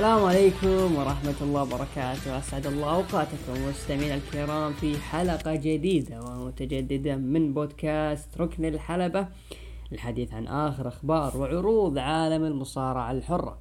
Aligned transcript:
السلام 0.00 0.24
عليكم 0.24 0.96
ورحمة 0.96 1.34
الله 1.40 1.62
وبركاته. 1.62 2.38
أسعد 2.38 2.66
الله 2.66 2.94
أوقاتكم 2.94 3.68
مستمعينا 3.68 4.14
الكرام 4.14 4.72
في 4.72 4.98
حلقة 4.98 5.54
جديدة 5.54 6.20
ومتجددة 6.20 7.16
من 7.16 7.54
بودكاست 7.54 8.40
ركن 8.40 8.64
الحلبة 8.64 9.28
الحديث 9.92 10.34
عن 10.34 10.46
آخر 10.46 10.88
أخبار 10.88 11.36
وعروض 11.36 11.98
عالم 11.98 12.44
المصارعة 12.44 13.10
الحرة. 13.10 13.58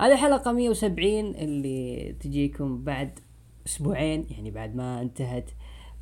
هذه 0.00 0.16
حلقة 0.16 0.52
170 0.52 1.34
اللي 1.34 2.12
تجيكم 2.20 2.84
بعد 2.84 3.18
أسبوعين 3.66 4.26
يعني 4.30 4.50
بعد 4.50 4.76
ما 4.76 5.00
انتهت 5.00 5.50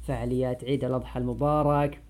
فعاليات 0.03 0.65
عيد 0.65 0.85
الأضحى 0.85 1.21
المبارك. 1.21 2.03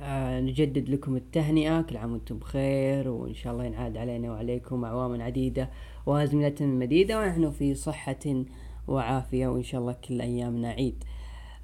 آه 0.00 0.40
نجدد 0.40 0.88
لكم 0.88 1.16
التهنئة. 1.16 1.82
كل 1.82 1.96
عام 1.96 2.12
وأنتم 2.12 2.38
بخير 2.38 3.08
وإن 3.08 3.34
شاء 3.34 3.52
الله 3.52 3.64
ينعاد 3.64 3.96
علينا 3.96 4.30
وعليكم 4.32 4.84
أعواما 4.84 5.24
عديدة 5.24 5.70
وأزمنة 6.06 6.54
مديدة 6.60 7.20
ونحن 7.20 7.50
في 7.50 7.74
صحة 7.74 8.44
وعافية 8.88 9.46
وإن 9.48 9.62
شاء 9.62 9.80
الله 9.80 9.92
كل 9.92 10.20
أيامنا 10.20 10.68
عيد 10.68 11.04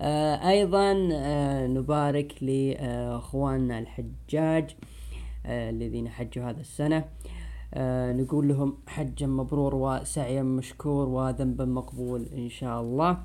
آه 0.01 0.49
أيضا 0.49 1.09
آه 1.13 1.67
نبارك 1.67 2.43
لأخواننا 2.43 3.79
الحجاج 3.79 4.77
آه 5.47 5.71
الذين 5.71 6.09
حجوا 6.09 6.45
هذا 6.51 6.61
السنة. 6.61 7.05
آه 7.75 8.13
نقول 8.13 8.49
لهم 8.49 8.77
حجا 8.87 9.27
مبرور 9.27 9.75
وسعيا 9.75 10.43
مشكور 10.43 11.09
وذنبا 11.09 11.65
مقبول 11.65 12.27
إن 12.37 12.49
شاء 12.49 12.81
الله. 12.81 13.19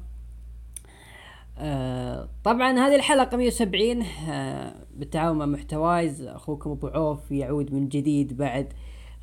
آه 1.60 2.30
طبعا 2.44 2.72
هذه 2.72 2.96
الحلقة 2.96 3.38
170 3.38 4.02
آه 4.30 4.76
بالتعاون 4.96 5.38
مع 5.38 5.46
محتوايز 5.46 6.22
أخوكم 6.22 6.70
أبو 6.72 6.88
عوف 6.88 7.32
يعود 7.32 7.74
من 7.74 7.88
جديد 7.88 8.38
بعد 8.38 8.74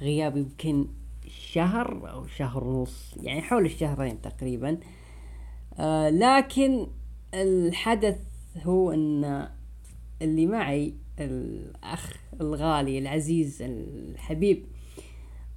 غياب 0.01 0.37
يمكن 0.37 0.89
شهر 1.29 2.11
أو 2.11 2.27
شهر 2.27 2.65
ونص 2.65 3.15
يعني 3.23 3.43
حول 3.43 3.65
الشهرين 3.65 4.21
تقريبا. 4.21 4.79
آه 5.79 6.11
لكن 6.11 6.87
الحدث 7.35 8.19
هو 8.63 8.93
إن 8.93 9.49
اللي 10.23 10.47
معي 10.47 10.95
الأخ 11.21 12.17
الغالي 12.41 12.99
العزيز 12.99 13.63
الحبيب 13.63 14.67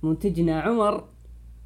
منتجنا 0.03 0.61
عمر 0.61 1.07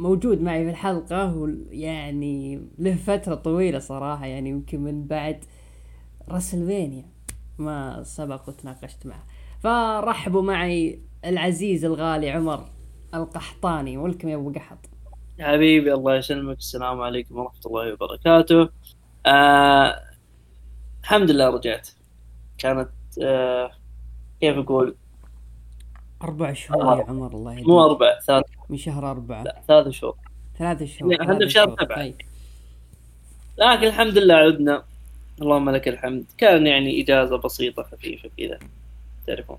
موجود 0.01 0.41
معي 0.41 0.63
في 0.63 0.69
الحلقة 0.69 1.35
ويعني 1.35 2.61
له 2.79 2.95
فترة 2.95 3.35
طويلة 3.35 3.79
صراحة 3.79 4.25
يعني 4.25 4.49
يمكن 4.49 4.81
من 4.81 5.07
بعد 5.07 5.45
راسلفينيا 6.29 7.05
ما 7.57 8.03
سبق 8.03 8.49
وتناقشت 8.49 9.05
معه. 9.05 9.23
فرحبوا 9.59 10.41
معي 10.41 11.01
العزيز 11.25 11.85
الغالي 11.85 12.29
عمر 12.29 12.69
القحطاني. 13.13 13.97
ولكم 13.97 14.29
يا 14.29 14.35
أبو 14.35 14.51
قحط. 14.51 14.89
حبيبي 15.39 15.93
الله 15.93 16.15
يسلمك. 16.15 16.57
السلام 16.57 17.01
عليكم 17.01 17.35
ورحمة 17.35 17.61
الله 17.65 17.93
وبركاته. 17.93 18.69
آه 19.25 20.01
الحمد 21.01 21.31
لله 21.31 21.49
رجعت. 21.49 21.89
كانت 22.57 22.89
آه 23.23 23.71
كيف 24.41 24.57
أقول؟ 24.57 24.95
أربع 26.23 26.53
شهور 26.53 26.97
يا 26.97 27.03
عمر 27.03 27.31
الله 27.31 27.53
يديك. 27.53 27.67
مو 27.67 27.85
أربع 27.85 28.19
ثلاث. 28.19 28.45
من 28.69 28.77
شهر 28.77 29.11
أربعة. 29.11 29.43
لا 29.43 29.61
ثلاث 29.67 29.87
شهور. 29.87 30.15
ثلاث 30.59 30.83
شهور 30.83 31.21
إحنا 31.21 31.39
في 31.39 31.49
شهر 31.49 31.75
سبعة. 31.81 31.97
طيب. 31.97 32.15
لكن 33.57 33.87
الحمد 33.87 34.17
لله 34.17 34.33
عدنا. 34.33 34.83
اللهم 35.41 35.69
لك 35.69 35.87
الحمد. 35.87 36.25
كان 36.37 36.67
يعني 36.67 37.01
إجازة 37.01 37.37
بسيطة 37.37 37.83
خفيفة 37.83 38.29
كذا 38.37 38.59
تعرفون 39.27 39.57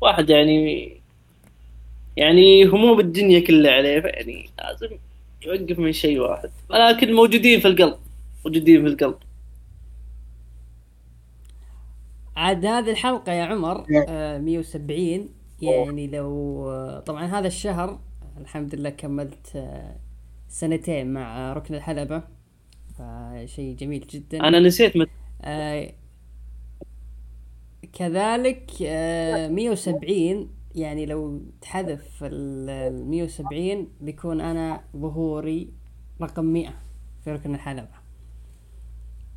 واحد 0.00 0.30
يعني 0.30 0.92
يعني 2.16 2.64
هموم 2.64 3.00
الدنيا 3.00 3.40
كلها 3.40 3.72
عليه 3.72 4.02
يعني 4.04 4.50
لازم 4.58 4.96
يوقف 5.46 5.78
من 5.78 5.92
شيء 5.92 6.20
واحد. 6.20 6.50
ولكن 6.70 7.12
موجودين 7.12 7.60
في 7.60 7.68
القلب 7.68 7.98
موجودين 8.44 8.82
في 8.82 8.88
القلب. 8.88 9.18
عاد 12.36 12.66
هذه 12.66 12.90
الحلقة 12.90 13.32
يا 13.32 13.44
عمر 13.44 13.86
آه 14.08 14.38
170 14.38 15.28
يعني 15.62 16.06
لو 16.06 16.68
آه 16.70 17.00
طبعا 17.00 17.24
هذا 17.24 17.46
الشهر 17.46 18.00
الحمد 18.38 18.74
لله 18.74 18.90
كملت 18.90 19.56
آه 19.56 19.96
سنتين 20.48 21.12
مع 21.12 21.52
ركن 21.52 21.74
الحلبة. 21.74 22.22
فشيء 22.98 23.76
جميل 23.76 24.06
جدا. 24.06 24.48
أنا 24.48 24.60
نسيت 24.60 24.96
مت... 24.96 25.08
آه 25.42 25.92
كذلك 27.92 28.70
آه 28.82 29.48
170 29.48 30.50
يعني 30.74 31.06
لو 31.06 31.40
تحذف 31.60 32.24
ال 32.24 33.06
170 33.10 33.88
بيكون 34.00 34.40
أنا 34.40 34.84
ظهوري 34.96 35.72
رقم 36.22 36.44
100 36.44 36.68
في 37.24 37.32
ركن 37.32 37.54
الحلبة. 37.54 38.02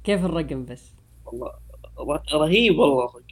كيف 0.03 0.25
الرقم 0.25 0.66
بس؟ 0.66 0.94
والله 1.25 2.22
رهيب 2.34 2.80
والله. 2.80 3.25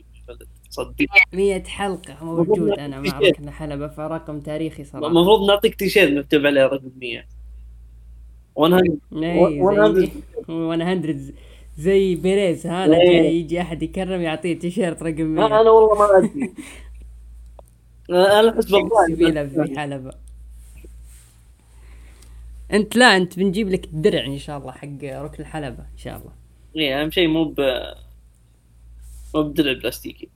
صدق. 0.73 1.06
100 1.34 1.63
حلقة 1.63 2.25
موجود 2.25 2.79
أنا 2.79 3.00
مع 3.00 3.19
ركن 3.19 3.47
الحلبة 3.47 3.88
فرقم 3.88 4.39
تاريخي 4.39 4.84
صراحة. 4.84 5.07
المفروض 5.07 5.47
نعطيك 5.47 5.75
تيشيرت 5.75 6.11
مكتوب 6.11 6.45
عليه 6.45 6.66
رقم 6.66 6.91
100 7.01 7.23
100 9.12 10.06
100 10.47 11.16
زي 11.78 12.16
بيريز 12.16 12.67
هذا 12.67 12.94
جاي 12.97 13.35
يجي 13.39 13.62
أحد 13.62 13.83
يكرم 13.83 14.22
يعطيه 14.22 14.59
تيشيرت 14.59 15.03
رقم 15.03 15.25
100 15.25 15.45
أنا 15.45 15.69
والله 15.69 15.95
ما 16.00 16.17
أدري. 16.17 16.53
أنا 18.09 18.50
أحس 18.50 18.66
بالضبط 18.66 18.91
في 19.67 19.79
حلبة. 19.79 20.12
أنت 22.73 22.95
لا 22.95 23.17
أنت 23.17 23.39
بنجيب 23.39 23.69
لك 23.69 23.85
الدرع 23.85 24.25
إن 24.25 24.38
شاء 24.38 24.57
الله 24.57 24.72
حق 24.72 25.03
ركن 25.03 25.44
الحلبة 25.44 25.83
إن 25.94 25.97
شاء 25.97 26.17
الله. 26.17 26.31
إيه 26.75 27.01
أهم 27.01 27.12
شيء 27.12 27.28
مو 27.28 27.44
ب 27.45 27.62
مو 29.35 29.44
بدرع 29.44 29.73
بلاستيكي. 29.73 30.29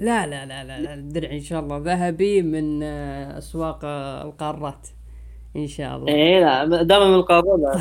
لا 0.00 0.26
لا 0.26 0.46
لا 0.46 0.64
لا, 0.64 0.94
الدرع 0.94 1.30
إن 1.30 1.40
شاء 1.40 1.60
الله 1.60 1.78
ذهبي 1.78 2.42
من 2.42 2.82
أسواق 2.82 3.84
القارات 4.24 4.88
إن 5.56 5.66
شاء 5.66 5.96
الله. 5.96 6.08
إيه 6.08 6.40
لا 6.40 6.82
دام 6.82 7.08
من 7.08 7.14
القارات 7.20 7.80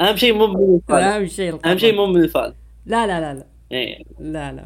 أهم 0.00 0.16
شيء 0.16 0.34
مو 0.34 0.46
من 0.46 0.74
الفال 0.74 0.96
أهم 1.02 1.26
شيء 1.26 1.58
أهم 1.66 1.78
شيء 1.78 1.94
مو 1.94 2.06
من 2.06 2.22
الفال 2.24 2.54
لا 2.86 3.06
لا 3.06 3.20
لا 3.20 3.34
لا. 3.34 3.46
إيه. 3.72 4.04
لا 4.18 4.52
لا 4.52 4.62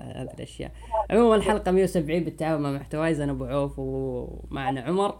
هذه 0.00 0.30
الأشياء. 0.34 0.70
عموما 1.10 1.36
الحلقة 1.36 1.70
170 1.70 2.24
بالتعاون 2.24 2.62
مع 2.62 2.70
محتوايز 2.70 3.20
أنا 3.20 3.32
أبو 3.32 3.44
عوف 3.44 3.78
ومعنا 3.78 4.80
عمر. 4.80 5.14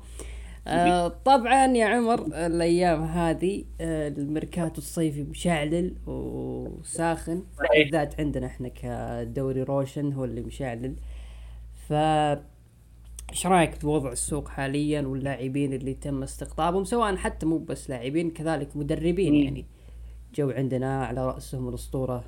آه 0.68 1.08
طبعا 1.08 1.66
يا 1.66 1.86
عمر 1.86 2.26
الأيام 2.26 3.02
هذه 3.02 3.64
آه 3.80 4.08
الميركاتو 4.08 4.78
الصيفي 4.78 5.22
مشعلل 5.22 5.94
وساخن 6.06 7.42
بالذات 7.70 8.20
عندنا 8.20 8.46
إحنا 8.46 8.68
كدوري 8.68 9.62
روشن 9.62 10.12
هو 10.12 10.24
اللي 10.24 10.40
مشعلل. 10.40 10.96
ف 11.88 11.92
إيش 13.30 13.46
رأيك 13.46 13.82
بوضع 13.82 14.12
السوق 14.12 14.48
حاليا 14.48 15.02
واللاعبين 15.02 15.72
اللي 15.72 15.94
تم 15.94 16.22
استقطابهم؟ 16.22 16.84
سواء 16.84 17.16
حتى 17.16 17.46
مو 17.46 17.58
بس 17.58 17.90
لاعبين 17.90 18.30
كذلك 18.30 18.76
مدربين. 18.76 19.34
يعني. 19.34 19.66
جو 20.34 20.50
عندنا 20.50 21.04
على 21.04 21.26
رأسهم 21.26 21.68
الأسطورة 21.68 22.24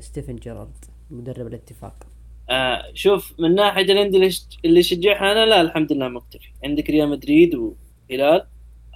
ستيفن 0.00 0.36
جيرارد 0.36 0.84
مدرب 1.10 1.46
الاتفاق. 1.46 2.06
آه 2.50 2.84
شوف 2.94 3.34
من 3.38 3.54
ناحية 3.54 3.82
الانديه 3.82 4.30
اللي 4.64 4.80
يشجعها 4.80 5.32
أنا 5.32 5.46
لا 5.46 5.60
الحمد 5.60 5.92
لله 5.92 6.08
مكتفي 6.08 6.48
عندك 6.64 6.90
ريال 6.90 7.08
مدريد 7.08 7.54
وهلال 7.54 8.46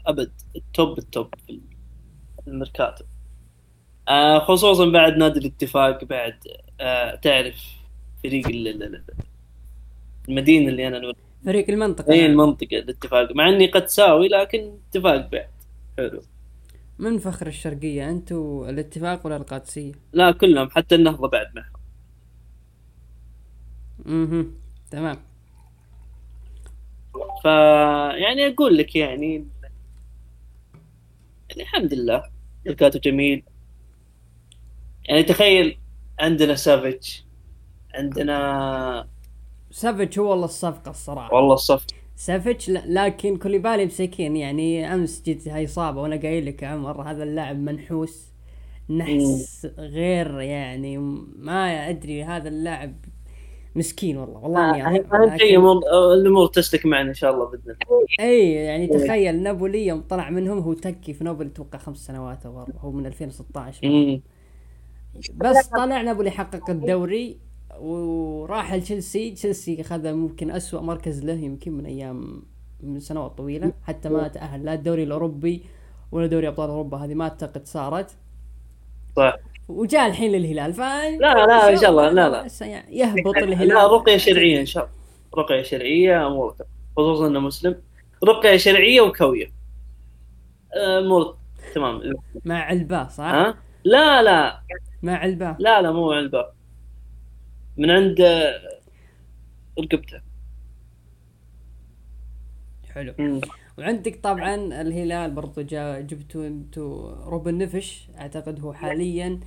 أبد 0.06 0.32
ال 0.56 0.67
top 0.67 0.98
ال 0.98 1.07
top 1.07 1.34
في 1.46 1.60
الميركاتو. 2.48 3.04
آه 4.08 4.38
خصوصا 4.38 4.90
بعد 4.90 5.16
نادي 5.16 5.40
الاتفاق 5.40 6.04
بعد 6.04 6.34
آه 6.80 7.14
تعرف 7.14 7.64
فريق 8.22 8.46
المدينة 10.28 10.68
اللي 10.68 10.88
أنا 10.88 10.98
نور 10.98 11.14
فريق 11.44 11.70
المنطقة. 11.70 12.12
اي 12.12 12.26
المنطقة 12.26 12.78
الاتفاق. 12.78 13.32
مع 13.32 13.48
إني 13.48 13.66
قدساوي 13.66 14.28
لكن 14.28 14.72
اتفاق 14.90 15.30
بعد. 15.30 15.48
حلو. 15.96 16.22
من 16.98 17.18
فخر 17.18 17.46
الشرقية 17.46 18.10
انت 18.10 18.32
والاتفاق 18.32 19.26
ولا 19.26 19.36
القادسية؟ 19.36 19.92
لا 20.12 20.30
كلهم 20.30 20.70
حتى 20.70 20.94
النهضة 20.94 21.28
بعد 21.28 21.46
معهم 21.54 21.79
أها 24.06 24.44
تمام. 24.90 25.16
ف 27.42 27.44
يعني 28.16 28.46
أقول 28.46 28.78
لك 28.78 28.96
يعني 28.96 29.46
يعني 31.50 31.62
الحمد 31.62 31.94
لله. 31.94 32.22
ميركاتو 32.66 32.98
جميل. 32.98 33.42
يعني 35.04 35.22
تخيل 35.22 35.78
عندنا 36.20 36.54
سافيتش. 36.54 37.24
عندنا 37.94 39.08
سافيتش 39.70 40.18
هو 40.18 40.30
والله 40.30 40.44
الصفقة 40.44 40.90
الصراحة. 40.90 41.34
والله 41.34 41.54
الصفقة 41.54 41.94
سافيتش 42.16 42.70
لكن 42.70 43.36
كوليبالي 43.36 43.86
مسكين. 43.86 44.36
يعني 44.36 44.94
أمس 44.94 45.22
جته 45.22 45.48
هاي 45.48 45.64
إصابة 45.64 46.00
وأنا 46.00 46.16
قايل 46.16 46.46
لك 46.46 46.62
يا 46.62 46.68
عمر 46.68 47.02
هذا 47.02 47.22
اللاعب 47.22 47.56
منحوس 47.56 48.30
نحس 48.90 49.66
غير 49.78 50.40
يعني 50.40 50.98
ما 51.38 51.88
أدري 51.88 52.24
هذا 52.24 52.48
اللاعب 52.48 52.94
مسكين 53.74 54.16
والله 54.18 54.38
والله 54.40 54.70
إني 54.70 54.86
اهم 54.86 55.04
أضحك. 55.22 55.38
شيء 55.40 55.58
لكن- 55.60 55.80
أمور- 55.80 55.94
الأمور 56.14 56.46
تسلك 56.46 56.86
معنا 56.86 57.08
إن 57.08 57.14
شاء 57.14 57.34
الله 57.34 57.44
بإذن 57.44 57.62
الله. 57.62 57.76
إي 58.20 58.52
يعني 58.52 58.86
تخيل 58.86 59.42
نابولي 59.42 59.86
يوم 59.86 60.00
طلع 60.00 60.30
منهم 60.30 60.58
هو 60.58 60.72
تكي 60.72 61.12
في 61.14 61.24
نابولي 61.24 61.48
أتوقع 61.48 61.78
خمس 61.78 61.96
سنوات 62.06 62.46
أو 62.46 62.60
أربع، 62.60 62.72
هو 62.80 62.90
من 62.90 63.06
2016 63.06 63.88
مم. 63.88 64.20
بس 65.34 65.66
طلع 65.66 66.02
نابولي 66.02 66.30
حقق 66.30 66.70
الدوري 66.70 67.38
وراح 67.80 68.74
لتشيلسي 68.74 69.30
تشيلسي 69.30 69.80
أخذ 69.80 70.12
ممكن 70.12 70.50
أسوأ 70.50 70.80
مركز 70.80 71.24
له 71.24 71.32
يمكن 71.32 71.72
من 71.72 71.86
أيام 71.86 72.42
من 72.82 73.00
سنوات 73.00 73.38
طويلة 73.38 73.72
حتى 73.82 74.08
ما 74.08 74.28
تأهل 74.28 74.64
لا 74.64 74.74
الدوري 74.74 75.02
الأوروبي 75.02 75.62
ولا 76.12 76.26
دوري 76.26 76.48
أبطال 76.48 76.70
أوروبا 76.70 76.98
هذه 76.98 77.14
ما 77.14 77.24
أعتقد 77.24 77.66
صارت. 77.66 78.16
صح. 79.16 79.36
وجاء 79.70 80.06
الحين 80.06 80.32
للهلال 80.32 80.72
ف 80.74 80.80
لا، 80.80 81.16
لا، 81.18 81.70
إن 81.70 81.76
شاء 81.76 81.90
الله، 81.90 82.10
لا، 82.10 82.28
لا. 82.28 82.46
يهبط 82.90 83.36
الهلال. 83.36 83.68
لا 83.68 83.86
رقية 83.86 84.16
شرعية 84.16 84.60
إن 84.60 84.66
شاء 84.66 84.84
الله. 84.84 84.94
رقية 85.44 85.62
شرعية 85.62 86.26
امور 86.26 86.54
خصوصا 86.96 87.26
إنه 87.26 87.40
مسلم. 87.40 87.82
رقية 88.24 88.56
شرعية 88.56 89.00
وكوية. 89.00 89.52
امور 90.76 91.36
تمام. 91.74 92.00
مع 92.44 92.62
علباه 92.62 93.08
صح؟ 93.08 93.24
ها؟ 93.24 93.54
لا 93.84 94.22
لا. 94.22 94.60
مع 95.02 95.16
علباه 95.16 95.56
لا 95.58 95.82
لا 95.82 95.92
مو 95.92 96.12
علبة. 96.12 96.46
من 97.76 97.90
عند 97.90 98.20
آه، 98.20 98.60
رقبته 99.78 100.20
حلو. 102.94 103.14
مم. 103.18 103.40
وعندك 103.78 104.20
طبعا 104.22 104.54
الهلال 104.54 105.30
برضو 105.30 105.62
جبتوا 106.00 106.46
أنتوا 106.46 107.14
روبن 107.24 107.58
نيفيش 107.58 108.08
أعتقد 108.18 108.60
هو 108.60 108.72
حاليا. 108.72 109.40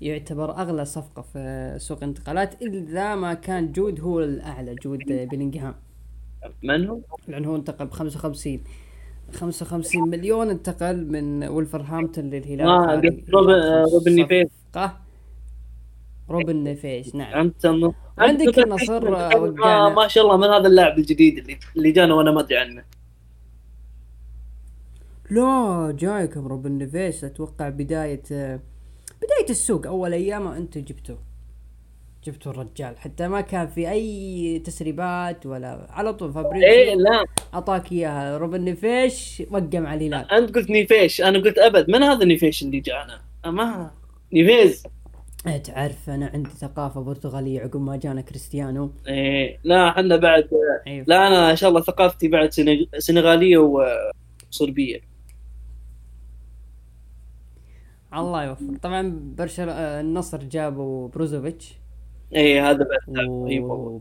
يعتبر 0.00 0.50
أغلى 0.56 0.84
صفقة 0.84 1.22
في 1.22 1.74
سوق 1.78 1.98
الانتقالات 1.98 2.62
إذا 2.62 3.14
ما 3.14 3.34
كان 3.34 3.72
جود 3.72 4.00
هو 4.00 4.20
الأعلى 4.20 4.74
جود 4.74 4.98
بلينغهام 5.08 5.74
من 6.62 6.86
هو؟ 6.86 7.00
لأنه 7.28 7.48
هو 7.48 7.56
انتقل 7.56 7.86
ب 7.86 7.90
55 7.90 8.60
55 9.32 10.08
مليون 10.08 10.50
انتقل 10.50 11.06
من 11.06 11.44
ولفرهامبتون 11.48 12.24
للهلال 12.30 12.66
آه، 12.68 12.94
روبن- 13.30 13.50
آه، 13.50 13.84
روبن 13.94 14.12
نيفيز. 14.14 14.46
صفقة. 14.72 14.96
روبن 16.30 16.56
نيفيش 16.56 17.14
نعم 17.14 17.40
أنت 17.40 17.66
عندك 18.18 18.58
النصر، 18.58 19.10
ما, 19.10 19.36
وقعنا. 19.36 19.94
ما 19.94 20.08
شاء 20.08 20.24
الله 20.24 20.36
من 20.36 20.44
هذا 20.48 20.66
اللاعب 20.68 20.98
الجديد 20.98 21.38
اللي 21.38 21.58
اللي 21.76 21.92
جانا 21.92 22.14
وأنا 22.14 22.30
ما 22.30 22.40
أدري 22.40 22.56
عنه 22.58 22.84
لا 25.30 25.96
جايكم 25.98 26.46
روبن 26.46 26.72
نيفيس 26.72 27.24
أتوقع 27.24 27.68
بداية 27.68 28.22
بداية 29.22 29.50
السوق 29.50 29.86
أول 29.86 30.12
أيام 30.12 30.48
أنتم 30.48 30.80
جبتوه 30.80 31.18
جبتوا 32.24 32.52
الرجال. 32.52 32.98
حتى 32.98 33.28
ما 33.28 33.40
كان 33.40 33.66
في 33.66 33.90
أي 33.90 34.58
تسريبات 34.58 35.46
ولا 35.46 35.86
على 35.90 36.12
طول 36.14 36.28
إيه 36.28 36.34
فابريزيو 36.34 37.00
لا. 37.00 37.24
أعطاك 37.54 37.92
إياها. 37.92 38.38
روبن 38.38 38.60
نيفيش 38.60 39.42
وقع 39.50 39.78
مع 39.80 39.94
الهلال 39.94 40.32
أنت 40.32 40.54
قلت 40.56 40.70
نيفيش. 40.70 41.20
أنا 41.20 41.38
قلت 41.38 41.58
أبد. 41.58 41.90
من 41.90 42.02
هذا 42.02 42.24
نيفيش 42.24 42.62
اللي 42.62 42.80
جانا 42.80 43.20
ما 43.46 43.90
نيفيز. 44.32 44.82
إيه، 45.46 45.56
تعرف 45.56 46.10
أنا 46.10 46.30
عندي 46.34 46.50
ثقافة 46.50 47.00
برتغالية 47.00 47.60
عقب 47.60 47.80
ما 47.80 47.96
جانا 47.96 48.20
كريستيانو. 48.20 48.92
إيه 49.08 49.58
لا 49.64 49.88
إحنا 49.88 50.16
بعد 50.16 50.48
أيوة. 50.86 51.04
لا 51.08 51.26
أنا 51.26 51.50
إن 51.50 51.56
شاء 51.56 51.70
الله 51.70 51.80
ثقافتي 51.80 52.28
بعد 52.28 52.52
سنغ- 52.52 52.98
سنغالية 52.98 53.58
وصربية. 54.50 55.00
الله 58.14 58.44
يوفق. 58.44 58.78
طبعا 58.82 59.20
برشلونة 59.38 59.72
النصر 59.72 60.38
جابوا 60.38 61.08
بروزوفيتش. 61.08 61.80
إيه 62.32 62.70
هذا 62.70 62.86
و... 63.60 64.00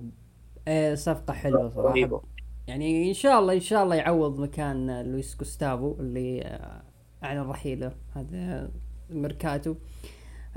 صفقة 0.94 1.34
حلوة 1.34 1.70
صراحة. 1.70 1.90
رهيبه 1.90 2.22
يعني 2.68 3.10
إن 3.10 3.14
شاء 3.14 3.40
الله 3.40 3.54
إن 3.54 3.60
شاء 3.60 3.84
الله 3.84 3.96
يعوض 3.96 4.40
مكان 4.40 5.02
لويس 5.02 5.38
جوستافو 5.40 5.96
اللي 6.00 6.42
آه، 6.42 6.84
أعلن 7.24 7.42
رحيله. 7.42 7.92
هذا 8.16 8.72
الميركاتو 9.10 9.76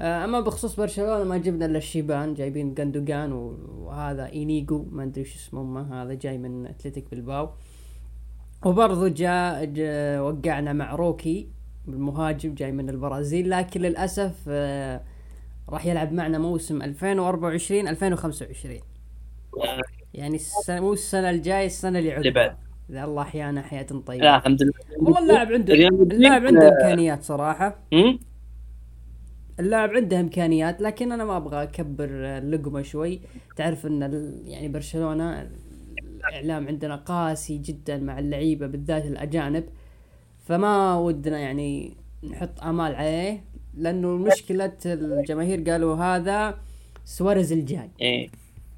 آه، 0.01 0.25
أما 0.25 0.41
بخصوص 0.41 0.77
برشلونة 0.77 1.25
ما 1.25 1.37
جبنا 1.37 1.67
إلا 1.67 1.79
الشيبان 1.79 2.35
جايبين 2.35 2.75
جندوجان 2.75 3.33
وهذا 3.33 4.27
اينيجو 4.27 4.87
ما 4.91 5.03
أدري 5.03 5.21
وش 5.21 5.35
اسمه 5.35 5.61
أمه، 5.61 6.03
هذا 6.03 6.15
جاي 6.15 6.39
من 6.39 6.67
أتلتيك 6.67 7.11
بلباو 7.11 7.51
وبرضو 8.65 9.09
جاء, 9.09 9.65
جاء 9.65 10.21
وقعنا 10.23 10.73
مع 10.73 10.95
روكي. 10.95 11.62
المهاجم 11.89 12.55
جاي 12.55 12.73
من 12.73 12.89
البرازيل 12.91 13.51
لكن 13.51 13.81
للأسف 13.81 14.35
آه، 14.49 15.01
راح 15.69 15.87
يلعب 15.87 16.13
معنا 16.13 16.39
موسم 16.39 16.83
2024 16.83 17.89
2025 17.89 18.79
يعني 20.15 20.39
مو 20.69 20.93
السنة 20.93 21.31
الجاية 21.31 21.67
السنة 21.67 21.99
اللي 21.99 22.13
عقبها 22.13 22.59
إذا 22.91 23.05
الله 23.05 23.23
أحيانا 23.23 23.63
حياة 23.63 23.83
طيبة. 24.07 24.25
لا 24.25 24.37
الحمد 24.37 24.63
لله. 24.63 24.73
والله 24.99 25.19
اللاعب 25.19 25.53
عنده 25.53 25.75
اللاعب 25.75 26.47
عنده 26.47 26.67
آه، 26.69 26.73
إمكانيات 26.73 27.23
صراحة. 27.23 27.79
هم؟ 27.93 28.19
اللاعب 29.61 29.91
عنده 29.91 30.21
إمكانيات 30.21 30.81
لكن 30.83 31.13
أنا 31.13 31.25
ما 31.25 31.37
أبغى 31.37 31.63
أكبر 31.63 32.09
اللقمة 32.13 32.83
شوي. 32.83 33.21
تعرف 33.57 33.87
ال- 33.87 34.43
يعني 34.45 34.69
برشلونة 34.69 35.51
الإعلام 36.29 36.67
عندنا 36.69 36.97
قاسي 36.97 37.59
جدا 37.59 37.99
مع 37.99 38.19
اللعيبة 38.19 38.67
بالذات 38.67 39.05
الأجانب. 39.07 39.65
فما 40.53 40.99
ودنا 40.99 41.39
يعني 41.39 41.97
نحط 42.31 42.61
آمال 42.61 42.95
عليه 42.95 43.45
لأنه 43.75 44.09
مشكلة 44.09 44.73
الجماهير 44.87 45.71
قالوا 45.71 45.97
هذا 45.97 46.59
سواريز 47.05 47.53
الجاي. 47.53 47.91
إيه. 48.01 48.29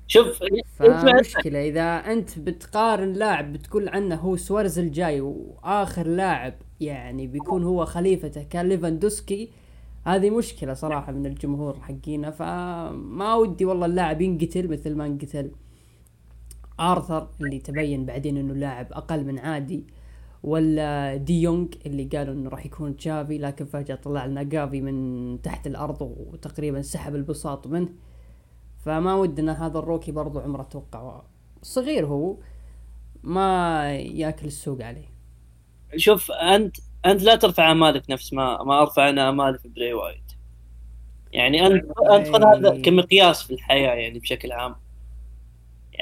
شوف 0.06 0.42
اسمع 0.42 1.02
فمشكلة 1.02 1.68
إذا 1.68 1.82
أنت 1.82 2.38
بتقارن 2.38 3.12
لاعب 3.12 3.52
بتقول 3.52 3.88
عنه 3.88 4.14
هو 4.14 4.36
سوارز 4.36 4.78
الجاي 4.78 5.20
وآخر 5.20 6.06
لاعب 6.06 6.54
يعني 6.80 7.26
بيكون 7.26 7.64
هو 7.64 7.84
خليفته 7.84 8.42
كان 8.42 8.68
ليفاندوسكي 8.68 9.50
هذه 10.04 10.30
مشكلة 10.30 10.74
صراحة 10.74 11.12
من 11.12 11.26
الجمهور 11.26 11.80
حقينا. 11.80 12.30
فما 12.30 13.34
ودي 13.34 13.64
والله 13.64 13.86
اللاعب 13.86 14.20
ينقتل 14.20 14.68
مثل 14.68 14.94
ما 14.94 15.06
انقتل 15.06 15.50
آرثر 16.80 17.28
اللي 17.40 17.58
تبين 17.58 18.06
بعدين 18.06 18.36
إنه 18.36 18.54
لاعب 18.54 18.92
أقل 18.92 19.24
من 19.24 19.38
عادي. 19.38 19.84
ولا 20.44 21.16
دي 21.16 21.42
يونغ 21.42 21.66
اللي 21.86 22.04
قالوا 22.04 22.34
إنه 22.34 22.50
راح 22.50 22.66
يكون 22.66 22.96
تشافي 22.96 23.38
لكن 23.38 23.64
فجأة 23.64 23.94
طلع 23.94 24.26
لنا 24.26 24.42
جافي 24.42 24.80
من 24.80 25.42
تحت 25.42 25.66
الأرض 25.66 26.02
وتقريبا 26.02 26.82
سحب 26.82 27.14
البساط 27.14 27.66
منه. 27.66 27.88
فما 28.84 29.14
ودنا 29.14 29.66
هذا 29.66 29.78
الروكي 29.78 30.12
برضو 30.12 30.40
عمره 30.40 30.62
أتوقع 30.62 31.22
صغير 31.62 32.06
هو 32.06 32.36
ما 33.22 33.92
يأكل 33.96 34.46
السوق 34.46 34.82
عليه. 34.82 35.14
شوف 35.96 36.30
أنت 36.32 36.76
أنت 37.06 37.22
لا 37.22 37.36
ترفع 37.36 37.72
أمالك 37.72 38.10
نفس 38.10 38.32
ما 38.32 38.62
ما 38.62 38.82
أرفع 38.82 39.08
أنا 39.08 39.28
امالي 39.28 39.58
في 39.58 39.68
بري 39.68 39.94
وايت 39.94 40.32
يعني 41.32 41.66
أنت 41.66 41.84
أنت 42.12 42.28
خذ 42.28 42.44
هذا 42.44 42.82
كمقياس 42.82 43.42
في 43.42 43.54
الحياة 43.54 43.94
يعني 43.94 44.18
بشكل 44.18 44.52
عام. 44.52 44.83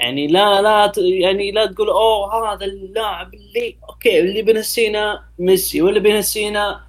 يعني 0.03 0.27
لا 0.27 0.63
لا 0.63 0.93
يعني 0.97 1.51
لا 1.51 1.67
تقول 1.67 1.89
أوه 1.91 2.55
هذا 2.55 2.65
اللاعب 2.65 3.35
اللي 3.35 3.77
okay 3.89 4.21
اللي 4.21 4.43
بينسينا 4.43 5.25
ميسي 5.39 5.83
واللي 5.83 6.01
بينسينا 6.01 6.81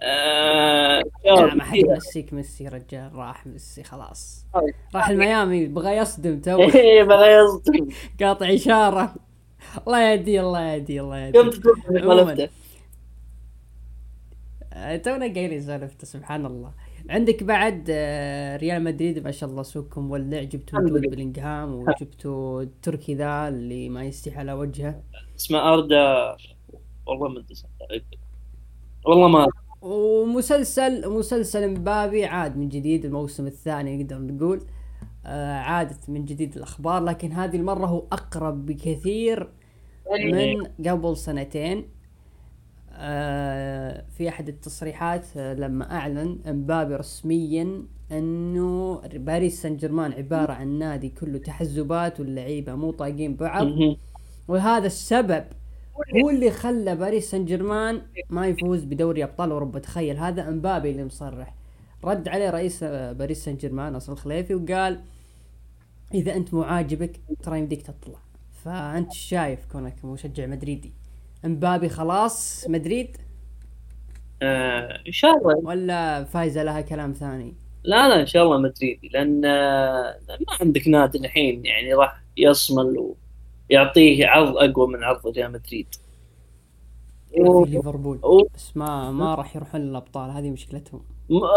آه 0.00 1.02
لا 1.24 1.54
ما 1.54 1.64
حد 1.64 1.76
ينسيك 1.76 2.32
ميسي 2.32 2.68
رجال 2.68 3.10
راح 3.14 3.46
ميسي 3.46 3.82
خلاص. 3.84 4.46
راح 4.94 5.08
الميامي 5.08 5.66
بغى 5.66 5.96
يصدم 5.96 6.40
توه. 6.40 6.62
إيه 6.74 7.02
بغى 7.02 7.32
يصدم. 7.32 7.88
قاطع 8.20 8.54
إشارة. 8.54 9.14
الله 9.86 10.02
يهديه 10.10 10.40
الله 10.40 10.60
يهديه 10.60 11.00
الله 11.00 11.18
يهديه؟ 11.18 12.50
آه، 14.72 14.96
تونا 14.96 15.26
قايلين 15.34 15.60
سالفته 15.62 16.06
سبحان 16.06 16.46
الله. 16.46 16.72
عندك 17.10 17.42
بعد 17.42 17.86
آه، 17.90 18.56
ريال 18.56 18.84
مدريد 18.84 19.24
ما 19.24 19.30
شاء 19.30 19.50
الله 19.50 19.62
سوقكم 19.62 20.10
ولع 20.10 20.42
جبتوا 20.42 20.80
جود. 20.80 21.00
بلينغهام 21.00 21.74
وجبتوا 21.74 22.62
التركي 22.62 23.14
ذا 23.14 23.48
اللي 23.48 23.88
ما 23.88 24.04
يستحي 24.04 24.36
على 24.38 24.52
وجهه. 24.52 25.02
اسمه 25.36 25.58
أردا 25.72 26.36
والله 27.06 27.28
ما 27.28 27.40
أدري. 27.90 28.04
والله 29.06 29.28
ما 29.28 29.46
ومسلسل 29.82 31.10
مسلسل 31.10 31.70
مبابي 31.70 32.24
عاد 32.24 32.56
من 32.56 32.68
جديد 32.68 33.04
الموسم 33.04 33.46
الثاني 33.46 34.02
نقدر 34.02 34.18
نقول 34.18 34.60
آه 35.26 35.54
عادت 35.54 36.10
من 36.10 36.24
جديد 36.24 36.56
الأخبار 36.56 37.04
لكن 37.04 37.32
هذه 37.32 37.56
المرة 37.56 37.86
هو 37.86 37.98
أقرب 38.12 38.66
بكثير 38.66 39.48
من 40.32 40.66
قبل 40.88 41.16
سنتين. 41.16 42.01
في 44.16 44.28
أحد 44.28 44.48
التصريحات 44.48 45.26
آه 45.36 45.54
لما 45.54 45.96
أعلن 45.96 46.38
امبابي 46.46 46.94
رسميا 46.96 47.82
أنه 48.12 49.00
باريس 49.14 49.62
سان 49.62 49.76
جيرمان 49.76 50.12
عبارة 50.12 50.52
عن 50.52 50.78
نادي 50.78 51.08
كله 51.08 51.38
تحزبات 51.38 52.20
واللعيبة 52.20 52.74
مو 52.74 52.90
طايقين 52.90 53.36
بعض. 53.36 53.66
وهذا 54.48 54.86
السبب 54.86 55.44
هو 56.24 56.30
اللي 56.30 56.50
خلى 56.50 56.96
باريس 56.96 57.30
سان 57.30 57.44
جيرمان 57.44 58.02
ما 58.30 58.46
يفوز 58.46 58.84
بدوري 58.84 59.24
أبطال 59.24 59.50
أوروبا. 59.50 59.78
تخيل 59.78 60.16
هذا 60.18 60.48
امبابي 60.48 60.90
اللي 60.90 61.04
مصرح. 61.04 61.54
رد 62.04 62.28
عليه 62.28 62.50
رئيس 62.50 62.82
آه، 62.82 63.12
باريس 63.12 63.44
سان 63.44 63.56
جيرمان 63.56 63.94
أصل 63.94 64.12
الخليفي 64.12 64.54
وقال 64.54 65.00
إذا 66.14 66.36
أنت 66.36 66.54
مو 66.54 66.62
عاجبك 66.62 67.20
ترى 67.42 67.58
يمديك 67.58 67.82
تطلع. 67.82 68.18
فأنت 68.64 69.12
شايف 69.12 69.66
كونك 69.72 70.04
مشجع 70.04 70.46
مدريدي. 70.46 70.92
امبابي 71.44 71.88
خلاص 71.88 72.66
مدريد؟ 72.68 73.16
آه 74.42 75.00
إن 75.06 75.12
شاء 75.12 75.36
الله. 75.38 75.56
ولا 75.56 76.24
فايزة 76.24 76.62
لها 76.62 76.80
كلام 76.80 77.12
ثاني؟ 77.12 77.54
لا 77.84 78.08
لا 78.08 78.20
إن 78.20 78.26
شاء 78.26 78.42
الله 78.44 78.58
مدريدي 78.58 79.08
لأن 79.08 79.44
آه، 79.44 80.14
ما 80.28 80.56
عندك 80.60 80.88
نادي 80.88 81.18
الحين 81.18 81.66
يعني 81.66 81.94
راح 81.94 82.22
يصمل 82.36 83.14
ويعطيه 83.70 84.26
عرض 84.26 84.56
أقوى 84.56 84.88
من 84.88 85.04
عرض 85.04 85.26
ريال 85.26 85.52
مدريد. 85.52 85.86
ليفربول. 87.36 88.18
و- 88.24 88.48
بس 88.54 88.76
ما 88.76 89.10
ما 89.10 89.34
راح 89.34 89.56
يروحون 89.56 89.80
للابطال 89.80 90.30
هذه 90.30 90.50
مشكلتهم. 90.50 91.02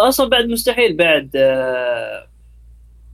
أصلا 0.08 0.30
بعد 0.30 0.46
مستحيل 0.46 0.98
بعد 0.98 1.32
آه، 1.36 2.27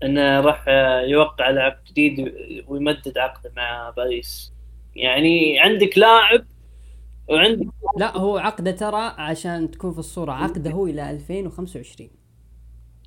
انه 0.03 0.39
راح 0.39 0.65
يوقع 1.07 1.45
عقد 1.45 1.83
جديد 1.91 2.33
ويمدد 2.67 3.17
عقده 3.17 3.51
مع 3.55 3.89
باريس. 3.97 4.53
يعني 4.95 5.59
عندك 5.59 5.97
لاعب 5.97 6.45
وعندك 7.31 7.67
لا 7.97 8.17
هو 8.17 8.37
عقده 8.37 8.71
ترى 8.71 9.13
عشان 9.17 9.71
تكون 9.71 9.93
في 9.93 9.99
الصورة 9.99 10.31
عقده 10.31 10.71
هو 10.71 10.87
إلى 10.87 11.09
2025 11.09 12.09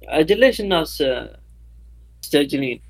أجل 0.04 0.40
ليش 0.40 0.60
الناس 0.60 1.04
مستعجلين؟ 2.22 2.80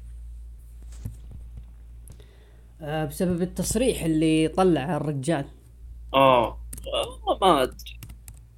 آه، 2.81 3.05
بسبب 3.05 3.43
التصريح 3.43 4.05
اللي 4.05 4.49
طلع 4.49 4.97
الرجال. 4.97 5.45
آه 6.15 6.59
ما 7.43 7.63
أدري. 7.63 7.99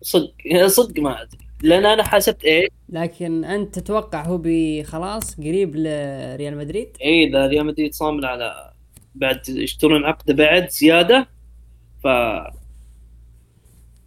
صدق 0.03 0.67
صدق 0.67 1.01
ما 1.01 1.23
أدري. 1.23 1.39
لأن 1.63 1.87
أنا 1.87 2.03
حسبت 2.03 2.45
إيه 2.45 2.69
لكن 2.89 3.45
أنت 3.45 3.79
تتوقع 3.79 4.25
هو 4.25 4.43
خلاص 4.85 5.37
قريب 5.41 5.77
لريال 5.77 6.57
مدريد؟ 6.57 6.97
إيه 7.01 7.29
إذا 7.29 7.47
ريال 7.47 7.67
مدريد 7.67 7.95
صامل 7.95 8.25
على 8.25 8.73
بعد 9.15 9.49
يشترون 9.49 10.05
عقده 10.05 10.35
بعد 10.35 10.69
زيادة 10.69 11.29
ف 12.03 12.07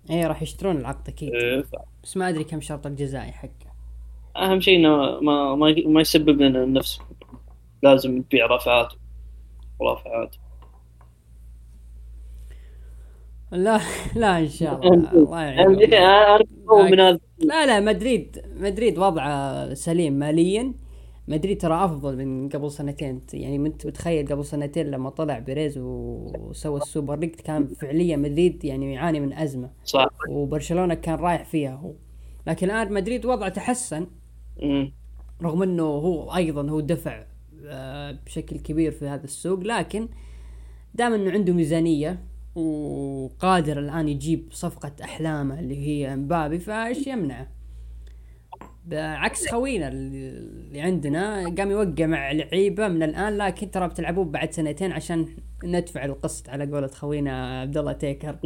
اي 0.09 0.25
راح 0.27 0.41
يشترون 0.41 0.77
العقد 0.77 1.09
أكيد. 1.09 1.33
إيه، 1.33 1.61
ف- 1.61 1.75
بس 2.03 2.17
ما 2.17 2.29
أدري 2.29 2.43
كم 2.43 2.61
شرط 2.61 2.85
الجزائي 2.87 3.31
حقه. 3.31 3.69
أهم 4.37 4.59
شيء 4.59 4.75
إنه 4.79 5.19
ما 5.19 5.55
ما 5.55 5.75
ما 5.85 6.01
يسبب 6.01 6.41
لنا 6.41 6.65
نفس 6.65 6.99
لازم 7.83 8.17
نبيع 8.17 8.45
رافعات. 8.45 8.93
ورافعات 9.79 10.35
لا 13.51 13.79
لا 14.15 14.39
إن 14.39 14.49
شاء 14.49 14.75
الله. 14.87 15.11
الله 15.13 15.49
هذا 15.49 17.19
لا 17.39 17.65
لا 17.65 17.79
مدريد 17.79 18.41
مدريد 18.55 18.97
وضعه 18.97 19.73
سليم 19.73 20.13
ماليا. 20.13 20.73
مدريد 21.29 21.61
ترى 21.61 21.85
أفضل 21.85 22.25
من 22.25 22.49
قبل 22.49 22.71
سنتين. 22.71 23.21
يعني 23.33 23.55
انت 23.55 23.87
متخيل 23.87 24.27
قبل 24.27 24.45
سنتين 24.45 24.91
لما 24.91 25.09
طلع 25.09 25.39
بيريز 25.39 25.77
وسوى 25.77 26.81
ال 26.81 26.88
Super 26.88 27.19
League 27.19 27.29
كان 27.29 27.67
فعليا 27.67 28.17
مدريد 28.17 28.65
يعني 28.65 28.93
يعاني 28.93 29.19
من 29.19 29.33
أزمة. 29.33 29.69
صح. 29.85 30.09
وبرشلونة 30.29 30.93
كان 30.93 31.15
رايح 31.15 31.45
فيها 31.45 31.75
هو. 31.75 31.93
لكن 32.47 32.67
الآن 32.67 32.93
مدريد 32.93 33.25
وضعه 33.25 33.49
تحسن. 33.49 34.07
رغم 35.41 35.63
إنه 35.63 35.83
هو 35.83 36.35
أيضا 36.35 36.69
هو 36.69 36.79
دفع 36.79 37.25
آه، 37.65 38.17
بشكل 38.25 38.59
كبير 38.59 38.91
في 38.91 39.07
هذا 39.07 39.23
السوق. 39.23 39.59
لكن 39.59 40.07
دام 40.93 41.13
إنه 41.13 41.31
عنده 41.31 41.53
ميزانية 41.53 42.19
وقادر 42.55 43.79
الآن 43.79 44.07
يجيب 44.07 44.47
صفقة 44.51 44.91
أحلامه 45.03 45.59
اللي 45.59 45.77
هي 45.87 46.13
امبابي 46.13 46.59
فايش 46.59 47.07
يمنعه؟ 47.07 47.58
بعكس 48.89 49.47
خوينا 49.51 49.87
اللي 49.87 50.81
عندنا 50.81 51.55
قام 51.57 51.71
يوقع 51.71 52.05
مع 52.05 52.31
لعيبة 52.31 52.87
من 52.87 53.03
الآن 53.03 53.37
لكن 53.37 53.71
ترى 53.71 53.87
بتلعبون 53.87 54.31
بعد 54.31 54.51
سنتين 54.51 54.91
عشان 54.91 55.35
ندفع 55.63 56.05
القسط 56.05 56.49
على 56.49 56.71
قولة 56.71 56.87
خوينا 56.87 57.61
عبد 57.61 57.77
الله 57.77 57.91
تيكر. 57.91 58.37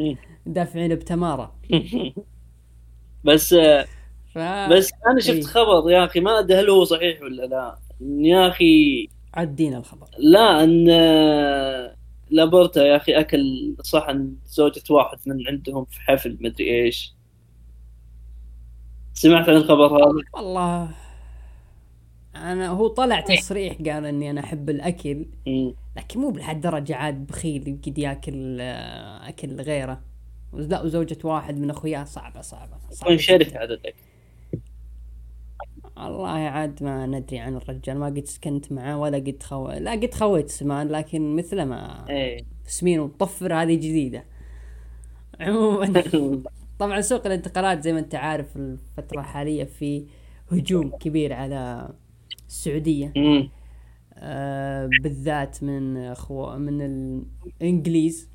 دافعين 0.45 0.95
بتمارة 0.95 1.55
بس 3.25 3.53
آه، 3.53 3.85
ف... 4.33 4.37
بس 4.71 4.91
أنا 5.07 5.19
شفت 5.19 5.35
إيه. 5.35 5.43
خبر 5.43 5.91
يا 5.91 6.05
أخي 6.05 6.19
ما 6.19 6.39
أدري 6.39 6.59
هل 6.59 6.69
هو 6.69 6.83
صحيح 6.83 7.21
ولا 7.21 7.45
لا 7.45 7.79
يا 8.01 8.47
أخي 8.47 9.09
عدينا 9.33 9.77
الخبر 9.77 10.07
لا 10.17 10.63
إن 10.63 10.89
آه، 10.89 11.95
لابورتا 12.29 12.85
يا 12.85 12.95
أخي 12.95 13.11
أكل 13.11 13.75
صحن 13.81 14.35
زوجة 14.45 14.83
واحد 14.89 15.17
من 15.25 15.47
عندهم 15.47 15.85
في 15.85 16.01
حفل 16.01 16.37
مدري 16.41 16.83
إيش 16.83 17.15
سمعت 19.13 19.49
عن 19.49 19.55
الخبر 19.55 19.87
هذا؟ 19.97 20.23
والله 20.33 20.89
أنا 22.35 22.67
هو 22.69 22.87
طلع 22.87 23.19
تصريح 23.21 23.73
قال 23.77 24.05
إني 24.05 24.29
أنا 24.31 24.41
أحب 24.41 24.69
الأكل. 24.69 25.25
لكن 25.97 26.19
مو 26.19 26.29
بهالدرجة 26.31 26.95
عاد 26.95 27.27
بخيل 27.27 27.67
يقعد 27.67 27.97
ياكل 27.97 28.57
آه، 28.61 29.29
أكل 29.29 29.61
غيره 29.61 30.01
لا 30.53 30.81
وزوجة 30.81 31.17
واحد 31.23 31.59
من 31.59 31.69
أخوياه 31.69 32.03
صعبة 32.03 32.41
صعبة, 32.41 32.77
صعبة 32.89 33.13
يكون 33.13 33.17
شركة 33.17 33.59
جداً. 33.59 33.59
عددك 33.59 33.95
والله 35.97 36.29
عاد 36.29 36.83
ما 36.83 37.05
ندري 37.07 37.39
عن 37.39 37.55
الرجال 37.55 37.97
ما 37.97 38.05
قد 38.05 38.25
سكنت 38.25 38.71
معه 38.71 38.97
ولا 38.97 39.17
قد 39.17 39.43
خو... 39.43 39.69
لا 39.71 39.91
قد 39.91 40.13
خويت 40.13 40.49
سمان 40.49 40.87
لكن 40.89 41.35
مثله 41.35 41.65
ما 41.65 42.05
إيه 42.09 42.45
سمين 42.67 42.99
ومطفر 42.99 43.53
هذه 43.53 43.75
جديدة 43.75 44.25
عموما 45.39 46.03
طبعا 46.79 47.01
سوق 47.01 47.25
الانتقالات 47.25 47.83
زي 47.83 47.93
ما 47.93 47.99
أنت 47.99 48.15
عارف 48.15 48.57
الفترة 48.57 49.19
الحالية 49.19 49.63
في 49.63 50.05
هجوم 50.51 50.89
كبير 50.89 51.33
على 51.33 51.89
السعودية. 52.47 53.13
آه، 54.17 54.89
بالذات 55.03 55.63
من 55.63 55.97
اخو 55.97 56.57
من 56.57 56.81
الإنجليز 57.61 58.29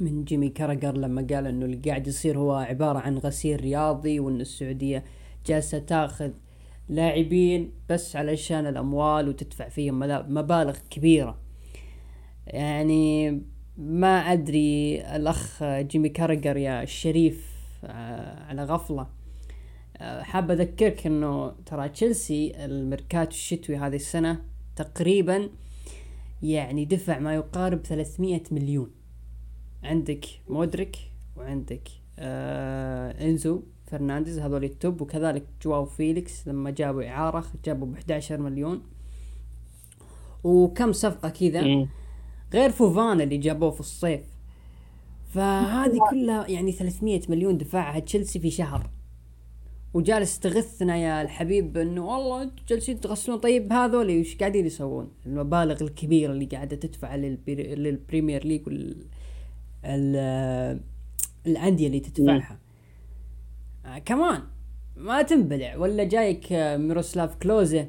من 0.00 0.24
جيمي 0.24 0.48
كاراجر 0.48 0.96
لما 0.96 1.26
قال 1.30 1.46
إنه 1.46 1.64
اللي 1.64 1.76
قاعد 1.76 2.06
يصير 2.06 2.38
هو 2.38 2.52
عبارة 2.52 2.98
عن 2.98 3.18
غسيل 3.18 3.60
رياضي 3.60 4.20
وإن 4.20 4.40
السعودية 4.40 5.04
جالسة 5.46 5.78
تاخذ 5.78 6.30
لاعبين 6.88 7.72
بس 7.88 8.16
علشان 8.16 8.66
الأموال 8.66 9.28
وتدفع 9.28 9.68
فيهم 9.68 9.98
مبالغ 10.34 10.76
كبيرة 10.90 11.38
يعني 12.46 13.42
ما 13.76 14.32
أدري 14.32 15.00
الأخ 15.16 15.64
جيمي 15.64 16.08
كاراجر 16.08 16.56
يا 16.56 16.82
الشريف 16.82 17.52
آه، 17.84 18.44
على 18.44 18.64
غفلة. 18.64 19.06
آه، 19.96 20.22
حاب 20.22 20.50
أذكرك 20.50 21.06
إنه 21.06 21.52
ترى 21.66 21.88
تشيلسي 21.88 22.64
الميركاتو 22.64 23.30
الشتوي 23.30 23.76
هذه 23.76 23.96
السنة 23.96 24.42
تقريبا 24.76 25.48
يعني 26.42 26.84
دفع 26.84 27.18
ما 27.18 27.34
يقارب 27.34 27.78
300 27.82 28.42
مليون. 28.50 28.90
عندك 29.84 30.24
مودريك 30.48 30.96
وعندك 31.36 31.88
آه 32.18 33.28
إنزو 33.28 33.62
فرنانديز 33.86 34.38
هذول 34.38 34.64
ال 34.64 34.71
top. 34.71 35.00
وكذلك 35.00 35.44
جواو 35.64 35.84
فيليكس 35.84 36.48
لما 36.48 36.70
جابوا 36.70 37.08
إعارة 37.08 37.44
جابوا 37.64 37.86
ب 37.86 37.94
11 37.94 38.38
مليون. 38.40 38.82
وكم 40.44 40.92
صفقة 40.92 41.28
كذا. 41.28 41.88
غير 42.54 42.70
فوفانا 42.70 43.20
اللي 43.20 43.36
جابوه 43.36 43.70
في 43.70 43.80
الصيف. 43.80 44.20
فهذه 45.34 45.98
كلها 46.10 46.48
يعني 46.48 46.72
300 46.72 47.20
مليون 47.28 47.58
دفعها 47.58 47.98
تشيلسي 47.98 48.38
في 48.40 48.50
شهر. 48.50 48.90
وجالس 49.94 50.38
تغثنا 50.38 50.96
يا 50.96 51.22
الحبيب 51.22 51.76
إنه 51.76 52.06
والله 52.06 52.50
جالسين 52.68 53.00
تغسلون. 53.00 53.38
طيب 53.38 53.72
هذول 53.72 54.08
إيش 54.08 54.36
قاعدين 54.36 54.66
يسوون؟ 54.66 55.08
المبالغ 55.26 55.82
الكبيرة 55.82 56.32
اللي 56.32 56.44
قاعدة 56.44 56.76
تدفع 56.76 57.16
لل 57.16 57.35
Pre- 57.35 57.74
لل 57.74 57.90
Premier 57.90 58.44
League 58.46 58.66
وال 58.66 58.96
ال- 59.84 60.80
الأندية 61.46 61.86
اللي 61.86 62.00
تدفعها. 62.00 62.58
آه 63.86 63.98
كمان 63.98 64.42
ما 64.96 65.22
تنبلع. 65.22 65.76
ولا 65.76 66.04
جايك 66.04 66.52
آه، 66.52 66.76
ميروسلاف 66.76 67.34
كلوزة 67.34 67.88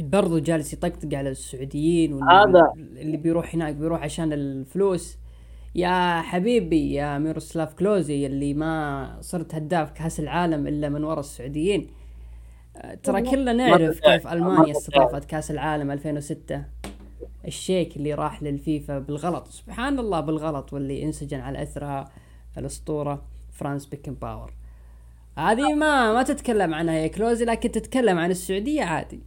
برضو 0.00 0.38
جالس 0.38 0.72
يطقطق 0.72 1.14
على 1.14 1.30
السعوديين 1.30 2.22
هذا. 2.22 2.72
اللي 2.76 3.16
بيروح 3.16 3.54
هناك 3.54 3.74
بيروح 3.74 4.02
عشان 4.02 4.32
الفلوس 4.32 5.18
يا 5.74 6.20
حبيبي 6.20 6.92
يا 6.94 7.18
ميروسلاف 7.18 7.74
كلوزي 7.74 8.26
اللي 8.26 8.54
ما 8.54 9.16
صرت 9.20 9.54
هداف 9.54 9.90
كأس 9.90 10.20
العالم 10.20 10.66
إلا 10.66 10.88
من 10.88 11.04
وراء 11.04 11.20
السعوديين 11.20 11.86
آه، 12.76 12.94
ترى 12.94 13.22
كلنا 13.22 13.52
نعرف. 13.52 14.00
كيف 14.00 14.26
ما 14.26 14.32
المانيا. 14.32 14.72
استضافت 14.72 15.24
كأس 15.24 15.50
العالم 15.50 15.90
2006 15.90 16.64
الشيك 17.46 17.96
اللي 17.96 18.14
راح 18.14 18.42
للفيفا 18.42 18.98
بالغلط 18.98 19.48
سبحان 19.48 19.98
الله 19.98 20.20
بالغلط 20.20 20.72
واللي 20.72 21.02
انسجن 21.02 21.40
على 21.40 21.62
أثرها 21.62 22.10
الأسطورة 22.58 23.22
فرانس 23.52 23.86
بيكن 23.86 24.14
باور 24.14 24.52
هذه 25.38 25.74
ما 25.74 26.12
ما 26.12 26.22
تتكلم 26.22 26.74
عنها 26.74 26.94
يا 26.94 27.06
كلوزي 27.06 27.44
لكن 27.44 27.70
تتكلم 27.70 28.18
عن 28.18 28.30
السعودية 28.30 28.82
عادي 28.82 29.20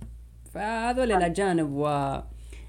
فهذول 0.54 1.12
الأجانب 1.12 1.70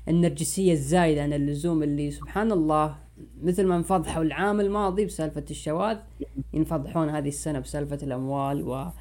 والنرجسية 0.07 0.73
الزايدة 0.73 1.23
عن 1.23 1.33
اللزوم 1.33 1.83
اللي 1.83 2.11
سبحان 2.11 2.53
الله 2.53 2.97
مثل 3.43 3.67
ما 3.67 3.77
انفضحوا 3.77 4.23
العام 4.23 4.61
الماضي 4.61 5.05
بسالفة 5.05 5.45
الشواذ 5.51 5.97
ينفضحون 6.53 7.09
هذه 7.09 7.29
السنة 7.29 7.59
بسالفة 7.59 7.99
الأموال 8.03 8.93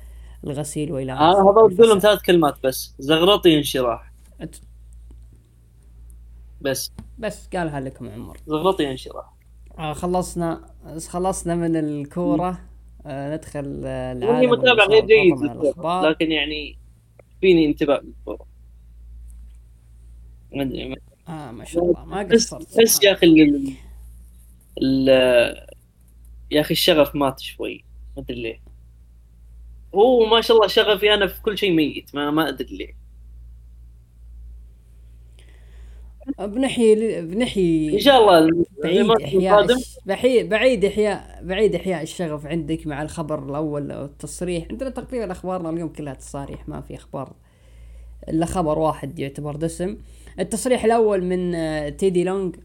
والغسيل 0.43 0.91
وإلى 0.91 1.11
آه، 1.11 1.51
هذول 1.51 1.77
كلهم 1.77 1.99
ثلاث 1.99 2.21
كلمات 2.21 2.55
بس 2.63 2.95
زغرطي 2.99 3.57
انشراح 3.57 4.11
بس. 6.61 6.91
بس 7.19 7.47
قالها 7.47 7.79
لكم 7.79 8.09
عمر. 8.09 8.37
زغلطي 8.47 8.91
انشراح 8.91 9.33
آه 9.79 9.93
خلصنا 9.93 10.61
خلصنا 11.09 11.55
من 11.55 11.75
الكورة. 11.75 12.59
آه 13.05 13.35
ندخل 13.35 13.85
العالم 13.85 14.51
متابع 14.51 14.85
غير 14.85 15.05
جيد. 15.05 15.51
لكن 15.85 16.31
يعني 16.31 16.77
فيني 17.41 17.65
انتباه 17.65 18.01
للكورة. 18.03 18.50
ما 20.53 20.61
أدري 20.63 20.95
آه 21.29 21.51
ما 21.51 21.65
شاء 21.65 21.83
الله 21.85 22.05
ما 22.05 22.23
قصرت 22.23 22.81
بس 22.81 23.03
يا 23.03 23.11
أخي 23.11 23.25
ال- 23.27 23.73
ال- 24.81 25.67
يا 26.51 26.61
أخي 26.61 26.71
الشغف 26.71 27.15
مات 27.15 27.39
شوي 27.39 27.83
ما 28.17 28.23
أدري 28.23 28.41
ليه. 28.41 28.61
هو 29.95 30.25
ما 30.25 30.41
شاء 30.41 30.57
الله 30.57 30.67
شغفي 30.67 31.13
أنا 31.13 31.27
في 31.27 31.41
كل 31.41 31.57
شيء 31.57 31.71
ميت 31.71 32.15
ما 32.15 32.31
ما 32.31 32.49
أدري 32.49 32.77
ليه. 32.77 33.01
بنحي 36.39 37.21
بنحي 37.21 37.89
إن 37.93 37.99
شاء 37.99 38.19
الله 38.21 38.65
بعيد 38.83 39.11
إحياء 39.11 39.67
بعيد 40.05 40.49
بعيد 40.49 40.85
احياء 40.85 41.39
بعيد 41.43 41.75
إحياء 41.75 42.01
الشغف 42.03 42.45
عندك 42.45 42.87
مع 42.87 43.01
الخبر 43.01 43.49
الأول 43.49 43.91
أو 43.91 44.05
التصريح. 44.05 44.67
عندنا 44.71 44.89
تقريبا 44.89 45.31
أخبارنا 45.31 45.69
اليوم 45.69 45.89
كلها 45.89 46.13
تصاريح 46.13 46.69
ما 46.69 46.81
في 46.81 46.95
أخبار 46.95 47.33
إلا 48.29 48.45
خبر 48.45 48.79
واحد 48.79 49.19
يعتبر 49.19 49.55
دسم. 49.55 49.97
التصريح 50.39 50.85
الأول 50.85 51.23
من 51.23 51.55
آه، 51.55 51.89
تيدي 51.89 52.23
لونج 52.23 52.55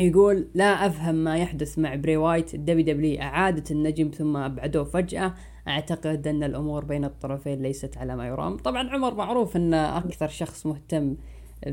يقول 0.00 0.48
لا 0.54 0.86
أفهم 0.86 1.14
ما 1.14 1.36
يحدث 1.36 1.78
مع 1.78 1.94
بري 1.94 2.16
وايت 2.16 2.54
ال 2.54 2.84
WWE 2.84 3.20
أعادت 3.20 3.70
النجم 3.70 4.10
ثم 4.10 4.36
أبعدوه 4.36 4.84
فجأة. 4.84 5.34
أعتقد 5.68 6.26
أن 6.26 6.42
الأمور 6.42 6.84
بين 6.84 7.04
الطرفين 7.04 7.62
ليست 7.62 7.98
على 7.98 8.16
ما 8.16 8.26
يرام. 8.26 8.56
طبعا 8.56 8.90
عمر 8.90 9.14
معروف 9.14 9.56
أن 9.56 9.74
أكثر 9.74 10.28
شخص 10.28 10.66
مهتم 10.66 11.16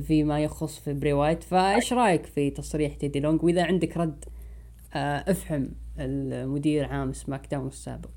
فيما 0.02 0.40
يخص 0.40 0.80
في 0.80 0.94
بري 0.94 1.14
وايت. 1.14 1.44
فإيش 1.44 1.94
رأيك 1.94 2.26
في 2.26 2.50
تصريح 2.50 2.96
تيدي 2.96 3.20
لونج 3.20 3.44
وإذا 3.44 3.64
عندك 3.64 3.98
رد 3.98 4.26
آه، 4.94 5.32
افهم 5.32 5.76
المدير 6.00 6.86
عام 6.86 7.14
SmackDown 7.14 7.68
السابق. 7.68 8.10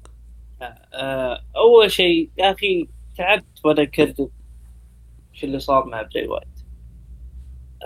آه، 0.94 1.40
أول 1.56 1.90
شيء 1.90 2.30
يا 2.38 2.50
أخي 2.50 2.88
تعبت 3.16 3.64
وأنا 3.64 3.82
أكذب 3.82 4.30
شو 5.32 5.46
اللي 5.46 5.58
صار 5.58 5.86
مع 5.86 6.02
بري 6.02 6.28
وايت. 6.28 6.57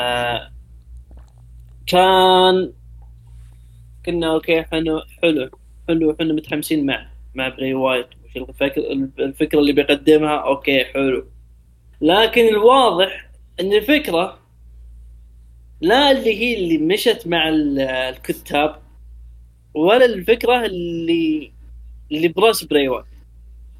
آه، 0.01 0.53
كان 1.87 2.73
كنا 4.07 4.33
okay 4.35 4.63
حلو 4.63 5.01
حلو 5.23 5.51
حلو 5.89 6.11
إحنا 6.13 6.33
متحمسين 6.33 6.87
مع 6.87 7.09
مع 7.35 7.49
بري 7.49 7.75
وايت. 7.75 8.07
الفكر 8.37 8.81
الفكرة 9.19 9.59
اللي 9.61 9.73
بيقدمها 9.73 10.37
okay 10.37 10.85
حلو. 10.85 11.27
لكن 12.01 12.49
الواضح 12.49 13.31
إن 13.61 13.73
الفكرة 13.73 14.39
لا 15.81 16.11
اللي 16.11 16.35
هي 16.41 16.55
اللي 16.65 16.79
مشت 16.79 17.23
مع 17.27 17.49
ال- 17.49 17.79
الكتاب 17.81 18.83
ولا 19.75 20.05
الفكرة 20.05 20.67
اللي 20.67 21.53
اللي 22.13 22.29
براس 22.29 22.65
بري 22.65 22.89
وايت. 22.89 23.05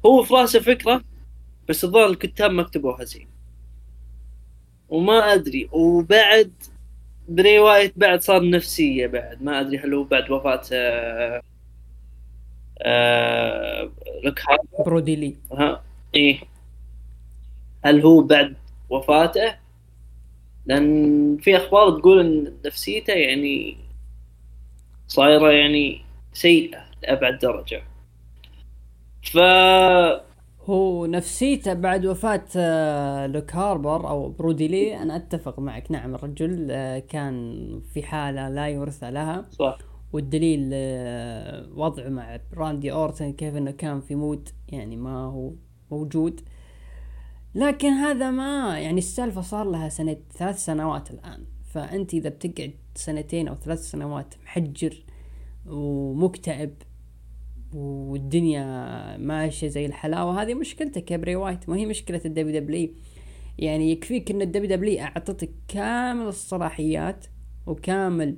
هو 0.05 0.23
في 0.23 0.33
راسه 0.33 0.59
فكرة 0.59 1.01
بس 1.69 1.83
الظاهر 1.83 2.09
الكتاب 2.09 2.51
ما 2.51 2.63
كتبوها 2.63 3.03
زين 3.03 3.27
وما 4.93 5.33
أدري 5.33 5.69
وبعد 5.71 6.51
بري 7.29 7.59
وايت 7.59 7.93
بعد 7.99 8.21
صار 8.21 8.49
نفسية 8.49 9.07
بعد 9.07 9.43
ما 9.43 9.59
أدري 9.61 9.77
هل 9.77 9.93
هو 9.93 10.03
بعد 10.03 10.31
وفاة 10.31 10.61
آه 10.73 11.41
آه 12.81 13.91
لوك 14.23 14.39
هاربر 14.49 14.83
برودي 14.85 15.15
لي. 15.15 15.35
ها 15.53 15.83
إيه. 16.15 16.39
هل 17.85 18.01
هو 18.01 18.21
بعد 18.21 18.55
وفاته؟ 18.89 19.55
لأن 20.65 21.37
في 21.37 21.57
أخبار 21.57 21.99
تقول 21.99 22.19
إن 22.19 22.57
نفسيته 22.65 23.13
يعني 23.13 23.77
صايرة 25.07 25.51
يعني 25.51 26.01
سيئة 26.33 26.85
لأبعد 27.03 27.39
درجة. 27.39 27.83
ف 29.23 29.37
هو 30.65 31.05
نفسيته 31.05 31.73
بعد 31.73 32.05
وفاة 32.05 32.45
آه، 32.55 33.27
لوك 33.27 33.55
هاربر 33.55 34.09
أو 34.09 34.29
برودي 34.29 34.67
لي. 34.67 34.97
أنا 34.97 35.15
أتفق 35.15 35.59
معك. 35.59 35.91
نعم 35.91 36.15
الرجل 36.15 36.67
آه، 36.71 36.99
كان 36.99 37.81
في 37.93 38.03
حالة 38.03 38.49
لا 38.49 38.67
يرثى 38.67 39.11
لها. 39.11 39.45
صح. 39.51 39.77
والدليل 40.13 40.69
آه، 40.73 41.69
وضعه 41.75 42.09
مع 42.09 42.39
راندي 42.53 42.91
أورتن 42.91 43.33
كيف 43.33 43.55
أنه 43.55 43.71
كان 43.71 44.01
في 44.01 44.15
mood 44.15 44.49
يعني 44.69 44.97
ما 44.97 45.25
هو 45.25 45.51
موجود. 45.91 46.41
لكن 47.55 47.89
هذا 47.89 48.31
ما 48.31 48.79
يعني 48.79 48.97
السالفة 48.97 49.41
صار 49.41 49.69
لها 49.69 49.89
سنة 49.89 50.17
ثلاث 50.37 50.65
سنوات 50.65 51.11
الآن. 51.11 51.45
فأنت 51.63 52.13
إذا 52.13 52.29
بتقعد 52.29 52.73
سنتين 52.95 53.47
أو 53.47 53.55
ثلاث 53.55 53.79
سنوات 53.79 54.35
محجر 54.43 55.03
ومكتئب 55.65 56.73
والدنيا 57.75 59.17
ماشية 59.17 59.67
زي 59.67 59.85
الحلاوة 59.85 60.41
هذه 60.41 60.53
مشكلتك 60.53 61.11
يا 61.11 61.17
بري 61.17 61.35
وايت 61.35 61.69
ما 61.69 61.75
هي 61.75 61.85
مشكلة 61.85 62.21
ال 62.25 62.59
WW 62.59 62.89
يعني 63.59 63.91
يكفيك 63.91 64.31
إن 64.31 64.41
ال 64.41 64.69
WW 64.69 65.01
أعطتك 65.01 65.51
كامل 65.67 66.27
الصلاحيات 66.27 67.25
وكامل 67.67 68.37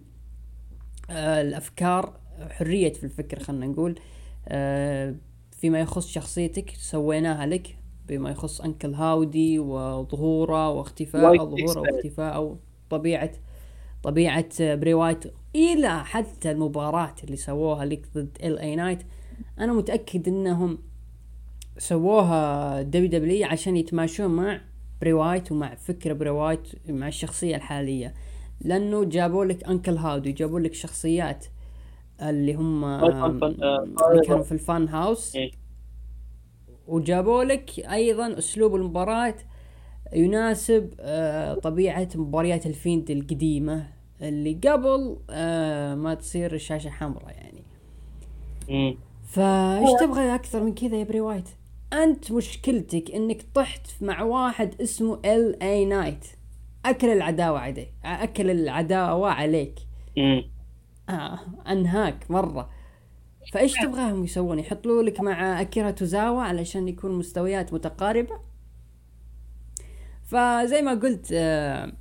آه 1.09 1.41
الأفكار 1.41 2.19
حرية 2.49 2.93
في 2.93 3.03
الفكر 3.03 3.39
خلينا 3.39 3.65
نقول 3.65 3.99
آه 4.47 5.15
فيما 5.51 5.79
يخص 5.79 6.07
شخصيتك 6.07 6.69
سويناها 6.69 7.45
لك 7.45 7.77
بما 8.07 8.29
يخص 8.31 8.61
Uncle 8.61 8.93
Howdy 8.93 9.59
وظهوره 9.59 10.69
واختفاء 10.69 11.37
ظهوره. 11.37 11.79
واختفاء 11.79 12.35
أو 12.35 12.57
طبيعه 12.89 13.31
طبيعة 14.03 14.49
آه، 14.61 14.75
بري 14.75 14.93
وايت 14.93 15.23
إلى 15.55 16.03
حتى 16.03 16.51
المباراة 16.51 17.15
اللي 17.23 17.37
سووها 17.37 17.85
لك 17.85 18.07
ضد 18.15 18.37
LA 18.43 18.59
Knight 18.59 18.99
أنا 19.59 19.73
متأكد 19.73 20.27
إنهم 20.27 20.77
سووها 21.77 22.81
WW 22.81 23.47
عشان 23.47 23.77
يتماشون 23.77 24.27
مع 24.27 24.61
بري 25.01 25.13
وايت 25.13 25.51
ومع 25.51 25.75
فكر 25.75 26.13
بري 26.13 26.29
وايت 26.29 26.89
مع 26.89 27.07
الشخصية 27.07 27.55
الحالية 27.55 28.13
لأنه 28.61 29.03
جابوا 29.03 29.45
لك 29.45 29.63
Uncle 29.63 29.97
Howdy 29.97 30.31
جابوا 30.31 30.59
لك 30.59 30.73
شخصيات 30.73 31.45
اللي 32.21 32.53
هم 32.53 32.85
اللي 32.85 34.21
كانوا 34.27 34.43
في 34.43 34.51
ال 34.51 34.60
Fun 34.60 34.87
House 34.87 35.35
إيه. 35.35 35.51
وجابوا 36.87 37.43
لك 37.43 37.79
أيضا 37.79 38.37
أسلوب 38.37 38.75
المباراة 38.75 39.35
يناسب 40.13 40.93
آه، 40.99 41.53
طبيعة 41.53 42.09
مباريات 42.15 42.65
ال 42.65 42.73
Fiend 42.73 43.11
القديمة 43.11 43.87
اللي 44.21 44.53
قبل 44.53 45.17
آه، 45.29 45.95
ما 45.95 46.13
تصير 46.13 46.53
الشاشة 46.53 46.89
حمراء 46.89 47.29
يعني 47.29 47.63
مم. 48.69 48.97
فايش 49.25 49.89
تبغى 49.99 50.35
أكثر 50.35 50.63
من 50.63 50.75
كذا 50.75 50.97
يا 50.97 51.03
بري 51.03 51.21
وايت؟ 51.21 51.49
أنت 51.93 52.31
مشكلتك 52.31 53.11
إنك 53.11 53.45
طحت 53.55 54.03
مع 54.03 54.21
واحد 54.21 54.81
اسمه 54.81 55.19
LA 55.25 55.63
Knight 55.63 56.25
أكل 56.85 57.09
العداوة 57.09 57.59
عليك 57.59 57.93
أكل 58.03 58.49
العداوة 58.49 59.29
عليك. 59.31 59.79
آه 61.09 61.39
أنهاك 61.71 62.31
مرة. 62.31 62.69
فإيش 63.53 63.73
تبغاهم 63.73 64.23
يسوون؟ 64.23 64.59
يحطوا 64.59 65.03
لك 65.03 65.21
مع 65.21 65.61
أكيرا 65.61 65.91
توزاوا 65.91 66.41
علشان 66.41 66.87
يكون 66.87 67.11
مستويات 67.11 67.73
متقاربة؟ 67.73 68.39
فزي 70.23 70.81
ما 70.81 70.93
قلت 70.93 71.29
آه 71.33 71.93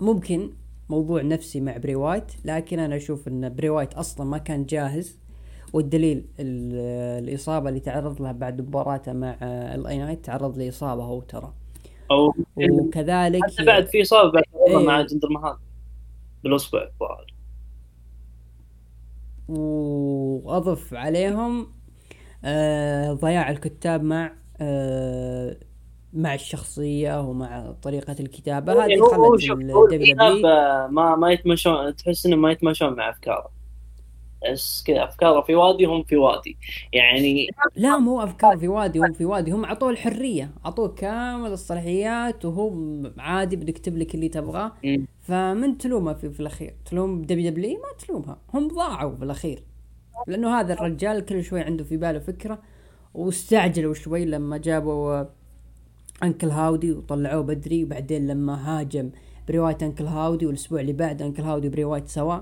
ممكن 0.00 0.52
موضوع 0.88 1.22
نفسي 1.22 1.60
مع 1.60 1.76
بري 1.76 1.94
وايت 1.94 2.32
لكن 2.44 2.78
أنا 2.78 2.96
أشوف 2.96 3.28
إن 3.28 3.54
بري 3.54 3.68
وايت 3.68 3.94
أصلا 3.94 4.26
ما 4.26 4.38
كان 4.38 4.66
جاهز. 4.66 5.18
والدليل 5.72 6.18
ال- 6.40 7.24
الإصابة 7.28 7.68
اللي 7.68 7.80
تعرض 7.80 8.22
لها 8.22 8.32
بعد 8.32 8.60
مباراته 8.60 9.12
مع 9.12 9.36
LA 9.74 9.98
Knight 9.98 10.24
تعرض 10.24 10.58
لإصابة 10.58 11.04
هو 11.04 11.20
ترى. 11.20 11.52
أو 12.10 12.34
وكذلك 12.70 13.40
حتى 13.44 13.64
بعد 13.64 13.86
في 13.86 14.02
إصابة 14.02 14.32
بعد 14.32 14.44
إيه. 14.68 14.76
مع 14.86 15.02
جندر 15.02 15.28
بالاصبع 16.44 16.82
الظاهر 16.82 17.34
وأضف 19.48 20.94
عليهم 20.94 21.66
آه 22.44 23.12
ضياع 23.12 23.50
الكتاب 23.50 24.02
مع 24.02 24.32
آه 24.60 25.56
مع 26.12 26.34
الشخصية 26.34 27.20
ومع 27.20 27.72
طريقة 27.82 28.16
الكتابة. 28.20 28.72
هذه 28.72 28.78
يعني 28.78 29.00
خلت 29.00 30.44
ما 30.90 31.16
ما 31.16 31.32
يتمشون 31.32 31.96
تحس 31.96 32.26
انهم 32.26 32.42
ما 32.42 32.50
يتمشون 32.50 32.92
مع 32.96 33.10
أفكاره. 33.10 33.59
كذا 34.86 35.04
افكاره 35.04 35.40
في 35.40 35.54
وادي 35.54 35.84
هم 35.84 36.02
في 36.02 36.16
وادي. 36.16 36.56
يعني 36.92 37.48
لا 37.76 37.98
مو 37.98 38.22
أفكار 38.22 38.58
في 38.58 38.68
وادي 38.68 38.98
هم 38.98 39.12
في 39.12 39.24
وادي. 39.24 39.50
هم 39.50 39.64
اعطوه 39.64 39.90
الحرية 39.90 40.50
اعطوه 40.64 40.88
كامل 40.88 41.52
الصلاحيات 41.52 42.44
وهو 42.44 42.72
عادي 43.18 43.56
بيكتب 43.56 43.98
لك 43.98 44.14
اللي 44.14 44.28
تبغاه. 44.28 44.72
فمن 45.22 45.78
تلومه 45.78 46.12
في, 46.12 46.30
في 46.30 46.40
الأخير. 46.40 46.74
تلوم 46.90 47.22
WW 47.22 47.78
ما 47.78 48.06
تلومها. 48.06 48.38
هم 48.54 48.68
ضاعوا 48.68 49.16
في 49.16 49.24
الأخير. 49.24 49.62
لأنه 50.26 50.60
هذا 50.60 50.72
الرجال 50.72 51.24
كل 51.24 51.44
شوي 51.44 51.60
عنده 51.60 51.84
في 51.84 51.96
باله 51.96 52.18
فكرة 52.18 52.58
واستعجلوا 53.14 53.94
شوي 53.94 54.24
لما 54.24 54.56
جابوا 54.56 55.24
أنكل 56.22 56.48
هاودي 56.48 56.92
وطلعوه 56.92 57.42
بدري. 57.42 57.84
وبعدين 57.84 58.26
لما 58.26 58.80
هاجم 58.80 59.10
برواية 59.48 59.78
أنكل 59.82 60.04
هاودي 60.04 60.46
والأسبوع 60.46 60.80
اللي 60.80 60.92
بعد 60.92 61.22
أنكل 61.22 61.42
هاودي 61.42 61.68
بروايه 61.68 62.04
سوا. 62.06 62.38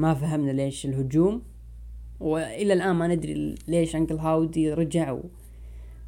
ما 0.00 0.14
فهمنا 0.14 0.50
ليش 0.50 0.86
الهجوم 0.86 1.42
وإلى 2.20 2.72
الآن 2.72 2.96
ما 2.96 3.06
ندري 3.06 3.54
ليش 3.68 3.96
أنكل 3.96 4.14
هاودي 4.14 4.72
رجع 4.72 5.16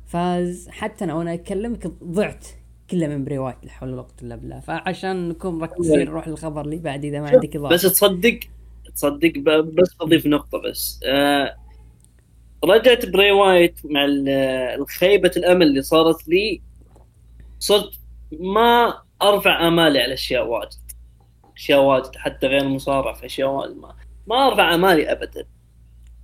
فاز 0.06 0.68
حتى 0.68 1.04
أنا 1.04 1.14
وأنا 1.14 1.34
اكلمك 1.34 1.86
ضعت 2.04 2.46
كله 2.90 3.06
من 3.06 3.24
برواية 3.24 3.58
لا 3.62 3.70
حول 3.70 3.88
ولا 3.92 4.02
قوة 4.02 4.14
إلا 4.22 4.36
بالله. 4.36 4.60
فعشان 4.60 5.28
نكون 5.28 5.54
مركزين 5.58 5.98
نروح 5.98 6.28
للخبر 6.28 6.60
اللي 6.60 6.76
بعد 6.76 7.04
إذا 7.04 7.20
ما 7.20 7.28
عندك 7.28 7.56
إضافة. 7.56 7.74
بس 7.74 7.82
تصدق 7.82 8.40
تصدق 8.94 9.38
بس 9.38 9.94
بضيف 10.00 10.26
نقطة 10.26 10.58
بس. 10.70 11.00
آه 11.04 11.56
رجعت 12.64 13.06
بري 13.06 13.32
وايت 13.32 13.78
مع 13.84 14.04
ال- 14.04 14.28
الخيبة 14.80 15.30
الأمل 15.36 15.66
اللي 15.66 15.82
صارت 15.82 16.28
لي 16.28 16.60
صرت 17.58 17.90
ما 18.40 18.94
أرفع 19.22 19.68
آمالي 19.68 19.98
على 20.00 20.14
أشياء 20.14 20.46
واجد. 20.46 20.81
أشياء 21.56 21.80
واجد 21.80 22.16
حتى 22.16 22.46
غير 22.46 22.60
المصارعة 22.60 23.14
في 23.14 23.26
أشياء 23.26 23.48
واجد. 23.48 23.76
ما, 23.76 23.94
ما 24.26 24.46
أرفع 24.46 24.74
آمالي 24.74 25.12
أبدا. 25.12 25.46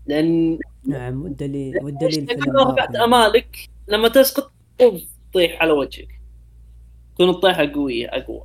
لأن 0.07 0.59
نعم 0.87 1.23
والدليل 1.23 1.85
والدليل 1.85 2.29
لما 2.47 2.63
رفعت. 2.63 2.97
آمالك؟ 2.97 3.69
لما 3.89 4.09
تسقط 4.09 4.53
تطيح 5.31 5.63
على 5.63 5.73
وجهك. 5.73 6.21
تكون 7.15 7.29
الطيحة 7.29 7.73
قوية 7.75 8.09
أقوى. 8.09 8.45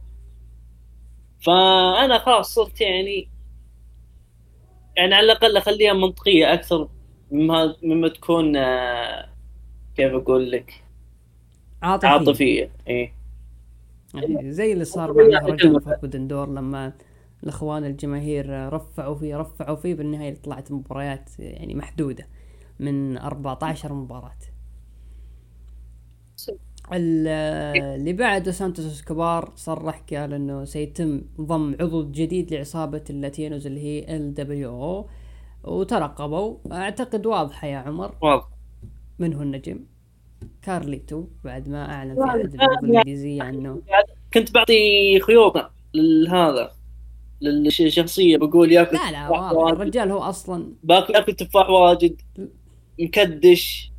فأنا 1.41 2.19
خلاص 2.19 2.53
صرت 2.53 2.81
يعني 2.81 3.29
يعني 4.97 5.15
على 5.15 5.25
الأقل 5.25 5.57
أخليها 5.57 5.93
منطقية 5.93 6.53
أكثر 6.53 6.89
مما 7.31 7.75
مما 7.83 8.07
تكون 8.07 8.55
آه، 8.55 9.29
كيف 9.95 10.13
أقول 10.13 10.51
لك؟ 10.51 10.83
عاطفي, 11.81 12.07
عاطفية 12.07 12.71
إيه. 12.87 13.13
يعني 14.13 14.51
زي 14.51 14.73
اللي 14.73 14.85
صار 14.85 15.13
مع 15.13 15.23
مهرجان. 15.41 15.79
فوربدن 15.79 16.27
دور 16.27 16.49
لما 16.49 16.93
الأخوان 17.43 17.85
الجماهير 17.85 18.73
رفعوا 18.73 19.15
فيه 19.15 19.37
رفعوا 19.37 19.75
فيه 19.75 19.95
بالنهاية 19.95 20.35
طلعت 20.41 20.71
مباريات 20.71 21.29
يعني 21.39 21.75
محدودة 21.75 22.27
من 22.79 23.17
14 23.17 23.93
مباراة. 23.93 24.37
ال- 26.93 27.27
اللي 27.77 28.13
بعده 28.13 28.51
سانتوس 28.51 28.85
إسكوبار 28.85 29.51
صرح 29.55 30.03
قال 30.13 30.33
إنه 30.33 30.65
سيتم 30.65 31.21
ضم 31.41 31.75
عضو 31.81 32.11
جديد 32.11 32.53
لعصابة 32.53 33.03
ال 33.09 33.16
Latinos 33.16 33.67
اللي 33.67 33.79
هي 33.81 34.15
LWO 34.15 35.07
وترقبوا. 35.65 36.57
أعتقد 36.71 37.25
واضحة 37.25 37.67
يا 37.67 37.77
عمر. 37.77 38.15
واضح. 38.21 38.47
من 39.19 39.33
هو 39.33 39.41
النجم؟ 39.41 39.79
كارليتو 40.61 41.27
بعد 41.43 41.69
ما 41.69 41.93
أعلن 41.93 42.15
في 42.15 42.23
احد 42.23 42.83
الانجليزيه 42.83 43.43
عنه 43.43 43.81
كنت 44.33 44.53
بعطي 44.53 45.19
خيوط 45.19 45.71
لهذا 45.93 46.71
للشخصية 47.41 48.37
بقول 48.37 48.71
ياكل 48.71 48.97
لا 48.97 49.11
لا 49.11 49.29
واضح. 49.29 49.51
واجد. 49.51 49.75
الرجال 49.75 50.11
هو 50.11 50.19
أصلا 50.19 50.73
باكل 50.83 51.15
ياكل 51.15 51.33
تفاح 51.33 51.69
واجد 51.69 52.21
مكدش. 52.99 53.91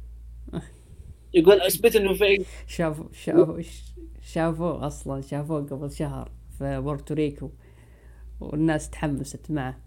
يقول 1.35 1.61
أثبت 1.61 1.96
إنه 1.96 2.14
في 2.14 2.44
شافوا 2.66 3.07
شافوا 3.12 3.62
شافوه 4.22 4.87
أصلا 4.87 5.20
شافوه 5.20 5.62
قبل 5.62 5.92
شهر 5.92 6.30
في 6.59 6.80
بورتوريكو 6.80 7.50
والناس 8.40 8.90
تحمست 8.90 9.50
معه. 9.50 9.78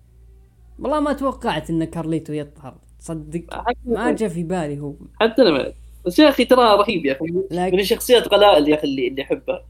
والله 0.80 1.00
ما 1.00 1.14
توقعت 1.14 1.70
إن 1.70 1.84
كارليتو 1.84 2.34
يظهر 2.34 2.78
تصدق. 3.00 3.64
ما 3.86 4.12
جاء 4.12 4.30
في 4.30 4.44
بالي 4.44 4.80
هو. 4.80 4.96
حتى 5.22 5.42
أنا 5.42 5.74
بس 6.08 6.20
يا 6.20 6.30
أخي 6.30 6.46
ترى 6.46 6.76
رهيب 6.76 7.06
يا 7.06 7.14
أخي. 7.14 7.26
من 7.26 7.44
لكن 7.52 7.80
الشخصيات 7.80 8.28
قلائل 8.28 8.70
يا 8.70 8.76
أخي 8.76 8.88
اللي 8.88 9.08
اللي 9.08 9.22
أحبها. 9.22 9.66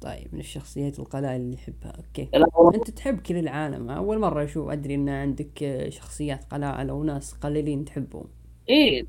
طيب 0.00 0.28
من 0.32 0.40
الشخصيات 0.40 0.98
القلائل 0.98 1.40
اللي 1.40 1.54
يحبها 1.54 1.92
أوكي. 1.96 2.28
لا، 2.34 2.46
أنت 2.74 2.90
تحب 2.90 3.20
كل 3.20 3.36
العالم. 3.36 3.90
أول 3.90 4.18
مرة 4.18 4.44
أشوف 4.44 4.68
أدري 4.68 4.94
إن 4.94 5.08
عندك 5.08 5.86
شخصيات 5.88 6.44
قلائل 6.44 6.90
أو 6.90 7.02
ناس 7.02 7.32
قليلين 7.32 7.84
تحبهم. 7.84 8.26
إيه. 8.68 9.06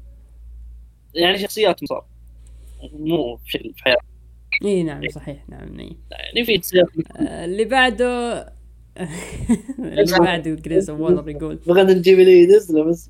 يعني 1.13 1.37
شخصيات 1.37 1.83
مصاب. 1.83 2.03
مو 2.93 3.35
بشكل 3.35 3.73
في 3.73 3.83
حياتي 3.83 4.05
إي 4.65 4.83
نعم 4.83 5.09
صحيح. 5.09 5.49
نعم 5.49 5.79
إي. 5.79 5.97
يعني 6.11 6.45
في 6.45 6.61
آه، 7.17 7.45
اللي 7.45 7.65
بعده 7.65 8.39
اللي 9.79 10.19
بعده 10.19 10.55
جريسون 10.55 10.89
وولر 10.89 11.29
يقول. 11.29 11.59
بغينا 11.67 11.93
نجيب 11.93 12.19
لي 12.19 12.45
نزله 12.45 12.83
بس. 12.83 13.09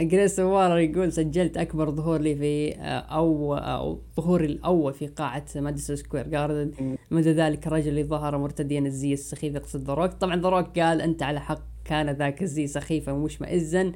جريسون 0.00 0.40
وولر 0.40 0.78
يقول 0.78 1.12
سجلت 1.12 1.56
أكبر 1.56 1.90
ظهور 1.90 2.20
لي 2.20 2.36
في 2.36 2.74
آه، 2.74 2.98
أو 2.98 3.54
أو 3.54 4.00
ظهوري 4.16 4.46
الأول 4.46 4.94
في 4.94 5.06
قاعة 5.06 5.44
ماديسون 5.56 5.96
سكوير 5.96 6.28
جاردن 6.28 6.96
منذ 7.10 7.28
ذلك 7.28 7.66
الرجل 7.66 7.88
اللي 7.88 8.04
ظهر 8.04 8.38
مرتديا 8.38 8.80
الزي 8.80 9.12
السخيف 9.12 9.54
يقصد 9.54 9.84
The 9.84 9.94
Rock 9.94 10.12
طبعا 10.12 10.36
The 10.36 10.48
Rock 10.48 10.78
قال 10.78 11.00
أنت 11.00 11.22
على 11.22 11.40
حق 11.40 11.62
كان 11.84 12.10
ذاك 12.10 12.42
الزي 12.42 12.66
سخيفا 12.66 13.12
ومشمئزا 13.12 13.92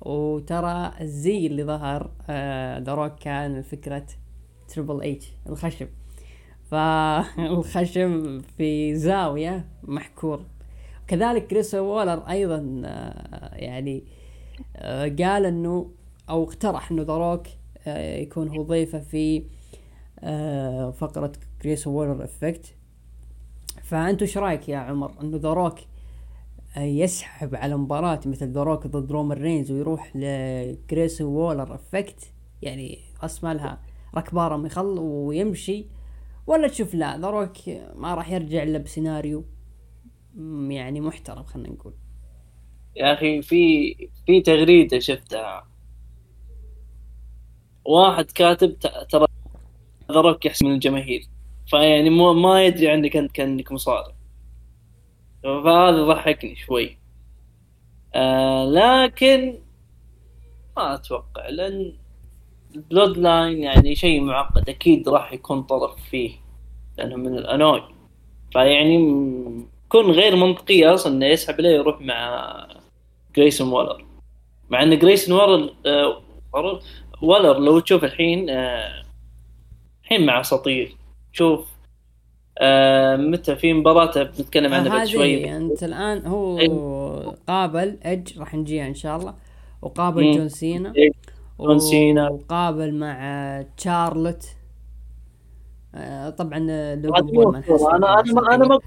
وترى 0.00 0.92
الزي 1.00 1.46
اللي 1.46 1.64
ظهر 1.64 2.10
آه، 2.30 2.78
The 2.78 2.94
Rock 2.94 3.18
كان 3.18 3.62
فكرة 3.62 4.06
Triple 4.68 5.02
H 5.02 5.32
الخشب 5.48 5.88
فالخشب 6.70 8.40
في 8.58 8.96
زاوية 8.96 9.64
محكور. 9.82 10.40
كذلك 11.06 11.46
جريسون 11.46 11.74
وولر 11.74 12.22
أيضا 12.28 12.82
آه، 12.84 13.54
يعني 13.54 13.98
آه، 13.98 14.13
قال 15.20 15.46
إنه 15.46 15.90
أو 16.30 16.44
اقترح 16.44 16.90
إنه 16.90 17.02
The 17.02 17.16
Rock 17.16 17.46
آه، 17.86 18.16
يكون 18.16 18.48
هو 18.48 18.62
ضيفه 18.62 18.98
في 18.98 19.44
آه، 20.20 20.90
فقرة 20.90 21.32
Grayson 21.62 21.86
Waller 21.86 22.24
Effect 22.24 22.74
فأنتوا 23.82 24.26
إيش 24.26 24.38
رأيك 24.38 24.68
يا 24.68 24.78
عمر؟ 24.78 25.20
إنه 25.20 25.36
The 25.36 25.52
Rock 25.52 25.78
آه، 26.76 26.80
يسحب 26.80 27.54
على 27.54 27.76
مباراة 27.76 28.20
مثل 28.26 28.52
ذا 28.52 28.62
روك 28.62 28.86
ضد 28.86 29.12
رومان 29.12 29.38
رينز 29.38 29.72
ويروح 29.72 30.16
لكريس 30.16 31.20
وولر 31.20 31.74
افكت 31.74 32.32
يعني 32.62 32.98
راس 33.22 33.44
مالها 33.44 33.80
ركبارة 34.14 34.56
مخل 34.56 34.98
ويمشي. 34.98 35.86
ولا 36.46 36.68
تشوف 36.68 36.94
لا 36.94 37.18
ذا 37.18 37.30
روك 37.30 37.56
ما 37.94 38.14
راح 38.14 38.30
يرجع 38.30 38.62
إلا 38.62 38.78
بسيناريو 38.78 39.44
يعني 40.68 41.00
محترم 41.00 41.42
خلينا 41.42 41.70
نقول. 41.70 41.92
يا 42.96 43.12
أخي 43.14 43.42
في 43.42 43.94
في 44.26 44.40
تغريدة 44.40 44.98
شفتها. 44.98 45.68
واحد 47.84 48.24
كاتب 48.30 48.78
ترى 49.10 49.26
ذرك 50.12 50.46
يحسن 50.46 50.66
من 50.66 50.72
الجماهير. 50.74 51.28
فيعني 51.66 52.10
مو 52.10 52.32
ما 52.32 52.64
يدري 52.64 52.90
عنك 52.90 53.16
أنت 53.16 53.32
كأنك 53.32 53.72
مصارع 53.72 54.14
فهذا 55.42 56.04
ضحكني 56.06 56.56
شوي. 56.56 56.98
آه 58.14 58.64
لكن 58.64 59.58
ما 60.76 60.94
أتوقع 60.94 61.48
لأن 61.48 61.96
ال 62.76 63.18
Bloodline 63.18 63.62
يعني 63.62 63.96
شيء 63.96 64.20
معقد. 64.20 64.68
أكيد 64.68 65.08
راح 65.08 65.32
يكون 65.32 65.62
طرف 65.62 65.96
فيه 66.10 66.32
لأنه 66.98 67.16
من 67.16 67.38
الأنواي. 67.38 67.82
فيعني 68.52 68.94
يكون 69.86 70.10
غير 70.10 70.36
منطقي 70.36 70.86
أصلا 70.86 71.12
إنه 71.12 71.26
يسحب 71.26 71.54
عليه 71.54 71.70
يروح 71.70 72.00
مع 72.00 72.66
جريسون 73.36 73.68
وولر. 73.72 74.04
مع 74.70 74.82
إن 74.82 74.98
جريسون 74.98 75.38
وولر 75.38 75.74
آه 75.86 76.20
وولر- 76.54 76.80
وولر 77.22 77.58
لو 77.58 77.78
تشوف 77.80 78.04
الحين 78.04 78.50
آه، 78.50 79.04
الحين 80.02 80.26
مع 80.26 80.40
اساطير 80.40 80.96
شوف 81.32 81.68
آه 82.58 83.16
متى 83.16 83.56
في 83.56 83.72
مباراة 83.72 84.22
بنتكلم 84.22 84.74
عنها 84.74 84.88
بعد 84.96 85.06
شوي. 85.06 85.56
أنت 85.56 85.82
الان 85.82 86.26
هو 86.26 86.58
أيوة. 86.58 87.36
قابل 87.48 87.98
اج 88.02 88.38
راح 88.38 88.54
نجيها 88.54 88.86
إن 88.86 88.94
شاء 88.94 89.16
الله. 89.16 89.34
وقابل 89.82 90.24
مم. 90.24 90.32
جون 90.32 90.48
سينا. 90.48 90.92
إيه، 90.96 91.10
جون 91.60 91.78
سينا. 91.78 92.28
وقابل 92.28 92.94
مع 92.94 93.64
تشارلوت. 93.76 94.44
آه، 95.94 96.30
طبعا. 96.30 96.58
نحسب 96.58 97.72
أنا 97.94 98.20
أنا 98.20 98.32
ما 98.32 98.54
أنا 98.54 98.66
ما 98.68 98.78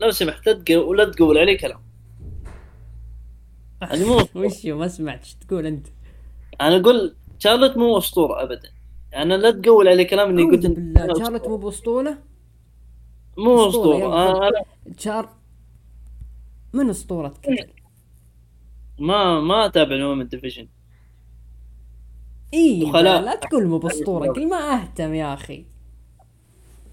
لو 0.00 0.10
سمحت 0.10 0.46
لا 0.48 1.04
تقول 1.04 1.38
عليه 1.38 1.58
كلام. 1.58 1.80
هذه 3.82 4.08
مو. 4.08 4.16
وش 4.44 4.66
ما 4.66 4.88
سمعت 4.88 5.20
إيش 5.20 5.34
تقول 5.34 5.66
أنت؟ 5.66 5.86
أنا 6.60 6.76
أقول 6.76 7.16
شارلوت 7.38 7.76
مو 7.76 7.98
اسطوره 7.98 8.42
ابدا 8.42 8.70
أنا 9.16 9.34
لا 9.34 9.50
تقول 9.50 9.88
عليه 9.88 10.06
كلام 10.06 10.28
إني 10.30 10.42
قلت 10.42 10.66
بالله 10.66 11.12
تشارلوت 11.12 11.48
مو 11.48 11.56
بأسطورة؟ 11.56 12.18
مو 13.38 13.68
أسطورة 13.68 13.96
يلا. 13.96 14.48
أنا 14.48 14.64
تشارلوت 14.96 15.28
مو 16.72 16.90
أسطورة 16.90 17.28
قلت؟ 17.28 17.70
ما 18.98 19.40
ما 19.40 19.66
أتابع 19.66 19.94
ال 19.94 20.00
women 20.00 20.28
division 20.28 20.68
إي. 22.54 22.90
لا 22.92 23.36
تقول 23.36 23.66
مو 23.66 23.78
بأسطورة 23.78 24.32
قل 24.32 24.48
ما 24.48 24.56
أهتم 24.56 25.14
يا 25.14 25.34
أخي 25.34 25.64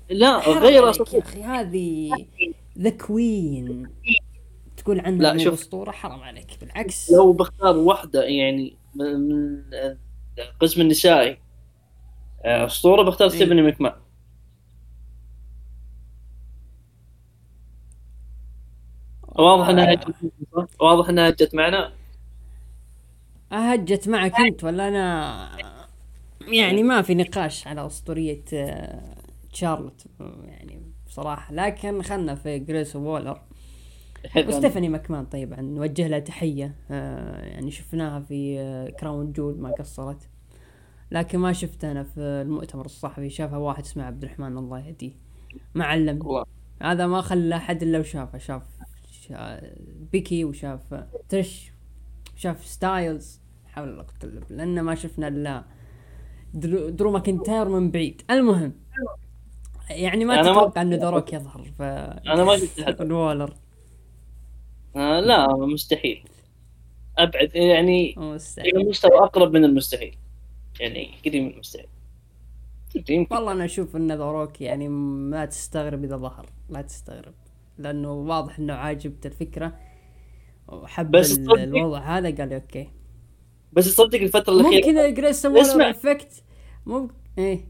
لا 0.10 0.38
غير 0.38 0.86
عليك 0.86 1.14
يا 1.14 1.20
أخي 1.20 1.44
هذه 1.44 2.12
the 2.80 2.90
queen 2.90 3.88
تقول 4.82 5.00
عنها 5.00 5.34
لا، 5.34 5.38
شوف. 5.44 5.54
أسطورة 5.54 5.92
حرام 5.92 6.20
عليك. 6.24 6.48
بالعكس. 6.62 7.12
لو 7.12 7.34
بختار 7.34 7.78
واحدة 7.78 8.24
يعني 8.24 8.78
من 8.96 9.32
القسم 10.40 10.82
النسائي 10.82 11.38
آه، 12.46 12.66
أسطورة 12.66 13.04
بختار 13.04 13.28
إيه. 13.30 13.36
ستيفني 13.36 13.62
مكمان 13.62 13.94
واضح 19.28 19.68
إنها 19.70 19.94
هجت 19.94 20.16
واضح 20.80 21.10
إنها 21.10 21.30
هجت 21.30 21.56
معنا؟ 21.56 21.94
هجت 23.52 24.08
معك 24.08 24.40
أنت 24.40 24.64
ولا 24.64 24.88
أنا؟ 24.88 25.52
يعني 26.48 26.84
ما 26.84 27.02
في 27.02 27.16
نقاش 27.16 27.68
على 27.68 27.86
أسطورية 27.86 28.42
آه، 28.54 29.16
تشارلوت 29.54 30.04
يعني 30.44 30.82
بصراحة. 31.08 31.54
لكن 31.54 32.02
خلنا 32.02 32.36
في 32.36 32.60
جريسون 32.60 32.96
والر. 32.96 33.42
وستيفاني 34.48 34.90
ماكمان 34.90 35.26
طيب 35.26 35.54
نوجه 35.60 36.08
لها 36.08 36.20
تحية. 36.20 36.76
آه، 36.92 37.46
يعني 37.46 37.72
شفناها 37.72 38.20
في 38.20 38.60
آه، 38.60 38.90
Crown 38.90 39.32
Jewel 39.32 39.60
ما 39.60 39.72
قصرت. 39.72 40.30
لكن 41.12 41.40
ما 41.40 41.54
شفت 41.54 41.86
أنا 41.86 42.04
في 42.04 42.20
المؤتمر 42.20 42.86
الصحفي. 42.86 43.30
شافها 43.30 43.58
واحد 43.58 43.84
اسمه 43.84 44.04
عبد 44.04 44.24
الرحمن 44.24 44.58
الله 44.58 44.80
يهديه. 44.88 45.12
ما 45.76 45.86
علم 45.86 46.26
والله. 46.26 46.46
هذا 46.82 47.08
ما 47.08 47.22
خلى 47.22 47.56
احد 47.56 47.84
إلا 47.84 48.00
وشافه. 48.00 48.38
شاف 48.38 48.64
شا- 49.12 49.62
بيكي 50.12 50.44
وشاف 50.46 50.82
ترش 51.30 51.72
وشاف 52.36 52.66
ستايلز. 52.66 53.42
لا 53.68 53.73
حول 53.73 53.90
ولا 53.90 54.04
قوة 54.04 54.14
الا 54.32 54.40
بالله 54.40 54.64
لأن 54.66 54.82
ما 54.82 54.96
شفنا 54.96 55.28
إلا 55.28 55.64
درو, 56.54 56.90
درو 56.90 57.12
ماكنتاير 57.12 57.70
من 57.70 57.92
بعيد. 57.92 58.22
المهم 58.32 58.74
يعني 59.90 60.26
ما 60.26 60.34
أنا 60.34 60.42
ما- 60.52 60.52
تتوقع 60.60 60.82
انه 60.82 60.96
The 60.96 61.12
Rock 61.12 61.34
يظهر 61.34 61.72
ف 61.78 61.82
أنا 61.82 62.44
ما 62.44 62.58
شفت 62.58 62.82
حد 62.82 63.02
الوالر. 63.08 63.54
آه 64.96 65.20
لا 65.20 65.56
مستحيل. 65.58 66.24
أبعد 67.18 67.56
يعني 67.56 68.16
مستحيل. 68.18 68.90
مستوى 68.90 69.18
أقرب 69.18 69.54
من 69.54 69.66
المستحيل. 69.66 70.18
يعني 70.80 71.12
قريب 71.26 71.44
من 71.44 71.54
المستحيل 71.54 71.88
يمكن. 73.10 73.36
والله 73.36 73.52
أنا 73.52 73.66
أشوف 73.66 73.96
إن 73.96 74.12
The 74.12 74.33
Rock 74.33 74.62
يعني 74.62 74.88
ما 74.88 75.46
تستغرب 75.46 76.04
إذا 76.04 76.18
ظهر. 76.18 76.46
لا 76.70 76.82
تستغرب. 76.82 77.34
لأنه 77.78 78.14
واضح 78.14 78.60
إنه 78.60 78.74
عاجبته 78.74 79.28
الفكرة 79.28 79.74
وحب 80.68 81.12
بس 81.12 81.38
الوضع 81.38 82.00
هذا 82.00 82.36
قال 82.36 82.54
okay. 82.54 82.90
بس 83.74 83.96
تصدق 83.96 84.20
الفترة 84.20 84.54
الأخيرة 84.54 84.88
ممكن 84.88 85.14
جريسون 85.14 85.46
اسمع. 85.46 85.90
effect 85.90 86.44
ممكن 86.86 87.14
إيه. 87.38 87.66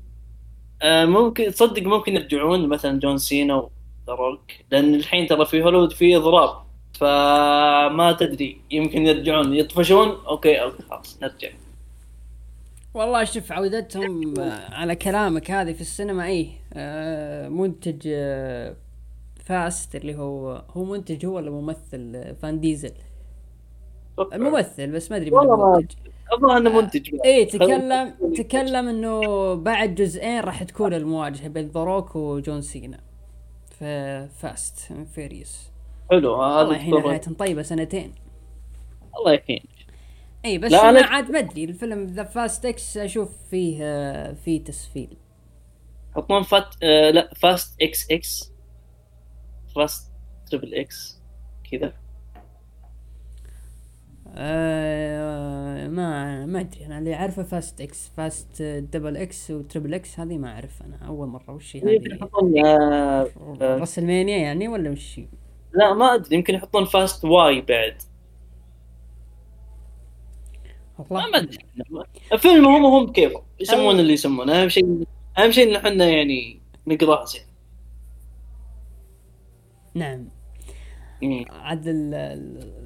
آه 0.82 1.06
ممكن 1.06 1.52
تصدق 1.52 1.84
ممكن 1.84 2.16
يرجعون 2.16 2.68
مثلا 2.68 3.00
جون 3.00 3.18
سينا 3.18 3.56
و 3.56 3.59
The 3.59 3.70
Rock 4.14 4.52
لأن 4.72 4.96
الحين 4.96 5.28
ترى 5.28 5.46
في 5.46 5.64
هوليوود 5.64 5.94
في 5.94 6.18
إضراب. 6.18 6.71
فما 7.02 8.12
تدري 8.20 8.62
يمكن 8.72 9.06
يرجعون. 9.08 9.54
يطفشون؟ 9.54 10.08
okay 10.10 10.62
okay 10.62 10.84
خلاص 10.84 11.18
نرجع. 11.22 11.50
والله 12.94 13.24
شوف 13.24 13.52
عودتهم 13.52 14.40
آه، 14.40 14.74
على 14.74 14.96
كلامك 14.96 15.52
هذه 15.52 15.74
في 15.74 15.82
السينما 15.82 16.26
إيه 16.26 16.48
آه، 16.74 17.50
منتج 17.50 18.02
آه، 18.08 18.76
Fast 19.46 19.96
اللي 19.96 20.16
هو 20.16 20.64
هو 20.70 20.84
منتج 20.84 21.26
هو 21.26 21.36
ولا 21.36 21.52
ممثل 21.52 22.36
فان 22.42 22.60
ديزل. 22.60 22.92
الممثل 24.34 24.92
بس 24.92 25.12
ما 25.12 25.18
أدري 25.18 25.32
والله 25.32 25.56
ما 25.56 25.74
المنتج. 25.74 25.96
الظاهر 26.34 26.58
إنه 26.58 26.82
منتج. 26.82 27.10
إيه 27.26 27.48
تكلم 27.48 28.14
تكلم 28.38 28.88
إنه 28.88 29.54
بعد 29.54 29.96
جزئين 29.96 30.40
راح 30.40 30.64
تكون 30.64 30.94
المواجهة 30.94 31.48
بين 31.48 31.68
The 31.68 31.84
Rock 31.84 32.16
وجون 32.16 32.62
سينا 32.62 33.00
في 33.80 34.28
Fast 34.40 34.94
Furious 35.16 35.71
حلو 36.12 36.32
والله 36.32 36.62
هذا 36.62 36.70
الحين 36.72 36.94
الدكتور- 36.94 37.10
حياتهم 37.12 37.34
طيبه 37.34 37.62
سنتين. 37.62 38.14
الله 39.20 39.32
يحييك 39.34 39.64
إي 40.46 40.58
بس 40.58 40.74
أنا 40.74 41.02
أنا- 41.02 41.06
عاد 41.06 41.32
ما 41.32 41.40
ادري 41.40 41.64
الفيلم 41.64 42.06
ذا 42.08 42.24
Fast 42.24 42.66
X 42.66 42.98
أشوف 42.98 43.30
فيه 43.50 43.78
آه، 43.84 44.34
فيه 44.34 44.64
تسفيل. 44.64 45.18
يحطون 46.12 46.44
Fast 46.44 46.76
آه 46.84 47.12
لا 47.12 47.34
Fast 47.36 47.82
X 47.82 48.12
X 48.12 48.52
Fast 49.76 50.12
triple 50.52 50.76
X 50.76 51.22
كذا. 51.72 51.94
آه 54.36 55.88
ما 55.88 56.46
ما 56.46 56.60
أدري 56.60 56.86
أنا 56.86 56.98
اللي 56.98 57.16
أعرفه 57.16 57.44
Fast 57.44 57.82
X 57.82 58.12
Fast 58.18 58.62
double 58.62 59.18
X 59.18 59.52
و 59.52 59.58
triple 59.58 59.94
X 59.94 60.20
هذه 60.20 60.38
ما 60.38 60.54
أعرف 60.54 60.84
أنا 60.84 61.08
أول 61.08 61.28
مرة 61.28 61.54
وش 61.54 61.76
هي 61.76 61.96
يمكن 61.96 62.12
هذه؟ 62.12 62.18
يحطون 62.18 62.66
آه 62.66 63.28
آه، 63.62 63.78
يعني 64.10 64.68
ولا 64.68 64.90
وش 64.90 65.20
هي؟ 65.20 65.26
لا 65.74 65.94
ما 65.94 66.16
أدري 66.16 66.36
يمكن 66.36 66.54
يحطون 66.56 66.86
Fast 66.86 67.26
Y 67.26 67.62
بعد. 67.62 68.02
والله. 71.00 71.30
ما 71.32 71.38
أدري. 71.38 71.58
الفيلم 72.34 72.66
هم 72.68 72.86
هم 72.86 73.12
كيف؟ 73.12 73.34
يسمون 73.60 74.00
اللي 74.00 74.14
يسمونه 74.14 74.62
أهم 74.62 74.70
شيء 74.70 75.04
أهم 75.38 75.52
شيء 75.52 75.70
إن 75.70 75.76
إحنا 75.76 76.06
يعني 76.06 76.62
نقراه 76.88 77.26
زين. 77.26 77.42
نعم. 79.94 80.30
عاد 81.50 81.88
ال- 81.88 82.14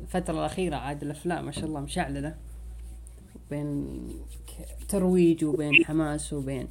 الفترة 0.02 0.34
الأخيرة 0.40 0.76
عاد 0.76 1.04
الأفلام 1.04 1.46
ما 1.46 1.52
شاء 1.52 1.66
الله 1.66 1.80
مشعللة. 1.80 2.36
بين 3.50 3.98
ترويج 4.90 5.46
وبين 5.46 5.86
حماس 5.86 6.34
وبين 6.34 6.68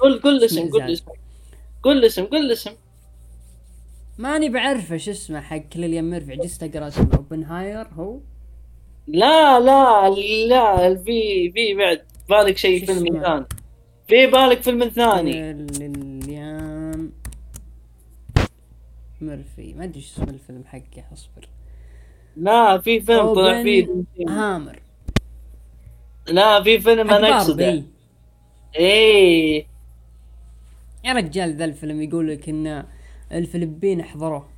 قول 0.00 0.18
قول 0.20 0.44
اسم 0.44 0.70
قول. 0.70 0.82
اسم. 0.82 1.04
قول 1.82 2.04
اسم 2.04 2.24
قول 2.24 2.52
اسم. 2.52 2.70
ماني 4.18 4.48
بعرفه 4.48 4.96
شو 4.96 5.10
اسمه 5.10 5.40
حق 5.40 5.56
كليان 5.56 6.10
ميرفي 6.10 6.36
جست 6.36 6.62
أقرأ 6.62 6.88
اسمه. 6.88 7.08
أوبنهاير 7.16 7.86
هو؟ 7.88 8.18
لا 9.06 9.60
لا 9.60 10.08
لا 10.48 10.94
في 10.96 11.52
في 11.52 11.74
بعد. 11.74 12.02
بالك 12.28 12.56
شيء 12.56 12.86
فيلم؟ 12.86 13.22
ثاني. 13.22 13.46
في 14.08 14.26
بالك 14.26 14.62
فيلم 14.62 14.88
ثاني. 14.88 15.32
كليان 15.66 17.10
ميرفي. 19.20 19.74
ما 19.74 19.84
أدري 19.84 20.00
شو 20.00 20.22
اسم 20.22 20.22
الفيلم 20.22 20.64
حقه 20.64 21.04
أصبر. 21.12 21.48
لا 22.36 22.78
في 22.78 23.00
فيلم 23.00 23.34
طلع 23.34 23.62
فيه. 23.62 23.88
هامر 24.28 24.80
لا 26.28 26.62
في 26.62 26.80
فيلم 26.80 27.10
أنا 27.10 27.36
اقصده 27.36 27.84
إيه. 28.76 29.66
يا 31.04 31.12
رجال 31.12 31.56
ذا 31.56 31.64
الفيلم 31.64 32.02
يقول 32.02 32.28
لك 32.28 32.48
ان 32.48 32.84
الفلبين 33.34 34.02
حضروه 34.02 34.48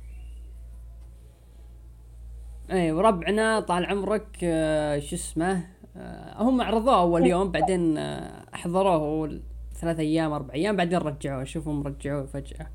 إي 2.71 2.91
وربعنا 2.91 3.59
طال 3.59 3.85
عمرك 3.85 4.37
آه، 4.43 4.99
شو 4.99 5.15
اسمه 5.15 5.67
آه، 5.97 6.43
هم 6.43 6.61
عرضوه 6.61 6.99
أول 6.99 7.25
يوم 7.25 7.51
بعدين 7.51 7.97
آه، 7.97 8.45
حضروه 8.53 8.95
أول 8.95 9.41
ثلاث 9.73 9.99
أيام 9.99 10.33
أربع 10.33 10.53
أيام 10.53 10.75
بعدين 10.75 10.99
رجعوه 10.99 11.43
شوفهم 11.43 11.87
رجعوه 11.87 12.25
فجأة. 12.25 12.67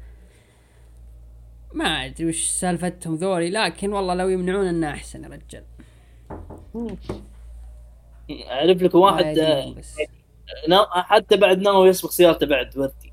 ما 1.75 1.85
أدري 1.85 2.29
وش 2.29 2.47
سالفتهم 2.47 3.15
ذولي 3.15 3.51
لكن 3.51 3.93
والله 3.93 4.15
لو 4.15 4.29
يمنعون 4.29 4.67
إنه 4.67 4.91
أحسن 4.91 5.25
يا 5.25 5.29
رجال. 5.29 5.65
أعرف 8.51 8.83
لك 8.83 8.95
واحد 8.95 9.25
حتى 10.93 11.37
بعد 11.37 11.59
ناوي 11.59 11.89
يسبق 11.89 12.11
سيارته 12.11 12.47
بعد 12.47 12.79
وردي 12.79 13.12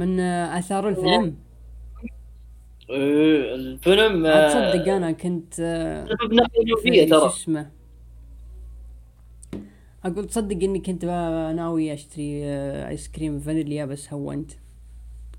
من 0.00 0.20
آه، 0.20 0.58
آثار 0.58 0.88
الفيلم. 0.88 1.36
إيه، 2.90 3.54
الفيلم 3.54 4.26
عاد 4.26 4.26
آه، 4.26 4.48
تصدق 4.72 4.92
أنا 4.92 5.12
كنت 5.12 5.54
آه، 5.60 6.06
في 6.82 7.06
ترى. 7.06 7.26
اسمه؟ 7.26 7.70
أقول 10.04 10.24
تصدق 10.26 10.62
إني 10.64 10.78
كنت 10.78 11.04
ناوي 11.56 11.92
أشتري 11.94 12.44
آه، 12.44 12.88
ايس 12.88 13.08
كريم 13.08 13.40
فانيليا 13.40 13.84
بس 13.84 14.12
هونت. 14.12 14.52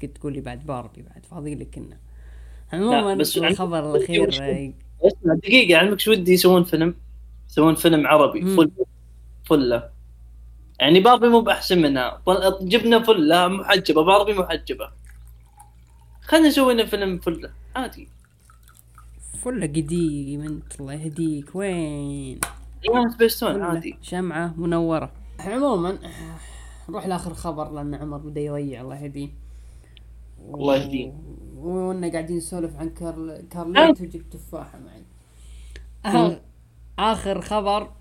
كنت 0.02 0.18
تقول 0.18 0.34
لي 0.34 0.42
بعد 0.42 0.66
باربي 0.66 1.02
بعد 1.02 1.26
فاضي 1.26 1.56
لك 1.56 1.78
إنه. 1.78 1.98
عموما 2.74 3.16
بس 3.16 3.38
الخبر 3.38 3.96
الأخير 3.96 4.30
آه، 4.42 4.74
دقيقة 5.26 5.78
علمك 5.80 6.00
شو 6.00 6.12
ودي 6.12 6.34
يسوون 6.34 6.64
فيلم؟ 6.64 6.96
يسوون 7.50 7.76
فيلم 7.76 8.08
عربي. 8.08 8.42
فل 8.56 8.72
فلة 9.44 9.90
يعني 10.80 11.00
باربي 11.00 11.28
مو 11.30 11.42
بأحسن 11.42 11.82
منها. 11.82 12.22
جبنا 12.62 13.04
فلة 13.04 13.48
محجبة 13.48 14.04
باربي 14.04 14.34
محجبة. 14.34 14.90
خلينا 16.22 16.48
نسوي 16.48 16.74
لنا 16.74 16.86
فيلم 16.86 17.20
فلة 17.20 17.52
عادي. 17.76 18.08
فلة 19.42 19.68
قديم 19.68 20.42
أنت 20.42 20.82
الله 20.82 20.94
يهديك. 20.94 21.56
وين؟ 21.56 22.40
سبيستون 23.14 23.62
عادي. 23.62 23.98
شمعة 24.02 24.54
منورة. 24.58 25.12
عموما 25.40 25.98
نروح 26.90 27.08
لآخر 27.08 27.34
خبر 27.34 27.72
لأن 27.72 27.96
عمر 27.96 28.18
بدا 28.18 28.42
يضيع 28.42 28.82
الله 28.82 29.04
يهديه. 29.04 29.30
الله 30.54 30.76
يهديه. 30.76 31.14
وإنا 31.58 32.12
قاعدين 32.12 32.38
نسولف 32.38 32.76
عن 32.76 32.90
كارل 32.90 33.48
كارليت 33.52 34.02
وجبت 34.02 34.34
تفاحة 34.34 34.80
معي. 34.80 35.04
آخر, 36.06 36.42
آخر 37.00 37.42
خبر. 37.42 37.92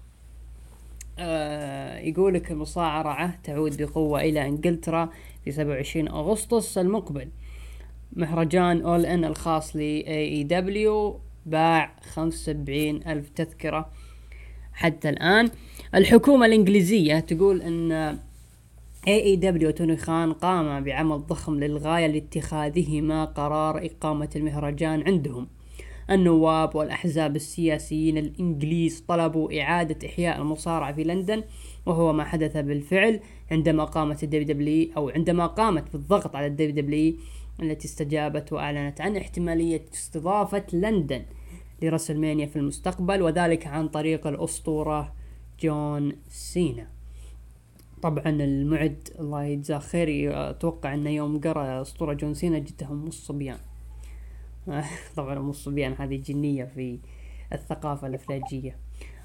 آه 1.18 1.98
يقول 1.98 2.34
لك 2.34 2.50
المصارعة 2.50 3.40
تعود 3.44 3.82
بقوة 3.82 4.20
إلى 4.20 4.48
إنجلترا 4.48 5.10
في 5.44 5.52
27 5.52 6.08
أغسطس 6.08 6.78
المقبل. 6.78 7.28
مهرجان 8.12 8.80
All 8.82 9.06
In 9.06 9.24
الخاص 9.24 9.76
ل 9.76 9.78
AEW 9.80 11.20
باع 11.46 11.96
75 12.14 13.02
ألف 13.06 13.28
تذكرة 13.28 13.90
حتى 14.72 15.08
الآن. 15.08 15.50
الحكومة 15.94 16.46
الإنجليزية 16.46 17.20
تقول 17.20 17.62
إن 17.62 17.92
AEW 17.92 19.70
توني 19.70 19.96
خان 19.96 20.32
قام 20.32 20.84
بعمل 20.84 21.18
ضخم 21.18 21.54
للغاية 21.60 22.06
لاتخاذهما 22.06 23.24
قرار 23.24 23.86
إقامة 23.86 24.28
المهرجان 24.36 25.02
عندهم. 25.06 25.46
النواب 26.10 26.76
والأحزاب 26.76 27.36
السياسيين 27.36 28.18
الإنجليز 28.18 29.04
طلبوا 29.08 29.62
إعادة 29.62 30.08
إحياء 30.08 30.40
المصارعة 30.40 30.92
في 30.92 31.04
لندن 31.04 31.42
وهو 31.86 32.12
ما 32.12 32.24
حدث 32.24 32.56
بالفعل 32.56 33.20
عندما 33.50 33.84
قامت 33.84 34.22
ال 34.22 34.46
WWE 34.46 34.88
أو 34.96 35.08
عندما 35.08 35.46
قامت 35.46 35.92
بالضغط 35.92 36.36
على 36.36 36.46
ال 36.46 36.74
WWE 36.74 37.14
التي 37.62 37.84
استجابت 37.88 38.52
وأعلنت 38.52 39.00
عن 39.00 39.16
احتمالية 39.16 39.84
استضافة 39.94 40.64
لندن 40.72 41.22
ل 41.82 41.87
WrestleMania 41.87 42.46
في 42.46 42.56
المستقبل 42.56 43.22
وذلك 43.22 43.66
عن 43.66 43.88
طريق 43.88 44.26
الأسطورة 44.26 45.12
جون 45.60 46.12
سينا. 46.28 46.86
طبعا 48.02 48.28
المعد 48.28 49.08
الله 49.20 49.44
يجزاه 49.44 49.78
خير 49.78 50.30
أتوقع 50.50 50.94
انه 50.94 51.10
يوم 51.10 51.40
قرأ 51.40 51.82
أسطورة 51.82 52.12
جون 52.14 52.34
سينا 52.34 52.58
جته 52.58 53.04
ام 53.04 53.26
الصبيان 53.26 53.58
طبعا 55.16 55.38
ام 55.38 55.50
الصبيان 55.50 55.94
هذه 55.98 56.16
جنية 56.16 56.64
في 56.64 56.98
الثقافة 57.52 58.06
الأفلاجية 58.06 58.76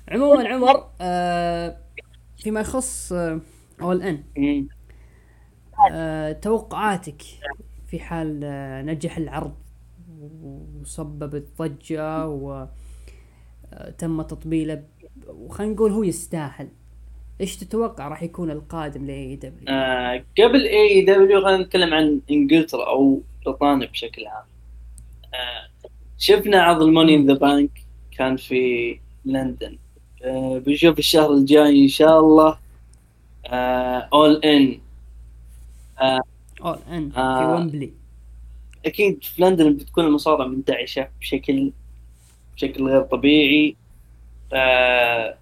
عموما 0.08 0.48
عمر 0.48 0.90
آه 1.02 1.78
فيما 2.38 2.60
يخص 2.60 3.14
آه 3.14 3.42
All 3.82 4.02
In 4.02 4.24
آه 5.92 6.32
توقعاتك 6.32 7.22
في 7.88 8.00
حال 8.00 8.42
آه 8.44 8.82
نجح 8.82 9.18
العرض 9.18 9.54
وسببت 10.20 11.48
ضجه 11.60 12.28
وتم 12.28 14.22
تطبيله 14.22 14.84
وخلينا 15.28 15.74
نقول 15.74 15.92
هو 15.92 16.04
يستاهل 16.04 16.68
إيش 17.42 17.58
تتوقع 17.58 18.08
راح 18.08 18.24
يكون 18.24 18.52
القادم 18.52 19.06
ل 19.06 19.36
AEW؟ 19.36 19.66
آه 19.70 20.24
قبل 20.40 20.68
AEW 20.68 21.42
خلينا 21.42 21.64
نتكلم 21.64 21.94
عن 21.94 22.22
إنجلترا 22.32 22.88
أو 22.88 23.22
بريطانيا 23.46 23.88
بشكل 23.88 24.28
عام. 24.28 24.44
شفنا 26.18 26.62
عرض 26.64 26.82
ال 26.82 26.88
Money 26.88 27.16
in 27.16 27.28
the 27.28 27.34
Bank 27.34 27.70
كان 28.12 28.38
في 28.38 29.00
لندن. 29.26 29.78
آه 30.24 30.58
بنشوف 30.58 31.00
الشهر 31.00 31.34
الجاي 31.34 31.84
إن 31.84 31.88
شاء 31.88 32.20
الله. 32.20 32.58
All 34.14 34.36
In 34.46 34.80
All 36.62 36.80
In 36.92 37.12
في 37.12 37.20
ويمبلي 37.20 37.92
أكيد 38.86 39.24
في 39.24 39.42
لندن 39.42 39.74
بتكون 39.74 40.06
المصارعة 40.06 40.48
منتعشة 40.48 41.08
بشكل 41.22 41.72
بشكل 42.56 42.84
غير 42.84 43.02
طبيعي. 43.02 43.76
آه 44.54 45.36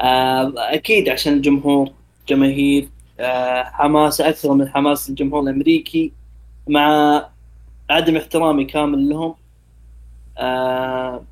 آه 0.00 0.52
أكيد 0.56 1.08
عشان 1.08 1.32
الجمهور 1.32 1.92
جماهير. 2.28 2.88
حماسه 3.64 4.28
أكثر 4.28 4.54
من 4.54 4.68
حماس 4.68 5.10
الجمهور 5.10 5.42
الأمريكي 5.42 6.12
مع 6.68 7.28
عدم 7.90 8.16
احترامي 8.16 8.64
كامل 8.64 9.08
لهم. 9.08 9.34
آه 10.38 11.24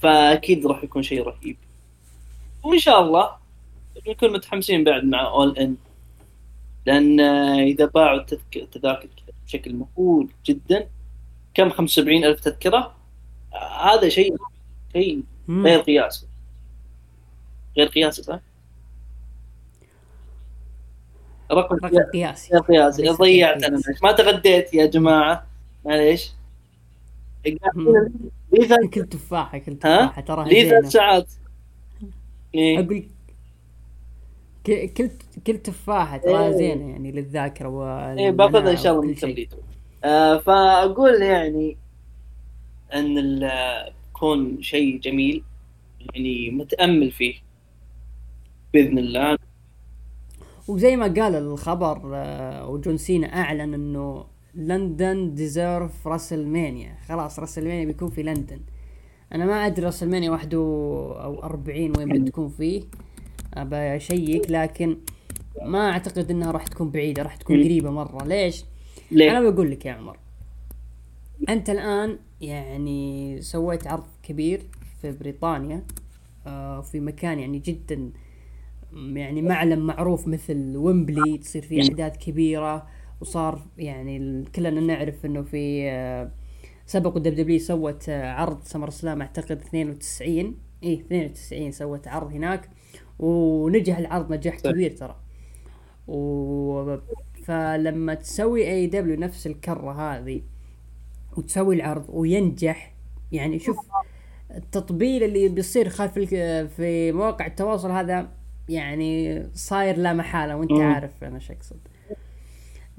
فأكيد 0.00 0.66
راح 0.66 0.84
يكون 0.84 1.02
شيء 1.02 1.22
رهيب. 1.22 1.56
وإن 2.64 2.78
شاء 2.78 3.00
الله 3.00 3.30
نكون 4.08 4.32
متحمسين 4.32 4.84
بعد 4.84 5.04
مع 5.04 5.26
اول 5.26 5.58
ان 5.58 5.76
لأن 6.86 7.20
إذا 7.60 7.84
باعوا 7.86 8.24
التذاكر 8.56 9.08
بشكل 9.46 9.74
مهول 9.74 10.28
جدا 10.46 10.88
كم 11.54 11.70
75 11.70 12.24
ألف 12.24 12.40
تذكرة؟ 12.40 12.94
هذا 13.80 14.08
شيء 14.08 14.36
شيء 14.92 15.22
غير 15.48 15.80
قياسي. 15.80 16.26
غير 17.76 17.86
قياسي 17.86 18.22
صح؟ 18.22 18.40
رقم 21.52 21.76
قياسي. 22.12 22.52
غير 22.52 22.62
قياسي. 22.62 23.08
ضيعت 23.08 23.62
أنا 23.62 23.80
ما 24.02 24.12
تغديت 24.12 24.74
يا 24.74 24.86
جماعة. 24.86 25.46
معليش. 25.84 26.32
كل 28.94 29.06
تفاحة 29.10 29.58
كل 29.58 29.76
تفاحة. 29.76 30.20
ترى 30.20 30.48
لي 30.48 30.70
ثلاث 30.70 30.92
ساعات. 30.92 31.32
إيه؟ 32.54 32.78
أقول 32.78 33.04
كل 34.66 35.10
كل 35.46 35.58
تفاحة 35.58 36.16
ترى 36.16 36.46
إيه. 36.46 36.52
زينة 36.52 36.90
يعني 36.90 37.12
للذاكرة 37.12 37.68
و 37.68 37.84
إيه 38.18 38.30
باخذها 38.30 38.70
إن 38.70 38.76
شاء 38.76 38.92
الله 38.92 39.04
من 39.04 39.46
آه 40.04 40.38
فأقول 40.38 41.22
يعني 41.22 41.76
إن 42.94 43.42
يكون 44.10 44.62
شيء 44.62 45.00
جميل 45.00 45.42
يعني 46.00 46.50
متأمل 46.50 47.10
فيه 47.10 47.34
بإذن 48.74 48.98
الله. 48.98 49.38
وزي 50.70 50.96
ما 50.96 51.04
قال 51.04 51.34
الخبر 51.34 52.00
وجون 52.68 52.96
سينا 52.96 53.26
أعلن 53.26 53.74
إنه 53.74 54.24
لندن 54.54 55.34
deserve 55.34 56.06
WrestleMania 56.08 56.94
خلاص 57.08 57.38
WrestleMania 57.38 57.84
بيكون 57.84 58.10
في 58.10 58.22
لندن. 58.22 58.60
أنا 59.34 59.46
ما 59.46 59.66
أدري 59.66 59.86
WrestleMania 59.86 60.30
41 60.30 61.92
وين 61.98 62.24
بتكون 62.24 62.48
فيه. 62.48 62.82
أبى 63.54 63.76
أشيك 63.76 64.50
لكن 64.50 64.96
ما 65.62 65.90
أعتقد 65.90 66.30
إنها 66.30 66.50
راح 66.50 66.66
تكون 66.66 66.90
بعيدة 66.90 67.22
راح 67.22 67.36
تكون 67.36 67.56
قريبة 67.56 67.90
مرة. 67.90 68.24
ليش؟ 68.24 68.64
ليه؟ 69.10 69.30
أنا 69.30 69.50
بقول 69.50 69.70
لك 69.70 69.86
يا 69.86 69.92
عمر 69.92 70.18
أنت 71.48 71.70
الآن 71.70 72.18
يعني 72.40 73.40
سويت 73.42 73.86
عرض 73.86 74.04
كبير 74.22 74.62
في 75.02 75.12
بريطانيا 75.12 75.82
آه 76.46 76.80
في 76.80 77.00
مكان 77.00 77.38
يعني 77.38 77.58
جدا 77.58 78.10
يعني 78.92 79.42
معلم 79.42 79.86
معروف 79.86 80.28
مثل 80.28 80.76
ويمبلي 80.76 81.38
تصير 81.38 81.62
فيه 81.62 81.82
احداث 81.82 82.16
كبيرة 82.16 82.86
وصار 83.20 83.62
يعني 83.78 84.44
كلنا 84.54 84.80
نعرف 84.80 85.26
إنه 85.26 85.42
في 85.42 85.90
آه 85.90 86.30
سبق 86.86 87.16
ال 87.16 87.34
WWE 87.34 87.58
سوت 87.58 88.08
آه 88.08 88.30
عرض 88.30 88.62
SummerSlam 88.62 89.20
أعتقد 89.20 89.60
92 89.60 90.56
إيه 90.82 91.00
92 91.00 91.72
سوت 91.72 92.08
عرض 92.08 92.32
هناك 92.32 92.70
ونجح 93.18 93.98
العرض 93.98 94.32
نجاح 94.32 94.60
كبير 94.60 94.90
ترى. 94.90 95.16
و 96.08 96.96
فلما 97.44 98.14
تسوي 98.14 98.70
AEW 98.70 99.16
نفس 99.16 99.46
الكرة 99.46 99.92
هذه 99.92 100.42
وتسوي 101.36 101.74
العرض 101.74 102.04
وينجح 102.08 102.94
يعني 103.32 103.58
شوف 103.58 103.76
التطبيل 104.56 105.22
اللي 105.22 105.48
بيصير 105.48 105.88
خلف 105.88 106.18
في 106.76 107.12
مواقع 107.12 107.46
التواصل 107.46 107.90
هذا 107.90 108.39
يعني 108.70 109.42
صاير 109.54 109.96
لا 109.96 110.12
محالة 110.12 110.56
وأنت 110.56 110.72
عارف 110.72 111.24
أنا 111.24 111.38
شو 111.38 111.52
أقصد. 111.52 111.80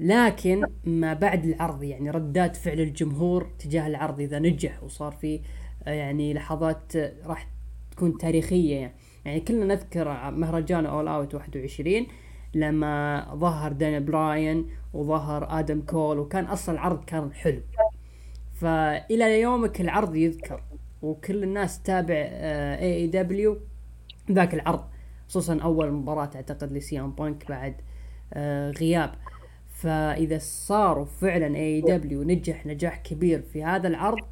لكن 0.00 0.66
ما 0.84 1.14
بعد 1.14 1.44
العرض 1.44 1.82
يعني 1.82 2.10
ردات 2.10 2.56
فعل 2.56 2.80
الجمهور 2.80 3.50
تجاه 3.58 3.86
العرض 3.86 4.20
إذا 4.20 4.38
نجح 4.38 4.82
وصار 4.82 5.12
في 5.12 5.40
يعني 5.86 6.34
لحظات 6.34 6.96
راح 7.26 7.48
تكون 7.90 8.18
تاريخية. 8.18 8.76
يعني, 8.76 8.92
يعني 9.24 9.40
كلنا 9.40 9.64
نذكر 9.64 10.30
مهرجان 10.30 10.86
All 10.86 11.08
Out 11.08 11.34
21 11.34 12.06
لما 12.54 13.26
ظهر 13.34 13.72
دانيل 13.72 14.00
براين 14.00 14.66
وظهر 14.92 15.58
آدم 15.58 15.80
كول 15.80 16.18
وكان 16.18 16.44
أصلا 16.44 16.74
العرض 16.74 17.04
كان 17.04 17.32
حلو. 17.32 17.60
فإلى 18.54 19.40
يومك 19.40 19.80
العرض 19.80 20.16
يذكر 20.16 20.62
وكل 21.02 21.42
الناس 21.42 21.82
تتابع 21.82 22.14
AEW 22.14 23.58
ذاك 24.32 24.54
العرض. 24.54 24.84
خصوصا 25.32 25.58
أول 25.58 25.92
مباراة 25.92 26.30
أعتقد 26.34 26.72
ل 26.72 27.00
CM 27.00 27.10
Punk 27.10 27.48
بعد 27.48 27.74
آه 28.34 28.70
غياب. 28.70 29.14
فإذا 29.68 30.38
صاروا 30.38 31.04
فعلا 31.04 31.56
AEW 31.56 32.22
نجح 32.22 32.66
نجاح 32.66 32.96
كبير 32.96 33.42
في 33.42 33.64
هذا 33.64 33.88
العرض 33.88 34.24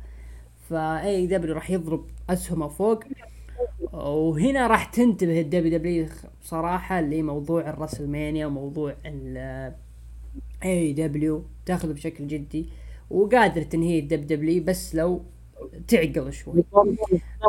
ف 0.70 1.26
AEW 1.26 1.55
راح 1.55 1.70
يضرب 1.70 2.07
أسهمه 2.30 2.68
فوق. 2.68 3.05
وهنا 3.92 4.66
راح 4.66 4.84
تنتبه 4.84 5.40
ال 5.41 5.78
WWE 5.78 6.07
صراحة 6.42 7.01
لموضوع 7.01 7.70
ال 7.70 7.76
WrestleMania 7.76 8.47
وموضوع 8.46 8.94
AEW 10.64 11.45
تاخذه 11.66 11.92
بشكل 11.92 12.26
جدي 12.26 12.68
وقادر 13.11 13.62
تنهي 13.62 13.98
ال 13.99 14.26
WWE 14.26 14.64
بس 14.64 14.94
لو 14.94 15.22
تعقل 15.88 16.32
شوي. 16.32 16.64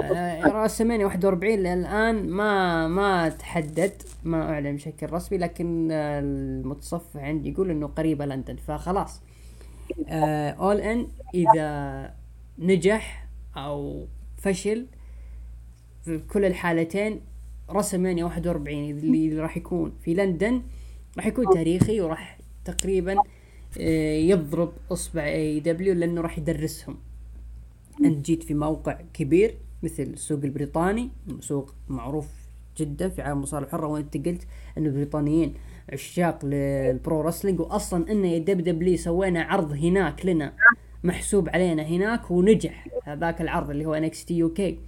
آه 0.04 0.42
رأس 0.42 0.82
41 0.82 1.60
للآن 1.60 2.30
ما 2.30 2.88
ما 2.88 3.30
تحدد 3.30 3.94
ما 4.24 4.54
أعلن 4.54 4.76
بشكل 4.76 5.14
رسمي 5.14 5.38
لكن 5.38 5.92
المتصفح 5.92 7.20
عندي 7.22 7.50
يقول 7.50 7.72
إنه 7.72 7.88
قريبه 7.88 8.26
لندن 8.26 8.56
فخلاص. 8.56 9.22
اول 10.10 10.82
آه 10.82 10.94
ان 10.94 11.08
إذا 11.36 12.14
نجح 12.60 13.28
أو 13.58 14.06
فشل 14.38 14.86
في 16.06 16.18
كل 16.18 16.46
الحالتين 16.46 17.22
WrestleMania 17.70 18.24
41 18.24 18.90
اللي 18.90 19.40
راح 19.40 19.58
يكون 19.58 19.94
في 20.04 20.14
لندن 20.14 20.62
راح 21.18 21.28
يكون 21.28 21.46
تاريخي 21.54 22.02
وراح 22.02 22.38
تقريبا 22.66 23.16
آه 23.80 24.18
يضرب 24.18 24.74
إصبع 24.92 25.24
AEW 25.28 25.94
لأنه 25.94 26.22
راح 26.22 26.38
يدرسهم. 26.38 26.98
أنت 28.06 28.26
جيت 28.26 28.44
في 28.44 28.54
موقع 28.54 28.98
كبير 29.14 29.58
مثل 29.84 30.04
السوق 30.04 30.40
البريطاني 30.44 31.10
سوق 31.40 31.74
معروف 31.90 32.28
جدا 32.78 33.10
في 33.10 33.22
عالم 33.22 33.38
المصارعه 33.38 33.66
الحره 33.66 33.88
وأنت 33.88 34.28
قلت 34.28 34.48
أن 34.78 34.86
البريطانيين 34.86 35.54
عشاق 35.94 36.46
لل 36.46 36.76
pro 36.76 37.22
wrestling 37.22 37.60
واصلا 37.60 38.12
أن 38.12 38.44
WWE 38.44 38.98
سوينا 38.98 39.42
عرض 39.42 39.72
هناك 39.72 40.26
لنا 40.26 40.54
محسوب 41.04 41.50
علينا 41.50 41.84
هناك 41.84 42.32
ونجح 42.32 42.88
هذاك 43.04 43.42
العرض 43.42 43.70
اللي 43.70 43.86
هو 43.86 43.94
NXT 43.94 44.38
UK. 44.38 44.80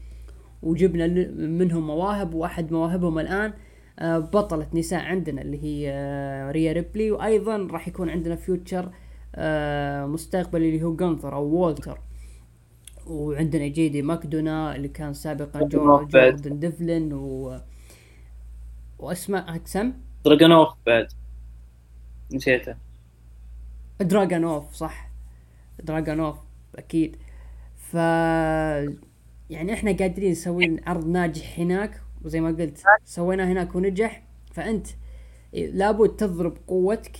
وجبنا 0.64 1.08
منهم 1.36 1.88
مواهب 1.88 2.34
وأحد 2.34 2.72
مواهبهم 2.72 3.20
الآن 3.20 3.54
آه، 4.00 4.20
بطلة 4.20 4.68
نساء 4.74 5.00
عندنا 5.00 5.42
اللي 5.42 5.64
هي 5.64 5.92
آه، 5.92 6.52
ريا 6.52 6.72
ريبلي 6.74 7.12
وأيضا 7.12 7.68
راح 7.72 7.88
يكون 7.88 8.10
عندنا 8.10 8.36
future 8.36 8.90
آه، 9.36 10.06
مستقبلي 10.06 10.70
اللي 10.70 10.84
هو 10.84 10.96
جونثر 10.96 11.36
أو 11.36 11.44
وولتر. 11.44 12.00
وعندنا 13.08 13.68
JD 13.68 14.02
ماكدونا 14.02 14.76
اللي 14.76 14.88
كان 14.88 15.14
سابقا 15.14 15.68
جوردن 15.68 16.60
ديفلن 16.60 17.14
و 17.14 17.58
واسماء 19.00 19.56
اقسم 19.56 19.94
دراجونوف 20.26 20.70
بعد 20.86 21.08
نسيته. 22.34 22.76
دراجونوف 24.02 24.74
صح. 24.74 25.10
دراجونوف 25.84 26.38
أكيد. 26.76 27.16
ف 27.76 27.94
يعني 29.50 29.74
إحنا 29.74 29.92
قادرين 29.92 30.32
نسوي 30.32 30.80
عرض 30.88 31.08
ناجح 31.08 31.60
هناك 31.60 32.02
وزي 32.26 32.40
ما 32.40 32.50
قلت 32.50 32.84
سويناه 33.06 33.46
هناك 33.46 33.76
ونجح. 33.76 34.24
فأنت 34.52 34.88
لابد 35.54 36.10
تضرب 36.10 36.58
قوتك 36.68 37.18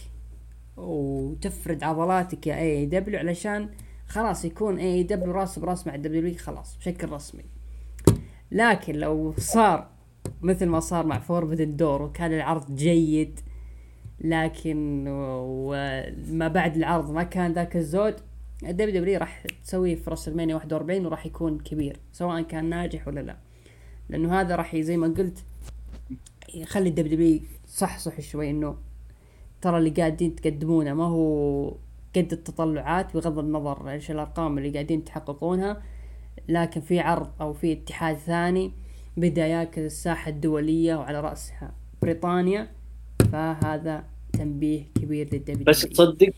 وتفرد 0.78 1.84
عضلاتك 1.84 2.48
يا 2.48 2.60
AEW 2.60 3.20
علشان 3.20 3.70
خلاص 4.14 4.46
يكون 4.46 4.78
AEW 4.78 5.32
راس 5.32 5.60
براس 5.60 5.88
مع 5.88 5.96
ال 5.96 6.06
WWE 6.06 6.38
خلاص 6.38 6.78
بشكل 6.78 7.10
رسمي. 7.10 7.44
لكن 8.52 8.96
لو 8.96 9.34
صار 9.38 9.90
مثل 10.42 10.66
ما 10.66 10.80
صار 10.80 11.06
مع 11.06 11.20
Forbidden 11.20 11.76
Door 11.76 12.02
وكان 12.02 12.34
العرض 12.34 12.76
جيد 12.76 13.40
لكن 14.22 15.06
وما 15.08 16.48
بعد 16.48 16.76
العرض 16.76 17.12
ما 17.12 17.24
كان 17.24 17.54
ذاك 17.54 17.76
الزود 17.76 18.16
ال 18.64 19.02
WWE 19.02 19.20
راح 19.20 19.44
تسويه 19.64 19.96
في 19.96 20.10
WrestleMania 20.10 20.56
41 20.56 21.06
وراح 21.06 21.26
يكون 21.26 21.60
كبير 21.60 22.00
سواء 22.12 22.42
كان 22.42 22.70
ناجح 22.70 23.08
ولا 23.08 23.20
لا. 23.20 23.38
لأنه 24.10 24.42
هذا 24.42 24.56
راح 24.56 24.76
زي 24.76 24.98
ما 24.98 25.08
قلت 25.08 25.44
يخلي 26.56 26.90
ال 26.90 26.96
WWE 26.96 27.16
تصحصح 27.16 28.22
شوي 28.22 28.50
إنه 28.50 28.76
ترى 29.62 29.78
اللي 29.78 29.90
قاعدين 29.90 30.36
تقدمونه 30.36 30.94
ما 30.94 31.04
هو 31.04 31.76
قد 32.16 32.34
التطلعات 32.34 33.14
بغض 33.14 33.40
النظر 33.40 33.90
إيش 33.90 34.12
الأرقام 34.12 34.58
اللي 34.58 34.70
قاعدين 34.70 35.04
تحققونها 35.04 35.82
لكن 36.50 36.82
في 36.82 37.00
عرض 37.00 37.32
أو 37.42 37.54
في 37.54 37.74
اتحاد 37.74 38.18
ثاني 38.18 38.72
بدأ 39.18 39.48
ياكل 39.48 39.82
الساحة 39.82 40.30
الدولية 40.30 40.96
وعلى 40.96 41.22
رأسها 41.22 41.76
بريطانيا 42.02 42.72
فهذا 43.32 44.04
تنبيه 44.34 44.84
كبير 44.96 45.30
للدبليو 45.34 45.66
بس 45.66 45.82
تصدق؟ 45.82 46.30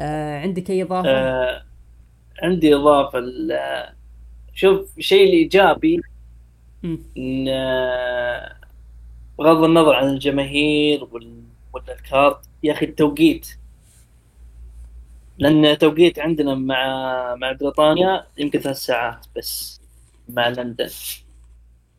آه 0.00 0.40
عندك 0.40 0.70
أي 0.70 0.82
إضافة؟ 0.82 1.08
آه 1.08 1.62
عندي 2.42 2.74
إضافة 2.74 3.20
شوف 4.54 4.98
الشيء 4.98 5.28
الإيجابي 5.28 6.00
إن 7.16 7.48
آه، 7.48 8.56
بغض 9.38 9.64
النظر 9.64 9.94
عن 9.94 10.08
الجماهير 10.08 11.08
ولا 11.72 11.94
الكارت 11.94 12.38
يا 12.62 12.72
أخي 12.72 12.86
التوقيت 12.86 13.48
لأن 15.38 15.64
التوقيت 15.64 16.18
عندنا 16.18 16.54
مع 16.54 17.34
مع 17.34 17.52
بريطانيا 17.52 18.26
يمكن 18.38 18.60
ثلاث 18.60 18.76
ساعات 18.76 19.26
بس 19.36 19.80
مع 20.28 20.48
لندن. 20.48 20.90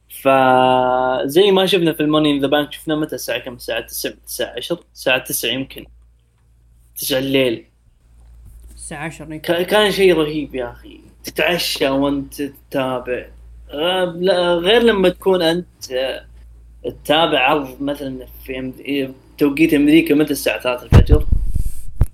فزي 0.10 1.52
ما 1.52 1.66
شفنا 1.66 1.94
في 1.94 2.00
الموني 2.00 2.40
ذا 2.40 2.48
بانك 2.48 2.72
شفنا 2.72 2.96
متى؟ 2.96 3.16
الساعة 3.16 3.40
كم؟ 3.40 3.54
الساعة 3.54 3.82
9 3.82 4.14
الساعة 4.26 4.54
10 4.58 4.80
الساعة 4.94 5.24
9 5.24 5.50
يمكن. 5.50 5.86
9 6.98 7.20
الليل. 7.20 7.66
الساعة 8.76 9.06
10 9.06 9.38
كان 9.38 9.92
شيء 9.92 10.18
رهيب 10.18 10.56
يا 10.56 10.72
أخي. 10.72 11.00
تتعشى 11.24 11.90
وأنت 11.90 12.42
تتابع. 12.42 13.26
غير 14.60 14.84
لما 14.84 15.10
تكون 15.10 15.42
أنت 15.42 15.92
آه، 15.92 16.26
تتابع 16.84 17.40
عرض 17.40 17.82
مثلا 17.82 18.26
في 18.46 19.14
توقيت 19.38 19.74
أمريكا 19.74 20.16
متى؟ 20.16 20.32
الساعة 20.32 20.62
3 20.62 20.84
الفجر. 20.84 21.26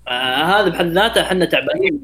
آه 0.08 0.44
هذا 0.44 0.68
بحد 0.68 0.86
ذاته 0.86 1.20
إحنا 1.20 1.44
تعبانين. 1.44 2.00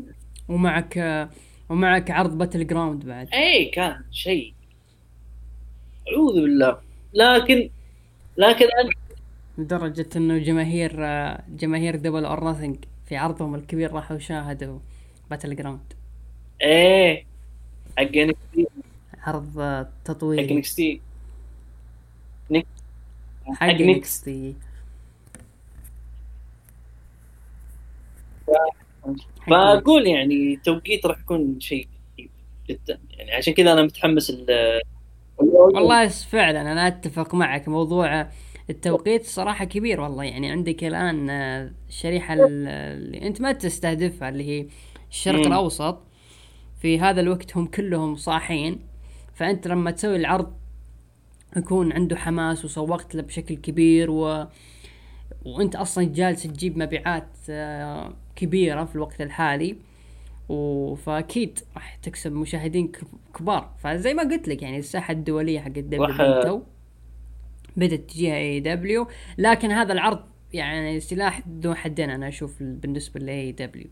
ومعك 0.48 1.28
ومعك 1.68 2.11
عرض 2.11 2.38
Battleground 2.38 3.07
بعد. 3.07 3.28
اي 3.34 3.64
كان 3.64 4.05
شيء. 4.11 4.55
أعوذ 6.09 6.34
بالله. 6.34 6.78
لكن 7.14 7.70
لكن 8.36 8.66
انت 8.84 8.92
لدرجة 9.59 10.07
إنه 10.16 10.38
جماهير 10.38 10.92
جماهير 11.48 11.96
Double 11.96 12.24
or 12.24 12.40
في 13.07 13.16
عرضهم 13.16 13.55
الكبير 13.55 13.92
راحوا 13.92 14.18
شاهدوا 14.18 14.78
Battleground 15.30 15.92
إيه 16.62 17.26
حق 17.98 18.11
عرض 19.18 19.86
تطوير 20.05 20.46
حق 20.46 20.53
NXT 20.53 21.01
حق 23.46 23.66
نكستي 23.66 24.55
فأقول 29.46 30.07
يعني 30.07 30.61
توقيت 30.64 31.07
راح 31.07 31.18
يكون 31.18 31.61
شيء 31.61 31.88
جدا. 32.68 33.01
يعني 33.11 33.32
عشان 33.32 33.55
كذا 33.55 33.72
أنا 33.72 33.82
متحمس 33.82 34.32
والله 35.38 36.09
فعلا 36.09 36.72
أنا 36.72 36.86
أتفق 36.86 37.34
معك. 37.34 37.68
موضوع 37.68 38.28
التوقيت 38.70 39.24
صراحة 39.24 39.64
كبير 39.64 40.01
والله. 40.01 40.24
يعني 40.24 40.51
عندك 40.51 40.84
الآن 40.84 41.30
الشريحة 41.88 42.34
اللي 42.34 43.22
أنت 43.22 43.40
ما 43.40 43.53
تستهدفها 43.53 44.28
اللي 44.28 44.44
هي 44.44 44.66
الشرق 45.11 45.46
م. 45.46 45.46
الأوسط. 45.46 45.98
في 46.82 47.01
هذا 47.01 47.20
الوقت 47.20 47.57
هم 47.57 47.66
كلهم 47.66 48.16
صاحين. 48.16 48.80
فأنت 49.34 49.68
لما 49.68 49.90
تسوي 49.90 50.16
العرض 50.16 50.53
يكون 51.57 51.92
عنده 51.92 52.16
حماس 52.16 52.64
وسوقت 52.64 53.14
له 53.14 53.22
بشكل 53.22 53.55
كبير 53.55 54.11
و 54.11 54.46
وأنت 55.44 55.76
أصلا 55.76 56.05
جالس 56.05 56.42
تجيب 56.42 56.78
مبيعات 56.78 57.28
آه، 57.51 58.12
كبيرة 58.41 58.84
في 58.84 58.95
الوقت 58.95 59.20
الحالي 59.20 59.76
فأكيد 60.97 61.59
راح 61.74 61.97
تكسب 61.97 62.32
مشاهدين 62.32 62.93
كبار. 63.38 63.70
فزي 63.78 64.14
ما 64.14 64.22
قلت 64.22 64.49
لك 64.49 64.62
يعني 64.62 64.78
الساحة 64.78 65.12
الدولية 65.12 65.61
حق 65.61 65.68
WWE 65.68 66.62
بدأت 67.76 68.01
تجيها 68.01 68.36
AEW 68.36 69.09
لكن 69.38 69.70
هذا 69.70 69.93
العرض 69.93 70.20
يعني 70.53 71.01
سلاح 71.01 71.43
ذو 71.49 71.74
حدين 71.74 72.11
أنا 72.11 72.28
أشوف 72.28 72.62
بالنسبة 72.62 73.20
ل 73.20 73.53
AEW. 73.53 73.86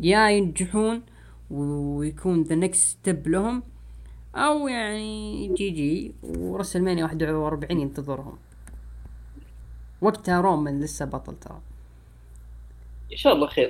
يا 0.00 0.30
ينجحون 0.30 1.02
ويكون 1.50 2.42
ذا 2.42 2.54
نكست 2.54 2.88
ستيب 2.88 3.28
لهم 3.28 3.62
أو 4.34 4.68
يعني 4.68 5.48
جي 5.54 5.70
جي 5.70 6.14
ورسلمانيا 6.22 7.04
41 7.04 7.80
ينتظرهم. 7.80 8.38
وقتها 10.00 10.40
رومان 10.40 10.80
لسه 10.80 11.04
بطل 11.04 11.38
ترى. 11.38 11.60
إن 13.12 13.16
شاء 13.16 13.32
الله 13.32 13.46
خير. 13.46 13.68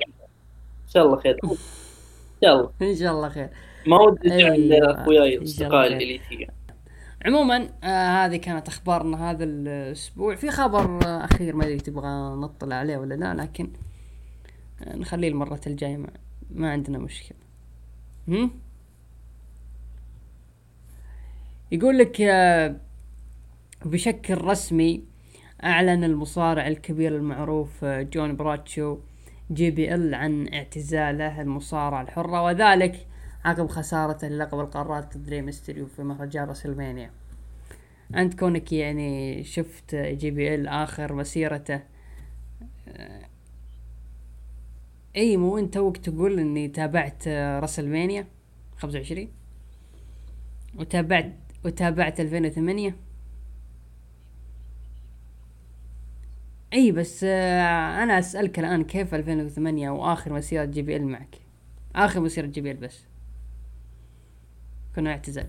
شاء 0.87 1.05
الله 1.05 1.17
خير. 1.17 1.39
إن 1.43 1.57
شاء 2.43 2.55
الله. 2.55 2.71
إن 2.81 2.95
شاء 2.95 3.11
الله 3.11 3.29
خير. 3.29 3.49
ما 3.87 4.01
ودي 4.01 4.43
عند 4.43 4.71
اخوياي 4.71 5.43
اصدقائي 5.43 5.87
الاليتيه 5.87 6.47
عموما 7.25 7.69
آه 7.83 8.25
هذه 8.25 8.35
كانت 8.35 8.67
أخبارنا 8.67 9.31
هذا 9.31 9.43
الأسبوع. 9.43 10.35
في 10.35 10.51
خبر 10.51 11.05
آه 11.05 11.25
أخير 11.25 11.55
ما 11.55 11.63
أدري 11.65 11.77
تبغى 11.77 12.35
نطلع 12.35 12.75
عليه 12.75 12.97
ولا 12.97 13.13
لا 13.13 13.33
لكن 13.33 13.69
آه 14.83 14.95
نخليه 14.95 15.27
المرة 15.27 15.61
الجاية 15.67 15.97
ما, 15.97 16.09
ما 16.49 16.71
عندنا 16.71 16.97
مشكلة. 16.97 17.37
هم؟ 18.27 18.51
يقول 21.71 21.97
لك 21.97 22.21
آه 22.21 22.75
بشكل 23.85 24.41
رسمي 24.41 25.03
أعلن 25.63 26.03
المصارع 26.03 26.67
الكبير 26.67 27.15
المعروف 27.15 27.83
آه 27.83 28.01
جون 28.01 28.35
برادشو 28.35 28.97
جي 29.51 29.71
بي 29.71 29.95
ال 29.95 30.15
عن 30.15 30.53
اعتزاله 30.53 31.41
المصارعة 31.41 32.01
الحرة 32.01 32.43
وذلك 32.43 33.07
عقب 33.45 33.67
خسارته 33.67 34.27
للقب 34.27 34.59
القارات 34.59 35.17
ضد 35.17 35.33
ميستريو 35.33 35.85
في 35.85 36.03
مهرجان 36.03 36.47
راسلمانيا. 36.47 37.11
انت 38.15 38.39
كونك 38.39 38.73
يعني 38.73 39.43
شفت 39.43 39.95
جي 39.95 40.31
بي 40.31 40.55
ال 40.55 40.67
آخر 40.67 41.13
مسيرته 41.13 41.81
آه، 42.87 43.21
إي 45.15 45.37
مو 45.37 45.57
أنت 45.57 45.73
توك 45.73 45.97
تقول 45.97 46.39
إني 46.39 46.67
تابعت 46.67 47.27
راسلمانيا؟ 47.27 48.27
25 48.77 49.27
وتابعت 50.75 51.33
وتابعت 51.65 52.19
2008 52.19 52.95
إي 56.75 56.91
بس 56.91 57.23
آه 57.23 58.03
أنا 58.03 58.19
أسألك 58.19 58.59
الآن 58.59 58.83
كيف 58.83 59.15
2008 59.15 59.89
وآخر 59.89 60.33
مسيرة 60.33 60.65
جي 60.65 60.81
بي 60.81 60.95
إل 60.95 61.03
معك؟ 61.05 61.35
آخر 61.95 62.19
مسيرة 62.19 62.45
جي 62.45 62.61
بي 62.61 62.71
إل 62.71 62.77
بس. 62.77 63.03
كنا 64.95 65.11
اعتزال 65.11 65.47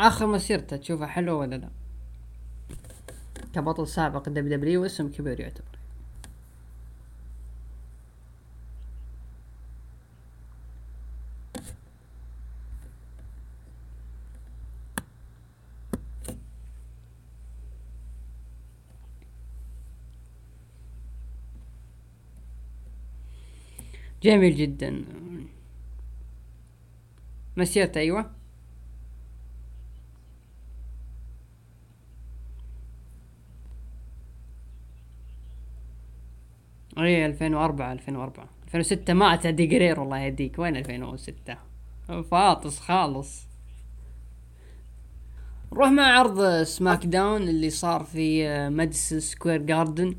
آخر 0.00 0.26
مسيرته 0.26 0.76
تشوفها 0.76 1.06
حلوة 1.06 1.38
ولا 1.38 1.56
لا؟ 1.56 1.68
كبطل 3.54 3.88
سابق 3.88 4.28
WW 4.28 4.82
واسم 4.82 5.08
كبير 5.08 5.40
يعتبر. 5.40 5.64
جميل 24.22 24.56
جدا. 24.56 25.04
مسيرته 27.56 27.98
أيوه. 27.98 28.39
اي 37.00 37.26
2004 37.26 37.92
2004 37.92 38.48
2006 38.64 39.14
ما 39.14 39.34
أتى 39.34 39.52
قرير 39.52 40.02
الله 40.02 40.18
يهديك. 40.18 40.58
وين 40.58 40.76
2006 40.76 41.56
فاطس 42.30 42.78
خالص. 42.78 43.46
نروح 45.72 45.88
مع 45.88 46.02
عرض 46.02 46.62
سماك 46.62 47.06
داون 47.06 47.42
اللي 47.42 47.70
صار 47.70 48.04
في 48.04 48.48
ماديسون 48.68 49.20
سكوير 49.20 49.62
جاردن. 49.62 50.14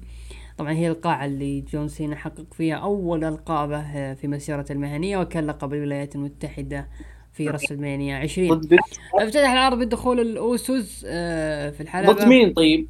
طبعا 0.57 0.71
هي 0.71 0.88
القاعة 0.88 1.25
اللي 1.25 1.61
جون 1.61 1.88
سينا 1.88 2.15
حقق 2.15 2.53
فيها 2.53 2.75
أول 2.75 3.23
ألقابه 3.23 4.13
في 4.13 4.27
مسيرته 4.27 4.73
المهنية 4.73 5.17
وكان 5.17 5.47
لقب 5.47 5.73
الولايات 5.73 6.15
المتحدة 6.15 6.88
في 7.34 7.49
رسلمانيا 7.49 8.17
20 8.17 8.49
ضد 8.57 8.67
بيج 8.67 8.73
شو 8.73 8.79
أفتتح 9.15 9.49
العرض 9.49 9.77
بدخول 9.79 10.19
الأوسوس 10.19 11.05
آه، 11.07 11.69
في 11.69 11.82
الحلبة. 11.82 12.11
ضد 12.13 12.27
مين 12.27 12.53
طيب؟ 12.53 12.88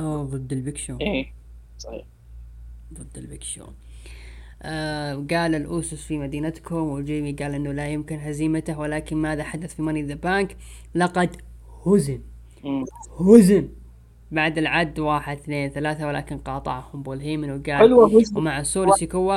ضد 0.00 0.52
البيج 0.52 0.78
شو. 0.78 0.96
إيه. 1.00 1.35
صحيح. 1.78 2.04
ضد 2.94 3.18
البيج 3.18 3.42
شو 3.42 3.66
آه 4.62 5.14
قال 5.14 5.54
الأوسوس 5.54 6.04
في 6.04 6.18
مدينتكم 6.18 6.76
وجيمي 6.76 7.32
قال 7.32 7.54
إنه 7.54 7.72
لا 7.72 7.88
يمكن 7.88 8.18
هزيمته 8.18 8.78
ولكن 8.78 9.16
ماذا 9.16 9.44
حدث 9.44 9.74
في 9.74 9.82
ماني 9.82 10.02
ذا 10.02 10.14
بانك 10.14 10.56
لقد 10.94 11.36
هزم. 11.86 12.20
هزم. 13.20 13.68
بعد 14.32 14.58
العد 14.58 14.98
واحد 14.98 15.36
اثنين 15.36 15.70
ثلاثة 15.70 16.06
ولكن 16.06 16.38
قاطعهم 16.38 17.02
بول 17.02 17.20
هيمن 17.20 17.50
وقال 17.50 17.76
حلوة 17.76 18.22
ومع 18.36 18.62
سولو 18.62 18.92
سيكوا 18.92 19.36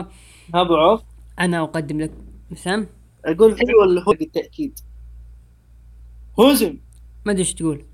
ابو 0.53 0.75
عوف 0.75 1.01
أنا 1.39 1.63
أقدم 1.63 2.01
لك 2.01 2.11
سام 2.55 2.87
أقول 3.25 3.59
حلوة 3.59 3.83
اللي 3.83 4.01
هو 4.07 4.11
بالتأكيد. 4.11 4.79
هزم. 6.39 6.77
ما 7.25 7.31
أدري 7.31 7.41
إيش 7.41 7.53
تقول. 7.53 7.85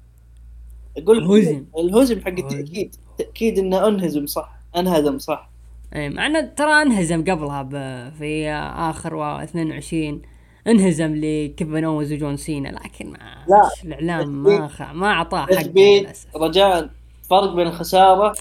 أقول 0.98 1.24
هزم. 1.24 1.66
الهزم 1.80 2.22
حق 2.22 2.40
هزم. 2.40 2.90
تاكيد 3.36 3.60
إنه 3.60 3.88
أنهزم 3.88 4.26
صح؟ 4.26 4.50
أنهزم 4.76 5.20
صح. 5.20 5.50
إي 5.96 6.10
مع 6.10 6.26
إنه 6.26 6.42
ترى 6.42 6.82
أنهزم 6.82 7.22
قبلها 7.22 7.64
في 8.10 8.50
آخر 8.90 9.16
و 9.16 9.24
22 9.24 10.22
أنهزم 10.68 11.16
لكيفن 11.16 11.84
اونز 11.84 12.14
وجون 12.14 12.38
سينا 12.38 12.70
لكن 12.70 13.12
ما 13.12 13.18
لا. 13.48 13.70
الإعلام 13.84 14.44
ما 14.44 14.68
خ... 14.68 14.82
ما 14.82 15.08
أعطاه 15.08 15.46
حقه 15.46 15.56
تثبيت 15.56 16.04
للأسف. 16.04 16.36
رجاء 16.36 16.90
فرق 17.30 17.54
بين 17.56 17.68
الخسارة. 17.68 18.36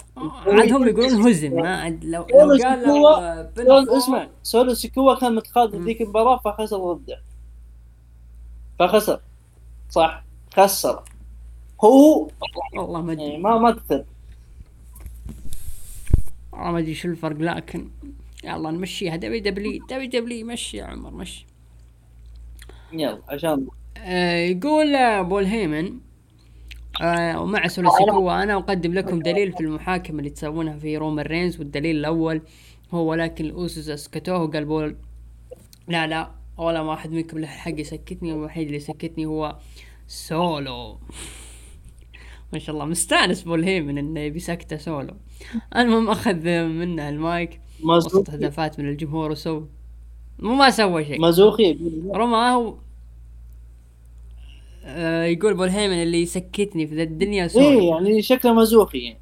عاد 0.47 0.73
هم 0.73 0.87
يقولون 0.87 1.27
هزم 1.27 1.55
ما 1.55 1.89
لو 2.03 2.25
لو 3.57 3.73
قال 3.73 3.89
اسمع 3.97 4.27
سولو 4.43 4.73
سيكوا 4.73 5.15
كان 5.15 5.35
متقاضي 5.35 5.77
ذيك 5.77 6.01
المباراة 6.01 6.37
فخسر 6.45 6.93
ضده. 6.93 7.19
فخسر 8.79 9.19
صح؟ 9.89 10.23
خسر. 10.53 11.03
هو 11.83 12.27
والله 12.77 13.01
ما 13.01 13.37
ما 13.37 13.57
ما 13.57 13.71
تثبت 13.71 14.05
والله 16.55 16.71
ما 16.71 16.79
أدري 16.79 16.93
شو 16.93 17.07
الفرق 17.07 17.37
لكن 17.37 17.89
يلا 18.43 18.71
نمشيها. 18.71 19.15
WWWW 19.15 20.47
مشي 20.47 20.77
يا 20.77 20.85
عمر 20.85 21.11
مشي. 21.11 21.45
يلا 22.93 23.21
عشان. 23.29 23.67
آه، 23.97 24.37
يقول 24.37 24.95
آه، 24.95 25.21
بول 25.21 25.45
هيمن 25.45 25.99
آه 27.01 27.41
ومع 27.41 27.67
سولو 27.67 28.05
سيكوا 28.05 28.43
أنا 28.43 28.55
أقدم 28.55 28.93
لكم 28.93 29.19
دليل 29.19 29.51
في 29.51 29.59
المحاكمه 29.59 30.19
اللي 30.19 30.29
تسوونها 30.29 30.77
في 30.77 30.97
رومان 30.97 31.25
رينز 31.25 31.59
والدليل 31.59 31.95
الأول 31.95 32.41
هو 32.91 33.09
ولكن 33.09 33.45
الاوسوس 33.45 33.89
اسكتوه 33.89 34.43
وقال 34.43 34.65
بول 34.65 34.95
لا 35.87 36.07
لا 36.07 36.31
ولا 36.57 36.81
واحد 36.81 37.11
منكم 37.11 37.39
له 37.39 37.43
الحق 37.43 37.79
يسكتني 37.79 38.31
الوحيد 38.31 38.65
اللي 38.65 38.77
يسكتني 38.77 39.25
هو 39.25 39.57
سولو. 40.07 40.97
ما 42.53 42.59
شاء 42.59 42.75
الله 42.75 42.85
مستانس 42.85 43.41
بول 43.43 43.63
هيمن 43.63 43.97
إنه 43.97 44.19
يبي 44.19 44.39
سكته 44.39 44.77
سولو. 44.77 45.13
المهم 45.75 46.09
أخذ 46.09 46.65
منه 46.65 47.09
المايك 47.09 47.61
وسط 47.83 48.29
هتافات 48.29 48.79
من 48.79 48.89
الجمهور 48.89 49.31
وسوى 49.31 49.67
مو 50.39 50.55
ما 50.55 50.69
سوى 50.69 51.05
شيء. 51.05 51.21
مازوخي. 51.21 51.77
رماه 52.13 52.77
آه 54.83 55.23
يقول 55.23 55.53
بول 55.53 55.69
هيمن 55.69 56.03
اللي 56.03 56.21
يسكتني 56.21 56.87
في 56.87 56.95
ذا 56.95 57.03
الدنيا 57.03 57.47
سولو. 57.47 57.65
إيه 57.65 57.89
يعني 57.89 58.21
شكله 58.21 58.53
مازوخي. 58.53 58.99
يعني 58.99 59.19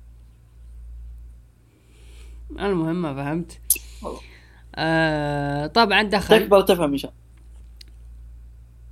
المهم 2.59 3.01
ما 3.01 3.15
فهمت. 3.15 3.59
آه 4.75 5.67
طبعا 5.67 6.03
دخل. 6.03 6.39
تكبر 6.39 6.61
تفهم 6.61 6.91
إن 6.91 6.97
شاء 6.97 7.13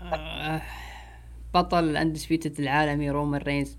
الله. 0.01 0.15
آه 0.15 0.61
بطل 1.53 1.83
ال 1.83 1.90
undisputed 1.90 2.59
العالمي 2.59 3.09
رومان 3.09 3.41
رينز. 3.41 3.77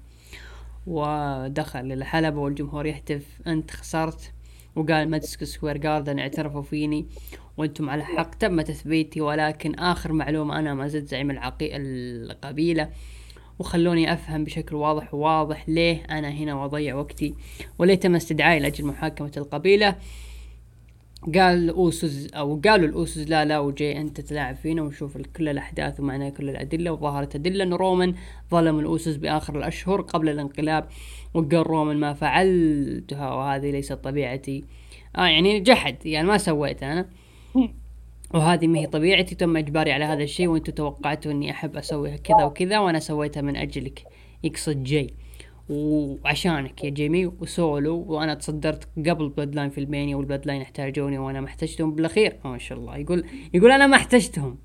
ودخل 0.86 1.92
الحلبة 1.92 2.40
والجمهور 2.40 2.86
يهتف 2.86 3.40
أنت 3.46 3.70
خسرت. 3.70 4.32
وقال 4.76 5.10
ماديسون 5.10 5.44
سكوير 5.44 5.76
جاردن 5.76 6.18
اعترفوا 6.18 6.62
فيني 6.62 7.06
وأنتم 7.56 7.90
على 7.90 8.04
حق. 8.04 8.34
تم 8.34 8.60
تثبيتي 8.60 9.20
ولكن 9.20 9.74
آخر 9.74 10.12
معلومة 10.12 10.58
أنا 10.58 10.74
ما 10.74 10.88
زلت 10.88 11.08
زعيم 11.08 11.30
العقي 11.30 11.76
القبيلة. 11.76 12.90
وخلوني 13.58 14.12
أفهم 14.12 14.44
بشكل 14.44 14.76
واضح 14.76 15.14
وواضح 15.14 15.68
ليه 15.68 16.04
أنا 16.10 16.30
هنا 16.30 16.54
وأضيع 16.54 16.94
وقتي. 16.94 17.34
وليه 17.78 17.94
تم 17.94 18.14
استدعائي 18.14 18.60
لأجل 18.60 18.86
محاكمة 18.86 19.32
القبيلة. 19.36 19.96
قال 21.26 21.38
الاوسوس 21.38 22.26
أو 22.34 22.60
قالوا 22.64 22.88
الاوسوس 22.88 23.28
لا 23.28 23.44
لا 23.44 23.58
وجاي 23.58 24.00
أنت 24.00 24.20
تلاعب 24.20 24.56
فينا 24.56 24.82
ونشوف 24.82 25.18
كل 25.36 25.48
الأحداث 25.48 26.00
ومعنا 26.00 26.30
كل 26.30 26.50
الأدلة. 26.50 26.92
وظهرت 26.92 27.34
أدلة 27.34 27.64
إن 27.64 27.72
رومان 27.72 28.14
ظلم 28.50 28.78
الاوسوس 28.78 29.16
بآخر 29.16 29.58
الأشهر 29.58 30.00
قبل 30.00 30.28
الانقلاب 30.28 30.88
وقال 31.34 31.66
رومان 31.66 31.96
ما 31.96 32.12
فعلتها 32.12 33.34
وهذه 33.34 33.70
ليست 33.70 33.92
طبيعتي. 33.92 34.64
آه 35.16 35.26
يعني 35.26 35.60
جحد 35.60 36.06
يعني 36.06 36.28
ما 36.28 36.38
سويت 36.38 36.82
أنا. 36.82 37.08
وهذه 38.34 38.66
ما 38.66 38.78
هي 38.78 38.86
طبيعتي 38.86 39.34
تم 39.34 39.56
إجباري 39.56 39.92
على 39.92 40.04
هذا 40.04 40.22
الشيء 40.22 40.48
وأنتم 40.48 40.72
توقعتوا 40.72 41.32
إني 41.32 41.50
أحب 41.50 41.76
أسوي 41.76 42.18
كذا 42.18 42.44
وكذا 42.44 42.78
وأنا 42.78 42.98
سويتها 42.98 43.40
من 43.40 43.56
أجلك. 43.56 44.04
يقصد 44.44 44.82
جاي. 44.82 45.14
وعشانك 45.68 46.84
يا 46.84 46.90
جيمي 46.90 47.26
وسولو 47.26 48.04
وأنا 48.08 48.34
تصدرت 48.34 48.88
قبل 49.08 49.28
بلود 49.28 49.54
لاين 49.54 49.70
في 49.70 49.78
المانيا 49.78 50.16
والبلود 50.16 50.46
لاين 50.46 50.62
احتاجوني 50.62 51.18
وأنا 51.18 51.40
ما 51.40 51.46
احتجتهم. 51.46 51.94
بالأخير 51.94 52.36
ما 52.44 52.58
شاء 52.58 52.78
الله 52.78 52.96
يقول 52.96 53.24
يقول 53.54 53.70
أنا 53.70 53.86
ما 53.86 53.96
احتجتهم. 53.96 54.58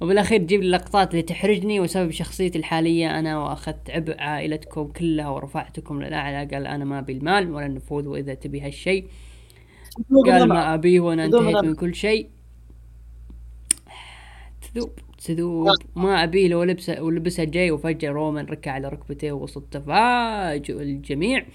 وبالأخير 0.00 0.40
تجيب 0.40 0.60
لي 0.60 0.66
اللقطات 0.66 1.10
اللي 1.10 1.22
تحرجني 1.22 1.80
وسبب 1.80 2.10
شخصيتي 2.10 2.58
الحالية 2.58 3.18
أنا 3.18 3.38
وأخذت 3.38 3.90
عبء 3.90 4.20
عائلتكم 4.20 4.84
كلها 4.86 5.28
ورفعتكم 5.28 6.02
للأعلى. 6.02 6.54
قال 6.54 6.66
أنا 6.66 6.84
ما 6.84 6.98
ابي 6.98 7.12
المال 7.12 7.50
ولا 7.50 7.66
النفوذ 7.66 8.08
وإذا 8.08 8.34
تبي 8.34 8.60
هالشيء. 8.60 9.06
قال 10.26 10.48
ما 10.48 10.74
أبيه 10.74 11.00
وأنا 11.00 11.24
انتهيت. 11.24 11.64
من 11.64 11.74
كل 11.74 11.94
شيء. 11.94 12.28
تذوب. 14.74 14.90
تذوب 15.24 15.68
ما 15.96 16.24
أبيه 16.24 16.48
لو 16.48 16.62
لبسه 16.62 17.02
ولبسها 17.02 17.44
جاي 17.44 17.70
وفجأة 17.70 18.10
رومان 18.10 18.46
ركع 18.46 18.70
على 18.72 18.88
ركبتيه 18.88 19.32
وسط 19.32 19.62
تفاجؤ 19.62 20.80
الجميع. 20.80 21.46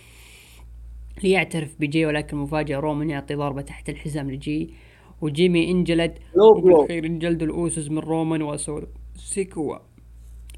ليعترف 1.23 1.75
بجاي 1.79 2.05
ولكن 2.05 2.37
مفاجأة 2.37 2.79
رومان 2.79 3.09
يعطي 3.09 3.35
ضربة 3.35 3.61
تحت 3.61 3.89
الحزام 3.89 4.31
لجاي 4.31 4.73
وجيمي 5.21 5.71
انجلد 5.71 6.19
وبالاخير 6.35 7.05
انجلدوا 7.05 7.47
الأوسوس 7.47 7.91
من 7.91 7.99
رومان 7.99 8.41
وسولو 8.41 8.87
سيكوا. 9.15 9.77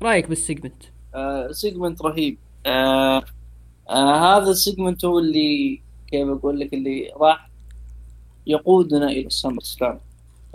رأيك 0.04 0.30
بال 0.30 0.40
segment؟ 0.40 0.84
آه 1.16 1.52
segment 1.52 2.02
رهيب. 2.02 2.38
آه 2.66 3.24
آه 3.90 4.38
هذا 4.38 4.52
ال 4.52 4.58
segment 4.58 5.06
هو 5.06 5.20
اللي 5.20 5.82
كيف 6.08 6.28
أقول 6.28 6.60
لك 6.60 6.74
اللي 6.74 7.12
راح 7.16 7.50
يقودنا 8.48 9.06
إلى 9.10 9.28
السمر 9.28 9.62
سلام 9.62 10.00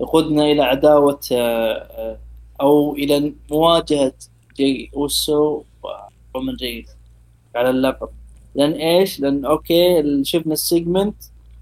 يقودنا 0.01 0.43
إلى 0.45 0.63
عداوة 0.63 1.21
آه 1.33 1.37
آه 1.73 2.26
أو 2.61 2.95
إلى 2.95 3.33
مواجهة 3.51 4.13
جاي 4.57 4.91
أوسو 4.97 5.63
ورومان 5.83 6.57
رينز 6.57 6.89
على 7.55 7.71
اللقب 7.71 8.09
لأن 8.55 8.73
إيش؟ 8.73 9.21
لأن 9.21 9.45
okay 9.45 10.25
شفنا 10.25 10.53
ال 10.53 10.61
segment 10.61 11.15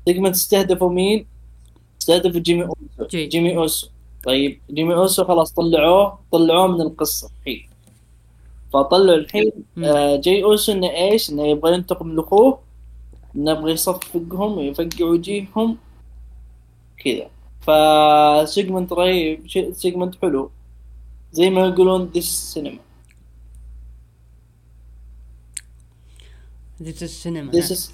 segment 0.07 0.35
استهدفوا 0.35 0.91
مين؟ 0.91 1.27
استهدفوا 2.01 2.41
جيمي 2.41 2.63
أوسو 2.65 3.07
جي. 3.11 3.27
جيمي 3.27 3.57
أوسو 3.57 3.89
طيب 4.25 4.61
جيمي 4.71 4.95
أوسو 4.95 5.25
خلاص 5.25 5.53
طلعوه 5.53 6.19
طلعوه 6.33 6.67
من 6.67 6.81
القصة 6.81 7.31
الحين 7.41 7.69
فطلعوا 8.73 9.19
الحين. 9.19 9.53
آه 9.85 10.17
جاي 10.17 10.45
أوسو 10.45 10.73
إنه 10.73 10.91
إيش؟ 10.91 11.31
إنه 11.31 11.47
يبغى 11.47 11.75
ينتقم 11.75 12.17
لأخوه 12.17 12.59
إنه 13.37 13.51
يبغى 13.51 13.73
يصفقهم 13.73 14.59
ويفقع 14.59 15.05
وجيههم 15.05 15.77
كذا 17.05 17.31
ف 17.61 17.77
segment 17.77 18.93
رهيب 18.93 19.47
segment 19.73 20.15
حلو 20.23 20.51
زي 21.35 21.51
ما 21.51 21.61
يقولون 21.67 22.05
this 22.15 22.53
cinema 22.55 22.79
this 26.83 27.03
ال 27.03 27.10
cinema 27.10 27.51
this 27.53 27.93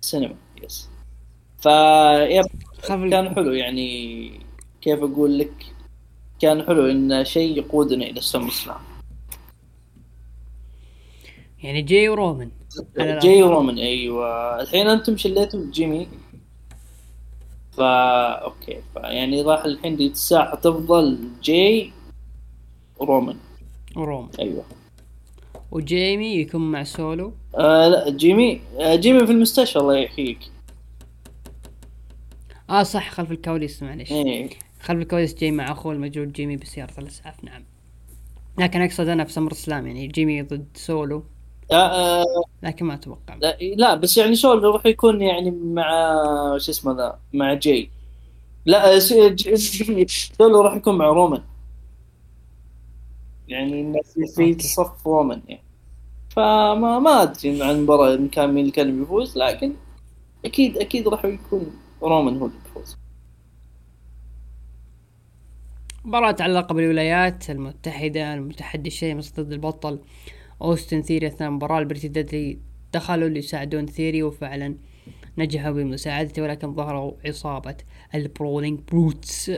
cinema 0.00 0.36
yes 0.62 0.88
yep 2.36 2.46
كان 2.88 3.34
حلو 3.34 3.52
يعني 3.52 4.40
كيف 4.80 4.98
أقول 4.98 5.38
لك؟ 5.38 5.66
كان 6.40 6.62
حلو 6.62 6.90
إن 6.90 7.24
شيء 7.24 7.58
يقودنا 7.58 8.04
إلى 8.04 8.18
السمر 8.18 8.42
سلام. 8.42 8.80
يعني 11.62 11.82
جاي 11.82 12.08
ورومان 12.08 12.50
جاي 12.98 13.42
رومان 13.42 13.78
أيوه. 13.78 14.60
الحين 14.60 14.86
أنتم 14.86 15.16
شليتوا 15.16 15.70
جيمي. 15.70 16.08
فا 17.72 17.84
okay. 18.32 18.82
فيعني 18.94 19.42
راح 19.42 19.64
الحين 19.64 19.96
دي 19.96 20.06
الساحه 20.06 20.54
تفضل. 20.54 21.18
جاي. 21.42 21.92
رومان 23.00 23.36
ورومان 23.96 24.28
أيوه. 24.40 24.64
وجيمي 25.70 26.34
يكون 26.36 26.72
مع 26.72 26.84
سولو؟ 26.84 27.32
آه 27.58 27.88
لا 27.88 28.10
جيمي 28.10 28.60
آه 28.80 28.94
جيمي 28.96 29.26
في 29.26 29.32
المستشفى 29.32 29.78
الله 29.78 29.96
يحييك. 29.96 30.38
آه 32.70 32.82
صح 32.82 33.10
خلف 33.10 33.30
الكواليس 33.32 33.82
معلش 33.82 34.12
إيه. 34.12 34.50
خلف 34.80 34.98
الكواليس 35.02 35.34
جاي 35.34 35.50
مع 35.50 35.72
أخوه 35.72 35.92
المجهول 35.92 36.32
جيمي 36.32 36.56
بسيارة 36.56 36.92
الأسعاف 36.98 37.44
نعم. 37.44 37.64
لكن 38.58 38.80
أقصد 38.82 39.08
أنا 39.08 39.24
في 39.24 39.32
سمر 39.32 39.52
سلام 39.52 39.86
يعني 39.86 40.06
جيمي 40.06 40.42
ضد 40.42 40.66
سولو. 40.74 41.24
آه 41.72 41.74
آه. 42.20 42.24
لكن 42.62 42.84
ما 42.86 42.94
أتوقع. 42.94 43.34
لا, 43.34 43.56
لا 43.76 43.94
بس 43.94 44.16
يعني 44.16 44.34
سولو 44.34 44.64
راح 44.64 44.86
يكون 44.86 45.22
يعني 45.22 45.50
مع 45.50 45.88
شو 46.58 46.70
اسمه 46.72 46.92
ذا 46.92 47.18
مع 47.32 47.54
جاي 47.54 47.90
لا 48.66 48.94
آه، 48.94 48.98
س- 48.98 49.12
ج- 49.12 49.54
سولو 50.38 50.52
راح 50.64 50.74
يكون 50.76 50.98
مع 50.98 51.06
رومان 51.06 51.42
يعني 53.48 53.80
الناس 53.80 54.18
في. 54.36 54.58
صف 54.58 55.06
رومان 55.06 55.42
يعني. 55.48 55.62
فما 56.30 56.98
ما 56.98 57.22
أدري 57.22 57.62
عن 57.62 57.70
المباراة 57.70 58.14
إن 58.14 58.28
كان 58.28 58.48
مين 58.54 58.58
اللي 58.60 58.72
كان 58.72 58.98
بيفوز 59.00 59.38
لكن 59.38 59.72
أكيد 60.44 60.78
أكيد 60.78 61.08
راح 61.08 61.24
يكون 61.24 61.70
رومان 62.02 62.38
هو 62.38 62.46
اللي 62.46 62.58
بيفوز. 62.64 62.96
مباراة 66.04 66.30
تعلق 66.32 66.72
بالولايات 66.72 67.50
المتحدة 67.50 68.34
المتحدي 68.34 68.88
الشيمس 68.88 69.32
ضد 69.40 69.52
البطل 69.52 70.00
أوستن 70.62 71.02
ثيري 71.02 71.26
أثناء 71.26 71.48
المباراة 71.48 71.78
البريتي 71.78 72.08
ديدلي 72.08 72.58
دخلوا 72.92 73.28
ليساعدون 73.28 73.86
ثيري 73.86 74.22
وفعلا 74.22 74.76
نجحوا 75.38 75.70
بمساعدته 75.70 76.42
ولكن 76.42 76.74
ظهروا 76.74 77.12
عصابة 77.26 77.76
البرولينج 78.14 78.80
بروتس. 78.92 79.50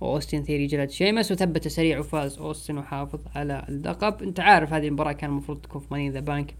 واوستن 0.00 0.42
ثيري 0.42 0.66
جلد 0.66 0.90
شيمس 0.90 1.32
وثبت 1.32 1.68
سريع 1.68 1.98
وفاز 1.98 2.38
أوستن 2.38 2.78
وحافظ 2.78 3.20
على 3.34 3.64
اللقب. 3.68 4.22
أنت 4.22 4.40
عارف 4.40 4.72
هذه 4.72 4.88
المباراة 4.88 5.12
كان 5.12 5.30
المفروض 5.30 5.58
تكون 5.60 5.80
في 5.80 5.86
ماني 5.90 6.10
ذا 6.10 6.20
بانك 6.20 6.54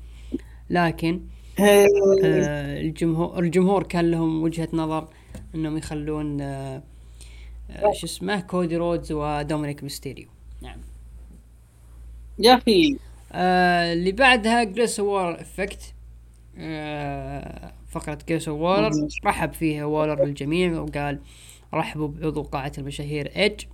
لكن 0.71 1.21
آه 1.61 1.87
الجمهور 2.81 3.39
الجمهور 3.39 3.83
كان 3.83 4.11
لهم 4.11 4.43
وجهة 4.43 4.69
نظر 4.73 5.09
إنهم 5.55 5.77
يخلون 5.77 6.41
آه 6.41 6.83
آه 7.71 7.93
شو 7.93 8.07
اسمه 8.07 8.41
كودي 8.41 8.77
رودز 8.77 9.13
ودومينيك 9.13 9.83
ميستيريو. 9.83 10.27
نعم. 10.63 10.79
يا 12.39 12.55
أخي. 12.55 12.97
آه 13.33 13.93
اللي 13.93 14.13
بعدها 14.13 14.65
جريسون 14.65 15.01
وولر 15.01 15.41
إفكت. 15.41 15.95
آه 16.59 17.73
فقرة 17.89 18.19
جريسون 18.29 18.49
وولر. 18.49 18.91
رحب 19.25 19.53
فيها 19.53 19.85
وولر 19.85 20.25
للجميع 20.25 20.81
وقال 20.81 21.19
رحبوا 21.75 22.09
بعضو 22.09 22.43
قاعة 22.43 22.73
المشاهير 22.79 23.33
ايدج 23.37 23.65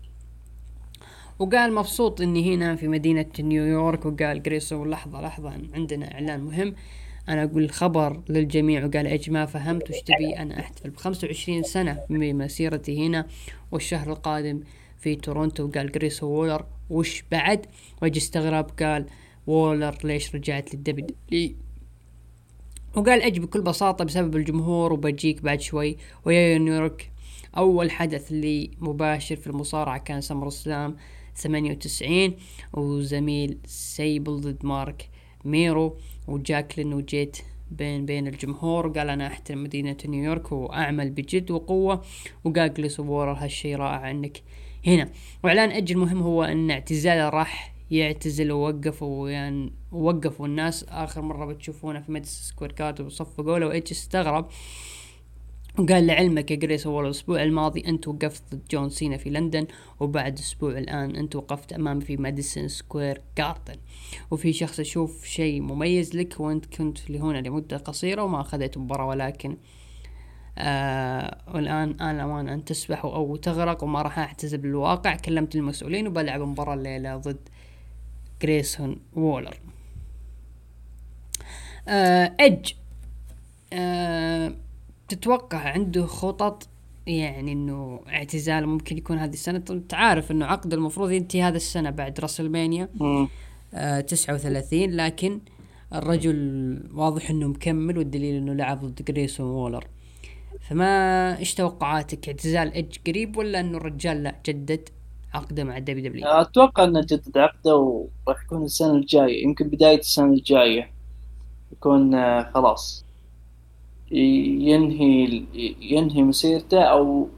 وقال 1.38 1.74
مبسوط 1.74 2.20
إني 2.20 2.55
هنا 2.55 2.76
في 2.76 2.88
مدينة 2.88 3.26
نيويورك 3.40 4.07
وقال 4.07 4.42
جريسون 4.43 4.84
لحظة 4.84 5.20
لحظة 5.20 5.53
عندنا 5.74 6.14
إعلان 6.14 6.40
مهم. 6.40 6.74
أنا 7.28 7.44
أقول 7.44 7.70
خبر 7.70 8.20
للجميع 8.28 8.84
وقال 8.84 9.07
ايدج 9.07 9.30
ما 9.30 9.46
فهمت 9.46 9.90
وش 9.90 10.01
تبي؟ 10.01 10.38
أنا 10.38 10.61
أحتفل 10.61 10.90
بخمسة 10.90 11.26
وعشرين 11.26 11.62
سنة 11.62 12.01
بمسيرتي 12.11 13.07
هنا 13.07 13.26
والشهر 13.72 14.12
القادم 14.12 14.61
في 14.98 15.14
تورونتو. 15.14 15.70
قال 15.70 15.92
جريسون 15.93 16.26
وولر 16.26 16.64
وش 16.90 17.24
بعد؟ 17.30 17.66
وايدج 18.03 18.16
استغرب 18.16 18.70
قال 18.82 19.07
وولر 19.46 19.98
ليش 20.05 20.34
رجعت 20.34 20.74
للدبليو؟ 20.74 21.07
دبليو 21.28 21.55
وقال 22.96 23.22
ايدج 23.22 23.38
بكل 23.38 23.62
بساطة 23.62 24.05
بسبب 24.05 24.36
الجمهور 24.36 24.92
وبجيك 24.92 25.42
بعد 25.42 25.61
شوي. 25.61 25.96
ويا 26.24 26.59
نيويورك 26.59 27.11
أول 27.57 27.90
حدث 27.90 28.32
لي 28.32 28.70
مباشر 28.78 29.36
في 29.36 29.46
المصارعة 29.46 29.98
كان 29.98 30.20
سمر 30.20 30.51
سلام 30.51 30.96
98 31.36 32.36
وزميل 32.72 33.59
سيبل 33.64 34.40
ضد 34.40 34.66
مارك 34.66 35.11
ميرو 35.44 35.96
وجاكلين 36.28 36.94
وجيت 36.94 37.38
بين 37.70 38.07
بين 38.07 38.26
الجمهور. 38.26 38.86
وقال 38.86 39.11
أنا 39.11 39.26
أحترم 39.26 39.62
مدينة 39.62 39.96
نيويورك 40.05 40.53
وأعمل 40.53 41.11
بجد 41.11 41.51
وقوة 41.51 42.05
وقال 42.44 42.90
وورر 42.98 43.32
هالشي 43.32 43.74
رائع 43.74 44.11
إنك 44.11 44.42
هنا. 44.86 45.11
وإعلان 45.44 45.70
أجل 45.70 45.94
المهم 45.94 46.22
هو 46.22 46.44
إن 46.44 46.70
اعتزاله 46.70 47.28
راح 47.28 47.74
يعتزل 47.90 48.53
ووقف 48.53 49.03
ويعني 49.03 49.72
ووقفوا 49.92 50.46
الناس. 50.46 50.84
آخر 50.88 51.22
مرة 51.22 51.46
بتشوفونه 51.46 52.01
في 52.01 52.12
مدرسة 52.12 52.42
سكوير 52.42 52.72
كارد 52.72 53.01
وصفقوا 53.01 53.59
له 53.59 53.66
وايج 53.66 53.88
استغرب 53.90 54.48
وقال 55.81 56.07
لعلمك 56.07 56.51
يا 56.51 56.57
جريس 56.57 56.87
هو 56.87 57.01
الأسبوع 57.01 57.43
الماضي 57.43 57.85
أنت 57.87 58.09
وقفت 58.09 58.43
ضد 58.55 58.62
جون 58.70 58.91
سينا 58.91 59.16
في 59.16 59.31
لندن 59.31 59.66
وبعد 60.01 60.39
أسبوع 60.39 60.78
الآن 60.78 61.16
أنت 61.16 61.37
وقفت 61.37 61.72
امامي 61.72 62.01
في 62.01 62.16
ماديسون 62.16 62.68
سكوير 62.68 63.20
جاردن 63.39 63.76
وفي 64.31 64.53
شخص 64.53 64.78
يشوف 64.78 65.24
شيء 65.24 65.61
مميز 65.61 66.16
لك 66.16 66.41
وأنت 66.41 66.66
كنت 66.66 67.11
لهنا 67.11 67.39
لمدة 67.39 67.76
قصيرة 67.76 68.22
وما 68.22 68.41
أخذت 68.41 68.78
مباراة 68.78 69.07
ولكن 69.07 69.57
آه 70.59 71.39
والآن 71.55 71.91
آن 72.01 72.11
الاوان 72.11 72.49
أن 72.49 72.64
تسبح 72.64 73.05
أو 73.05 73.37
تغرق 73.37 73.85
وما 73.85 74.03
راح 74.03 74.18
اعتزل 74.18 74.59
بالواقع 74.59 75.16
كلمت 75.16 75.57
المسؤولين 75.57 76.07
وبلعب 76.09 76.41
مباراة 76.41 76.74
الليلة 76.74 77.16
ضد 77.16 77.49
جريسون 78.43 78.97
وولر. 79.14 79.61
آه 81.89 82.33
ايدج 82.41 82.74
آه 83.72 84.53
تتوقع 85.11 85.58
عنده 85.58 86.06
خطط؟ 86.06 86.68
يعني 87.06 87.52
إنه 87.52 88.00
اعتزال 88.08 88.66
ممكن 88.66 88.98
يكون 88.98 89.18
هذه 89.18 89.32
السنة. 89.32 89.58
طب 89.58 89.74
انت 89.74 89.94
عارف 89.94 90.30
إنه 90.30 90.46
عقد 90.46 90.72
المفروض 90.72 91.11
ينتهي 91.11 91.42
هذا 91.42 91.56
السنة 91.56 91.90
بعد 91.90 92.20
راسلمانيا. 92.20 92.88
آه 93.74 94.00
39 94.00 94.90
لكن 94.90 95.40
الرجل 95.94 96.36
واضح 96.94 97.30
إنه 97.30 97.48
مكمل 97.48 97.98
والدليل 97.98 98.34
إنه 98.36 98.52
لعب 98.52 98.84
ضد 98.84 99.04
جريسون 99.04 99.46
وولر. 99.46 99.86
فما 100.61 101.38
إيش 101.38 101.54
توقعاتك؟ 101.54 102.28
اعتزال 102.28 102.72
إيدج 102.72 102.96
قريب 103.06 103.36
ولا 103.36 103.61
إنه 103.61 103.76
الرجال 103.76 104.22
لا 104.22 104.34
جدد 104.46 104.88
عقده 105.34 105.64
مع 105.64 105.76
الدبليو 105.76 106.08
دبليو؟ 106.08 106.26
أتوقع 106.26 106.84
إنه 106.84 107.00
جدد 107.00 107.38
عقده 107.38 107.76
وراح 107.76 108.42
يكون 108.44 108.64
السنة 108.64 108.92
الجاية 108.92 109.44
يمكن 109.44 109.68
بداية 109.68 109.98
السنة 109.98 110.32
الجاية. 110.32 110.90
يكون 111.72 112.14
آه، 112.14 112.50
خلاص. 112.54 113.04
ينهي 114.11 115.44
ينهي 115.80 116.22
مسيرته 116.22 116.82
أو 116.82 117.28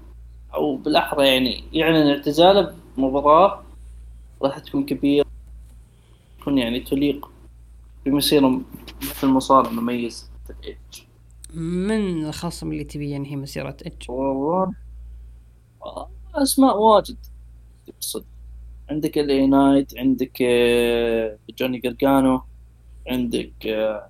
أو 0.54 0.76
بالأحرى 0.76 1.28
يعني. 1.28 1.64
يعلن 1.72 2.08
اعتزاله 2.10 2.74
بمباراة 2.96 3.62
راح 4.42 4.58
تكون 4.58 4.84
كبيرة. 4.86 5.26
تكون 6.40 6.58
يعني 6.58 6.80
تليق 6.80 7.30
بمسيرة 8.06 8.60
مثل 9.02 9.26
مصارع 9.26 9.70
مميز. 9.70 10.30
من 11.54 12.26
الخصم 12.26 12.72
اللي 12.72 12.84
تبي 12.84 13.10
ينهي 13.10 13.36
مسيرة 13.36 13.76
ايدج 13.84 14.10
والله 14.10 14.72
أسماء 16.34 16.78
واجد. 16.78 17.16
تقصد 17.86 18.24
عندك 18.90 19.18
ال 19.18 19.32
اي 19.32 19.46
نايت 19.46 19.98
عندك 19.98 20.42
آه، 20.42 21.38
جوني 21.58 21.78
جرجانو 21.78 22.42
عندك 23.06 23.66
آه، 23.66 24.08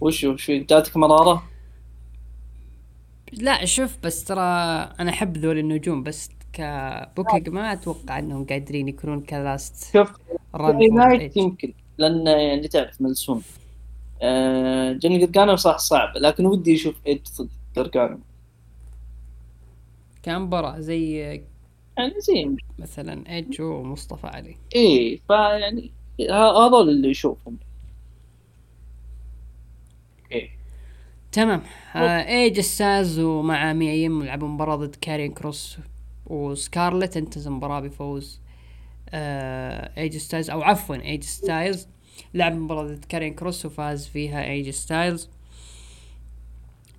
وش 0.00 0.24
وش 0.24 0.50
جاتك 0.50 0.96
مرارة؟ 0.96 1.42
لا 3.32 3.64
شوف 3.64 3.96
بس 4.02 4.24
ترى 4.24 4.40
أنا 5.00 5.10
أحب 5.10 5.36
ذول 5.36 5.58
النجوم 5.58 6.02
بس 6.02 6.30
كبوكينج 6.52 7.48
ما 7.48 7.72
أتوقع 7.72 8.18
إنهم 8.18 8.44
قادرين 8.44 8.88
يكونون 8.88 9.20
كلاست 9.20 9.92
شوف 9.92 10.12
نايت. 10.92 11.36
يمكن 11.36 11.72
لأن 11.98 12.26
يعني 12.26 12.68
تعرف 12.68 13.00
ملسون 13.00 13.42
آه، 14.22 14.92
جوني 14.92 15.18
جرجانو 15.18 15.56
صح 15.56 15.78
صعب 15.78 16.16
لكن 16.16 16.46
ودي 16.46 16.74
أشوف 16.74 16.94
إيد 17.06 17.28
ضد 17.38 17.48
جرجانو 17.76 18.18
كمباراة 20.22 20.80
زي 20.80 21.16
يعني 21.98 22.20
زين 22.20 22.56
مثلا 22.78 23.34
ايدج 23.34 23.60
ومصطفى 23.60 24.26
علي. 24.26 24.56
إيه 24.74 25.20
فيعني 25.28 25.90
هذول 26.30 26.88
اللي 26.88 27.10
يشوفهم. 27.10 27.56
تمام. 31.32 31.62
آه 31.96 32.28
إيه 32.28 32.44
جي 32.44 32.60
ستايلز 32.60 33.18
ومع 33.18 33.72
ميا 33.72 33.92
يم 33.92 34.22
لعبوا 34.22 34.48
مباراة 34.48 34.76
ضد 34.76 34.96
كارين 35.00 35.32
كروس 35.32 35.78
وسكارلت. 36.26 37.16
انتهت 37.16 37.46
المباراة 37.46 37.80
بفوز. 37.80 38.40
آه 39.08 40.00
إيه 40.00 40.08
جي 40.08 40.16
ستايلز 40.16 40.50
أو 40.50 40.62
عفوا 40.62 40.96
إيه 40.96 41.09
جي 41.09 41.22
ستايلز 41.22 41.88
لعب 42.34 42.52
مباراة 42.52 42.82
ضد 42.82 43.04
كارين 43.04 43.34
كروس 43.34 43.66
وفاز 43.66 44.06
فيها 44.06 44.44
إيه 44.44 44.57
جي 44.57 44.70
ستايلز. 44.70 45.28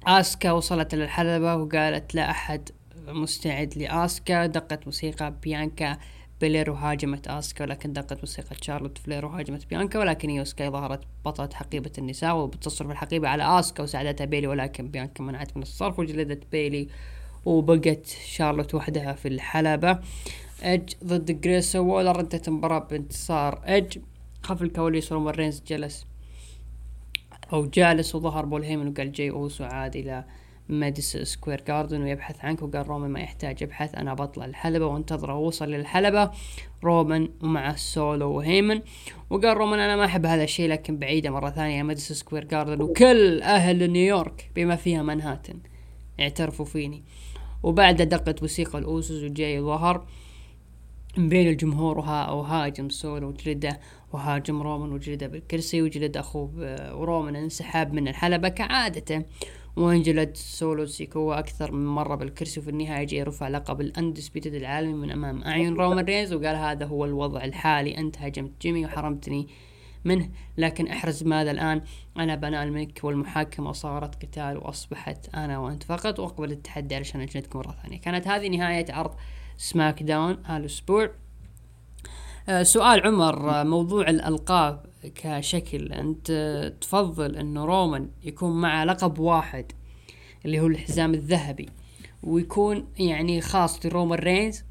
آسكا 0.07 0.51
وصلت 0.51 0.95
للحلبة 0.95 1.55
وقالت 1.55 2.15
لا 2.15 2.31
أحد 2.31 2.69
مستعد 3.07 3.73
لآسكا. 3.77 4.45
دقت 4.45 4.85
موسيقى 4.85 5.33
بيانكا 5.43 5.97
بيلير 6.41 6.71
وهاجمت 6.71 7.27
آسكا 7.27 7.63
ولكن 7.65 7.93
دقت 7.93 8.19
موسيقى 8.19 8.55
شارلوت 8.61 8.97
فلير 8.97 9.25
وهاجمت 9.25 9.69
بيانكا 9.69 9.99
ولكن 9.99 10.29
ايو 10.29 10.43
سكاي 10.43 10.69
ظهرت 10.69 11.01
بطلة 11.25 11.49
حقيبة 11.53 11.91
النساء 11.97 12.37
وبتصرف 12.37 12.91
الحقيبة 12.91 13.27
على 13.27 13.59
آسكا 13.59 13.83
وساعدتها 13.83 14.25
بيلي 14.25 14.47
ولكن 14.47 14.87
بيانكا 14.87 15.23
منعت 15.23 15.57
من 15.57 15.63
الصرف 15.63 15.99
وجلدت 15.99 16.43
بيلي 16.51 16.87
وبقت 17.45 18.05
شارلوت 18.25 18.75
وحدها 18.75 19.13
في 19.13 19.27
الحلبة. 19.27 19.99
ايدج 20.63 20.93
ضد 21.03 21.41
جريسون 21.41 21.75
وولر 21.75 22.19
انتهت 22.19 22.47
المباراة 22.47 22.79
بانتصار 22.79 23.61
ايدج 23.67 23.97
خلف 24.43 24.61
الكواليس 24.61 25.11
رومان 25.11 25.33
رينز 25.33 25.63
جلس 25.67 26.05
أو 27.53 27.65
جالس 27.65 28.15
وظهر 28.15 28.45
بول 28.45 28.63
هيمن 28.63 28.87
وقال 28.87 29.11
جاي 29.11 29.29
أوسو 29.29 29.63
عاد 29.63 29.95
إلى 29.95 30.25
ماديسون 30.71 31.17
سكوير 31.17 31.63
جاردن 31.67 32.01
ويبحث 32.01 32.45
عنك 32.45 32.61
وقال 32.61 32.87
رومان 32.87 33.09
ما 33.09 33.19
يحتاج 33.19 33.61
يبحث 33.61 33.95
أنا 33.95 34.13
بطلع 34.13 34.45
الحلبة 34.45 34.85
وانتظره 34.85 35.37
وصل 35.37 35.69
للحلبة. 35.69 36.31
رومان 36.83 37.29
ومع 37.43 37.75
سولو 37.75 38.31
وهيمان. 38.31 38.81
وقال 39.29 39.57
رومان 39.57 39.79
أنا 39.79 39.95
ما 39.95 40.05
أحب 40.05 40.25
هذا 40.25 40.43
الشيء 40.43 40.69
لكن 40.69 40.97
بعيدة 40.97 41.29
مرة 41.29 41.49
ثانية 41.49 41.83
ماديسون 41.83 42.11
سكوير 42.11 42.43
جاردن 42.43 42.81
وكل 42.81 43.41
أهل 43.41 43.91
نيويورك 43.91 44.49
بما 44.55 44.75
فيها 44.75 45.01
منهاتن 45.03 45.59
اعترفوا 46.19 46.65
فيني. 46.65 47.03
وبعد 47.63 48.01
دقت 48.01 48.41
موسيقى 48.41 48.79
الأوسوز 48.79 49.23
وجاي 49.23 49.61
ظهر 49.61 50.05
بين 51.17 51.47
الجمهور 51.47 51.97
وها 51.99 52.31
وهاجم 52.31 52.89
سولو 52.89 53.27
وجلده 53.27 53.79
وهاجم 54.13 54.61
رومان 54.61 54.91
وجلده 54.91 55.27
بالكرسي 55.27 55.81
وجلد 55.81 56.17
أخوه 56.17 56.47
ب- 56.47 56.91
ورومان 56.93 57.35
انسحب 57.35 57.93
من 57.93 58.07
الحلبة 58.07 58.49
كعادته. 58.49 59.23
وانجلد 59.75 60.37
سولو 60.37 60.85
سيكوا 60.85 61.39
أكثر 61.39 61.71
من 61.71 61.85
مرة 61.85 62.15
بالكرسي 62.15 62.59
وفي 62.59 62.69
النهاية 62.69 63.05
جاي 63.05 63.23
رفع 63.23 63.47
لقب 63.47 63.81
ال 63.81 63.88
Undisputed 63.88 64.53
العالمي 64.53 64.93
من 64.93 65.11
أمام 65.11 65.43
أعين 65.43 65.73
رومان 65.73 66.05
رينز 66.05 66.33
وقال 66.33 66.55
هذا 66.55 66.85
هو 66.85 67.05
الوضع 67.05 67.43
الحالي. 67.43 67.97
أنت 67.97 68.17
هاجمت 68.17 68.51
جيمي 68.61 68.85
وحرمتني 68.85 69.47
منه. 70.05 70.29
لكن 70.57 70.87
أحرز 70.87 71.23
ماذا 71.23 71.51
الآن؟ 71.51 71.81
أنا 72.17 72.35
بنال 72.35 72.73
منك 72.73 72.99
والمحاكمه 73.03 73.71
صارت 73.71 74.25
قتال 74.25 74.57
وأصبحت 74.57 75.35
أنا 75.35 75.59
وأنت 75.59 75.83
فقط. 75.83 76.19
وأقبل 76.19 76.51
التحدي 76.51 76.95
علشان 76.95 77.21
اجلدك 77.21 77.55
مرة 77.55 77.75
ثانية. 77.83 77.99
كانت 77.99 78.27
هذه 78.27 78.47
نهاية 78.47 78.85
عرض 78.89 79.15
سماك 79.57 80.03
داون. 80.03 80.37
هالاسبوع 80.45 81.09
آه، 82.49 82.63
سؤال 82.63 83.07
عمر. 83.07 83.49
آه، 83.49 83.63
موضوع 83.63 84.09
الألقاب. 84.09 84.90
كشكل 85.15 86.13
آه، 86.29 86.67
تفضل 86.67 87.35
أنه 87.35 87.65
رومان 87.65 88.09
يكون 88.23 88.61
مع 88.61 88.83
لقب 88.83 89.19
واحد 89.19 89.65
اللي 90.45 90.59
هو 90.59 90.67
الحزام 90.67 91.13
الذهبي 91.13 91.69
ويكون 92.23 92.87
يعني 92.99 93.41
خاص 93.41 93.85
لرومان 93.85 94.19
رينز. 94.19 94.63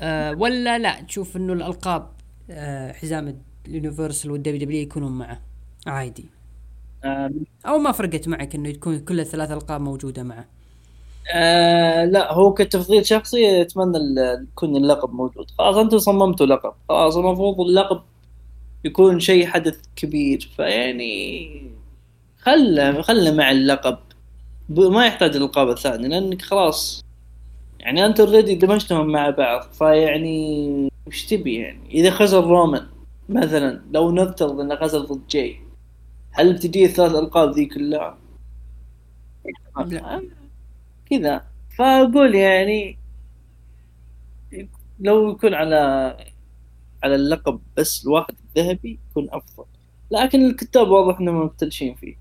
آه 0.00 0.32
ولا 0.38 0.78
لا؟ 0.78 1.00
تشوف 1.00 1.36
إنه 1.36 1.52
الألقاب 1.52 2.10
آه 2.50 2.92
حزام 2.92 3.42
ال 3.68 3.74
Universal 3.74 4.30
والدبليو 4.30 4.60
دبليو 4.60 4.82
يكونون 4.82 5.12
معه 5.12 5.40
عادي. 5.86 6.26
آه. 7.04 7.30
أو 7.66 7.78
ما 7.78 7.92
فرقت 7.92 8.28
معك 8.28 8.54
إنه 8.54 8.70
تكون 8.70 8.98
كل 8.98 9.20
الثلاث 9.20 9.50
ألقاب 9.50 9.80
موجودة 9.80 10.22
معه. 10.22 10.46
آه 11.34 12.04
لا 12.04 12.32
هو 12.32 12.54
كتفضيل 12.54 13.06
شخصي 13.06 13.62
أتمنى 13.62 13.98
يكون 14.42 14.76
اللقب 14.76 15.12
موجود. 15.12 15.50
خلاص 15.50 15.76
أنتم 15.76 15.98
صممتوا 15.98 16.46
لقب. 16.46 16.72
خلاص 16.88 17.16
المفروض 17.16 17.60
اللقب 17.60 18.02
يكون 18.84 19.20
شيء 19.20 19.46
حدث 19.46 19.80
كبير 19.96 20.50
فيعني 20.56 21.62
خله 22.38 23.02
خله 23.02 23.34
مع 23.34 23.50
اللقب 23.50 23.98
ما 24.68 25.06
يحتاج 25.06 25.36
الالقاب 25.36 25.68
الثانية 25.68 26.08
لأنك 26.08 26.42
خلاص 26.42 27.04
يعني 27.80 28.06
أنت 28.06 28.20
اوريدي 28.20 28.54
دمجتهم 28.54 29.06
مع 29.06 29.30
بعض 29.30 29.62
فيعني 29.62 30.88
وش 31.06 31.26
تبي 31.26 31.54
يعني 31.54 31.90
إذا 31.90 32.10
خسر 32.10 32.44
رومان 32.44 32.86
مثلا 33.28 33.82
لو 33.92 34.12
نفترض 34.12 34.60
إنه 34.60 34.76
خسر 34.76 34.98
ضد 34.98 35.26
جاي 35.30 35.60
هل 36.30 36.52
بتجي 36.52 36.84
الثلاث 36.84 37.14
ألقاب 37.14 37.50
ذي 37.50 37.66
كلها؟ 37.66 38.18
لا. 39.86 40.22
كذا 41.10 41.44
فأقول 41.76 42.34
يعني 42.34 42.98
لو 45.00 45.30
يكون 45.30 45.54
على 45.54 46.16
على 47.04 47.14
اللقب 47.14 47.60
بس 47.76 48.04
الواحد 48.06 48.34
الذهبي 48.56 48.98
يكون 49.10 49.28
أفضل 49.30 49.64
لكن 50.10 50.44
الكتاب 50.46 50.88
واضح 50.88 51.20
انهم 51.20 51.44
مبتلشين 51.44 51.94
فيه 51.94 52.16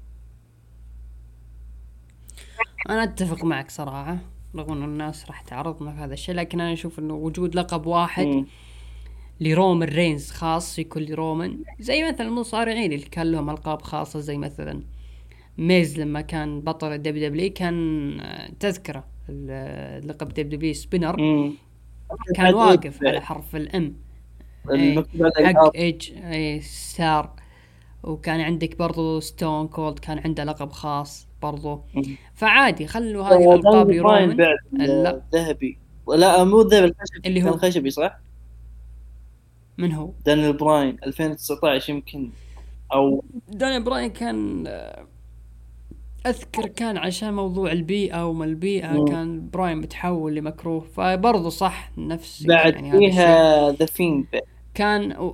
أنا 2.90 3.04
أتفق 3.04 3.44
معك 3.46 3.72
صراحة 3.72 4.18
رغم 4.56 4.74
إنه 4.74 4.86
الناس 4.86 5.26
راح 5.28 5.42
تعارضنا 5.42 5.92
في 5.92 5.98
هذا 5.98 6.14
الشيء 6.14 6.36
لكن 6.36 6.62
أنا 6.62 6.74
أشوف 6.74 7.00
إنه 7.00 7.14
وجود 7.14 7.56
لقب 7.56 7.86
واحد 7.86 8.26
مم. 8.26 8.46
لرومان 9.40 9.90
رينز 9.90 10.32
خاص 10.32 10.80
يكون 10.80 11.04
لرومان 11.04 11.64
زي 11.80 12.04
مثلا 12.12 12.28
المصارعين 12.28 12.94
اللي 12.94 13.06
كان 13.06 13.32
لهم 13.32 13.50
ألقاب 13.50 13.82
خاصة 13.82 14.20
زي 14.20 14.38
مثلا 14.38 14.84
ميز 15.58 16.00
لما 16.00 16.22
كان 16.22 16.62
بطل 16.62 16.92
الدبليو 16.92 17.30
دبليو 17.30 17.54
كان 17.54 18.20
آه، 18.20 18.52
تذكرة 18.60 19.04
ال- 19.30 20.08
لقب 20.08 20.28
دبليو 20.30 20.44
دبليو 20.50 20.74
spinner. 20.74 21.16
كان 22.36 22.54
واقف 22.54 23.04
على 23.04 23.22
حرف 23.22 23.56
الام 23.56 23.96
المكتوب 24.70 25.22
على 25.38 25.54
حق. 25.54 25.76
ايج 25.76 26.12
اي 26.12 26.62
ستار 26.62 27.30
وكان 28.04 28.42
عندك 28.42 28.78
برضو 28.78 29.20
ستون 29.20 29.68
كولد 29.68 30.00
كان 30.00 30.20
عنده 30.20 30.44
لقب 30.44 30.72
خاص 30.72 31.28
برضو. 31.42 31.82
فعادي 32.34 32.88
خلوا 32.88 33.24
هذه 33.24 33.54
الألقاب 33.54 33.92
لرومان 33.92 34.38
بعد 34.38 34.58
لا. 34.72 35.24
الذهبي 35.34 35.78
لا 36.08 36.44
مو 36.44 36.62
الذهبي 36.62 36.86
الخشبي 36.86 37.30
اللي 37.30 37.44
هو؟ 37.44 37.54
الخشبي 37.54 37.90
صح؟ 37.90 38.20
من 39.78 39.92
هو؟ 39.92 40.12
دانيال 40.26 40.54
براين 40.54 40.98
2019 41.06 41.94
يمكن 41.94 42.30
أو 42.94 43.24
داني 43.48 43.84
براين 43.84 44.10
كان 44.10 44.64
آه، 44.68 45.08
أذكر 46.28 46.68
كان 46.68 46.98
عشان 46.98 47.34
موضوع 47.34 47.72
البيئة 47.72 48.28
وما 48.28 48.46
البيئة 48.46 48.92
مم. 48.92 49.06
كان 49.06 49.50
براين 49.50 49.78
متحول 49.78 50.36
لمكروه 50.36 50.80
فبرضه 50.80 51.50
صح 51.50 51.92
نفس 51.98 52.46
بعد 52.46 52.74
يعني. 52.74 52.92
فيها 52.92 53.72
ذا 53.72 53.86
فيند 53.86 54.26
كان 54.74 55.32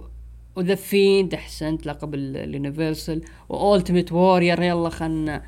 وذا 0.55 0.75
فيند 0.75 1.33
أحسنت 1.33 1.85
لقب 1.85 2.13
ال- 2.13 2.37
اليونيفرسال 2.37 3.21
والتيميت 3.49 4.11
وورير 4.11 4.61
يلا 4.61 4.89
خلنا 4.89 5.43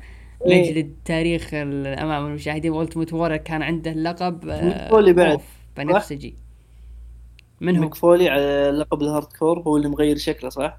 إيه. 0.46 0.62
نجلد 0.70 0.94
تاريخ 1.04 1.50
ال- 1.54 1.86
أمام 1.86 2.26
المشاهدين 2.26 2.70
والتيميت 2.72 3.12
وورير 3.12 3.36
كان 3.36 3.62
عنده 3.62 3.90
اللقب 3.92 4.48
آه، 4.48 4.88
فولي 4.88 5.12
بعد. 5.12 5.40
بنفسجي 5.76 6.34
من 7.60 7.76
هو؟ 7.76 7.90
فولي 7.90 8.28
على 8.28 8.70
لقب 8.74 9.02
الهارد 9.02 9.26
كور 9.38 9.60
هو 9.60 9.76
اللي 9.76 9.88
مغير 9.88 10.16
شكله 10.16 10.50
صح؟ 10.50 10.76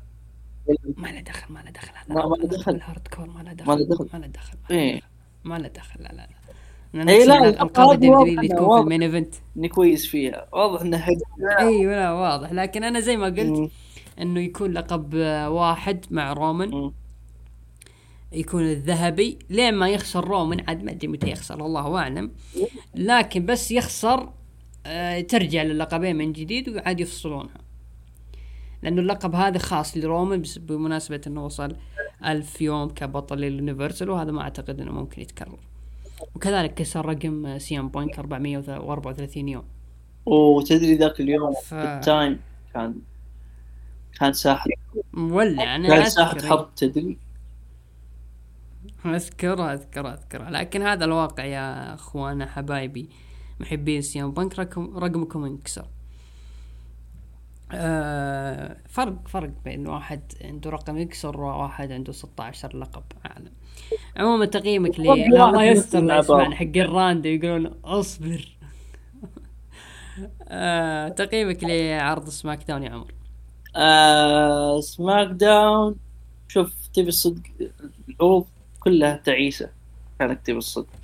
ما 0.97 1.07
له 1.07 1.19
دخل 1.21 1.53
ما 1.53 1.59
له 1.59 1.71
دخل 1.71 1.91
ما- 2.09 2.35
له 2.35 2.47
دخل. 2.47 2.71
الهارد 2.75 3.07
كور 3.07 3.27
ما 3.29 3.41
له 3.43 3.53
دخل. 3.53 3.67
ما 3.67 3.73
له 3.75 3.85
دخل 3.85 4.07
ما 4.13 4.19
له 4.19 4.31
إيه. 4.71 4.97
دخل 4.99 5.07
ما 5.43 5.55
له 5.59 5.67
دخل 5.67 6.03
لا 6.03 6.07
لا 6.09 6.13
لا 6.15 6.27
نقصد 6.93 7.27
لا، 7.27 7.49
الالقاب 7.49 8.03
اللي 8.03 8.47
تكون 8.47 8.77
في. 8.77 8.83
المين 8.83 9.03
ايفنت 9.03 9.35
اني 9.57 9.67
كويس 9.67 10.07
فيها. 10.07 10.47
واضح 10.53 10.81
إنه 10.81 11.07
أيوه 11.59 11.95
لا 11.95 12.11
واضح. 12.11 12.51
لكن 12.51 12.83
أنا 12.83 12.99
زي 12.99 13.17
ما 13.17 13.25
قلت. 13.25 13.71
إنه 14.21 14.39
يكون 14.39 14.71
لقب 14.71 15.15
آه، 15.15 15.49
واحد 15.49 16.05
مع 16.11 16.33
رومان. 16.33 16.91
يكون 18.31 18.63
الذهبي. 18.63 19.39
لين 19.49 19.73
ما 19.73 19.89
يخسر 19.89 20.27
رومان 20.27 20.63
عاد 20.67 20.83
ما 20.83 20.91
أدري 20.91 21.07
متى 21.07 21.29
يخسر 21.29 21.65
الله 21.65 21.97
أعلم. 21.97 22.31
لكن 22.95 23.45
بس 23.45 23.71
يخسر 23.71 24.29
آه 24.85 25.21
ترجع 25.21 25.63
للقبين 25.63 26.15
من 26.15 26.33
جديد 26.33 26.69
وعاد 26.69 26.99
يفصلونها. 26.99 27.57
لأنه 28.83 29.01
اللقب 29.01 29.35
هذا 29.35 29.57
خاص 29.57 29.97
لرومان 29.97 30.41
بس 30.41 30.57
بمناسبة 30.57 31.21
إنه 31.27 31.45
وصل 31.45 31.75
ألف 32.25 32.61
يوم 32.61 32.89
كبطل 32.89 33.37
لل 33.37 33.50
Universal 33.50 34.09
وهذا 34.09 34.31
ما 34.31 34.41
أعتقد 34.41 34.81
إنه 34.81 34.91
ممكن 34.91 35.21
يتكرر. 35.21 35.59
وكذلك 36.35 36.73
كسر 36.73 37.05
رقم 37.05 37.57
سي 37.57 37.79
ام 37.79 37.89
بانك 37.89 38.19
434 38.19 39.47
يوم. 39.49 39.63
وتدري 40.25 40.95
ذاك 40.97 41.19
اليوم 41.19 41.53
ف- 41.53 41.73
ال 41.73 41.80
timeline 41.80 42.39
كان 42.73 42.95
كان 44.19 44.33
ساحة 44.33 44.65
مولع 45.13 45.75
أنا 45.75 45.87
كان 45.87 46.09
ساحة 46.09 46.31
اذكر 46.31 46.47
حرب 46.49 46.75
تدري؟ 46.75 47.17
اذكره 49.05 49.73
اذكره 49.73 50.13
اذكره 50.13 50.49
لكن 50.49 50.81
هذا 50.81 51.05
الواقع 51.05 51.43
يا 51.45 51.93
أخوانا 51.93 52.45
حبايبي 52.45 53.09
محبين 53.59 54.01
سي 54.01 54.21
ام 54.21 54.31
بانك 54.31 54.59
رقم 54.59 54.97
رقمكم 54.97 55.43
انكسر. 55.45 55.85
آه 57.71 58.77
فرق 58.89 59.27
فرق 59.27 59.51
بين 59.65 59.87
واحد 59.87 60.21
عنده 60.43 60.69
رقم 60.69 60.97
يكسر 60.97 61.41
وواحد 61.41 61.91
عنده 61.91 62.11
16 62.11 62.77
لقب 62.77 63.03
عالم. 63.25 63.51
عموما 64.17 64.45
تقييمك 64.45 64.99
لي 64.99 65.25
الله 65.25 65.63
يستر 65.63 66.19
اسمعنا 66.19 66.55
حق 66.55 66.77
الراند 66.77 67.25
يقولون 67.25 67.73
اصبر. 67.85 68.57
آه 70.47 71.09
تقييمك 71.09 71.63
لعرض 71.63 72.29
سماك 72.29 72.63
داون 72.67 72.83
يا 72.83 72.89
عمر. 72.89 73.13
آه 73.75 74.79
سماك 74.81 75.27
داون 75.27 75.95
شوف 76.47 76.73
تبي 76.93 77.07
الصدق 77.07 77.41
العروض 78.09 78.45
كلها 78.79 79.15
تعيسة 79.17 79.69
كانت 80.19 80.45
تبي 80.47 80.57
الصدق. 80.57 80.99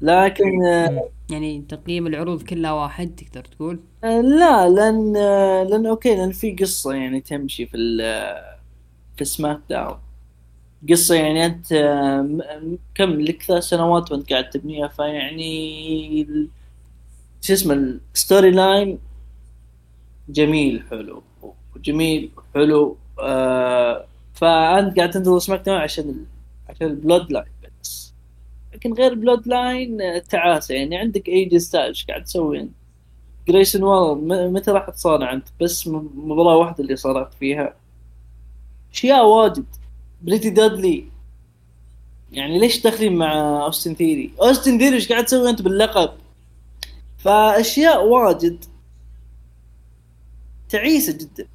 لكن 0.00 0.64
آه 0.66 1.10
يعني 1.30 1.62
تقييم 1.68 2.06
العروض 2.06 2.42
كلها 2.42 2.72
واحد 2.72 3.14
تقدر 3.16 3.44
تقول؟ 3.44 3.80
آه 4.04 4.20
لا 4.20 4.68
لأن 4.68 5.16
آه 5.16 5.62
لأن 5.64 5.86
okay 5.86 6.16
لأن 6.16 6.32
في 6.32 6.52
قصة 6.56 6.94
يعني 6.94 7.20
تمشي 7.20 7.66
في 7.66 7.76
في 9.16 9.24
سماك 9.24 9.60
داون. 9.70 9.98
قصة 10.90 11.14
يعني 11.14 11.46
أنت 11.46 11.72
آه 11.72 12.78
كم 12.94 13.20
لك 13.20 13.42
ثلاث 13.42 13.62
سنوات 13.64 14.12
وأنت 14.12 14.30
قاعد 14.30 14.50
تبنيها 14.50 14.88
فيعني 14.88 16.26
شو 17.40 17.52
اسمه 17.52 17.74
ال 18.14 18.50
storyline 18.50 18.98
جميل 20.28 20.82
حلو 20.90 21.22
جميل 21.76 22.30
حلو 22.54 22.96
آه 23.20 24.06
فأنت 24.34 24.96
قاعد 24.96 25.10
تنتظر 25.10 25.38
سماك 25.38 25.60
داون 25.66 25.78
عشان 25.80 26.26
عشان 26.68 26.86
البلود 26.86 27.32
لاين 27.32 27.46
بس 27.82 28.14
لكن 28.74 28.92
غير 28.94 29.14
بلود 29.14 29.46
لاين 29.48 30.22
تعاسة 30.30 30.74
يعني 30.74 30.96
عندك 30.98 31.28
ايه 31.28 31.42
جي 31.42 31.56
ستايلز 31.56 31.84
إيش 31.86 32.06
قاعد 32.06 32.24
تسوي 32.24 32.60
انت؟ 32.60 32.72
جريسون 33.48 33.82
والر 33.82 34.52
متى 34.52 34.70
راح 34.70 34.90
تصارع 34.90 35.32
أنت؟ 35.32 35.48
بس 35.60 35.86
مباراة 35.88 36.56
واحدة 36.56 36.84
اللي 36.84 36.96
صارعت 36.96 37.34
فيها 37.34 37.74
أشياء 38.92 39.26
واجد 39.26 39.64
بريتي 40.22 40.50
ديدلي. 40.50 41.04
يعني 42.32 42.58
ليش 42.58 42.82
داخلين 42.82 43.16
مع 43.16 43.64
أوستن 43.64 43.94
ثيوري؟ 43.94 44.30
أوستن 44.40 44.78
ثيوري 44.78 44.94
إيش 44.94 45.08
قاعد 45.08 45.24
تسوي 45.24 45.50
أنت 45.50 45.62
باللقب؟ 45.62 46.10
فأشياء 47.18 48.04
واجد 48.04 48.64
تعيسة 50.68 51.12
جدا. 51.12 51.48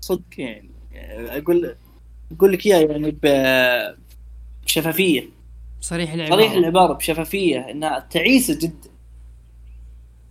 صدق 0.00 0.22
يعني. 0.38 0.70
أقول 1.38 1.76
أقول 2.36 2.52
لك 2.52 2.66
إياها 2.66 2.80
يعني 2.80 3.16
بشفافية. 4.64 5.28
صريح 5.80 6.12
العبارة. 6.12 6.36
صريح 6.36 6.52
العبارة 6.52 6.92
بشفافية 6.92 7.70
إنها 7.70 8.06
تعيسة 8.10 8.58
جدا. 8.58 8.90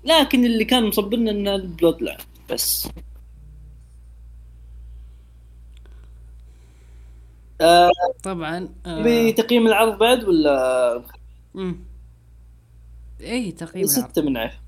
لكن 0.04 0.46
اللي 0.46 0.66
كان 0.66 0.86
مصبرنا 0.86 1.32
إنه 1.32 1.56
البلود 1.56 2.02
لاين 2.02 2.18
بس. 2.50 2.90
آه 7.62 7.90
طبعا 8.24 8.70
آه. 8.86 9.04
بتقييم 9.06 9.68
العرض 9.68 9.98
بعد 9.98 10.24
ولا؟ 10.24 11.04
امم 11.56 11.80
اي 13.22 13.52
تقييم 13.52 13.86
ستة 13.86 14.22
من 14.22 14.38
عشرة. 14.38 14.60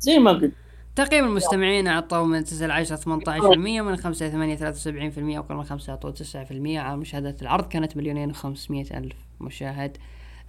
زي 0.00 0.18
ما 0.18 0.30
قلت. 0.32 0.52
تقييم 0.96 1.24
المستمعين 1.24 1.86
أعطوا 1.86 2.24
من 2.26 2.44
9 2.44 2.66
ل 2.66 2.70
10 2.70 2.96
18% 2.96 3.56
من 3.56 3.96
5 3.96 4.26
ل 4.26 4.30
8 4.30 4.56
73% 4.56 5.38
وقال 5.38 5.56
من 5.58 5.64
5 5.64 5.90
اعطوا 5.90 6.10
9% 6.10 6.76
على 6.76 6.96
مشاهدة 6.96 7.36
العرض 7.42 7.68
كانت 7.68 7.96
مليونين 7.96 8.34
و500 8.34 8.70
ألف 8.70 9.16
مشاهد. 9.40 9.96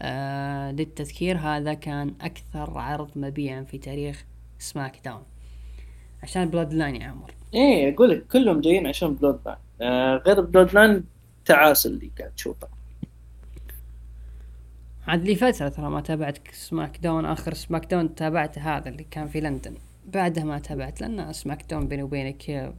آه 0.01 0.71
للتذكير 0.71 1.37
هذا 1.37 1.73
كان 1.73 2.13
أكثر 2.21 2.77
عرض 2.79 3.09
مبيعا 3.15 3.63
في 3.63 3.77
تاريخ 3.77 4.25
سماك 4.59 4.99
داون 5.05 5.23
عشان 6.23 6.49
بلود 6.49 6.73
لاين 6.73 6.95
يا 6.95 7.07
عمر. 7.07 7.31
إيه 7.53 7.95
أقول 7.95 8.09
لك 8.09 8.27
كلهم 8.27 8.61
جايين 8.61 8.87
عشان 8.87 9.13
بلود 9.13 9.39
لاين 9.45 9.57
آه 9.81 10.17
غير 10.17 10.41
بلود 10.41 10.73
لاين 10.73 11.03
تعال 11.45 11.85
اللي 11.85 12.11
قاعد 12.19 12.31
تشوفه. 12.31 12.67
عاد 15.07 15.23
لي 15.23 15.35
فترة 15.35 15.69
ترى 15.69 15.89
ما 15.89 16.01
تابعت 16.01 16.37
سماك 16.51 16.97
داون 16.97 17.25
آخر 17.25 17.53
سماك 17.53 17.85
داون 17.85 18.15
تابعته 18.15 18.61
هذا 18.61 18.89
اللي 18.89 19.05
كان 19.11 19.27
في 19.27 19.39
لندن. 19.39 19.73
بعدها 20.13 20.43
ما 20.43 20.59
تابعت 20.59 21.01
لأن 21.01 21.33
سماك 21.33 21.65
داون 21.69 21.87
بيني 21.87 22.03
وبينك 22.03 22.73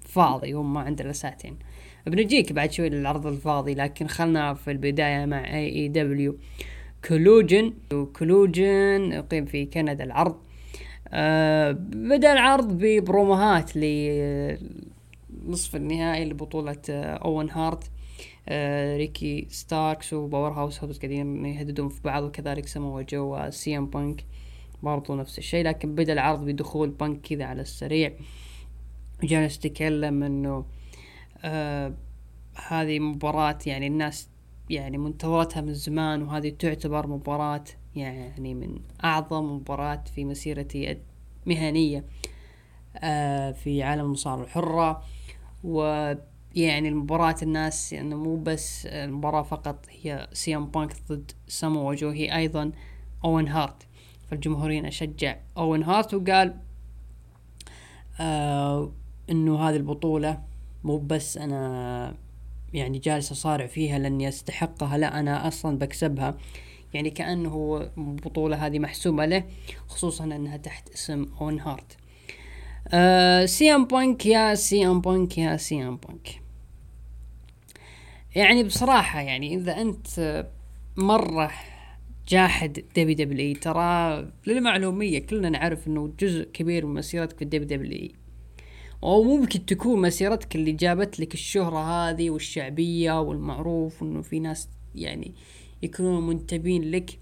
فاضي 0.00 0.54
وما 0.54 0.80
عنده 0.80 1.04
الا 1.04 1.12
ساعتين. 1.12 1.58
بنجيك 2.06 2.52
بعد 2.52 2.72
شوي 2.72 2.88
للعرض 2.88 3.26
الفاضي 3.26 3.74
لكن 3.74 4.06
خلنا 4.06 4.54
في 4.54 4.70
البداية 4.70 5.26
مع 5.26 5.54
AEW 5.54 5.68
Collision 5.68 7.72
و 7.92 8.04
Collision 8.04 9.12
يقيم 9.12 9.44
في 9.44 9.66
كندا 9.66 10.04
العرض. 10.04 10.36
أه 11.12 11.72
بدأ 11.92 12.32
العرض 12.32 12.78
ب 12.78 12.90
promoهات 12.90 13.76
لنصف 13.76 15.76
النهائي 15.76 16.24
لبطولة 16.24 16.76
أوين 16.88 17.50
هارت. 17.50 17.90
أه 18.48 18.96
ريكي 18.96 19.46
ستاركس 19.50 20.12
وباور 20.12 20.52
هاوس 20.52 20.84
هوبز 20.84 20.98
قاعدين 20.98 21.46
يهددون 21.46 21.88
في 21.88 22.00
بعض 22.04 22.22
وكذلك 22.22 22.66
سمو 22.66 23.00
جو 23.00 23.36
وسي 23.36 23.78
إم 23.78 23.86
بانك 23.86 24.24
برضو 24.82 25.14
نفس 25.14 25.38
الشيء. 25.38 25.64
لكن 25.64 25.94
بدأ 25.94 26.12
العرض 26.12 26.44
بدخول 26.44 26.90
بانك 26.90 27.20
كذا 27.20 27.44
على 27.44 27.62
السريع. 27.62 28.12
جالس 29.22 29.56
يتكلم 29.56 30.22
انه 30.22 30.64
آه 31.44 31.94
هذه 32.68 32.98
مباراة 32.98 33.58
يعني 33.66 33.86
الناس 33.86 34.28
يعني 34.70 34.98
منتظرتها 34.98 35.60
من 35.60 35.74
زمان 35.74 36.22
وهذه 36.22 36.48
تعتبر 36.48 37.06
مباراة 37.06 37.64
يعني 37.96 38.54
من 38.54 38.80
أعظم 39.04 39.56
مباراة 39.56 40.04
في 40.14 40.24
مسيرتي 40.24 40.98
المهنية 41.46 42.04
آه 42.96 43.52
في 43.52 43.82
عالم 43.82 44.04
المصارعة 44.04 44.44
الحرة. 44.44 45.02
ويعني 45.64 46.88
المباراة 46.88 47.36
الناس 47.42 47.92
يعني 47.92 48.14
مو 48.14 48.36
بس 48.36 48.86
المباراة 48.86 49.42
فقط 49.42 49.86
هي 49.90 50.28
سي 50.32 50.55
إم 50.55 50.66
بانك 50.66 50.96
ضد 51.08 51.32
سامو 51.48 51.90
جو 51.90 52.08
هي 52.08 52.36
أيضا 52.36 52.72
أوين 53.24 53.48
هارت. 53.48 53.86
فالجمهورين 54.30 54.86
أشجع 54.86 55.36
أوين 55.58 55.82
هارت 55.82 56.14
وقال 56.14 56.56
آه 58.20 58.92
إنه 59.30 59.68
هذه 59.68 59.76
البطولة 59.76 60.42
مو 60.84 60.98
بس 60.98 61.36
أنا 61.36 62.14
يعني 62.72 62.98
جالس 62.98 63.32
أصارع 63.32 63.66
فيها 63.66 63.98
لأني 63.98 64.28
أستحقها 64.28 64.98
لا 64.98 65.20
أنا 65.20 65.48
أصلا 65.48 65.78
بكسبها. 65.78 66.36
يعني 66.94 67.10
كأنه 67.10 67.88
البطولة 67.98 68.66
هذه 68.66 68.78
محسومة 68.78 69.24
له 69.24 69.44
خصوصا 69.88 70.24
أنها 70.24 70.56
تحت 70.56 70.88
اسم 70.88 71.26
أوين 71.40 71.60
هارت 71.60 71.96
آه 72.88 73.46
سي 73.46 73.74
إم 73.74 73.84
بانك 73.84 74.26
يا 74.26 74.54
سي 74.54 74.86
إم 74.86 75.00
بانك 75.00 75.38
يا 75.38 75.56
سي 75.56 75.82
إم 75.82 75.96
بانك. 75.96 76.42
يعني 78.34 78.64
بصراحة 78.64 79.20
يعني 79.20 79.54
إذا 79.54 79.80
أنت 79.80 80.46
مرة 80.96 81.50
جاحد 82.28 82.84
WWE 82.96 83.54
ترى 83.54 84.32
للمعلومية 84.46 85.18
كلنا 85.18 85.48
نعرف 85.48 85.86
إنه 85.88 86.12
جزء 86.20 86.44
كبير 86.44 86.86
من 86.86 86.94
مسيرتك 86.94 87.36
في 87.36 87.42
ال 87.44 87.78
WWE. 87.78 88.12
أو 89.02 89.22
ممكن 89.22 89.66
تكون 89.66 90.00
مسيرتك 90.00 90.56
اللي 90.56 90.72
جابت 90.72 91.20
لك 91.20 91.34
الشهرة 91.34 91.78
هذه 91.78 92.30
والشعبية 92.30 93.20
والمعروف 93.20 94.02
انه 94.02 94.22
في 94.22 94.40
ناس 94.40 94.68
يعني 94.94 95.34
يكونوا 95.82 96.20
منتبهين 96.20 96.90
لك 96.90 97.18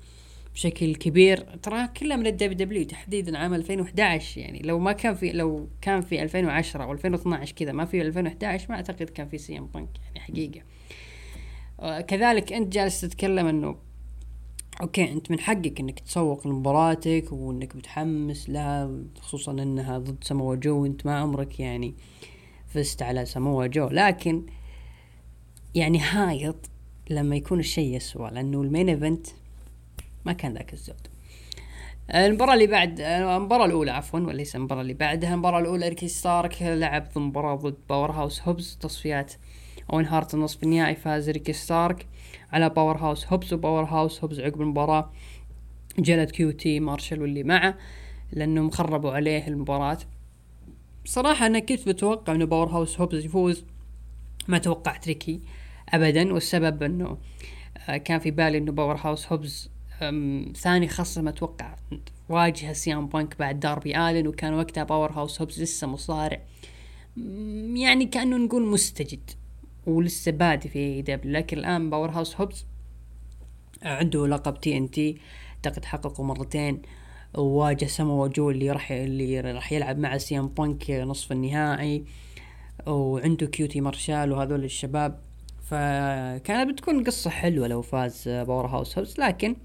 بشكل 0.55 0.95
كبير. 0.95 1.41
ترى 1.63 1.89
كلها 1.89 2.17
من 2.17 2.27
ال 2.27 2.59
WW 2.59 2.85
تحديدا 2.85 3.39
عام 3.39 3.55
2011 3.55 4.41
يعني 4.41 4.59
لو 4.59 4.79
ما 4.79 4.93
كان 4.93 5.15
في 5.15 5.33
لو 5.33 5.69
كان 5.81 6.01
في 6.01 6.23
2010 6.23 6.85
أو 6.85 6.93
2012 6.93 7.55
كذا 7.55 7.73
ما 7.73 7.85
في 7.85 8.03
2011 8.03 8.67
ما 8.69 8.75
أعتقد 8.75 9.11
كان 9.11 9.29
في 9.29 9.39
سي 9.39 9.59
إم 9.59 9.67
بانك 9.67 9.89
يعني 10.05 10.21
حقيقة. 10.21 10.63
آه، 11.81 12.01
كذلك 12.01 12.53
أنت 12.53 12.73
جالس 12.73 13.01
تتكلم 13.01 13.47
إنه 13.47 13.77
أوكي 14.81 15.13
أنت 15.13 15.31
من 15.31 15.41
حقك 15.41 15.81
إنك 15.81 16.01
تسوق 16.01 16.47
لمباراتك 16.47 17.33
وإنك 17.33 17.77
متحمس 17.77 18.51
لها 18.51 18.91
خصوصا 19.21 19.53
إنها 19.53 19.99
ضد 19.99 20.25
سمو 20.25 20.55
جو 20.55 20.83
وأنت 20.83 21.07
ما 21.07 21.19
عمرك 21.19 21.61
يعني 21.61 21.95
فزت 22.69 23.03
على 23.03 23.27
سمو 23.27 23.67
جو. 23.67 23.89
لكن 23.89 24.47
يعني 25.75 25.99
هايط 25.99 26.70
لما 27.11 27.37
يكون 27.37 27.61
الشيء 27.61 27.97
يسوى 27.97 28.31
لأنه 28.31 28.63
ال 28.63 28.68
main 28.68 28.89
event 28.89 29.27
ما 30.25 30.33
كان 30.33 30.55
ذاك 30.55 30.73
الزود. 30.73 31.07
المباراة 32.15 32.55
اللي 32.55 32.67
بعد 32.67 33.01
المباراة 33.01 33.67
الأولى 33.67 33.91
عفوا 33.91 34.21
وليس 34.21 34.57
المباراة 34.57 34.83
اللي 34.83 34.95
بعدها 34.95 35.35
المباراة 35.35 35.61
الأولى 35.61 35.89
ريكي 35.89 36.09
ستاركس 36.09 36.63
لعب 36.63 37.07
مباراة 37.17 37.55
ضد 37.55 37.77
باور 37.89 38.11
هاوس 38.11 38.43
هوبز 38.43 38.79
تصفيات 38.81 39.33
أوين 39.93 40.05
هارت 40.05 40.35
النصف 40.35 40.63
النهائي 40.63 40.95
فاز 40.95 41.31
ريكي 41.31 41.53
ستاركس 41.53 42.07
على 42.53 42.69
باور 42.69 42.97
هاوس 42.97 43.27
هوبز 43.27 43.55
وباور 43.55 43.85
هاوس 43.85 44.25
هوبز 44.25 44.41
عقب 44.41 44.61
المباراة 44.61 45.13
جلد 45.99 46.31
كيو 46.31 46.51
تي 46.51 46.81
مارشال 46.81 47.23
واللي 47.23 47.43
معه 47.43 47.79
لأنهم 48.33 48.71
خربوا 48.71 49.11
عليه 49.11 49.49
المباراة. 49.49 49.99
صراحة 51.05 51.47
أنا 51.47 51.59
كنت 51.59 51.89
بتوقع 51.89 52.35
إنه 52.35 52.45
باور 52.45 52.69
هاوس 52.69 53.01
هوبز 53.01 53.25
يفوز 53.25 53.65
ما 54.49 54.59
توقعت 54.59 55.09
ريكي 55.09 55.41
ابدا 55.93 56.33
والسبب 56.33 56.83
إنه 56.83 57.19
آه، 57.89 57.97
كان 57.97 58.19
في 58.19 58.31
بالي 58.31 58.59
إنه 58.59 58.73
باور 58.73 58.97
هاوس 58.97 59.33
هوبز 59.33 59.71
ثاني 60.55 60.89
خصم 60.89 61.29
أتوقع 61.29 61.77
واجهة 62.29 62.73
سي 62.73 62.95
إم 62.95 63.07
بانك 63.07 63.39
بعد 63.39 63.61
داربي 63.61 63.97
الن 63.97 64.27
وكان 64.27 64.55
وقتها 64.55 64.85
باور 64.85 65.13
هاوس 65.13 65.41
هوبز 65.41 65.63
لسه 65.63 65.87
مصارع. 65.87 66.41
يعني 67.75 68.07
كأنه 68.07 68.37
نقول 68.37 68.67
مستجد 68.67 69.31
ولسه 69.87 70.33
بادي 70.33 70.69
في 70.69 70.79
AEW 70.79 71.33
لكن 71.33 71.59
الآن 71.59 71.91
باور 71.91 72.11
هاوس 72.11 72.37
هوبز 72.37 72.67
عنده 73.83 74.27
لقب 74.27 74.61
TNT 74.61 75.19
أعتقد 75.55 75.85
حققه 75.85 76.25
مرتين. 76.25 76.83
وواجه 77.35 77.85
سمو 77.85 78.27
جو 78.27 78.51
اللي 78.51 78.71
راح 78.71 78.93
اللي 78.93 79.41
راح 79.41 79.73
يلعب 79.73 79.99
مع 79.99 80.19
سي 80.19 80.39
إم 80.39 80.49
بانك 80.49 80.91
نصف 80.91 81.33
النهائي. 81.33 82.05
وعنده 82.87 83.47
كيو 83.47 83.67
تي 83.67 83.81
مارشال 83.81 84.33
وهذول 84.33 84.65
الشباب. 84.65 85.30
فكانت 85.71 86.71
بتكون 86.71 87.05
قصة 87.05 87.31
حلوة 87.31 87.69
لو 87.69 87.83
فاز 87.83 88.29
باور 88.29 88.67
هاوس 88.67 88.99
هوبز 88.99 89.21
لكن 89.21 89.57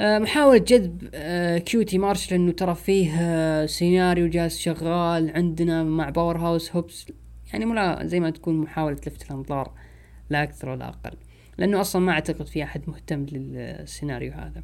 آه، 0.00 0.18
محاولة 0.18 0.58
جذب 0.58 1.10
آه، 1.14 1.58
كيو 1.58 1.82
تي 1.82 1.98
مارش 1.98 2.30
لأنه 2.32 2.52
ترى 2.52 2.74
فيه 2.74 3.10
آه، 3.20 3.66
سيناريو 3.66 4.28
جالس 4.28 4.58
شغال 4.58 5.30
عندنا 5.30 5.84
مع 5.84 6.10
باور 6.10 6.38
هاوس 6.38 6.76
هوبس. 6.76 7.06
يعني 7.52 7.64
ملا 7.64 8.06
زي 8.06 8.20
ما 8.20 8.30
تكون 8.30 8.60
محاولة 8.60 8.96
لفت 9.06 9.30
الأنظار 9.30 9.72
لا 10.30 10.42
أكثر 10.42 10.68
ولا 10.68 10.88
أقل. 10.88 11.16
لأنه 11.58 11.80
أصلا 11.80 12.02
ما 12.02 12.12
أعتقد 12.12 12.46
في 12.46 12.62
أحد 12.62 12.82
مهتم 12.86 13.26
للسيناريو 13.32 14.32
هذا. 14.32 14.62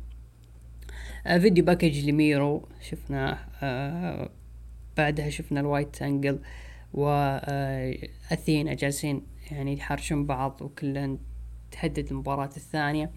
video 1.40 1.64
package 1.64 2.08
لميرو 2.08 2.68
شفناه 2.80 3.38
بعدها 4.96 5.30
شفنا 5.30 5.60
الويلو 5.60 6.02
نايتنجيل 6.02 6.38
واثينا 6.94 8.74
جالسين 8.74 9.33
يعني 9.50 9.72
يحرشون 9.74 10.26
بعض 10.26 10.62
وكلهن 10.62 11.18
تهدد 11.70 12.10
المباراة 12.10 12.50
الثانية. 12.56 13.10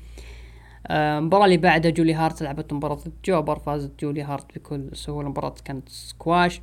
آه، 0.87 1.19
المباراة 1.19 1.45
اللي 1.45 1.57
بعدها 1.57 1.91
جولي 1.91 2.13
هارت 2.13 2.43
لعبت 2.43 2.73
مباراة 2.73 2.99
jobber 3.25 3.59
فازت 3.59 3.99
جولي 3.99 4.23
هارت 4.23 4.55
بكل 4.55 4.89
سهولة. 4.93 5.27
المباراة 5.27 5.55
كانت 5.65 5.89
سكواش. 5.89 6.61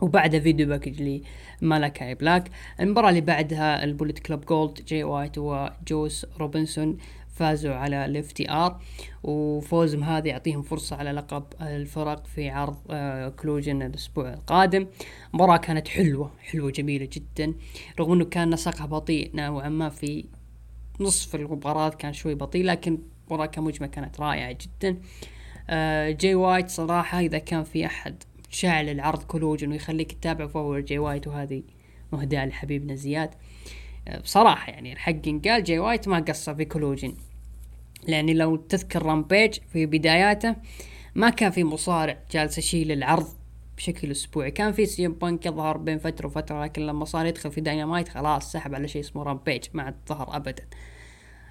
وبعدها 0.00 0.40
video 0.40 0.66
package 0.66 1.20
لمالاكاي 1.62 2.14
بلاك. 2.14 2.50
المباراة 2.80 3.08
اللي 3.08 3.20
بعدها 3.20 3.84
ال 3.84 3.89
Bullet 3.89 4.18
Club 4.18 4.44
Gold 4.44 4.84
جاي 4.84 5.04
وايت 5.04 5.38
وجوس 5.38 6.26
روبنسون 6.38 6.96
فازوا 7.32 7.74
على 7.74 8.06
ال 8.08 8.50
FTR 8.50 8.80
وفوزهم 9.22 10.04
هذا 10.04 10.28
يعطيهم 10.28 10.62
فرصة 10.62 10.96
على 10.96 11.12
لقب 11.12 11.44
الفرق 11.60 12.26
في 12.26 12.50
عرض 12.50 12.76
آه، 12.90 13.28
Collision 13.28 13.82
الأسبوع 13.82 14.32
القادم. 14.32 14.86
مباراة 15.34 15.56
كانت 15.56 15.88
حلوة 15.88 16.30
حلوة 16.40 16.70
جميلة 16.70 17.08
جدا. 17.12 17.54
رغم 18.00 18.12
إنه 18.12 18.24
كان 18.24 18.50
نسقها 18.50 18.86
بطيء 18.86 19.30
نوعا 19.34 19.68
ما 19.68 19.88
في 19.88 20.24
نصف 21.00 21.34
المباراة 21.34 21.88
كان 21.88 22.12
شوي 22.12 22.34
بطيء 22.34 22.64
لكن 22.64 22.98
المباراة 23.20 23.46
كمجمل 23.46 23.86
كانت 23.88 24.20
رائعة 24.20 24.52
جدا. 24.52 24.96
آه، 25.70 26.10
جاي 26.10 26.34
وايت 26.34 26.68
صراحة 26.68 27.20
إذا 27.20 27.38
كان 27.38 27.62
في 27.64 27.86
أحد 27.86 28.22
شايل 28.50 28.88
العرض 28.88 29.22
Collision 29.22 29.70
ويخليك 29.70 30.12
تتابع 30.12 30.46
فهو 30.46 30.78
جاي 30.78 30.98
وايت 30.98 31.26
وهذه 31.26 31.62
مهداة 32.12 32.46
لحبيبنا 32.46 32.94
زياد. 32.94 33.30
بصراحة 34.22 34.72
يعني 34.72 34.92
الحق 34.92 35.28
ينقال 35.28 35.64
جاي 35.64 35.78
وايت 35.78 36.08
ما 36.08 36.18
قصر 36.18 36.54
في 36.54 36.64
Collision 36.64 37.14
لأن 38.08 38.30
لو 38.30 38.56
تذكر 38.56 39.02
Rampage 39.02 39.58
في 39.72 39.86
بداياته 39.86 40.56
ما 41.14 41.30
كان 41.30 41.50
في 41.50 41.64
مصارع 41.64 42.18
جالس 42.30 42.58
يشيل 42.58 42.92
العرض 42.92 43.28
بشكل 43.76 44.10
أسبوعي. 44.10 44.50
كان 44.50 44.72
في 44.72 44.86
سي 44.86 45.06
إم 45.06 45.12
بانك 45.12 45.46
يظهر 45.46 45.76
بين 45.76 45.98
فترة 45.98 46.26
وفترة 46.26 46.64
لكن 46.64 46.86
لما 46.86 47.04
صار 47.04 47.26
يدخل 47.26 47.50
في 47.50 47.60
داينامايت 47.60 48.08
خلاص 48.08 48.52
سحب 48.52 48.74
على 48.74 48.88
شيء 48.88 49.00
اسمه 49.02 49.22
Rampage 49.22 49.64
ما 49.72 49.82
عاد 49.82 49.94
ظهر 50.08 50.36
ابدا. 50.36 50.64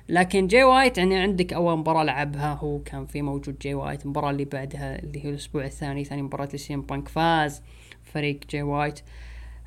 لكن 0.09 0.47
جاي 0.47 0.63
وايت 0.63 0.97
يعني 0.97 1.19
عندك 1.19 1.53
أول 1.53 1.77
مباراة 1.77 2.03
لعبها 2.03 2.53
هو 2.53 2.79
كان 2.79 3.05
في 3.05 3.21
موجود 3.21 3.59
جاي 3.59 3.73
وايت 3.73 4.05
المباراه 4.05 4.31
اللي 4.31 4.45
بعدها 4.45 4.99
اللي 4.99 5.25
هي 5.25 5.29
الأسبوع 5.29 5.65
الثاني 5.65 6.03
ثاني 6.03 6.21
مباراة 6.21 6.49
لسي 6.53 6.73
إم 6.73 6.81
بانك 6.81 7.07
فاز. 7.07 7.61
فريق 8.03 8.39
جاي 8.49 8.61
وايت 8.61 8.99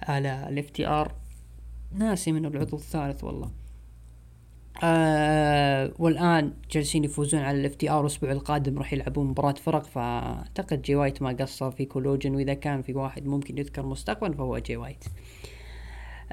على 0.02 0.48
ال 0.48 0.70
FTR 0.70 1.14
ناسي 1.94 2.32
مين 2.32 2.46
العضو 2.46 2.76
الثالث 2.76 3.24
والله. 3.24 3.50
آه 4.84 5.92
والآن 5.98 6.52
جالسين 6.70 7.04
يفوزون 7.04 7.40
على 7.40 7.60
ال 7.60 7.74
FTR 7.74 8.00
الأسبوع 8.00 8.32
القادم 8.32 8.78
راح 8.78 8.92
يلعبون 8.92 9.26
مباراة 9.26 9.52
فرق 9.52 9.84
فأعتقد 9.84 10.82
جاي 10.82 10.94
وايت 10.94 11.22
ما 11.22 11.28
قصر 11.40 11.70
في 11.70 11.84
Collision 11.84 12.34
وإذا 12.34 12.54
كان 12.54 12.82
في 12.82 12.92
واحد 12.94 13.26
ممكن 13.26 13.58
يذكر 13.58 13.86
مستقبلا 13.86 14.34
فهو 14.36 14.58
جاي 14.58 14.76
وايت. 14.76 15.04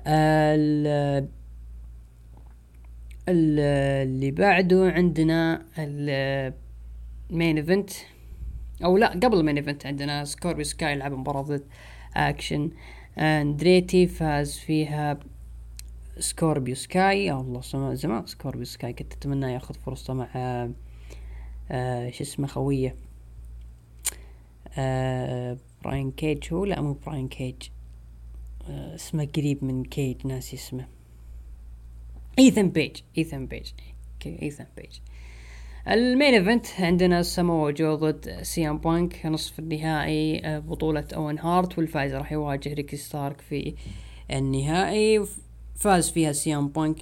آه 0.07 0.55
ال- 0.55 1.27
ال- 3.29 3.59
اللي 4.07 4.31
بعده 4.31 4.91
عندنا 4.91 5.65
ال 5.77 6.13
main 6.13 7.57
event 7.57 7.89
أو 8.83 8.97
لا 8.97 9.07
قبل 9.09 9.37
ال 9.39 9.43
main 9.43 9.57
event 9.57 9.85
عندنا 9.85 10.25
سكوربيو 10.25 10.63
سكاي 10.63 10.95
لعب 10.95 11.11
مباراة 11.11 11.41
ضد 11.41 11.63
اكشن 12.15 12.71
اندريتي 13.17 14.07
فاز 14.07 14.57
فيها 14.57 15.19
سكوربيو 16.19 16.75
سكاي. 16.75 17.25
يا 17.25 17.33
الله 17.33 17.61
زمان 17.93 18.25
سكوربيو 18.25 18.65
سكاي. 18.65 18.93
كنت 18.93 19.13
أتمنى 19.13 19.53
ياخذ 19.53 19.75
فرصته 19.75 20.13
مع 20.13 20.29
آه 21.71 22.09
شو 22.09 22.23
اسمه 22.23 22.47
خوية. 22.47 22.95
آه 24.77 25.57
براين 25.83 26.11
كيج. 26.11 26.53
هو؟ 26.53 26.65
لا 26.65 26.81
مو 26.81 26.93
براين 26.93 27.27
كيج. 27.27 27.55
آه 28.69 28.95
اسمه 28.95 29.27
قريب 29.35 29.63
من 29.63 29.83
كيج 29.83 30.27
ناسي 30.27 30.55
اسمه. 30.55 30.87
إيثن 32.39 32.69
بيج. 32.69 32.97
إيثن 33.17 33.45
بيج. 33.45 33.71
إيثن 34.25 34.65
بيج. 34.77 34.99
ال 35.87 35.97
main 35.97 36.33
event 36.33 36.65
عندنا 36.79 37.21
سامو 37.21 37.69
جو 37.69 37.95
ضد 37.95 38.41
سي 38.41 38.69
ام 38.69 38.77
بانك 38.77 39.25
نصف 39.25 39.59
النهائي 39.59 40.45
آه، 40.45 40.59
بطولة 40.59 41.07
أوين 41.15 41.39
هارت 41.39 41.77
والفائز 41.77 42.13
راح 42.13 42.31
يواجه 42.31 42.73
ريكي 42.73 42.97
ستارك 42.97 43.41
في 43.41 43.75
النهائي. 44.31 45.25
فاز 45.75 46.09
فيها 46.11 46.31
سي 46.31 46.55
ام 46.55 46.67
بانك 46.67 46.97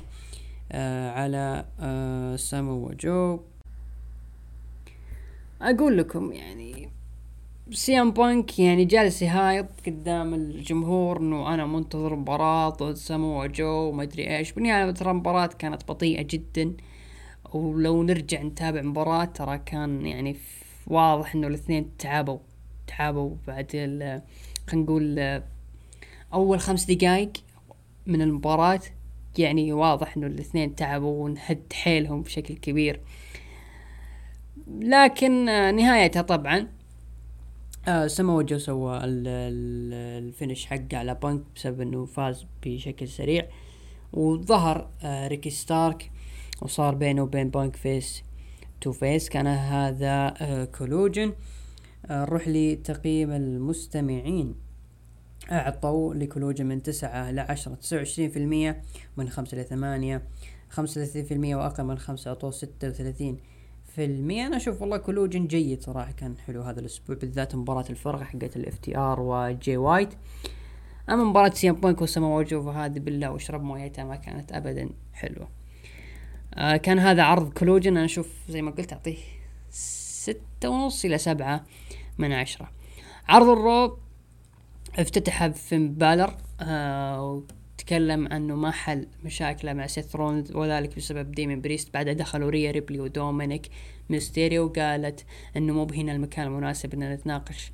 آه 0.72 1.12
على 1.12 1.66
آه 1.80 2.36
سامو 2.36 2.92
جو 3.00 3.40
أقول 5.62 5.98
لكم 5.98 6.32
يعني 6.32 6.90
سي 7.72 8.02
ام 8.02 8.12
بانك 8.12 8.60
يعني 8.60 8.86
جالس 8.86 9.22
يهايط 9.22 9.66
قدام 9.88 10.34
الجمهور 10.34 11.18
إنه 11.18 11.54
أنا 11.54 11.66
منتظر 11.66 12.16
مباراة 12.16 12.70
ضد 12.70 12.94
سامو 12.94 13.46
جو 13.46 13.68
وما 13.68 14.04
أدري 14.04 14.38
إيش. 14.38 14.52
بالنهاية 14.52 14.92
ترى 14.92 15.12
المباراة 15.12 15.48
كانت 15.48 15.88
بطيئة 15.88 16.22
جدا. 16.22 16.74
ولو 17.54 18.04
نرجع 18.04 18.42
نتابع 18.42 18.82
مباراة 18.82 19.26
ترى 19.26 19.58
كان 19.58 20.06
يعني 20.06 20.36
واضح 20.88 21.36
إنه 21.36 21.48
الاثنين 21.48 21.98
تعبوا 21.98 22.38
تعبوا 22.88 23.36
بعد 23.48 23.72
خلينا 24.68 24.86
نقول 24.86 25.20
آه، 25.20 25.44
أول 26.34 26.60
خمس 26.60 26.86
دقايق. 26.92 27.32
من 28.10 28.22
المباراة 28.22 28.80
يعني 29.38 29.74
واضح 29.74 30.18
إنه 30.18 30.28
الاثنين 30.28 30.76
تعبوا 30.76 31.24
ونهد 31.24 31.74
حيلهم 31.74 32.22
بشكل 32.22 32.53
كبير. 32.55 32.99
لكن 34.80 35.49
آه، 35.49 35.72
نهايتها 35.72 36.22
طبعا 36.22 36.68
آه 37.88 38.07
سمو 38.07 38.41
جو 38.41 38.57
سوى 38.57 38.97
ال- 38.97 39.03
ال- 39.28 40.24
ال 40.28 40.33
finish 40.33 40.66
حقه 40.66 40.97
على 40.97 41.16
بانك 41.16 41.41
بسبب 41.55 41.82
إنه 41.82 42.05
فاز 42.05 42.45
بشكل 42.66 43.07
سريع. 43.07 43.45
وظهر 44.14 44.89
آه 45.03 45.28
ريكي 45.28 45.49
ستارك 45.49 46.12
وصار 46.62 46.95
بينه 46.95 47.22
وبين 47.24 47.49
بانك 47.49 47.76
face 47.76 48.24
to 48.82 48.92
face. 48.92 49.30
كان 49.30 49.47
هذا 49.47 50.30
Collision. 50.78 51.34
نروح 52.10 52.47
لتقييم 52.47 53.32
المستمعين. 53.32 54.55
أعطوا 55.52 56.14
ل 56.14 56.19
Collision 56.19 56.66
من 56.66 56.84
تسعة 56.84 57.30
إلى 57.30 57.41
عشرة 57.41 57.76
تسعة 57.76 57.97
وعشرين 57.97 58.30
في 58.30 58.39
المية 58.39 58.82
من 59.18 59.30
خمسة 59.30 59.56
إلى 59.56 59.64
ثمانية 59.64 60.24
خمسة 60.70 61.02
وثلاثين 61.02 61.26
في 61.26 61.34
المية 61.34 61.56
وأقل 61.56 61.84
من 61.84 61.97
خمسة 61.97 62.30
أعطوه 62.30 62.52
ستة 62.52 62.88
وثلاثين 62.88 63.38
في 63.95 64.06
المية. 64.06 64.47
أنا 64.47 64.58
أشوف 64.58 64.82
والله 64.82 64.97
Collision 64.98 65.48
جيد 65.47 65.82
صراحة 65.82 66.12
كان 66.12 66.38
حلو 66.38 66.62
هذا 66.62 66.80
الأسبوع 66.80 67.16
بالذات 67.16 67.56
مباراة 67.56 67.86
الفرق 67.89 68.22
حقت 68.22 68.56
ال 68.56 68.78
FTR 68.78 69.20
وجي 69.20 69.78
وايت. 69.78 70.10
أما 71.10 71.24
مباراة 71.24 71.50
سيام 71.50 71.76
بانك 71.76 72.02
وسما 72.02 72.36
وجو 72.36 72.64
فهذه 72.64 73.00
بلها 73.00 73.32
واشرب 73.32 73.64
مويتها 73.64 74.06
ما 74.06 74.16
كانت 74.16 74.52
أبدا 74.52 74.89
حلوة. 75.14 75.50
آه 76.54 76.78
كان 76.78 77.00
هذا 77.00 77.24
عرض 77.24 77.54
Collision 77.54 77.98
أنا 77.97 78.06
أشوف 78.06 78.28
زي 78.50 78.62
ما 78.62 78.72
قلت 78.72 78.93
أعطيه 78.93 79.18
ستة 79.70 80.70
ونص 80.70 81.06
إلى 81.06 81.18
سبعة 81.18 81.66
من 82.18 82.32
عشرة. 82.32 82.70
عرض 83.28 83.50
ال 83.50 83.62
Raw 83.62 83.98
افتتح 85.00 85.47
بفين 85.47 85.93
بالر 85.93 86.38
آه 86.62 87.43
وتكلم 87.78 88.28
انه 88.28 88.56
ما 88.56 88.72
حل 88.72 89.08
مشاكله 89.24 89.74
مع 89.74 89.88
سيث 89.88 90.16
رولنز 90.16 90.52
وذلك 90.52 90.95
بسبب 90.95 91.32
ديمين 91.32 91.62
بريست. 91.62 91.93
بعدها 91.93 92.14
دخلوا 92.14 92.50
ريا 92.50 92.72
ريبلي 92.72 93.00
ودومينيك 93.00 93.70
ميستيريو 94.10 94.66
وقالت 94.66 95.26
انه 95.58 95.74
مو 95.74 95.86
بهنا 95.86 96.12
المكان 96.12 96.47
المناسب 96.47 96.93
ان 96.93 97.14
نتناقش 97.14 97.72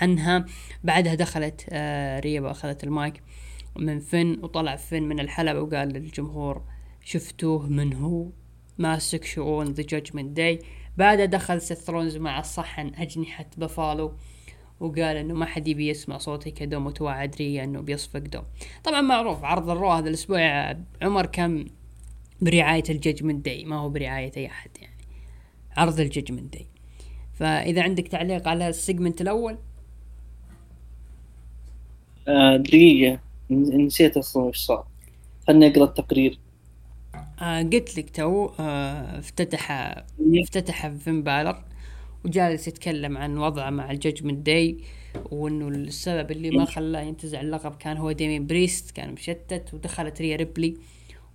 عنها. 0.00 0.46
بعدها 0.84 1.14
دخلت 1.14 1.66
آه 1.70 2.20
ريا 2.20 2.40
وأخذت 2.40 2.84
المايك 2.84 3.22
من 3.76 4.00
فن 4.00 4.38
وطلع 4.42 4.76
فن 4.76 5.02
من 5.02 5.20
الحلبة 5.20 5.60
وقال 5.60 5.88
للجمهور 5.88 6.62
شفتوه 7.04 7.66
من 7.66 7.92
هو؟ 7.92 8.28
ماسك 8.78 9.24
شؤون 9.24 9.66
The 9.66 9.82
Judgment 9.82 10.36
Day 10.36 10.58
بعدها 10.96 11.24
دخل 11.24 11.60
سيث 11.60 11.78
رولنز 11.78 12.16
مع 12.16 12.40
الصحن 12.40 12.92
أجنحة 12.94 13.46
بفالو 13.56 14.14
وقال 14.80 15.16
إنه 15.16 15.34
ما 15.34 15.46
حد 15.46 15.68
يبي 15.68 15.88
يسمع 15.88 16.18
صوتك 16.18 16.50
دوم 16.50 16.86
وتوعد 16.86 17.36
ريا 17.36 17.64
إنه 17.64 17.80
بيصفق 17.80 18.18
دوم. 18.18 18.44
طبعا 18.84 19.00
معروف 19.00 19.44
عرض 19.44 19.70
ال 19.70 19.75
Raw 19.75 19.90
هذا 19.90 20.08
الأسبوع 20.08 20.76
عمر 21.02 21.26
كم 21.26 21.64
برعاية 22.40 22.84
ال 22.90 22.96
Judgment 22.96 23.44
Day 23.44 23.64
ما 23.64 23.76
هو 23.76 23.88
برعاية 23.88 24.32
أي 24.36 24.46
أحد 24.46 24.70
يعني. 24.80 24.94
عرض 25.76 26.00
ال 26.00 26.06
Judgment 26.06 26.52
Day. 26.52 26.66
فإذا 27.34 27.82
عندك 27.82 28.08
تعليق 28.08 28.48
على 28.48 28.68
ال 28.68 28.75
segment 28.75 29.20
الأول. 29.20 29.58
آه 32.28 32.56
دقيقة 32.56 33.20
نسيت 33.50 34.16
أصلا 34.16 34.42
وش 34.42 34.58
صار. 34.58 34.86
خلني 35.46 35.66
أقرأ 35.66 35.84
التقرير. 35.84 36.38
آه 37.40 37.62
قلت 37.62 37.98
لك 37.98 38.10
تو 38.10 38.50
آه 38.60 39.18
افتتح 39.18 39.70
افتتح 40.20 40.88
فين 40.88 41.22
بالر 41.22 41.64
وجالس 42.24 42.68
يتكلم 42.68 43.18
عن 43.18 43.38
وضعه 43.38 43.70
مع 43.70 43.90
ال 43.90 43.96
Judgment 43.96 44.46
Day 44.46 44.78
وإنه 45.30 45.68
السبب 45.68 46.30
اللي 46.30 46.50
ما 46.50 46.64
خلاه 46.64 47.00
ينتزع 47.00 47.40
اللقب 47.40 47.74
كان 47.74 47.96
هو 47.96 48.12
ديمين 48.12 48.46
بريست 48.46 48.90
كان 48.90 49.12
مشتت 49.12 49.74
ودخلت 49.74 50.20
ريا 50.20 50.36
ريبلي 50.36 50.76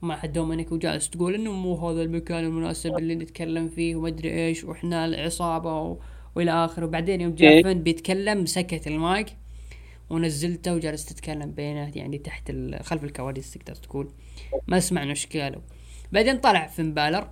ومع 0.01 0.25
دومينيك 0.25 0.71
وجالس 0.71 1.09
تقول 1.09 1.36
إنه 1.36 1.51
مو 1.51 1.89
هذا 1.89 2.01
المكان 2.01 2.45
المناسب 2.45 2.97
اللي 2.97 3.15
نتكلم 3.15 3.69
فيه 3.69 3.95
وما 3.95 4.07
أدري 4.07 4.47
إيش 4.47 4.63
وإحنا 4.63 5.05
العصابة 5.05 5.81
و... 5.81 5.97
وإلى 6.36 6.51
آخره 6.51 6.86
وبعدين 6.86 7.21
يوم 7.21 7.36
جاء 7.36 7.51
إيه. 7.51 7.63
فين 7.63 7.84
بيتكلم 7.84 8.45
سكت 8.45 8.88
المايك 8.88 9.27
ونزلته 10.09 10.75
وجالس 10.75 11.05
تتكلم 11.05 11.51
بينه 11.51 11.91
يعني 11.95 12.17
تحت. 12.17 12.51
خلف 12.81 13.03
الكواليس 13.03 13.51
تقدر 13.51 13.75
تقول 13.75 14.11
ما 14.67 14.79
سمعنا 14.79 15.09
إيش 15.09 15.27
قالوا 15.27 15.61
بعدين 16.11 16.38
طلع 16.38 16.67
فين 16.67 16.93
بالر 16.93 17.29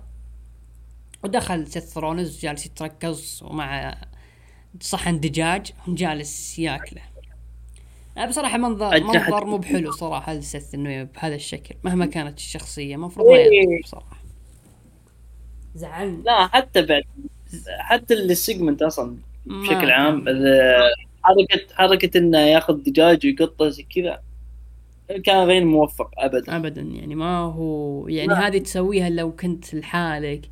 ودخل 1.24 1.66
سيث 1.66 1.84
رولنز 1.84 2.40
جالس 2.40 2.66
يترقص 2.66 3.40
ومع 3.42 3.98
صحن 4.80 5.20
دجاج 5.20 5.72
جالس 5.88 6.58
ياكله. 6.58 7.02
لا 8.16 8.26
بصراحة 8.26 8.58
منظر 8.58 9.00
منظر 9.00 9.44
مو 9.44 9.56
بحلو 9.56 9.92
صراحة 9.92 10.34
لسيث 10.34 10.74
إنه 10.74 11.02
بهذا 11.02 11.34
الشكل 11.34 11.74
مهما 11.84 12.06
كانت 12.06 12.38
الشخصية 12.38 12.94
المفروض 12.94 13.26
ما 13.26 13.36
إيه. 13.36 13.82
بصراحة. 13.82 14.22
زعلني 15.74 16.22
لا 16.22 16.46
حتى 16.46 16.82
بعد 16.82 17.02
حتى 17.78 18.14
ال 18.14 18.22
segment 18.22 18.82
أصلا 18.82 19.16
بشكل 19.46 19.90
عام 19.90 20.24
حركة 21.22 21.74
حركة 21.74 22.18
إنه 22.18 22.38
ياخذ 22.38 22.74
دجاج 22.74 23.26
ويقطه 23.26 23.68
زي 23.68 23.82
كذا 23.82 24.22
كان 25.24 25.46
غير 25.46 25.64
موفق 25.64 26.10
ابدا. 26.18 26.56
ابدا 26.56 26.80
يعني 26.80 27.14
ما 27.14 27.38
هو 27.38 28.08
يعني 28.08 28.32
هذه 28.32 28.58
تسويها 28.58 29.10
لو 29.10 29.36
كنت 29.36 29.74
لحالك. 29.74 30.50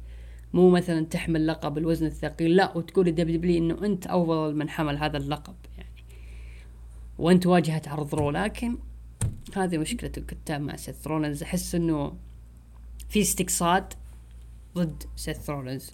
مو 0.53 0.71
مثلا 0.71 1.05
تحمل 1.05 1.47
لقب 1.47 1.79
الوزن 1.79 2.07
الثقيل 2.07 2.57
لا 2.57 2.77
وتقول 2.77 3.07
ل 3.07 3.37
WWE 3.37 3.59
إنه 3.59 3.87
أنت 3.87 4.07
أفضل 4.07 4.57
من 4.57 4.69
حمل 4.69 4.99
هذا 4.99 5.17
اللقب 5.17 5.55
يعني. 5.79 5.91
وأنت 7.19 7.47
واجهة 7.47 7.89
عرض 7.89 8.15
Raw 8.15 8.31
لكن 8.31 8.77
هذه 9.57 9.79
مشكلة 9.79 10.13
الكتاب 10.17 10.61
مع 10.61 10.77
سيث 10.77 11.07
رولنز 11.07 11.43
أحس 11.43 11.75
إنه 11.75 12.13
في 13.09 13.21
استقصاد 13.21 13.95
ضد 14.75 15.03
سيث 15.17 15.51
رولنز 15.51 15.91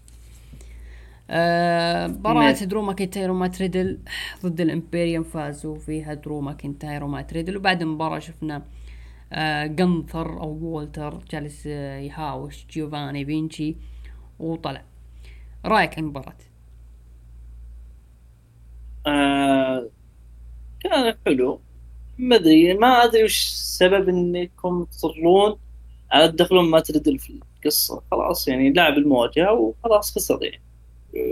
آه 1.30 2.06
مباراة 2.06 2.52
درو 2.52 2.82
ماكنتاير 2.82 3.30
ومات 3.30 3.62
ريدل 3.62 3.98
ضد 4.42 4.60
ال 4.60 4.67
Imperium 4.67 5.24
فازوا 5.24 5.78
فيها 5.78 6.14
درو 6.14 6.40
ماكنتاير 6.40 7.04
ومات 7.04 7.32
ريدل. 7.32 7.56
وبعد 7.56 7.82
المباراة 7.82 8.18
شفنا 8.18 8.62
آه 9.32 9.66
جنثر 9.66 10.40
أو 10.40 10.48
وولتر 10.48 11.24
جالس 11.30 11.66
يهاوش 11.66 12.66
جيوفاني 12.70 13.24
بينشي 13.24 13.76
وطلع. 14.38 14.84
رأيك 15.64 15.98
عن 15.98 16.04
المباراة؟ 16.04 16.36
آه 19.06 19.88
كان 20.80 21.14
حلو. 21.26 21.60
ما 22.18 22.36
أدري 22.36 22.74
ما 22.74 22.86
أدري 23.04 23.24
وش 23.24 23.46
السبب 23.46 24.08
إنكم 24.08 24.84
تصرون 24.84 25.58
على 26.10 26.28
تدخلون 26.28 26.70
مات 26.70 26.80
ريدل 26.80 27.18
في 27.18 27.40
القصة. 27.56 28.02
خلاص 28.10 28.48
يعني 28.48 28.72
لعب 28.72 28.92
المواجهة 28.92 29.52
وخلاص 29.52 30.14
خسر 30.14 30.38
يعني. 30.42 30.62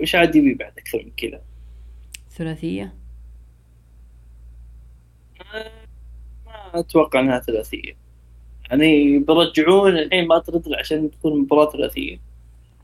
وش 0.03 0.15
عاد 0.15 0.37
يبي 0.37 0.55
بعد 0.55 0.79
أكثر 0.79 0.99
من 1.05 1.11
كذا؟ 1.17 1.43
ثلاثية؟ 2.31 2.95
آه 5.55 5.87
ما 6.47 6.81
أتوقع 6.81 7.21
إنها 7.21 7.39
ثلاثية. 7.39 7.97
يعني 8.71 9.19
بيرجعون 9.19 9.97
الحين 9.97 10.27
مات 10.27 10.39
ريدل 10.39 10.75
عشان 10.75 11.11
تكون 11.11 11.41
مباراة 11.41 11.73
ثلاثية. 11.73 12.34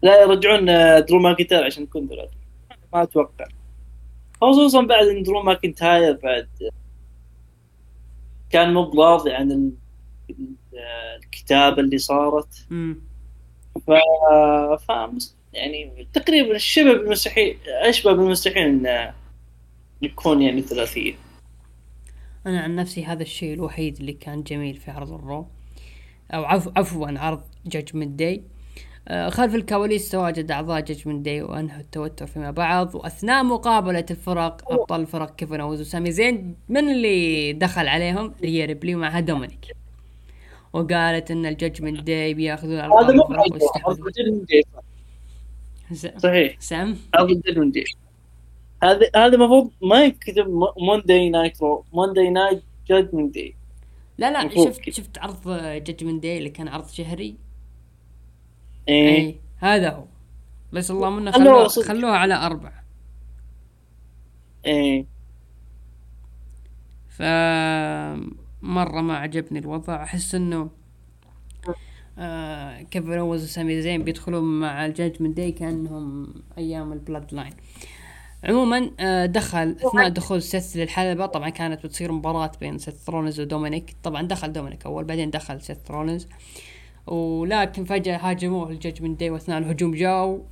لا 0.03 0.23
يرجعون 0.23 0.65
درو 1.05 1.19
ماكنتاير 1.19 1.65
عشان 1.65 1.87
ثلاثي 2.09 2.37
ما 2.93 3.03
أتوقع. 3.03 3.45
خصوصا 4.41 4.83
بعد 4.83 5.07
إن 5.07 5.23
درو 5.23 5.43
ماكنتاير 5.43 6.13
بعد 6.23 6.49
كان 8.51 8.75
مو 8.75 8.91
براضي 8.91 9.33
عن 9.33 9.73
الكتابة 11.25 11.83
اللي 11.83 11.99
صارت. 11.99 12.67
ف... 13.87 13.91
ف 14.89 14.91
يعني 15.53 16.07
تقريبا 16.13 16.59
شبه 16.59 16.93
بالمستحيل 16.93 17.59
أشبه 17.67 18.13
بالمستحيل 18.13 18.87
إن 18.87 19.13
يكون 20.03 20.43
يعني 20.43 20.63
ثلاثية. 20.63 21.15
أنا 22.47 22.61
عن 22.61 22.77
نفسي 22.77 23.05
هذا 23.05 23.23
الشيء 23.23 23.55
الوحيد 23.55 23.97
اللي 23.97 24.13
كان 24.13 24.43
جميل 24.43 24.77
في 24.77 24.91
عرض 24.91 25.13
ال 25.13 25.21
Raw 25.21 25.47
أو 26.31 26.45
عفوا 26.45 26.73
عفوا 26.77 27.19
عرض 27.19 27.43
Judgment 27.67 28.09
Day 28.09 28.35
آه، 28.37 28.60
خلف 29.09 29.55
الكواليس 29.55 30.11
تواجد 30.11 30.51
أعضاء 30.51 30.81
Judgment 30.81 31.25
Day 31.25 31.43
وأنهوا 31.43 31.81
التوتر 31.81 32.27
فيما 32.27 32.51
بعض 32.51 32.95
وأثناء 32.95 33.45
مقابلة 33.45 34.07
الفرق 34.11 34.73
أبطال 34.73 35.01
الفرق 35.01 35.37
كيفن 35.37 35.61
أوينز 35.61 35.81
وسامي 35.81 36.11
زين 36.11 36.57
من 36.69 36.89
اللي 36.89 37.53
دخل 37.53 37.89
عليهم؟ 37.89 38.35
ريا 38.43 38.67
ريبلي 38.67 38.95
ومعها 38.95 39.21
دومينيك. 39.21 39.67
وقالت 40.73 41.31
إن 41.31 41.47
ال 41.47 41.53
Judgment 41.53 42.01
Day 42.01 42.35
بيأخذون 42.35 42.81
هذا 42.81 43.13
مو 43.13 43.25
صحيح. 46.19 46.57
سام 46.61 46.97
هذا 47.15 47.41
هذا 48.83 49.11
هذا 49.17 49.35
المفروض 49.35 49.71
ما 49.83 50.05
يكتب 50.05 50.47
Monday 50.79 51.31
Night 51.31 51.63
Raw 51.63 51.85
Monday 51.93 52.31
Night 52.31 52.63
Judgment 52.89 53.35
Day 53.35 53.55
لا 54.19 54.31
لا 54.31 54.65
شفت 54.65 54.91
شفت 54.91 55.19
عرض 55.19 55.51
Judgment 55.85 56.23
Day 56.23 56.39
اللي 56.39 56.51
كان 56.51 56.69
عرض 56.69 56.89
شهري؟ 56.89 57.37
إيه, 58.91 59.17
إيه. 59.17 59.37
هذا 59.59 59.91
هو. 59.91 60.05
بس 60.73 60.91
الله 60.91 61.11
منه 61.11 61.31
خلوها 61.31 61.69
خلوها 61.69 62.17
على 62.17 62.35
أربعة. 62.35 62.85
إيه. 64.67 65.07
ف 67.09 67.23
مرة 68.63 69.01
ما 69.01 69.17
عجبني 69.17 69.59
الوضع. 69.59 70.03
أحس 70.03 70.35
إنه 70.35 70.71
آه 72.19 72.83
كيفن 72.83 73.19
أوز 73.19 73.45
وسامي 73.45 73.83
زين 73.83 74.05
بيدخلون 74.05 74.61
مع 74.61 74.87
ال 74.87 75.23
Judgment 75.23 75.35
Day 75.35 75.53
كأنهم 75.53 76.35
أيام 76.59 76.93
ال 76.93 77.35
Bloodline 77.35 77.53
عموما 78.45 78.91
آه 79.01 79.27
دخل 79.27 79.77
أثناء 79.81 80.09
دخول 80.09 80.43
سيث 80.43 80.77
للحلبة. 80.77 81.27
طبعا 81.27 81.49
كانت 81.49 81.87
بتصير 81.87 82.13
مباراة 82.13 82.53
بين 82.61 82.79
سيث 82.79 83.11
رولنز 83.11 83.41
ودومينيك. 83.41 83.97
طبعا 84.03 84.23
دخل 84.23 84.53
دومينيك 84.53 84.87
أول 84.87 85.05
بعدين 85.05 85.31
دخل 85.31 85.61
سيث 85.61 85.91
رولنز 85.91 86.25
آه 86.25 86.29
ولكن 87.11 87.85
فجأة 87.85 88.17
هاجموه 88.17 88.71
ال 88.71 88.76
Judgment 88.76 89.21
Day 89.21 89.31
واثناء 89.31 89.59
الهجوم. 89.59 89.95
جاو 89.95 90.47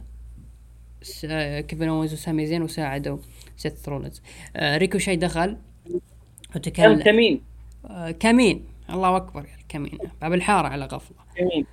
كيفن 1.61 1.89
اونز 1.89 2.13
وسامي 2.13 2.47
زين 2.47 2.63
وساعدوا 2.63 3.19
سيث 3.57 3.89
رولنز 3.89 4.23
آه 4.57 4.77
ريكوشي 4.77 5.17
دخل. 5.17 5.57
وتكلم 6.57 7.03
كمين. 7.03 7.41
آه 7.87 8.11
كمين. 8.11 8.65
الله 8.91 9.17
أكبر 9.17 9.45
يا 9.45 9.57
كمين. 9.69 9.99
باب 10.21 10.33
الحارة 10.33 10.69
على 10.69 10.85
غفلة. 10.85 11.17
كمين. 11.37 11.67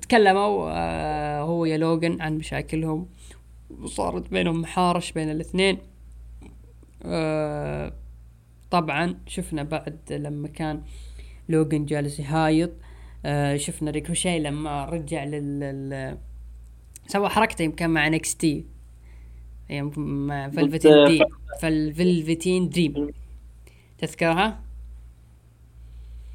تكلموا 0.00 0.70
آه 0.72 1.40
هو 1.40 1.64
ويا 1.64 1.76
لوجن 1.76 2.20
عن 2.20 2.38
مشاكلهم. 2.38 3.06
وصارت 3.82 4.30
بينهم 4.30 4.60
مهاوش 4.60 5.12
بين 5.12 5.30
الاثنين. 5.30 5.78
طبعا 8.70 9.18
شفنا 9.26 9.62
بعد 9.62 9.98
لما 10.10 10.48
كان 10.48 10.82
لوجن 11.48 11.84
جالس 11.84 12.20
يهايط. 12.20 12.70
آه 13.24 13.56
شفنا 13.56 13.90
ريكوشي 13.90 14.38
لما 14.38 14.84
رجع 14.84 15.24
لل 15.24 16.18
سوى 17.06 17.28
حركته 17.28 17.62
يمكن 17.62 17.90
مع 17.90 18.08
NXT 18.08 18.64
مع 19.70 20.50
Velveteen 20.50 20.92
Dream 20.92 21.24
فال 21.60 21.80
Velveteen 21.80 22.68
Dream. 22.68 23.10
تذكرها؟ 23.98 24.60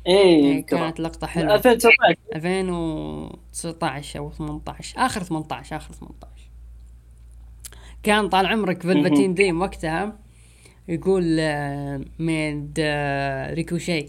إيه, 0.08 0.16
إيه، 0.44 0.66
كانت 0.66 1.00
لقطة 1.00 1.28
حلوة. 1.28 1.56
2019 1.56 2.18
2019 2.36 4.20
أو 4.20 4.32
18 4.32 4.98
آخر 4.98 5.24
18 5.24 5.76
آخر 5.76 5.94
18 5.94 6.50
كان 8.04 8.30
طال 8.30 8.46
عمرك 8.46 8.84
Velveteen 8.84 9.34
Dream 9.34 9.62
وقتها 9.62 10.20
يقول 10.88 11.24
ميد 12.20 12.80
ريكوشي. 13.54 14.06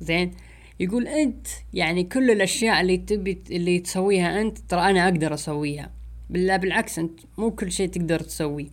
زين؟ 0.00 0.30
يقول 0.80 1.08
أنت 1.08 1.46
يعني 1.74 2.04
كل 2.04 2.30
الأشياء 2.30 2.80
اللي 2.80 2.96
تبي 2.96 3.42
اللي 3.50 3.78
تسويها 3.78 4.40
أنت 4.40 4.58
ترى 4.58 4.80
أنا 4.80 5.04
أقدر 5.04 5.34
أسويها. 5.34 5.90
بالله 6.30 6.56
بالعكس 6.56 6.98
أنت 6.98 7.20
مو 7.38 7.50
كل 7.50 7.72
شيء 7.72 7.88
تقدر 7.88 8.20
تسويه 8.20 8.68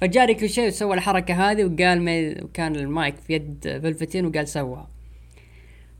فجاري 0.00 0.34
كل 0.34 0.50
شيء 0.50 0.66
وسوى 0.66 0.94
الحركة 0.94 1.50
هذه 1.50 1.64
وقال 1.64 2.02
ما 2.02 2.44
وكان 2.44 2.76
المايك 2.76 3.16
في 3.16 3.32
يد 3.32 3.80
Velveteen 3.82 4.26
وقال 4.26 4.48
سواها 4.48 4.88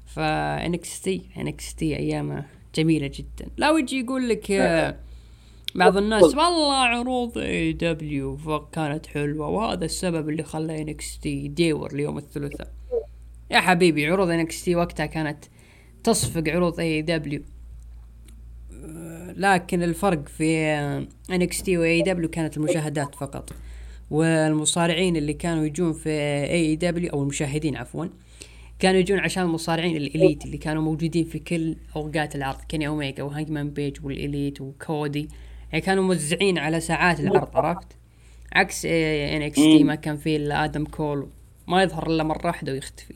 فا 0.06 0.66
NXT 0.66 1.23
NXT 1.39 1.97
أيامه 1.97 2.44
جميلة 2.74 3.06
جدا. 3.06 3.51
لا 3.56 3.70
ويجي 3.70 4.01
يقول 4.01 4.28
لك 4.28 4.52
بعض 5.74 5.97
الناس 5.97 6.23
والله 6.23 6.74
عروض 6.74 7.39
AEW 7.39 8.39
كانت 8.73 9.06
حلوة 9.06 9.48
وهذا 9.48 9.85
السبب 9.85 10.28
اللي 10.28 10.43
خلى 10.43 10.82
NXT 10.82 11.49
يروح 11.49 11.93
اليوم 11.93 12.19
الثلاثاء. 12.19 12.73
يا 13.53 13.61
حبيبي 13.61 14.07
عروض 14.07 14.31
NXT 14.31 14.77
وقتها 14.77 15.07
كانت 15.07 15.45
تصفق 16.05 16.43
عروض 16.49 16.81
AEW 16.81 17.43
لكن 19.37 19.83
الفرق 19.83 20.29
في 20.29 20.59
NXT 21.31 21.78
و 21.78 22.03
AEW 22.03 22.28
كانت 22.29 22.57
المشاهدات 22.57 23.15
فقط. 23.15 23.53
والمصارعين 24.11 25.16
اللي 25.16 25.33
كانوا 25.33 25.65
يجون 25.65 25.93
في 25.93 26.11
AEW 26.51 27.12
أو 27.12 27.23
المشاهدين 27.23 27.77
عفوا 27.77 28.07
كانوا 28.79 29.01
يجون 29.01 29.19
عشان 29.19 29.43
المصارعين 29.43 29.97
ال 29.97 30.05
Elite 30.05 30.44
اللي 30.45 30.59
كانوا 30.59 30.83
موجودين 30.83 31.24
في 31.24 31.39
كل 31.39 31.77
أوقات 31.97 32.37
العرض 32.37 32.61
كيني 32.69 32.87
اوميجا 32.87 33.23
وهانجمان 33.23 33.70
بيج 33.70 33.97
وال 34.05 34.20
Elite 34.20 34.61
وكودي. 34.61 35.29
يعني 35.73 35.85
كانوا 35.85 36.05
موزعين 36.05 36.59
على 36.59 36.81
ساعات 36.81 37.20
العرض 37.20 37.57
عرفت؟ 37.57 37.89
عكس 38.53 38.85
NXT 38.86 39.85
ما 39.85 39.95
كان 39.95 40.16
فيه 40.16 40.37
إلا 40.37 40.65
آدم 40.65 40.85
كول. 40.85 41.29
ما 41.69 41.83
يظهر 41.83 42.07
إلا 42.07 42.24
مرة 42.24 42.47
واحدة 42.47 42.73
ويختفي. 42.73 43.15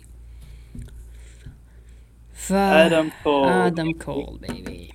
ف 2.36 2.52
آدم 2.52 3.10
كول 3.24 3.48
آدم 3.48 3.92
كول 3.92 4.38
baby 4.38 4.90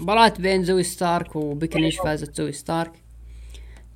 مباراة 0.00 0.32
بين 0.38 0.64
زوي 0.64 0.82
ستارك 0.82 1.36
وبيكي 1.36 1.66
لينش 1.66 1.96
فازت 1.96 2.36
زوي 2.36 2.52
ستارك. 2.52 2.92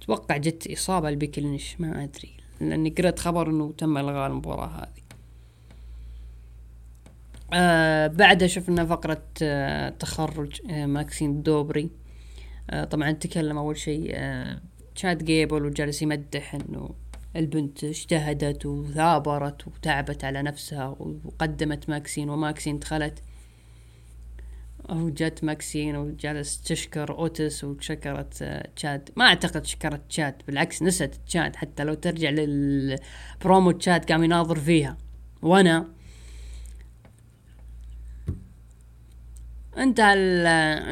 أتوقع 0.02 0.36
جت 0.36 0.70
إصابة 0.72 1.10
لبيكي 1.10 1.43
لينش 1.43 1.76
ما 1.80 2.04
أدري 2.04 2.30
لأني 2.60 2.90
قرأت 2.90 3.18
خبر 3.18 3.50
إنه 3.50 3.72
تم 3.78 3.98
إلغاء 3.98 4.26
المباراة 4.30 4.66
هذه. 4.66 5.02
آه 7.52 8.06
بعدها 8.06 8.48
شفنا 8.48 8.86
فقرة 8.86 9.22
آه 9.42 9.88
تخرج 9.88 10.70
آه 10.70 10.86
ماكسين 10.86 11.42
دوبري. 11.42 11.90
آه 12.70 12.84
طبعا 12.84 13.10
تكلم 13.12 13.58
أول 13.58 13.78
شيء 13.78 14.10
آه 14.14 14.60
شاد 14.94 15.24
جيبل 15.24 15.64
وجالس 15.64 16.02
يمدح 16.02 16.54
إنه 16.54 16.90
البنت 17.36 17.84
اجتهدت 17.84 18.66
وثابرت 18.66 19.66
وتعبت 19.66 20.24
على 20.24 20.42
نفسها 20.42 20.96
وقدمت 21.24 21.88
ماكسين 21.90 22.30
وماكسين 22.30 22.78
دخلت 22.78 23.22
وجت 24.88 25.44
ماكسين 25.44 25.96
وجالس 25.96 26.62
تشكر 26.62 27.18
أوتيس 27.18 27.64
وشكرت 27.64 28.62
تشاد. 28.76 29.10
ما 29.16 29.24
أعتقد 29.24 29.66
شكرت 29.66 30.00
تشاد 30.08 30.42
بالعكس 30.46 30.82
نست 30.82 31.20
تشاد. 31.26 31.56
حتى 31.56 31.84
لو 31.84 31.94
ترجع 31.94 32.30
للبرومو 32.30 33.70
تشاد 33.70 34.12
قام 34.12 34.24
يناظر 34.24 34.58
فيها. 34.58 34.98
وأنا 35.42 35.88
انتهى 39.78 40.14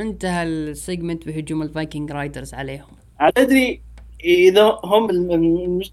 انتهى 0.00 0.42
ال 0.42 0.53
segment 0.53 1.26
بهجوم 1.26 1.62
ال 1.62 1.69
Viking 1.69 2.10
Raiders 2.10 2.54
عليهم. 2.54 2.96
ادري 3.20 3.87
إذا 4.24 4.78
هم 4.84 5.10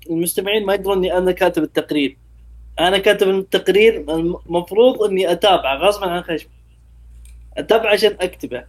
المستمعين 0.09 0.65
ما 0.65 0.73
يدرون 0.73 0.97
إني 0.97 1.17
أنا 1.17 1.31
كاتب 1.31 1.63
التقرير. 1.63 2.17
أنا 2.79 2.97
كاتب 2.97 3.29
التقرير 3.29 4.15
المفروض 4.15 5.03
إني 5.03 5.31
أتابعه 5.31 5.77
غصبا 5.77 6.05
عن 6.05 6.21
خشمي. 6.21 6.51
أتابعه 7.57 7.91
عشان 7.91 8.17
أكتبه. 8.21 8.63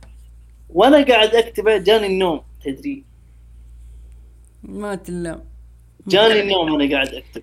وأنا 0.71 1.05
قاعد 1.05 1.35
أكتبه 1.35 1.77
جاني 1.77 2.07
النوم 2.07 2.41
تدري. 2.65 3.05
ما 4.63 4.95
تلام 4.95 5.45
جاني 6.07 6.41
النوم 6.41 6.73
وأنا 6.73 6.95
قاعد 6.95 7.15
أكتب. 7.15 7.43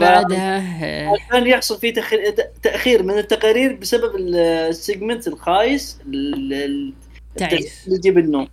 بعدها. 0.00 1.16
كان 1.30 1.46
يحصل 1.46 1.78
في 1.78 1.92
تأخير 2.62 3.02
من 3.02 3.18
التقارير 3.18 3.76
بسبب 3.76 4.16
ال 4.16 4.30
segment 4.30 5.28
الخايس 5.28 6.00
اللي 6.06 6.92
يجيب 7.88 8.18
النوم. 8.18 8.48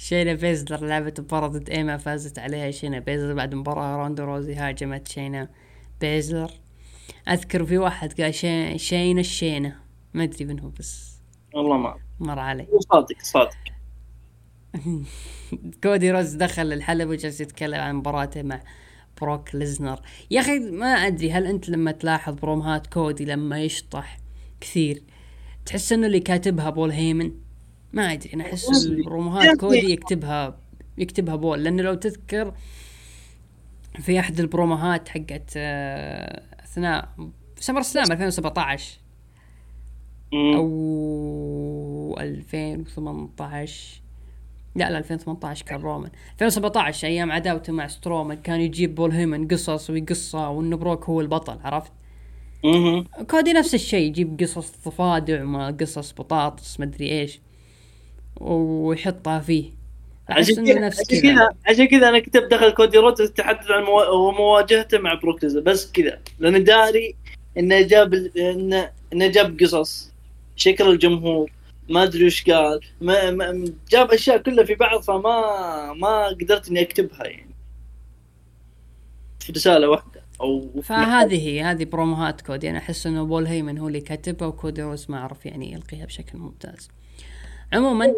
شينا 0.00 0.34
بيزلر 0.34 0.86
لعبت 0.86 1.20
مباراة 1.20 1.48
ضد 1.48 1.70
إيما 1.70 1.96
فازت 1.96 2.38
عليها 2.38 2.70
شينا 2.70 2.98
بيزلر. 2.98 3.34
بعد 3.34 3.54
مباراة 3.54 3.96
روندا 3.96 4.24
راوزي 4.24 4.54
هاجمت 4.54 5.08
شينا 5.08 5.48
بيزلر. 6.00 6.50
أذكر 7.28 7.64
في 7.64 7.78
واحد 7.78 8.20
قال 8.20 8.34
شي... 8.34 8.78
شينا 8.78 9.20
الشينة 9.20 9.76
ما 10.14 10.24
أدري 10.24 10.44
من 10.44 10.60
هو 10.60 10.68
بس. 10.68 11.20
والله 11.54 11.76
ما 11.76 11.94
مر 12.20 12.38
علي. 12.38 12.66
صادق 12.92 13.22
صادق. 13.22 13.56
كودي 15.82 16.10
رودز 16.10 16.34
دخل 16.34 16.72
الحلبة 16.72 17.10
وجالس 17.10 17.40
يتكلم 17.40 17.80
عن 17.80 17.94
مباراته 17.94 18.42
مع 18.42 18.60
بروك 19.20 19.54
ليزنر. 19.54 20.00
يا 20.30 20.40
أخي 20.40 20.58
ما 20.58 20.86
أدري 20.86 21.32
هل 21.32 21.46
أنت 21.46 21.68
لما 21.68 21.92
تلاحظ 21.92 22.34
برومهات 22.34 22.86
كودي 22.86 23.24
لما 23.24 23.62
يشطح 23.62 24.18
كثير 24.60 25.02
تحس 25.66 25.92
إنه 25.92 26.06
اللي 26.06 26.20
كاتبها 26.20 26.70
بول 26.70 26.90
هيمن؟ 26.90 27.47
ما 27.92 28.12
أدري 28.12 28.30
أنا 28.34 28.44
أحس 28.44 28.86
البروموهات 28.86 29.56
كودي 29.56 29.92
يكتبها 29.92 30.58
يكتبها 30.98 31.36
بول 31.36 31.64
لأنه 31.64 31.82
لو 31.82 31.94
تذكر 31.94 32.54
في 34.00 34.20
أحد 34.20 34.40
البروموهات 34.40 35.08
حقت 35.08 35.52
آه، 35.56 36.42
أثناء 36.64 37.08
SummerSlam 37.60 38.12
2017 38.12 38.98
أو 40.34 42.16
2018 42.20 44.00
لا 44.76 44.90
لا 44.90 44.98
2018 44.98 45.64
كان 45.64 45.80
رومان 45.80 46.10
2017 46.32 47.08
أيام 47.08 47.32
عداوته 47.32 47.72
مع 47.72 47.86
سترومان 47.86 48.36
كان 48.38 48.60
يجيب 48.60 48.94
بول 48.94 49.12
هيمن 49.12 49.48
قصص 49.48 49.90
ويقصه 49.90 50.50
وإنه 50.50 50.76
بروك 50.76 51.04
هو 51.04 51.20
البطل 51.20 51.58
عرفت؟ 51.64 51.92
كودي 53.30 53.52
نفس 53.52 53.74
الشيء 53.74 54.06
يجيب 54.06 54.40
قصص 54.40 54.72
ضفادع 54.86 55.42
ما 55.42 55.70
قصص 55.70 56.12
بطاطس 56.12 56.80
مدري 56.80 57.10
إيش. 57.20 57.40
ويحطها 58.40 59.40
فيه. 59.40 59.70
عشان 60.28 60.66
كذا 60.66 60.86
عشان 61.66 61.86
كذا. 61.86 62.08
أنا 62.08 62.18
كتبت 62.18 62.50
دخل 62.50 62.70
كودي 62.70 62.98
رودز 62.98 63.14
تحدث 63.14 63.70
عن 63.70 63.82
مواجهته 64.38 64.98
مع 64.98 65.14
بروك 65.14 65.44
بس 65.44 65.92
كذا. 65.92 66.20
لأن 66.38 66.64
داري 66.64 67.14
إنه 67.58 67.80
جاب 67.80 68.14
انه 68.36 68.90
إنه 69.12 69.26
جاب 69.26 69.60
قصص. 69.60 70.12
شكل 70.56 70.88
الجمهور. 70.88 71.50
ما 71.88 72.02
أدري 72.02 72.26
وش 72.26 72.50
قال. 72.50 72.80
ما, 73.00 73.30
ما 73.30 73.72
جاب 73.90 74.10
أشياء 74.10 74.38
كلها 74.38 74.64
في 74.64 74.74
بعض 74.74 75.00
فما 75.00 75.92
ما 75.92 76.26
قدرت 76.26 76.68
إني 76.68 76.82
أكتبها 76.82 77.26
يعني. 77.26 77.54
في 79.40 79.52
رسالة 79.52 79.88
واحدة. 79.88 80.22
أو 80.40 80.82
فهذه 80.82 81.48
هي 81.48 81.62
هذه 81.62 81.84
بروموهات 81.84 82.40
كودي 82.40 82.70
أنا 82.70 82.78
أحس 82.78 83.06
إنه 83.06 83.24
بول 83.24 83.46
هيمن 83.46 83.78
هو 83.78 83.88
اللي 83.88 84.00
كتبها 84.00 84.48
وكودي 84.48 84.82
روز 84.82 85.06
ما 85.08 85.18
أعرف 85.18 85.46
يعني 85.46 85.72
يلقيها 85.72 86.06
بشكل 86.06 86.38
ممتاز. 86.38 86.88
عموما 87.72 88.14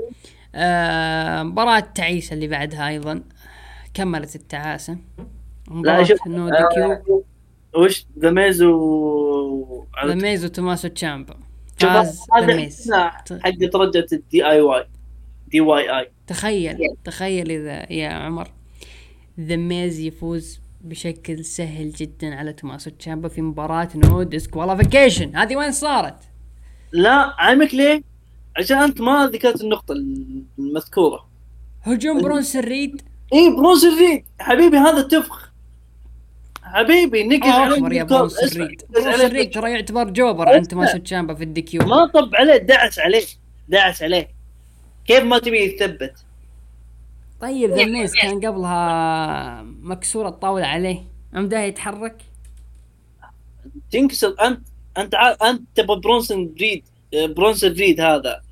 آه 0.55 1.43
مباراة 1.43 1.81
تعيسة 1.81 2.35
اللي 2.35 2.47
بعدها 2.47 2.89
أيضا 2.89 3.23
كملت 3.95 4.37
التعاسة. 4.37 4.99
لا 5.71 6.05
شوف 6.05 6.27
no 6.27 6.49
DQ. 6.49 6.93
آه، 7.75 7.79
وش؟ 7.79 8.07
ذا 8.19 8.31
ميز 8.31 8.63
و 8.63 9.85
ذا 10.07 10.15
ميز 10.15 10.45
وتوماسو 10.45 10.89
تشامبا 10.89 11.37
فاز 11.77 12.27
ذا 12.41 12.57
ميز 12.57 12.93
حق 12.93 13.33
رجعت 13.77 14.13
ال 14.13 14.21
DIY 14.21 14.47
DYI 14.47 16.11
تخيل 16.27 16.79
تخيل 17.05 17.51
إذا 17.51 17.93
يا 17.93 18.09
عمر 18.09 18.49
ذا 19.41 19.57
ميز 19.57 20.01
يفوز 20.01 20.61
بشكل 20.81 21.45
سهل 21.45 21.93
جدا 21.93 22.35
على 22.35 22.53
توماسو 22.53 22.91
تشامبا 22.91 23.29
في 23.29 23.43
مباراة 23.43 23.89
no 23.95 24.23
disqualification 24.23 25.37
هذه 25.37 25.57
وين 25.57 25.73
صارت؟ 25.73 26.17
لا 26.93 27.35
علمك 27.39 27.75
ليه؟ 27.75 28.10
عشان 28.57 28.79
أنت 28.79 29.01
ما 29.01 29.27
ذكرت 29.27 29.61
النقطة 29.61 29.95
المذكورة. 30.59 31.27
هجوم 31.83 32.23
برونسون 32.23 32.57
ريد. 32.57 33.03
اي 33.33 33.57
برونسون 33.57 33.85
ريد. 33.85 34.25
حبيبي 34.41 34.77
هذا 34.77 35.03
تفخ 35.03 35.51
حبيبي 36.63 37.25
نقل 37.25 37.49
آه 37.49 37.93
يا 37.93 38.03
برونسون 38.03 38.39
ريد. 38.57 38.83
برونسون 38.91 39.21
ريد 39.21 39.55
ترى 39.55 39.73
يعتبر 39.73 40.11
jobber 40.11 40.49
عند 40.49 40.67
توماسو 40.67 40.99
تشامبا 40.99 41.35
في 41.35 41.45
ال 41.45 41.54
DQ. 41.54 41.83
ما 41.83 42.07
طب 42.07 42.35
عليه 42.35 42.57
دعس 42.57 42.99
عليه 42.99 43.25
دعس 43.69 44.03
عليه. 44.03 44.29
كيف 45.07 45.25
ما 45.25 45.39
تبي 45.39 45.59
يثبت؟ 45.59 46.15
طيب 47.41 47.71
ذا 47.71 47.85
ميز 47.85 48.15
كان 48.15 48.47
قبلها 48.47 49.63
مكسور 49.63 50.29
الطاولة 50.29 50.67
عليه. 50.67 51.05
عمده 51.35 51.61
يتحرك؟ 51.61 52.17
تنكسر 53.91 54.35
أنت 54.41 54.61
أنت 54.99 55.15
أنت 55.43 55.63
تبغى 55.75 56.01
برونسون 56.01 56.55
ريد 56.61 56.85
برونسون 57.13 57.73
ريد 57.73 58.01
هذا. 58.01 58.43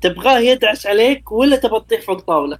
تبغاه 0.00 0.38
يدعس 0.38 0.86
عليك 0.86 1.32
ولا 1.32 1.56
تبغى 1.56 1.80
تطيح 1.80 2.00
فوق 2.00 2.20
طاولة؟ 2.20 2.58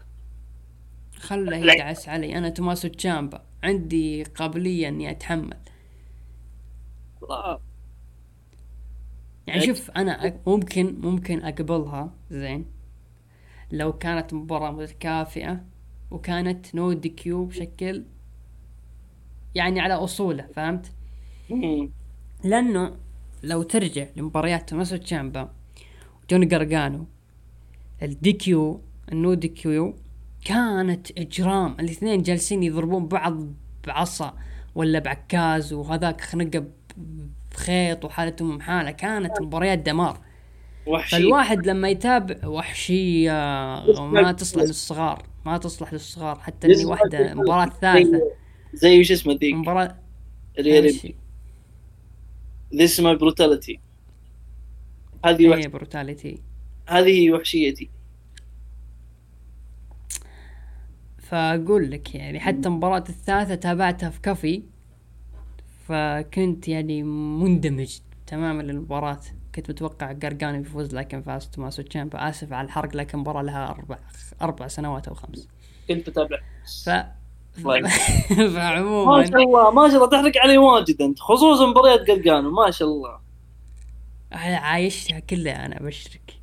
خله 1.17 1.57
يدعس 1.57 2.09
علي. 2.09 2.39
أنا 2.39 2.49
توماسو 2.49 2.89
تشامبا. 2.89 3.43
عندي 3.63 4.23
قابلية 4.23 4.89
إني 4.89 5.11
أتحمل. 5.11 5.57
والله 7.21 7.61
يعني 9.47 9.67
شوف 9.67 9.91
أنا 9.91 10.41
ممكن 10.47 11.01
ممكن 11.01 11.45
أقبلها. 11.45 12.15
زين. 12.31 12.67
لو 13.73 13.93
كانت 13.93 14.35
مباراة 14.35 14.71
متكافئة 14.71 15.65
وكانت 16.11 16.75
no 16.75 16.93
DQ 16.93 17.45
بشكل 17.45 18.05
يعني 19.55 19.81
على 19.81 19.95
أصوله 19.95 20.47
فهمت؟ 20.55 20.93
لأنه 22.45 22.97
لو 23.43 23.63
ترجع 23.63 24.07
لمباريات 24.17 24.69
توماسو 24.69 24.97
تشامبا 24.97 25.51
وجوني 26.25 26.47
جارجانو 26.47 27.07
ال 28.03 28.33
DQ 28.33 28.81
ال 29.13 29.35
no 29.35 29.49
DQ 29.49 29.97
كانت 30.45 31.19
إجرام. 31.19 31.77
الاثنين 31.81 32.23
جالسين 32.23 32.63
يضربون 32.63 33.07
بعض 33.07 33.47
بعصا 33.87 34.35
ولا 34.75 34.99
بعكاز 34.99 35.73
وهذاك 35.73 36.21
خنقة 36.21 36.65
بخيط 37.53 38.05
وحالتهم 38.05 38.61
حاله 38.61 38.91
كانت 38.91 39.41
مباريات 39.41 39.79
دمار. 39.79 40.21
وحشي. 40.87 41.17
فالواحد 41.17 41.67
لما 41.67 41.89
يتابع 41.89 42.47
وحشيه 42.47 43.33
ما 43.99 44.33
تصلح 44.33 44.63
للصغار. 44.63 45.27
ما 45.47 45.59
تصلح 45.59 45.93
للصغار. 45.93 46.39
حتى 46.39 46.67
إني 46.67 46.85
واحدة 46.85 47.35
مباراة 47.35 47.73
ثالثة. 47.81 48.21
زي 48.75 49.01
وش 49.01 49.13
اسمه 49.13 49.33
ذيك؟ 49.35 49.55
مباراه 49.55 49.97
is 52.73 53.01
my 53.01 53.17
brutality. 53.17 53.79
هذه 55.25 55.43
هي 55.43 55.49
وحش... 55.49 55.67
بروتاليتي 55.67 56.43
هذه 56.89 57.31
وحشيتي. 57.31 57.91
فأقول 61.19 61.91
لك 61.91 62.15
يعني 62.15 62.41
حتى 62.41 62.69
مباراة 62.69 63.05
الثالثة 63.09 63.55
تابعتها 63.55 64.11
في 64.11 64.21
كفي 64.21 64.63
فكنت 65.89 66.69
يعني 66.69 67.03
مندمج 67.03 67.99
تماما 68.27 68.63
للمباراة. 68.63 69.21
كنت 69.55 69.71
متوقع 69.71 70.13
قرقاني 70.13 70.59
يفوز 70.59 70.95
لكن 70.95 71.23
فاز 71.23 71.49
توماسو 71.49 71.83
تشامبا. 71.83 72.29
آسف 72.29 72.53
على 72.53 72.65
الحرق 72.65 72.97
لكن 72.97 73.19
مباراة 73.19 73.43
لها 73.43 73.71
أربع 73.71 73.99
أربع 74.43 74.69
سنوات 74.69 75.09
أو 75.09 75.15
خمس. 75.15 75.49
كنت 75.89 76.11
بتابع 76.11 76.39
ف 76.85 76.91
طيب. 77.65 77.85
ما 78.39 78.49
فعموما 78.49 79.27
شاء 79.27 79.43
الله 79.43 79.71
ما 79.71 79.89
شاء 79.89 79.97
الله 79.97 80.09
تحرق 80.09 80.33
علي 80.37 80.59
واجد 80.59 81.03
أنت 81.03 81.19
خصوصا 81.19 81.67
مباريات 81.67 82.11
قرقانو 82.11 82.51
ما 82.51 82.71
شاء 82.71 82.89
الله. 82.89 83.19
عايشتها 84.33 85.19
كلها 85.21 85.67
أنا 85.67 85.81
أبشرك. 85.81 86.41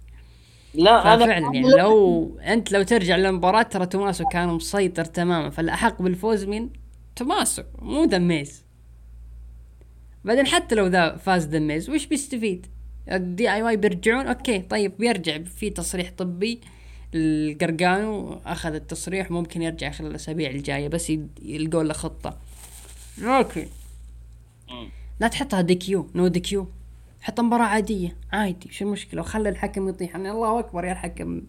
لا 0.73 1.13
أنا 1.13 1.25
ففعلا 1.25 1.53
يعني 1.53 1.69
لو 1.77 2.39
أنت 2.39 2.71
لو 2.71 2.83
ترجع 2.83 3.15
للمباراة 3.15 3.61
ترى 3.61 3.85
توماسو 3.85 4.25
كان 4.25 4.49
مسيطر 4.49 5.05
تماما 5.05 5.49
فالأحق 5.49 6.01
بالفوز 6.01 6.45
من 6.45 6.69
توماسو 7.15 7.63
مو 7.79 8.05
دميز. 8.05 8.65
بعدين 10.25 10.47
حتى 10.47 10.75
لو 10.75 10.87
ذا 10.87 11.15
فاز 11.15 11.45
دميز 11.45 11.89
وش 11.89 12.05
بيستفيد؟ 12.05 12.67
ال 13.11 13.51
DIY 13.51 13.77
بيرجعون 13.77 14.27
okay 14.27 14.59
طيب 14.59 14.97
بيرجع 14.97 15.43
في 15.43 15.69
تصريح 15.69 16.11
طبي. 16.17 16.61
القرقانو 17.15 18.39
أخذ 18.45 18.73
التصريح 18.73 19.31
ممكن 19.31 19.61
يرجع 19.61 19.91
خلال 19.91 20.11
الأسابيع 20.11 20.49
الجاية 20.49 20.87
بس 20.87 21.13
يلقون 21.41 21.85
له 21.85 21.93
خطة. 21.93 22.37
okay. 23.23 23.67
لا 25.19 25.27
تحطها 25.27 25.61
DQ 25.61 26.09
no 26.15 26.27
DQ 26.27 26.67
حط 27.21 27.39
مباراة 27.39 27.65
عادية 27.65 28.17
عادي 28.31 28.71
شو 28.71 28.85
المشكلة؟ 28.85 29.21
وخلي 29.21 29.49
الحكم 29.49 29.89
يطيح. 29.89 30.11
يعني 30.11 30.31
الله 30.31 30.59
أكبر 30.59 30.85
يا 30.85 30.91
الحكم 30.91 31.41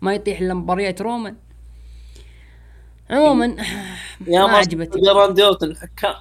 ما 0.00 0.14
يطيح 0.14 0.40
إلا 0.40 0.54
مباريات 0.54 1.02
رومان. 1.02 1.36
عموما 3.10 3.56
يا 4.26 4.46
ما 4.46 4.56
عجبتني. 4.56 5.08
راندي 5.08 5.44
اورتن 5.44 5.66
الحكام. 5.66 6.14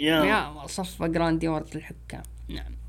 يا. 0.00 0.24
يا 0.24 0.66
صفى 0.66 1.08
جراندي 1.08 1.48
الحكام. 1.48 2.22
نعم. 2.48 2.79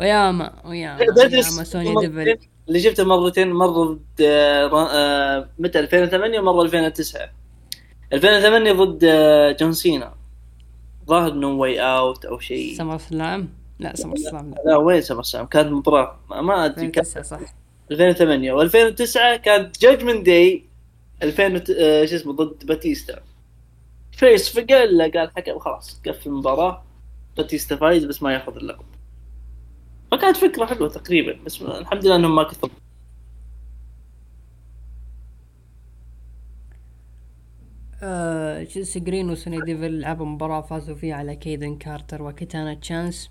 وياما 0.00 0.52
وياما 0.64 1.00
وياما 1.18 1.64
سوني 1.64 1.94
ديفل 2.06 2.38
اللي 2.68 2.80
شفته 2.80 3.04
مرتين 3.04 3.52
مرة 3.52 3.84
ضد 3.84 4.00
آه، 4.20 4.88
آه، 4.96 5.48
متى؟ 5.58 5.78
2008 5.80 6.40
ومرة 6.40 6.62
2009 6.62 7.28
2008 8.12 8.72
ضد 8.72 9.04
آه، 9.04 9.52
جون 9.52 9.72
سينا. 9.72 10.14
ظاهر 11.06 11.32
إنه 11.32 11.46
واي 11.48 11.80
اوت 11.80 12.24
أو 12.24 12.38
شيء. 12.38 12.76
سمر 12.76 12.98
سلام 12.98 13.48
لا 13.78 13.96
سمر 13.96 14.16
سلام 14.16 14.50
لا. 14.50 14.70
لا 14.70 14.76
وين 14.76 15.00
سمر 15.00 15.22
سام 15.22 15.46
كانت 15.46 15.72
مباراة. 15.72 16.18
ما- 16.30 16.40
ما 16.42 16.64
ادري 16.64 16.88
كانت 16.90 17.06
2009 17.16 17.22
صح. 17.22 17.54
2008 17.90 18.52
و2009 18.52 19.36
كانت 19.36 19.80
جاجمنت 19.80 20.26
داي 20.26 20.64
2000 21.22 21.54
وت- 21.54 21.70
آه، 21.70 22.04
شو 22.04 22.16
اسمه 22.16 22.32
ضد 22.32 22.66
باتيستا 22.66 23.20
فيس 24.12 24.48
فقل 24.58 24.98
له 24.98 25.10
قال 25.10 25.30
حكم 25.36 25.58
خلاص 25.58 26.00
قفل 26.06 26.28
المباراة. 26.30 26.84
باتيستا 27.36 27.76
فايز 27.76 28.04
بس 28.04 28.22
ما 28.22 28.32
ياخذ 28.32 28.56
اللقب. 28.56 28.84
فكانت 30.10 30.36
فكرة 30.36 30.66
حلوة 30.66 30.88
تقريبا 30.88 31.44
بس 31.46 31.62
الحمد 31.62 32.06
لله 32.06 32.16
إنهم 32.16 32.34
ما 32.34 32.42
كثروا. 32.42 32.72
آه 38.02 38.62
جيسي 38.62 39.00
جرين 39.00 39.30
وسونيا 39.30 39.60
ديفيل 39.60 40.00
لعبوا 40.00 40.26
مباراة 40.26 40.60
فازوا 40.60 40.96
فيها 40.96 41.14
على 41.14 41.36
كيدن 41.36 41.76
كارتر 41.76 42.22
وكيتانا 42.22 42.74
تشانس. 42.74 43.30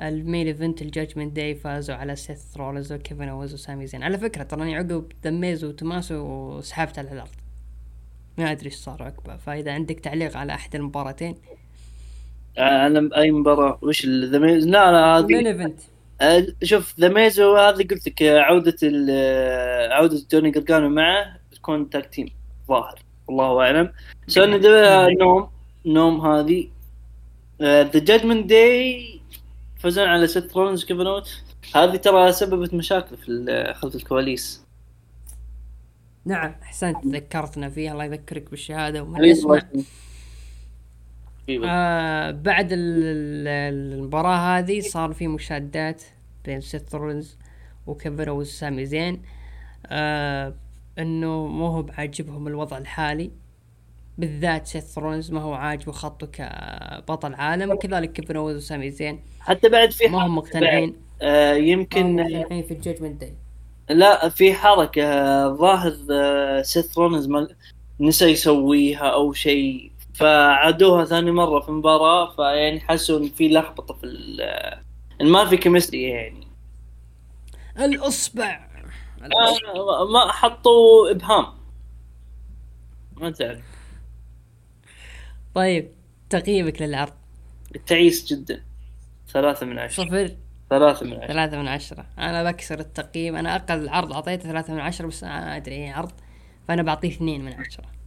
ال 0.00 0.09
main 0.09 0.46
event 0.46 0.82
ال 0.82 0.88
Judgment 0.88 1.36
Day 1.36 1.54
فازوا 1.54 1.94
على 1.96 2.16
سيث 2.16 2.56
رولز 2.56 2.92
وكيفن 2.92 3.28
اونز 3.28 3.54
وسامي 3.54 3.86
زين. 3.86 4.02
على 4.02 4.18
فكرة 4.18 4.42
تراني 4.42 4.76
عقب 4.76 5.12
دميز 5.24 5.64
وتماسو 5.64 6.14
وسحبت 6.14 6.98
على 6.98 7.12
العرض. 7.12 7.30
ما 8.38 8.52
أدري 8.52 8.66
إيش 8.66 8.74
صار 8.74 9.02
عقبه 9.02 9.36
فإذا 9.36 9.72
عندك 9.72 10.00
تعليق 10.00 10.36
على 10.36 10.54
أحد 10.54 10.74
المباراتين. 10.74 11.34
أنا 12.58 13.16
أي 13.16 13.30
مباراة 13.30 13.78
وش 13.82 14.06
ذا 14.06 14.38
ميز 14.38 14.66
لا 14.66 14.92
لا 14.92 15.18
هذه 15.18 15.74
آه، 16.20 16.46
شوف 16.62 16.94
ذا 17.00 17.08
ميزو 17.08 17.56
هذه 17.56 17.86
قلت 17.90 18.06
لك 18.06 18.22
آه، 18.22 18.40
عودة 18.40 18.76
آه، 19.10 19.88
عودة 19.88 20.22
جوني 20.32 20.50
قرقانو 20.50 20.88
معه 20.88 21.36
تكون 21.52 21.90
تاك 21.90 22.06
تيم 22.06 22.28
ظاهر 22.68 22.98
الله 23.28 23.60
أعلم. 23.60 23.92
سوني 24.26 24.58
نوم 25.14 25.48
نوم 25.86 26.26
هذه. 26.26 26.68
ذا 27.62 27.82
جادجمنت 27.82 28.46
داي 28.46 29.20
فازون 29.78 30.08
على 30.08 30.26
ست 30.26 30.56
رونز 30.56 30.84
كيفن. 30.84 31.22
هذه 31.74 31.96
ترى 31.96 32.32
سببت 32.32 32.74
مشاكل 32.74 33.16
في 33.16 33.72
خلف 33.76 33.94
الكواليس. 33.94 34.62
نعم 36.24 36.54
أحسنت 36.62 37.06
ذكرتنا 37.06 37.70
فيها 37.70 37.92
الله 37.92 38.04
يذكرك 38.04 38.50
بالشهادة 38.50 39.02
ومن 39.02 39.24
يسمع 39.24 39.62
آه 41.64 42.30
بعد 42.30 42.72
ال- 42.72 42.78
ال- 42.78 43.92
المباراة 43.94 44.58
هذه 44.58 44.80
صار 44.80 45.12
في 45.12 45.28
مشادات 45.28 46.02
بين 46.44 46.60
سيث 46.60 46.94
رولينز 46.94 47.38
وكيفن 47.86 48.28
وسامي 48.28 48.86
زين. 48.86 49.22
آه 49.86 50.54
إنه 50.98 51.46
مو 51.46 51.66
هو 51.66 51.82
بعاجبهم 51.82 52.48
الوضع 52.48 52.78
الحالي. 52.78 53.30
بالذات 54.18 54.66
سيث 54.66 54.98
رولينز 54.98 55.32
ما 55.32 55.40
هو 55.40 55.54
عاجبه 55.54 55.92
خطه 55.92 56.26
كبطل 56.26 57.34
عالم. 57.34 57.70
وكذلك 57.70 58.12
كيفن 58.12 58.36
اونز 58.36 58.56
وسامي 58.56 58.90
زين 58.90 59.20
حتى 59.40 59.68
بعد 59.68 59.90
في 59.90 60.08
ما 60.08 60.26
هم 60.26 60.36
مقتنعين. 60.36 60.96
آه 61.22 61.52
ما 61.52 61.58
هم 61.58 61.64
يمكن 61.64 62.16
مقتنعين 62.16 62.62
في 62.62 62.74
ال 62.74 62.79
Judgment 62.79 63.20
Day 63.20 63.34
لا 63.90 64.28
في 64.28 64.54
حركة 64.54 65.04
آه، 65.04 65.48
ظاهر 65.48 65.96
آه، 66.10 66.62
سيث 66.62 66.98
رولنز 66.98 67.26
ما 67.26 67.48
نسى 68.00 68.26
يسويها 68.26 69.06
أو 69.06 69.32
شيء. 69.32 69.91
فعادوها 70.22 71.04
ثاني 71.04 71.30
مرة 71.30 71.60
في 71.60 71.70
مباراة 71.70 72.36
فيعني 72.36 72.80
حسوا 72.80 73.18
إن 73.18 73.28
في 73.28 73.48
لخبطة 73.48 73.94
في 73.94 74.06
ما 75.20 75.46
في 75.46 75.56
chemistry 75.56 76.02
يعني. 76.02 76.46
الأصبع. 77.78 78.68
آه، 79.22 80.04
ما 80.12 80.32
حطوا 80.32 81.10
إبهام. 81.10 81.46
ما 83.16 83.30
تعرف. 83.30 83.64
طيب 85.54 85.92
تقييمك 86.30 86.82
للعرض. 86.82 87.12
تعيس 87.86 88.32
جدا. 88.32 88.62
ثلاثة 89.28 89.66
من 89.66 89.78
عشرة. 89.78 90.04
صفر. 90.04 90.36
ثلاثة 90.70 91.06
من 91.06 91.12
عشرة. 91.12 91.26
ثلاثة 91.26 91.58
من 91.58 91.68
عشرة. 91.68 92.06
أنا 92.18 92.50
بكسر 92.50 92.80
التقييم. 92.80 93.36
أنا 93.36 93.56
أقل 93.56 93.88
عرض 93.88 94.12
أعطيته 94.12 94.42
ثلاثة 94.42 94.74
من 94.74 94.80
عشرة 94.80 95.06
بس 95.06 95.24
أنا 95.24 95.56
أدري 95.56 95.74
إيه 95.74 95.92
عرض. 95.92 96.12
فأنا 96.68 96.82
بعطيه 96.82 97.08
اثنين 97.08 97.44
من 97.44 97.52
عشرة. 97.52 98.01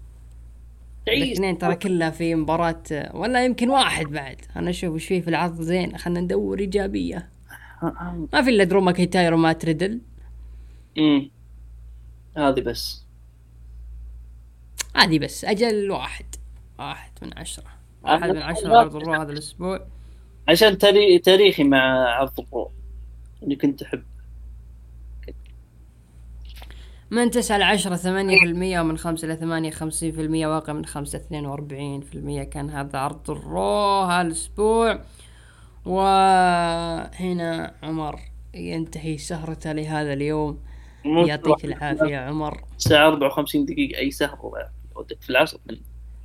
الاثنين 1.07 1.57
ترى 1.57 1.75
كلها 1.75 2.09
في 2.09 2.35
مباراة 2.35 2.83
ولا 3.13 3.45
يمكن 3.45 3.69
واحد 3.69 4.05
بعد. 4.05 4.41
أنا 4.55 4.69
أشوف 4.69 4.93
وش 4.93 5.05
فيه 5.05 5.21
في 5.21 5.27
العرض 5.27 5.61
زين 5.61 5.97
خلنا 5.97 6.19
ندور 6.19 6.59
إيجابية. 6.59 7.29
ما 8.33 8.41
في 8.43 8.49
إلا 8.49 8.63
درو 8.63 8.81
ماكيتاير 8.81 9.33
وما 9.33 9.53
تريدل 9.53 10.01
أمم. 10.97 11.31
هذه 12.37 12.61
بس. 12.61 13.05
هذه 14.95 15.19
بس 15.19 15.45
أجل 15.45 15.91
واحد. 15.91 16.25
واحد 16.79 17.11
من 17.21 17.37
عشرة. 17.37 17.65
واحد 18.03 18.29
من 18.29 18.41
عشرة. 18.41 18.77
عرض 18.77 18.95
ال 18.95 19.00
Raw 19.00 19.13
هذا 19.13 19.31
الأسبوع. 19.31 19.87
عشان 20.47 20.77
تاري... 20.77 21.19
تاريخي 21.19 21.63
مع 21.63 22.09
عرض 22.09 22.39
ال 22.39 22.46
Raw. 22.46 22.71
اللي 23.43 23.55
كنت 23.55 23.81
أحب 23.81 24.03
من 27.11 27.31
تسعة 27.31 27.57
لعشرة 27.57 27.95
ثمانية 27.95 28.39
في 28.39 28.45
المية 28.45 28.81
ومن 28.81 28.97
خمسة 28.97 29.27
لثمانية 29.27 29.71
خمسين 29.71 30.11
في 30.11 30.21
المية 30.21 30.47
واقع 30.47 30.73
من 30.73 30.85
خمسة 30.85 31.17
اثنين 31.17 31.45
وأربعين 31.45 32.01
في 32.01 32.15
المية. 32.15 32.43
كان 32.43 32.69
هذا 32.69 32.99
عرض 32.99 33.29
ال 33.29 33.47
Raw 33.47 34.01
هالأسبوع. 34.01 35.01
وهنا 35.85 37.73
عمر 37.83 38.19
ينتهي 38.53 39.17
سهرته 39.17 39.71
لهذا 39.71 40.13
اليوم. 40.13 40.59
يعطيك 41.05 41.65
العافية 41.65 42.17
عمر. 42.17 42.63
الساعة 42.77 43.07
54 43.07 43.65
دقيقة 43.65 43.99
أي 43.99 44.11
سهرة. 44.11 44.69
في 45.21 45.29
العصر. 45.29 45.57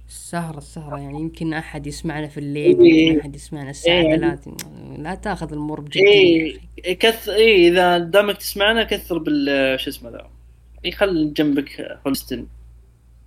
السهرة 0.08 0.58
السهرة. 0.58 0.98
يعني 0.98 1.20
يمكن 1.20 1.54
أحد 1.54 1.86
يسمعنا 1.86 2.26
في 2.26 2.40
الليل 2.40 2.80
إيه. 2.80 3.06
يمكن 3.08 3.20
أحد 3.20 3.36
يسمعنا 3.36 3.70
الساعة 3.70 4.02
إيه. 4.02 4.16
ثلاثة. 4.16 4.56
لا 4.98 5.14
تاخذ 5.14 5.52
الأمور 5.52 5.80
بجدية 5.80 6.02
إيه. 6.04 6.98
كثر 6.98 7.32
إيه 7.32 7.68
إذا 7.68 7.98
دامك 7.98 8.36
تسمعنا 8.36 8.84
كثر 8.84 9.18
بال 9.18 9.80
شو 9.80 9.90
اسمه 9.90 10.10
ذا. 10.10 10.39
يخل 10.84 11.32
جنبك 11.34 12.00
هولستن 12.06 12.46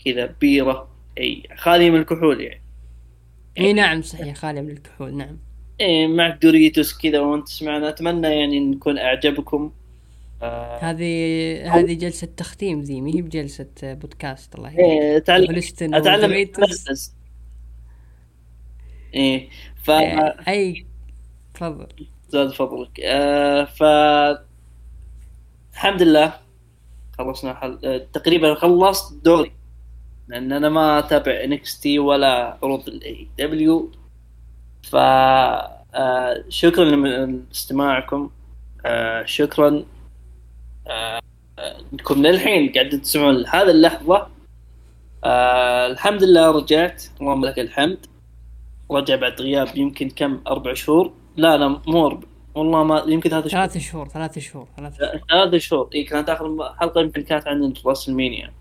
كذا 0.05 0.25
بيرة. 0.41 0.89
إي 1.17 1.43
خالية 1.55 1.89
من 1.89 1.99
الكحول 1.99 2.41
يعني. 2.41 2.61
إي 3.57 3.73
نعم 3.73 4.01
صحيح 4.01 4.35
خالية 4.35 4.61
من 4.61 4.71
الكحول 4.71 5.17
نعم. 5.17 5.37
إيه 5.81 6.07
معك 6.07 6.41
دوريتوس 6.41 6.97
كذا 6.97 7.19
وانت 7.19 7.47
تسمعنا. 7.47 7.89
أتمنى 7.89 8.27
يعني 8.27 8.59
نكون 8.59 8.97
أعجبكم. 8.97 9.71
آه 10.41 10.77
هذه 10.77 11.79
هذه 11.79 11.93
جلسة 11.93 12.27
تختيم 12.37 12.81
ذي 12.81 13.01
ما 13.01 13.15
هي 13.15 13.21
بجلسة 13.21 13.67
بودكاست 13.83 14.55
الله 14.55 14.69
يهديك. 14.69 14.79
إيه 14.79 15.17
اتعلم 15.17 15.55
إيه 19.13 19.49
ف 19.75 19.89
إيه، 19.91 20.35
أي 20.47 20.85
تفضل. 21.53 21.87
زاد 22.29 22.49
فضلك. 22.51 22.99
آه 22.99 23.65
ف 23.65 23.83
الحمد 25.73 26.01
لله. 26.01 26.42
خلصنا 27.17 27.53
حل... 27.53 28.05
تقريبا 28.13 28.55
خلصت 28.55 29.23
دوري. 29.23 29.51
لأن 30.27 30.51
أنا 30.51 30.69
ما 30.69 30.99
أتابع 30.99 31.43
NXT 31.43 31.99
ولا 31.99 32.57
عروض 32.63 32.87
ال 32.87 33.27
AEW 33.39 33.91
ف 34.83 34.95
آه، 34.95 36.43
شكرا 36.49 36.85
لاستماعكم. 36.85 38.29
آه، 38.85 39.25
شكرا. 39.25 39.85
آه، 40.87 41.19
أنكم 41.93 42.25
للحين 42.25 42.71
قاعدين 42.71 43.01
تسمعون 43.01 43.45
هذه 43.47 43.69
اللحظة. 43.69 44.27
الحمد 45.91 46.23
لله 46.23 46.51
رجعت. 46.51 47.03
اللهم 47.21 47.45
لك 47.45 47.59
الحمد. 47.59 48.05
رجع 48.91 49.15
بعد 49.15 49.41
غياب 49.41 49.77
يمكن 49.77 50.09
كم؟ 50.09 50.41
أربع 50.47 50.73
شهور. 50.73 51.13
لا 51.37 51.57
لا 51.57 51.67
مو 51.87 52.07
أربع. 52.07 52.27
والله 52.55 52.83
ما 52.83 53.03
يمكن 53.07 53.29
ثلاث 53.29 53.47
شهور. 53.47 53.67
ثلاث 53.67 53.77
شهور 53.77 54.07
ثلاث 54.07 54.39
شهور 54.39 54.67
ثلاث 54.77 54.97
شهور. 54.97 55.21
ثلاث 55.29 55.61
شهور. 55.61 55.89
إي 55.95 56.03
كانت 56.03 56.29
آخر 56.29 56.73
حلقة 56.79 57.01
يمكن 57.01 57.21
كانت 57.23 57.47
عن 57.47 57.73
راس 57.85 58.09
المينيا 58.09 58.51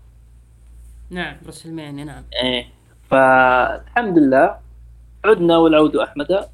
نعم 1.09 1.35
WrestleMania 1.45 2.03
نعم. 2.05 2.23
إيه 2.43 2.67
فالحمد 3.09 4.17
لله. 4.17 4.57
عدنا 5.25 5.57
والعود 5.57 5.95
أحمد. 5.95 6.49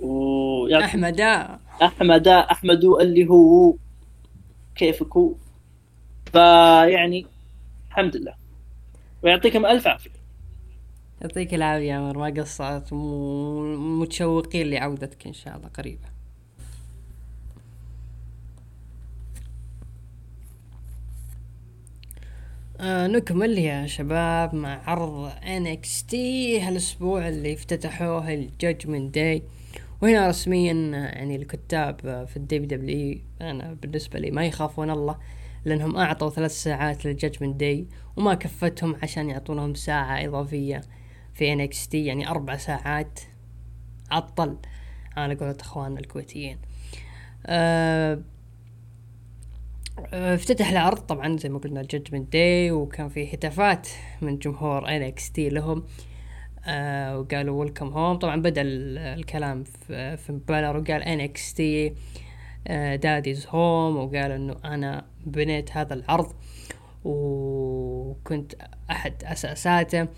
و 0.00 0.78
أحمد. 0.78 1.20
أحمد 1.82 2.28
أحمد 2.28 2.84
اللي 2.84 3.28
هو 3.28 3.74
كيفك؟ 4.74 5.16
هو 5.16 5.32
فيعني 6.32 7.26
الحمد 7.88 8.16
لله. 8.16 8.34
ويعطيكم 9.22 9.66
ألف 9.66 9.86
عافية. 9.86 10.10
يعطيك 11.20 11.54
العافية 11.54 11.88
يا 11.88 11.94
عمر 11.94 12.18
ما 12.18 12.42
قصرت. 12.42 12.92
متشوقين 12.92 14.70
لعودتك 14.70 15.26
إن 15.26 15.32
شاء 15.32 15.56
الله 15.56 15.68
قريبا 15.68 16.11
آه 22.82 23.06
نكمل 23.06 23.58
يا 23.58 23.86
شباب 23.86 24.54
مع 24.54 24.82
عرض 24.90 25.30
NXT 25.30 26.14
هالأسبوع 26.62 27.28
اللي 27.28 27.52
افتتحوه 27.54 28.34
ال 28.34 28.43
Judgment 28.43 29.14
Day 29.14 29.42
وهنا 30.02 30.28
رسميا 30.28 30.72
يعني 30.92 31.36
الكتاب 31.36 32.26
في 32.26 32.36
ال 32.36 32.66
WWE 32.66 33.18
أنا 33.40 33.72
بالنسبة 33.82 34.18
لي 34.18 34.30
ما 34.30 34.46
يخافون 34.46 34.90
الله 34.90 35.18
لأنهم 35.64 35.96
أعطوا 35.96 36.30
ثلاث 36.30 36.62
ساعات 36.62 37.04
لل 37.06 37.16
Judgment 37.16 37.56
Day 37.60 37.86
وما 38.16 38.34
كفتهم 38.34 38.96
عشان 39.02 39.30
يعطونهم 39.30 39.74
ساعة 39.74 40.24
إضافية 40.24 40.80
في 41.34 41.68
NXT 41.68 41.94
يعني 41.94 42.28
أربع 42.28 42.56
ساعات 42.56 43.20
عطل. 44.10 44.56
على 45.16 45.34
قولة 45.34 45.56
اخواننا 45.60 46.00
الكويتيين. 46.00 46.58
آه، 47.46 48.22
افتتح 50.12 50.70
العرض. 50.70 50.98
طبعا 50.98 51.36
زي 51.36 51.48
ما 51.48 51.58
قلنا 51.58 51.80
ال 51.80 51.86
Judgment 51.86 52.32
Day 52.32 52.70
وكان 52.70 53.08
في 53.08 53.34
هتافات 53.34 53.88
من 54.22 54.38
جمهور 54.38 54.88
NXT 54.88 55.48
لهم. 55.48 55.84
آه 56.66 57.18
وقالوا 57.18 57.60
welcome 57.60 57.88
home 57.88 58.16
طبعا 58.16 58.42
بدأ 58.42 58.62
الكلام 58.64 59.64
فين 59.64 60.16
بالور 60.48 60.76
وقال 60.76 61.02
NXT 61.02 61.94
daddy's 62.96 63.46
home 63.46 63.96
وقال 63.96 64.30
إنه 64.32 64.56
أنا 64.64 65.04
بنيت 65.26 65.70
هذا 65.72 65.94
العرض 65.94 66.32
وكنت 67.04 68.54
أحد 68.90 69.24
أساساته. 69.24 70.08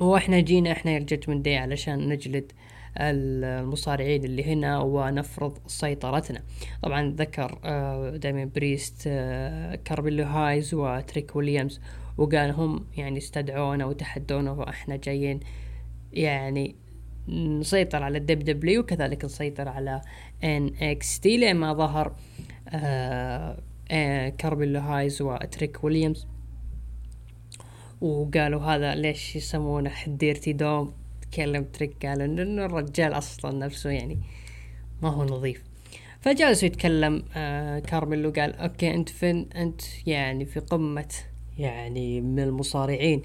وإحنا 0.00 0.40
جينا 0.40 0.72
إحنا 0.72 0.96
ال 0.96 1.01
Judgment 1.01 1.44
Day 1.44 1.56
علشان 1.56 2.08
نجلد 2.08 2.52
آه 2.52 2.57
المصارعين 2.96 4.24
اللي 4.24 4.44
هنا 4.44 4.78
ونفرض 4.78 5.58
سيطرتنا. 5.66 6.42
طبعا 6.82 7.14
ذكر 7.16 7.58
آه، 7.64 8.16
داميان 8.16 8.44
بريست 8.44 9.02
آه، 9.06 9.74
كارميلو 9.74 10.24
هايز 10.24 10.74
وتريك 10.74 11.36
ويليامز. 11.36 11.80
وقال 12.18 12.50
هم 12.50 12.86
يعني 12.96 13.18
استدعونا 13.18 13.84
وتحدونا 13.84 14.50
وإحنا 14.50 14.96
جايين 14.96 15.40
يعني 16.12 16.76
نسيطر 17.28 18.02
على 18.02 18.18
ال 18.18 18.38
WWE 18.38 18.80
وكذلك 18.80 19.24
نسيطر 19.24 19.68
على 19.68 20.00
NXT 20.44 21.36
لما 21.36 21.72
ظهر 21.72 22.16
آه 22.68 23.58
كارميلو 24.38 24.80
هايز 24.80 25.22
وتريك 25.22 25.84
ويليامز. 25.84 26.26
وقالوا 28.00 28.62
هذا 28.62 28.94
ليش 28.94 29.36
يسمونه 29.36 29.90
dirty 29.90 30.52
Dom؟ 30.52 30.92
تكلم 31.32 31.64
تريك 31.64 32.06
قال 32.06 32.22
إنه 32.22 32.64
الرجال 32.64 33.12
أصلا 33.12 33.58
نفسه 33.66 33.90
يعني 33.90 34.18
ما 35.02 35.08
هو 35.08 35.24
نظيف. 35.24 35.62
فجالس 36.20 36.62
يتكلم 36.62 37.24
آه 37.36 37.78
كارميلو 37.78 38.30
قال 38.30 38.54
أوكي 38.54 38.94
أنت 38.94 39.08
فين؟ 39.08 39.48
أنت 39.56 39.80
يعني 40.06 40.44
في 40.44 40.60
قمة 40.60 41.14
يعني 41.58 42.20
من 42.20 42.42
المصارعين 42.42 43.22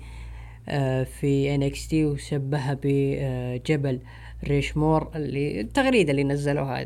آه 0.70 1.04
في 1.04 1.48
NXT 1.88 2.06
وشبهها 2.06 2.80
بجبل 2.84 4.00
راشمور 4.44 5.12
اللي 5.16 5.62
التغريدة 5.62 6.12
اللي 6.12 6.24
نزلوها 6.24 6.82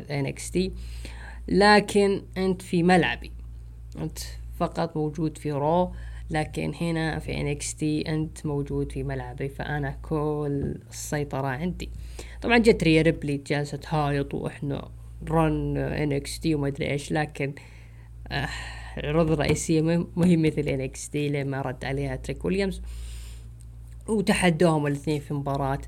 NXT. 0.50 0.72
لكن 1.48 2.22
أنت 2.36 2.62
في 2.62 2.82
ملعبي 2.82 3.32
أنت 3.98 4.18
فقط 4.58 4.96
موجود 4.96 5.38
في 5.38 5.52
Raw 5.52 5.92
لكن 6.30 6.72
هنا 6.80 7.18
في 7.18 7.40
NXT 7.74 8.08
أنت 8.08 8.46
موجود 8.46 8.92
في 8.92 9.02
ملعبي 9.02 9.48
فأنا 9.48 9.90
كل 10.02 10.74
السيطرة 10.90 11.46
عندي. 11.46 11.90
طبعا 12.42 12.58
جت 12.58 12.84
ريا 12.84 13.02
ريبلي 13.02 13.36
جالسة 13.36 13.76
تهايط 13.76 14.34
وإحنا 14.34 14.90
run 15.28 15.76
NXT 16.38 16.54
وما 16.54 16.68
أدري 16.68 16.90
إيش 16.90 17.12
لكن 17.12 17.54
آه 18.28 18.48
العروض 18.98 19.30
الرئيسية 19.30 19.80
ما 20.16 20.26
هي 20.26 20.36
مثل 20.36 20.68
NXT 21.08 21.28
لما 21.28 21.60
رد 21.60 21.84
عليها 21.84 22.16
تريك 22.16 22.44
ويليامز. 22.44 22.82
وتحدوهم 24.08 24.86
الاثنين 24.86 25.20
في 25.20 25.34
مباراة 25.34 25.80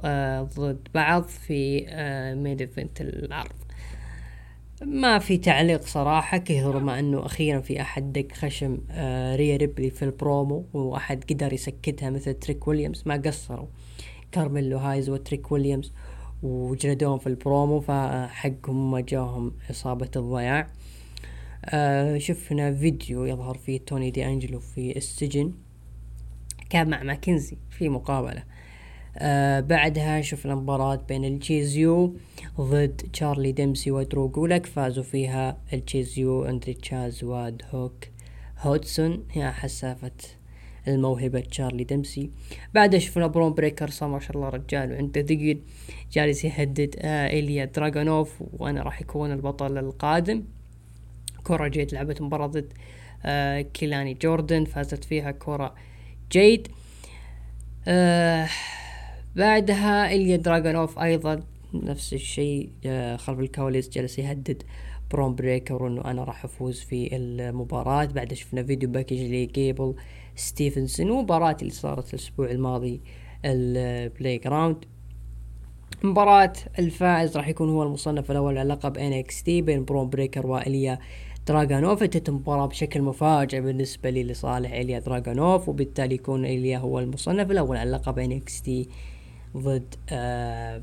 آه 0.00 0.42
ضد 0.42 0.88
بعض 0.94 1.22
في 1.22 1.86
آه 1.88 2.34
main 2.34 2.60
event 2.60 3.00
العرض. 3.00 3.65
ما 4.82 5.18
في 5.18 5.38
تعليق 5.38 5.82
صراحة 5.82 6.38
كثر 6.38 6.78
ما 6.78 6.98
إنه 6.98 7.26
أخيرا 7.26 7.60
في 7.60 7.80
أحد 7.80 8.12
دق 8.12 8.32
خشم 8.32 8.78
آه 8.90 9.36
ريا 9.36 9.56
ريبلي 9.56 9.90
في 9.90 10.04
البرومو 10.04 10.64
واحد 10.74 11.24
قدر 11.30 11.52
يسكتها 11.52 12.10
مثل 12.10 12.34
تريك 12.34 12.68
ويليامز 12.68 13.02
ما 13.06 13.16
قصروا. 13.16 13.66
كارميلو 14.32 14.78
هايز 14.78 15.10
وتريك 15.10 15.52
ويليامز 15.52 15.92
وجلدوهم 16.42 17.18
في 17.18 17.26
البرومو 17.26 17.80
فحقهم 17.80 18.90
ما 18.90 19.00
جاهم 19.00 19.52
إصابة 19.70 20.10
الضياع. 20.16 20.68
آه 21.64 22.18
شفنا 22.18 22.74
فيديو 22.74 23.24
يظهر 23.24 23.58
فيه 23.58 23.78
توني 23.78 24.10
دي 24.10 24.26
انجلو 24.26 24.60
في 24.60 24.96
السجن 24.96 25.52
كان 26.70 26.90
مع 26.90 27.02
ماكنزي 27.02 27.56
في 27.70 27.88
مقابلة. 27.88 28.42
آه 29.18 29.60
بعدها 29.60 30.20
شفنا 30.20 30.54
مباراة 30.54 31.00
بين 31.08 31.24
ال 31.24 31.37
Chase 31.37 32.03
U 32.03 32.16
ضد 32.60 33.02
تشارلي 33.12 33.52
ديمسي 33.52 33.90
ودرو 33.90 34.28
جولاك 34.28 34.66
فازوا 34.66 35.02
فيها 35.02 35.56
ال 35.72 35.82
Chase 35.82 36.34
U 36.34 36.44
اندري 36.44 36.74
تشاز 36.74 37.24
ودوك 37.24 38.04
هودسون. 38.60 39.24
هي 39.32 39.52
حسافة 39.52 40.10
الموهبة 40.88 41.40
تشارلي 41.40 41.84
ديمسي. 41.84 42.30
بعدها 42.74 43.00
شفنا 43.00 43.26
برون 43.26 43.54
بريكر 43.54 43.90
صار 43.90 44.08
ما 44.08 44.20
شاء 44.20 44.36
الله 44.36 44.48
رجال 44.48 44.92
وعنده 44.92 45.22
ثقل 45.22 45.60
جالس 46.12 46.44
يهدد 46.44 46.96
آه 46.98 47.28
إيليا 47.28 47.64
دراغونوف 47.64 48.42
وأنا 48.52 48.82
راح 48.82 49.00
يكون 49.00 49.32
البطل 49.32 49.78
القادم. 49.78 50.44
كورا 51.44 51.68
جيد 51.68 51.94
لعبت 51.94 52.22
مباراة 52.22 52.46
ضد 52.46 52.72
آه 53.24 53.60
كيلاني 53.60 54.14
جوردن 54.14 54.64
فازت 54.64 55.04
فيها 55.04 55.30
كورا 55.30 55.74
جيد. 56.32 56.68
آه 57.88 58.48
بعدها 59.36 60.14
إليا 60.14 60.36
دراغونوف 60.36 60.98
أيضا 60.98 61.40
نفس 61.74 62.12
الشيء 62.12 62.70
آه 62.86 63.16
خلف 63.16 63.40
الكواليس 63.40 63.88
جلس 63.88 64.18
يهدد 64.18 64.62
برون 65.10 65.34
بريكر 65.34 65.86
انه 65.86 66.04
أنا 66.04 66.24
راح 66.24 66.44
أفوز 66.44 66.80
في 66.80 67.16
المباراة. 67.16 68.04
بعد 68.04 68.34
شفنا 68.34 68.62
video 68.62 68.88
package 68.90 69.16
لجيبل 69.16 69.94
ستيفنسون 70.36 71.10
ومباراة 71.10 71.56
اللي 71.62 71.72
صارت 71.72 72.14
الأسبوع 72.14 72.50
الماضي 72.50 73.00
ال 73.44 74.38
playground 74.38 74.84
مباراة 76.02 76.52
الفائز 76.78 77.36
راح 77.36 77.48
يكون 77.48 77.70
هو 77.70 77.82
المصنف 77.82 78.30
الأول 78.30 78.58
على 78.58 78.68
لقب 78.68 78.98
NXT 78.98 79.46
بين 79.46 79.84
برون 79.84 80.10
بريكر 80.10 80.46
وإليا 80.46 80.98
دراغانوف 81.46 82.02
انتهت 82.02 82.28
المباراة 82.28 82.66
بشكل 82.66 83.02
مفاجئ 83.02 83.60
بالنسبة 83.60 84.10
لي 84.10 84.24
لصالح 84.24 84.72
إليا 84.72 84.98
دراغانوف 84.98 85.68
وبالتالي 85.68 86.14
يكون 86.14 86.44
إليا 86.44 86.78
هو 86.78 86.98
المصنف 86.98 87.50
الأول 87.50 87.76
على 87.76 87.90
لقب 87.90 88.40
NXT 88.40 88.88
ضد 89.56 89.94
آه 90.10 90.82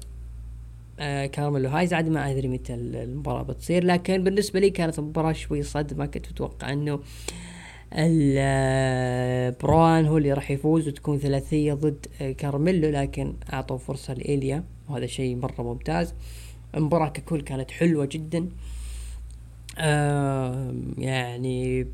آه 0.99 1.25
كارميلو 1.25 1.69
هايز. 1.69 1.93
عاد 1.93 2.09
ما 2.09 2.31
أدري 2.31 2.47
متى 2.47 2.73
المباراة 2.73 3.43
بتصير 3.43 3.83
لكن 3.83 4.23
بالنسبة 4.23 4.59
لي 4.59 4.69
كانت 4.69 4.99
مباراة 4.99 5.33
شوي 5.33 5.63
صدمة 5.63 6.05
كنت 6.05 6.29
متوقع 6.31 6.73
إنه 6.73 6.99
برون 9.63 10.05
هو 10.05 10.17
اللي 10.17 10.33
راح 10.33 10.51
يفوز 10.51 10.87
وتكون 10.87 11.17
ثلاثية 11.17 11.73
ضد 11.73 12.07
آه، 12.21 12.31
كارميلو 12.31 12.89
لكن 12.89 13.33
أعطوا 13.53 13.77
فرصة 13.77 14.13
لإيليا 14.13 14.63
وهذا 14.89 15.05
شيء 15.05 15.35
مرة 15.35 15.61
ممتاز. 15.61 16.13
المباراة 16.75 17.09
ككل 17.09 17.41
كانت 17.41 17.71
حلوة 17.71 18.05
جدا. 18.05 18.49
آه 19.77 20.73
يعني 20.97 21.87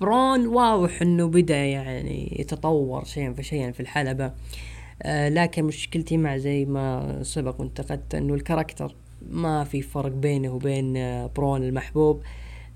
برون 0.00 0.46
واضح 0.46 1.02
إنه 1.02 1.28
بدأ 1.28 1.64
يعني 1.64 2.40
يتطور 2.40 3.04
شيئا 3.04 3.32
فشيئا 3.32 3.70
في 3.70 3.80
الحلبة. 3.80 4.24
آه 4.24 4.32
لكن 5.04 5.64
مشكلتي 5.64 6.16
مع 6.16 6.36
زي 6.36 6.64
ما 6.64 7.18
سبق 7.22 7.60
وانتقدت 7.60 8.14
إنه 8.14 8.34
ال 8.34 8.40
character 8.40 8.94
ما 9.30 9.64
في 9.64 9.82
فرق 9.82 10.12
بينه 10.12 10.54
وبين 10.54 10.96
آه 10.96 11.30
برون 11.36 11.62
المحبوب. 11.62 12.22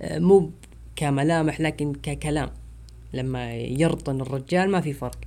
آه 0.02 0.18
مو 0.18 0.51
كملامح 0.97 1.60
لكن 1.60 1.92
ككلام. 1.92 2.51
لما 3.12 3.55
يرطن 3.55 4.20
الرجال 4.20 4.70
ما 4.70 4.80
في 4.80 4.92
فرق. 4.92 5.18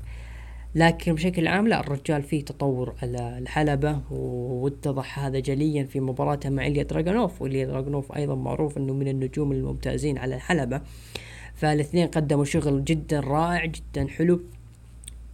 لكن 0.75 1.13
بشكل 1.13 1.47
عام 1.47 1.67
لا 1.67 1.79
الرجال 1.79 2.23
فيه 2.23 2.45
تطور 2.45 2.95
على 3.01 3.37
الحلبة 3.37 4.01
واتضح 4.11 5.19
هذا 5.19 5.39
جليا 5.39 5.83
في 5.83 5.99
مباراته 5.99 6.49
مع 6.49 6.67
إليا 6.67 6.83
دراغونوف. 6.83 7.41
وإليا 7.41 7.65
دراغونوف 7.65 8.15
أيضا 8.15 8.35
معروف 8.35 8.77
أنه 8.77 8.93
من 8.93 9.07
النجوم 9.07 9.51
الممتازين 9.51 10.17
على 10.17 10.35
الحلبة. 10.35 10.81
فالاثنين 11.55 12.07
قدموا 12.07 12.45
شغل 12.45 12.83
جدا 12.83 13.19
رائع 13.19 13.65
جدا 13.65 14.07
حلو. 14.07 14.41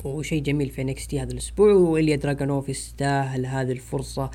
وشيء 0.06 0.44
جميل 0.44 0.70
في 0.70 0.84
NXT 0.84 1.22
هذا 1.22 1.32
الأسبوع 1.32 1.74
وإليا 1.74 2.16
دراغونوف 2.16 2.70
يستاهل 2.70 3.46
هذه 3.46 3.72
الفرصة 3.72 4.32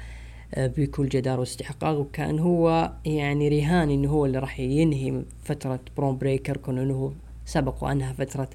آه، 0.54 0.66
بكل 0.66 1.08
جدارة 1.08 1.40
واستحقاق. 1.40 1.98
وكان 1.98 2.38
هو 2.38 2.92
يعني 3.04 3.48
رهان 3.48 3.90
إنه 3.90 4.10
هو 4.10 4.26
اللي 4.26 4.38
راح 4.38 4.60
ينهي 4.60 5.22
فترة 5.44 5.80
برون 5.96 6.18
بريكر 6.18 6.56
كون 6.56 6.78
إنه 6.78 7.12
سبق 7.44 7.84
وأنهى 7.84 8.14
فترة 8.14 8.50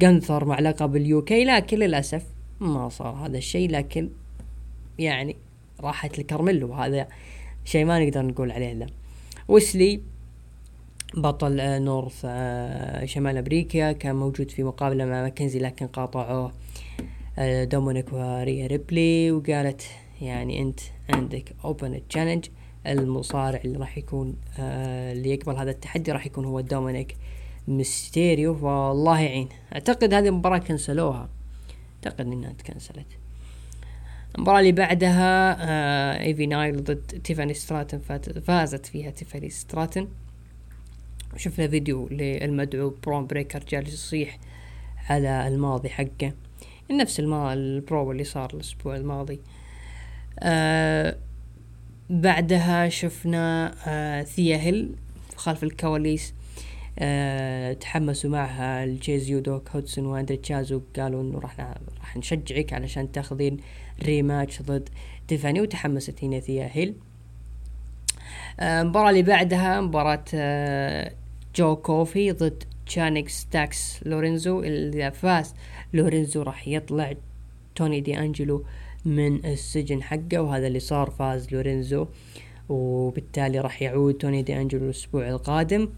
جنثر 0.00 0.44
مع 0.44 0.60
لقب 0.60 0.96
ال 0.96 1.12
UK 1.12 1.44
لكن 1.44 1.78
للأسف 1.78 2.24
ما 2.60 2.88
صار 2.88 3.14
هذا 3.14 3.38
الشيء 3.38 3.70
لكن 3.70 4.10
يعني 4.98 5.36
راحت 5.80 6.18
لكارميلو. 6.18 6.74
هذا 6.74 7.08
شيء 7.64 7.84
ما 7.84 8.04
نقدر 8.04 8.22
نقول 8.22 8.50
عليه 8.50 8.72
لا 8.72 8.86
ويسلي 9.48 10.00
بطل 11.16 11.60
آه، 11.60 11.78
نورث 11.78 12.22
آه، 12.24 13.04
شمال 13.04 13.36
أمريكا 13.36 13.92
كان 13.92 14.16
موجود 14.16 14.50
في 14.50 14.62
مقابلة 14.62 15.04
مع 15.04 15.22
ماكنزي 15.22 15.58
لكن 15.58 15.86
قاطعوه 15.86 16.52
آه، 17.38 17.64
دومينيك 17.64 18.12
وريا 18.12 18.66
ريبلي 18.66 19.30
وقالت 19.30 19.82
يعني 20.20 20.62
أنت 20.62 20.80
عندك 21.10 21.54
open 21.64 22.08
challenge 22.08 22.46
المصارع 22.86 23.60
اللي 23.64 23.78
راح 23.78 23.98
يكون 23.98 24.36
اللي 24.58 25.30
يقبل 25.30 25.56
هذا 25.56 25.70
التحدي 25.70 26.12
راح 26.12 26.26
يكون 26.26 26.44
هو 26.44 26.60
دومينيك 26.60 27.16
ميستيريو. 27.68 28.66
والله 28.66 29.20
يعين 29.20 29.48
أعتقد 29.74 30.14
هذه 30.14 30.28
المباراة 30.28 30.58
كنسلوها. 30.58 31.28
أعتقد 31.96 32.26
إنها 32.26 32.52
تكنسلت. 32.52 33.06
المباراة 34.34 34.60
اللي 34.60 34.72
بعدها 34.72 36.22
إيفي 36.22 36.46
نايل 36.46 36.84
ضد 36.84 37.20
تيفاني 37.24 37.54
ستراتن 37.54 37.98
فازت 38.46 38.86
فيها 38.86 39.10
تيفاني 39.10 39.50
ستراتن. 39.50 40.08
شفنا 41.36 41.68
فيديو 41.68 42.08
للمدعو 42.08 42.94
برون 43.04 43.26
بريكر 43.26 43.64
جالس 43.68 43.94
يصيح 43.94 44.38
على 45.08 45.48
الماضي 45.48 45.88
حقه. 45.88 46.32
نفس 46.90 47.20
البرومو 47.20 48.12
اللي 48.12 48.24
صار 48.24 48.50
الأسبوع 48.54 48.96
الماضي. 48.96 49.40
آه 50.40 51.16
بعدها 52.10 52.88
شفنا 52.88 53.74
آه 53.86 54.22
ثيا 54.22 54.56
هيل 54.56 54.94
خلف 55.36 55.64
الكواليس 55.64 56.34
أه 56.98 57.72
تحمسوا 57.72 58.30
معها 58.30 58.84
Chase 58.84 59.30
U 59.30 59.40
دوك 59.40 59.70
هودسون 59.70 60.06
وأندري 60.06 60.36
تشازو 60.36 60.80
قالوا 60.96 61.22
انه 61.22 61.38
راح 61.38 61.60
راح 62.00 62.16
نشجعك 62.16 62.72
علشان 62.72 63.12
تاخذين 63.12 63.56
rematch 64.02 64.62
ضد 64.62 64.88
تيفاني 65.28 65.60
وتحمست 65.60 66.24
هنا 66.24 66.40
ثيا 66.40 66.70
هيل 66.72 66.94
المباراة 68.60 69.10
اللي 69.10 69.22
بعدها 69.22 69.80
مباراة 69.80 70.24
أه 70.34 71.12
جو 71.56 71.76
كوفي 71.76 72.32
ضد 72.32 72.64
تشانينج 72.86 73.28
ستاكس 73.28 74.00
لورينزو. 74.02 74.62
اذا 74.62 75.10
فاز 75.10 75.54
لورينزو 75.92 76.42
راح 76.42 76.68
يطلع 76.68 77.14
توني 77.74 78.00
دي 78.00 78.18
انجلو 78.18 78.64
من 79.04 79.46
السجن 79.46 80.02
حقه 80.02 80.38
وهذا 80.38 80.66
اللي 80.66 80.80
صار 80.80 81.10
فاز 81.10 81.52
لورينزو. 81.52 82.06
وبالتالي 82.68 83.60
راح 83.60 83.82
يعود 83.82 84.14
توني 84.14 84.42
دي 84.42 84.56
انجلو 84.56 84.84
الأسبوع 84.84 85.28
القادم. 85.28 85.88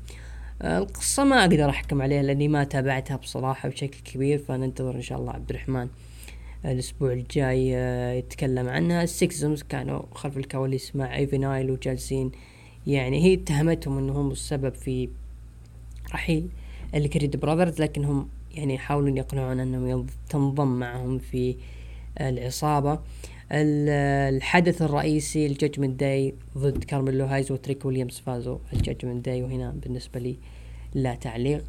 آه 0.63 0.79
القصة 0.79 1.25
ما 1.25 1.41
أقدر 1.41 1.71
أحكم 1.71 2.03
عليها 2.03 2.23
لأني 2.23 2.49
ما 2.49 2.65
تابعتها 2.65 3.17
بصراحة 3.17 3.69
بشكل 3.69 4.01
كبير 4.13 4.39
فننتظر 4.39 4.95
إن 4.95 5.03
شاء 5.03 5.19
الله 5.19 5.33
عبد 5.33 5.51
الرحمن. 5.51 5.89
الأسبوع 6.65 7.13
الجاي 7.13 7.77
آه، 7.77 8.13
يتكلم 8.13 8.69
عنها. 8.69 9.03
السكسمز 9.03 9.63
كانوا 9.63 10.03
خلف 10.15 10.37
الكواليس 10.37 10.97
مع 10.97 11.17
إيفي 11.17 11.44
نايل 11.44 11.71
وجالسين. 11.71 12.33
يعني 12.87 13.25
هي 13.25 13.35
اتهمتهم 13.35 13.99
إنهم 13.99 14.31
السبب 14.31 14.75
في 14.75 15.09
رحيل 16.15 16.49
الكريد 16.95 17.37
براذرز 17.37 17.81
لكنهم 17.83 18.29
يعني 18.55 18.75
يحاولون 18.75 19.17
يقنعون 19.17 19.61
إنهم 19.61 20.07
تنضم 20.29 20.79
معهم 20.79 21.19
في 21.19 21.57
العصابة. 22.21 22.99
الحدث 23.53 24.83
الرئيسي 24.83 25.47
الججمنت 25.47 26.01
داي 26.01 26.35
ضد 26.59 26.85
كارميلو 26.85 27.25
هايز 27.25 27.53
وتريك 27.53 27.85
ويليامز 27.85 28.19
فازوا 28.27 28.59
الججمنت 28.73 29.25
داي 29.25 29.43
وهنا 29.43 29.71
بالنسبة 29.71 30.21
لي 30.21 30.37
لا 30.95 31.15
تعليق. 31.15 31.65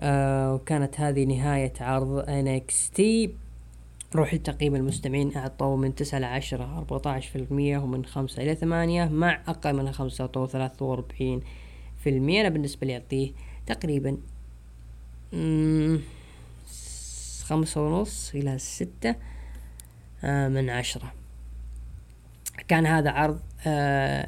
آه 0.00 0.54
وكانت 0.54 1.00
هذه 1.00 1.24
نهاية 1.24 1.72
عرض 1.80 2.24
NXT 2.24 3.02
روح 4.14 4.34
لتقييم 4.34 4.76
المستمعين 4.76 5.36
أعطوا 5.36 5.76
من 5.76 5.94
تسعة 5.94 6.18
لعشرة 6.18 6.78
أربعة 6.78 7.12
عشر 7.12 7.30
في 7.30 7.36
المية 7.36 7.78
ومن 7.78 8.04
خمسة 8.04 8.42
إلى 8.42 8.54
ثمانية 8.54 9.04
مع 9.04 9.42
أقل 9.46 9.76
من 9.76 9.92
خمسة 9.92 10.22
أعطوا 10.22 10.46
ثلاثة 10.46 10.84
وأربعين 10.84 11.40
في 11.96 12.10
المية. 12.10 12.40
أنا 12.40 12.48
بالنسبة 12.48 12.86
لي 12.86 12.94
أعطيه 12.94 13.32
تقريبا 13.66 14.16
خمسة 17.44 17.82
ونص 17.86 18.34
إلى 18.34 18.58
ستة 18.58 19.14
آه، 20.24 20.48
من 20.48 20.70
عشرة. 20.70 21.12
كان 22.68 22.86
هذا 22.86 23.10
عرض 23.10 23.40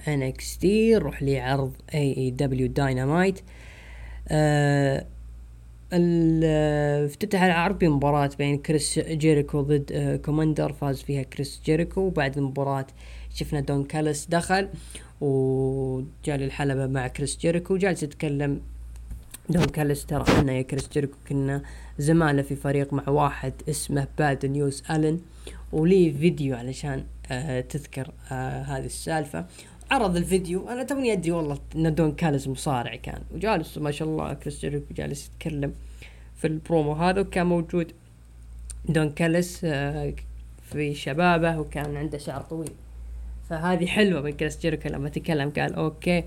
NXT 0.09 0.95
نروح 0.95 1.23
لعرض 1.23 1.73
AEW 1.95 2.31
Dynamite 2.31 3.41
افتتح 5.93 7.43
العرض 7.43 7.79
بمباراة 7.79 8.31
بين 8.39 8.59
كريس 8.59 8.99
جيريكو 8.99 9.61
ضد 9.61 9.93
آه، 9.93 10.17
كوماندر 10.17 10.73
فاز 10.73 11.03
فيها 11.03 11.23
كريس 11.23 11.61
جيريكو 11.65 12.01
وبعد 12.01 12.39
المباراة 12.39 12.87
شفنا 13.35 13.61
دون 13.61 13.85
كالس 13.85 14.27
دخل 14.27 14.69
وجاء 15.21 16.37
للحلبة 16.37 16.87
مع 16.87 17.09
كريس 17.09 17.39
جيريكو 17.39 17.77
جالس 17.77 18.03
يتكلم. 18.03 18.61
دون 19.49 19.65
كالس 19.65 20.07
ترى 20.07 20.25
إحنا 20.29 20.53
يا 20.53 20.63
كريس 20.63 20.89
جيريكو 20.89 21.17
كنا 21.29 21.63
زماله 21.99 22.43
في 22.43 22.57
فريق 22.57 22.93
مع 22.93 23.09
واحد 23.09 23.53
اسمه 23.69 24.07
باد 24.19 24.47
نيوز 24.47 24.83
الن 24.91 25.21
ولي 25.73 26.13
فيديو 26.13 26.57
علشان 26.57 27.05
آه 27.31 27.61
تذكر 27.61 28.11
آه 28.33 28.63
هذه 28.63 28.87
السالفة. 28.87 29.47
عرض 29.91 30.17
الفيديو. 30.17 30.69
أنا 30.69 30.83
توني 30.83 31.13
أدري 31.13 31.31
والله 31.31 31.59
إن 31.77 31.95
دون 31.95 32.13
كالز 32.13 32.49
مصارع 32.49 32.97
كان. 32.97 33.23
وجالس 33.35 33.79
ما 33.79 33.91
شاء 33.91 34.09
الله 34.09 34.35
كريس 34.35 34.67
جالس 34.67 35.31
يتكلم 35.35 35.73
في 36.37 36.47
البرومو 36.47 36.93
هذا 36.93 37.21
وكان 37.21 37.47
موجود 37.47 37.93
دون 38.89 39.11
كالس 39.11 39.65
آه 39.65 40.15
في 40.71 40.95
شبابه 40.95 41.59
وكان 41.59 41.97
عنده 41.97 42.19
شعر 42.19 42.41
طويل. 42.41 42.73
فهذه 43.51 43.87
حلوة 43.87 44.21
من 44.21 44.31
كريس 44.31 44.67
لما 44.67 45.09
تكلم 45.09 45.51
قال 45.51 45.75
okay 45.75 46.25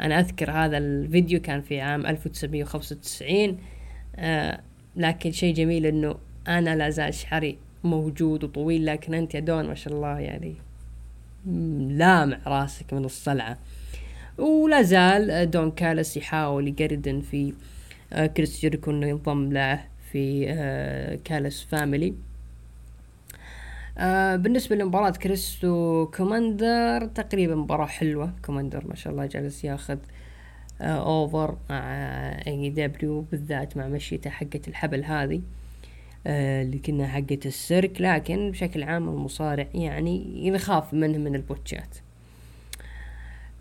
أنا 0.00 0.20
أذكر 0.20 0.50
هذا 0.50 0.78
الفيديو 0.78 1.40
كان 1.40 1.60
في 1.60 1.80
عام 1.80 2.06
1995 2.06 3.58
آه 4.16 4.60
لكن 4.96 5.32
شيء 5.32 5.54
جميل 5.54 5.86
إنه 5.86 6.14
أنا 6.48 6.76
لا 6.76 6.90
زال 6.90 7.14
شعري 7.14 7.58
موجود 7.84 8.44
وطويل 8.44 8.86
لكن 8.86 9.14
أنت 9.14 9.34
يا 9.34 9.40
دون 9.40 9.66
ما 9.66 9.74
شاء 9.74 9.94
الله 9.94 10.18
يعني 10.18 10.54
لامع 11.46 12.38
راسك 12.46 12.92
من 12.92 13.04
الصلعة. 13.04 13.58
ولا 14.38 14.82
زال 14.82 15.50
دون 15.50 15.70
كالس 15.70 16.16
يحاول 16.16 16.68
يقردن 16.68 17.20
في 17.20 17.52
آه، 18.12 18.26
كريس 18.26 18.60
جيريكو 18.60 18.90
انه 18.90 19.06
ينضم 19.06 19.52
له 19.52 19.84
في 20.12 20.46
آه، 20.48 21.18
كالس 21.24 21.62
family. 21.70 22.14
آه 23.98 24.36
بالنسبة 24.36 24.76
لمباراة 24.76 25.10
كريس 25.10 26.06
وكوماندر 26.06 27.06
تقريبا 27.06 27.54
مباراة 27.54 27.86
حلوة. 27.86 28.32
كوماندر 28.44 28.86
ما 28.86 28.94
شاء 28.94 29.12
الله 29.12 29.26
جالس 29.26 29.64
ياخذ 29.64 29.98
over 30.80 31.56
مع 31.70 31.82
AEW 32.46 33.20
بالذات 33.20 33.76
مع 33.76 33.88
مشيته 33.88 34.30
حقة 34.30 34.60
الحبل 34.68 35.04
هذه. 35.04 35.40
اللي 36.26 36.78
كنا 36.78 37.08
حقة 37.08 37.38
السيرك 37.46 38.00
لكن 38.00 38.50
بشكل 38.50 38.82
عام 38.82 39.08
المصارع 39.08 39.66
يعني 39.74 40.46
يخاف 40.48 40.94
منه 40.94 41.18
من 41.18 41.34
البوتشات. 41.34 41.96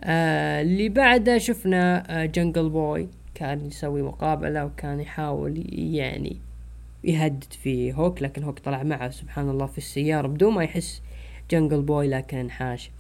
آه 0.02 0.62
اللي 0.62 0.90
بعده 0.90 1.38
شفنا 1.38 2.04
آه 2.24 2.26
جنجل 2.26 2.70
بوي 2.70 3.08
كان 3.36 3.66
يسوي 3.66 4.02
مقابلة 4.02 4.66
وكان 4.66 5.00
يحاول 5.00 5.64
يعني 5.76 6.38
يهدد 7.04 7.54
في 7.64 7.94
هوك 7.94 8.22
لكن 8.22 8.44
هوك 8.44 8.60
طلع 8.60 8.84
معه 8.84 9.10
سبحان 9.10 9.50
الله 9.50 9.66
في 9.66 9.78
السيارة 9.78 10.28
بدون 10.28 10.54
ما 10.54 10.64
يحس 10.64 11.02
جنجل 11.52 11.82
بوي 11.82 12.08
لكن 12.08 12.38
انحاش 12.38 12.92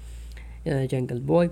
جنجل 0.65 1.19
بوي 1.19 1.49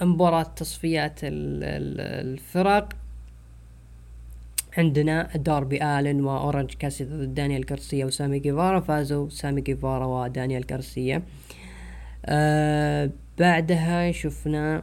مباراة 0.00 0.42
تصفيات 0.42 1.20
الفرق 1.22 2.88
عندنا 4.78 5.36
داربي 5.36 5.84
آلن 5.84 6.24
وأورنج 6.24 6.74
كاسي 6.74 7.04
ضد 7.04 7.34
دانيال 7.34 7.64
غارسيا 7.70 8.04
وسامي 8.04 8.38
جيفارا 8.38 8.80
فازوا 8.80 9.28
سامي 9.28 9.60
جيفارا 9.60 10.06
ودانيال 10.06 10.64
غارسيا 10.70 11.22
آه 12.26 13.10
بعدها 13.38 14.12
شفنا 14.12 14.82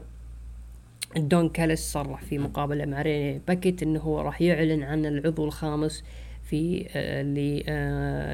دون 1.15 1.49
كاليس 1.49 1.91
صرح 1.91 2.23
في 2.23 2.37
مقابلة 2.37 2.85
مع 2.85 3.01
ريني 3.01 3.41
باكيت 3.47 3.83
إنه 3.83 3.99
هو 3.99 4.21
راح 4.21 4.41
يعلن 4.41 4.83
عن 4.83 5.05
العضو 5.05 5.45
الخامس 5.45 6.03
في 6.43 6.87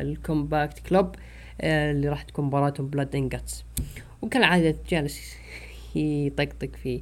ال 0.01 0.12
combat 0.12 0.77
آه، 0.77 0.89
club 0.89 1.15
آه، 1.61 1.91
اللي 1.91 2.09
راح 2.09 2.21
تكون 2.23 2.45
مباراتهم 2.45 2.87
Blood 2.87 3.15
and 3.15 3.29
Guts 3.29 3.63
وكالعادة 4.21 4.75
جالس 4.89 5.35
يطقطق 5.95 6.69
في 6.83 7.01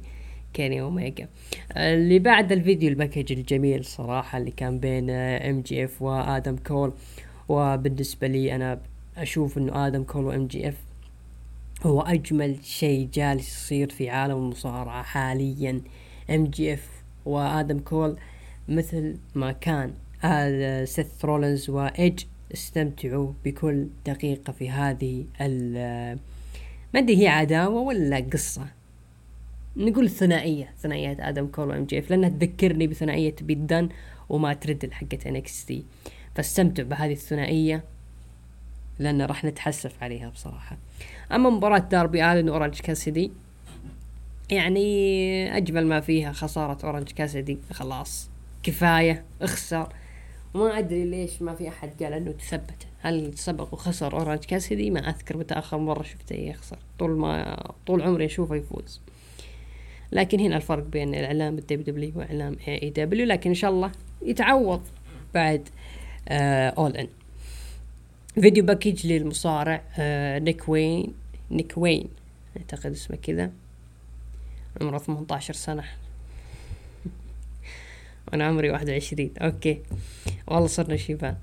كيني 0.54 0.80
أوميجا. 0.80 1.28
اللي 1.76 2.18
بعد 2.18 2.52
ال 2.52 2.58
video 2.58 2.88
package 2.88 3.32
الجميل 3.32 3.84
صراحة 3.84 4.38
اللي 4.38 4.50
كان 4.50 4.78
بين 4.78 5.10
إم 5.10 5.60
جي 5.60 5.84
إف 5.84 6.02
وآدم 6.02 6.56
كول 6.56 6.92
وبالنسبة 7.48 8.26
لي 8.26 8.54
أنا 8.54 8.80
أشوف 9.16 9.58
إنه 9.58 9.86
آدم 9.86 10.02
كول 10.02 10.24
و 10.24 10.46
MJF 10.46 10.76
هو 11.82 12.00
أجمل 12.00 12.64
شيء 12.64 13.08
جالس 13.14 13.48
يصير 13.48 13.90
في 13.90 14.10
عالم 14.10 14.36
المصارعة 14.36 15.02
حاليا. 15.02 15.80
MJF 16.30 16.88
وآدم 17.24 17.78
كول 17.78 18.16
مثل 18.68 19.16
ما 19.34 19.52
كان 19.52 19.92
سيث 20.84 21.24
رولنز 21.24 21.70
وإيدج 21.70 22.24
استمتعوا 22.54 23.32
بكل 23.44 23.86
دقيقة 24.06 24.52
في 24.52 24.70
هذه 24.70 25.24
ال 25.40 25.74
ما 26.94 27.00
أدري 27.00 27.22
هي 27.22 27.28
عداوة 27.28 27.80
ولا 27.80 28.26
قصة. 28.32 28.66
نقول 29.80 30.10
ثنائية 30.10 30.72
ثنائية 30.78 31.28
آدم 31.28 31.46
كول 31.46 31.68
و 31.68 31.84
MJF 31.84 32.10
لانها 32.10 32.28
تذكرني 32.28 32.86
بثنائية 32.86 33.34
بيدن 33.40 33.88
وما 34.28 34.54
ترد 34.54 34.92
NXT 35.26 35.84
فاستمتع 36.34 36.82
بهذه 36.82 37.12
الثنائية 37.12 37.84
لأن 38.98 39.22
راح 39.22 39.44
نتحسف 39.44 40.02
عليها 40.02 40.28
بصراحة. 40.28 40.78
أما 41.32 41.50
مباراة 41.50 41.78
داربي 41.78 42.32
آلن 42.32 42.48
واورنج 42.48 42.80
كاسدي 42.80 43.30
يعني 44.50 45.56
أجمل 45.56 45.86
ما 45.86 46.00
فيها 46.00 46.32
خسارة 46.32 46.86
اورنج 46.86 47.10
كاسدي 47.10 47.58
خلاص 47.72 48.30
كفاية 48.62 49.24
اخسر. 49.42 49.88
وما 50.54 50.78
أدري 50.78 51.04
ليش 51.04 51.42
ما 51.42 51.54
في 51.54 51.68
أحد 51.68 52.02
قال 52.02 52.12
إنه 52.12 52.32
تثبت. 52.32 52.86
هل 53.02 53.38
سبق 53.38 53.74
وخسر 53.74 54.12
اورنج 54.12 54.38
كاسدي 54.38 54.90
ما 54.90 55.00
أذكر 55.00 55.36
متى 55.36 55.54
اخر 55.54 55.78
مرة 55.78 56.02
شفته 56.02 56.34
يخسر. 56.34 56.78
طول 56.98 57.10
ما 57.10 57.62
طول 57.86 58.02
عمري 58.02 58.24
أشوفه 58.24 58.54
يفوز. 58.54 59.00
لكن 60.12 60.40
هنا 60.40 60.56
الفرق 60.56 60.84
بين 60.84 61.14
الإعلام 61.14 61.58
ال 61.58 61.84
WWE 61.84 62.12
واعلام 62.16 62.56
AEW 62.68 63.26
لكن 63.26 63.50
إن 63.50 63.54
شاء 63.54 63.70
الله 63.70 63.92
يتعوض 64.22 64.82
بعد 65.34 65.68
آه 66.28 66.68
اول 66.68 66.96
ان 66.96 67.08
video 68.34 68.64
package 68.64 69.06
للمصارع 69.06 69.82
آه 69.98 70.38
نيك 70.38 70.68
وين 70.68 71.14
نيك 71.50 71.72
وين 71.76 72.08
أعتقد 72.56 72.92
اسمه 72.92 73.16
كذا. 73.16 73.50
عمره 74.80 74.98
18 74.98 75.54
سنة. 75.54 75.84
وأنا 78.28 78.44
عمري 78.44 78.70
واحد 78.70 78.90
وعشرين. 78.90 79.30
okay. 79.38 79.82
والله 80.46 80.66
صرنا 80.66 80.96
شيبان 80.96 81.36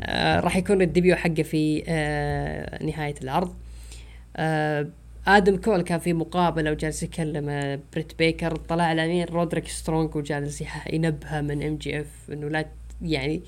آه 0.00 0.40
راح 0.40 0.56
يكون 0.56 0.82
ال 0.82 0.88
debut 0.88 1.16
حقه 1.16 1.42
في 1.42 1.82
آه 1.88 2.84
نهاية 2.84 3.14
العرض. 3.22 3.54
آه 4.36 4.88
آدم 5.28 5.56
كول 5.56 5.82
كان 5.82 5.98
في 5.98 6.12
مقابلة 6.12 6.70
وجالس 6.70 7.02
يكلم 7.02 7.80
بريت 7.92 8.18
بيكر 8.18 8.56
طلع 8.56 8.84
على 8.84 9.08
مين 9.08 9.24
رودريك 9.24 9.68
سترونج 9.68 10.16
وجالس 10.16 10.64
ينبهه 10.92 11.40
من 11.40 11.62
MJF 11.62 12.06
إنه 12.32 12.48
لا 12.48 12.66
يعني 13.02 13.42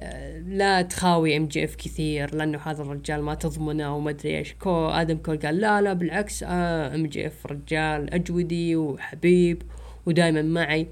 آه 0.00 0.38
لا 0.38 0.82
تخاوي 0.82 1.36
MJF 1.36 1.74
كثير 1.74 2.34
لأنه 2.34 2.58
هذا 2.58 2.82
الرجال 2.82 3.22
ما 3.22 3.34
تضمنه 3.34 3.96
وما 3.96 4.10
أدري 4.10 4.38
إيش. 4.38 4.52
كو 4.52 4.88
آدم 4.88 5.16
كول 5.16 5.38
قال 5.38 5.60
لا 5.60 5.80
لا 5.80 5.92
بالعكس 5.92 6.44
MJF 6.46 7.46
رجال 7.46 8.14
أجودي 8.14 8.76
وحبيب 8.76 9.62
ودائما 10.06 10.42
معي. 10.42 10.86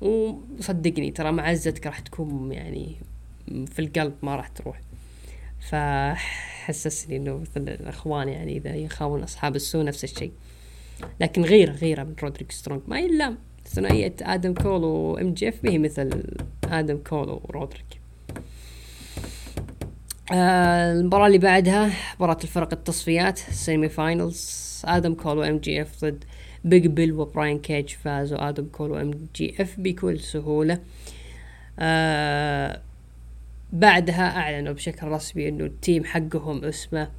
وصدقني 0.00 1.10
ترى 1.10 1.32
معزتك 1.32 1.86
راح 1.86 1.98
تكون 1.98 2.52
يعني 2.52 2.96
في 3.46 3.78
القلب 3.78 4.14
ما 4.22 4.36
راح 4.36 4.48
تروح. 4.48 4.80
فحسسني 6.62 7.16
إنه 7.16 7.38
مثل 7.38 7.68
الأخوان 7.68 8.28
يعني 8.28 8.56
إذا 8.56 8.74
يخاون 8.74 9.22
أصحاب 9.22 9.56
السوء 9.56 9.84
نفس 9.84 10.04
الشيء. 10.04 10.32
لكن 11.20 11.42
غيره 11.42 11.72
غيره 11.72 12.02
من 12.02 12.14
رودريك 12.22 12.52
سترونج. 12.52 12.82
ما 12.88 13.00
يلام 13.00 13.38
ثنائية 13.66 14.14
آدم 14.22 14.54
كول 14.54 14.84
و 14.84 15.34
MJF 15.34 15.62
به 15.62 15.78
مثل 15.78 16.22
آدم 16.64 16.96
كول 16.96 17.28
ورودريك 17.28 18.00
آه 20.32 20.92
المباراة 20.92 21.26
اللي 21.26 21.38
بعدها 21.38 21.90
مباراة 22.16 22.38
الفرق 22.42 22.72
التصفيات 22.72 23.38
semi 23.38 23.88
finals 23.88 24.82
آدم 24.84 25.14
كول 25.14 25.38
و 25.38 25.58
MJF 25.58 26.04
ضد 26.04 26.24
بيج 26.64 26.86
بيل 26.86 27.12
وبراين 27.12 27.58
كيج 27.58 27.88
فازوا. 27.88 28.48
آدم 28.48 28.66
كول 28.66 28.90
و 28.90 29.10
MJF 29.36 29.80
بكل 29.80 30.20
سهولة. 30.20 30.78
آه 31.78 32.80
بعدها 33.72 34.36
أعلنوا 34.36 34.72
بشكل 34.72 35.06
رسمي 35.06 35.48
إنه 35.48 35.64
ال 35.64 35.72
team 35.72 36.04
حقهم 36.04 36.64
اسمه 36.64 37.10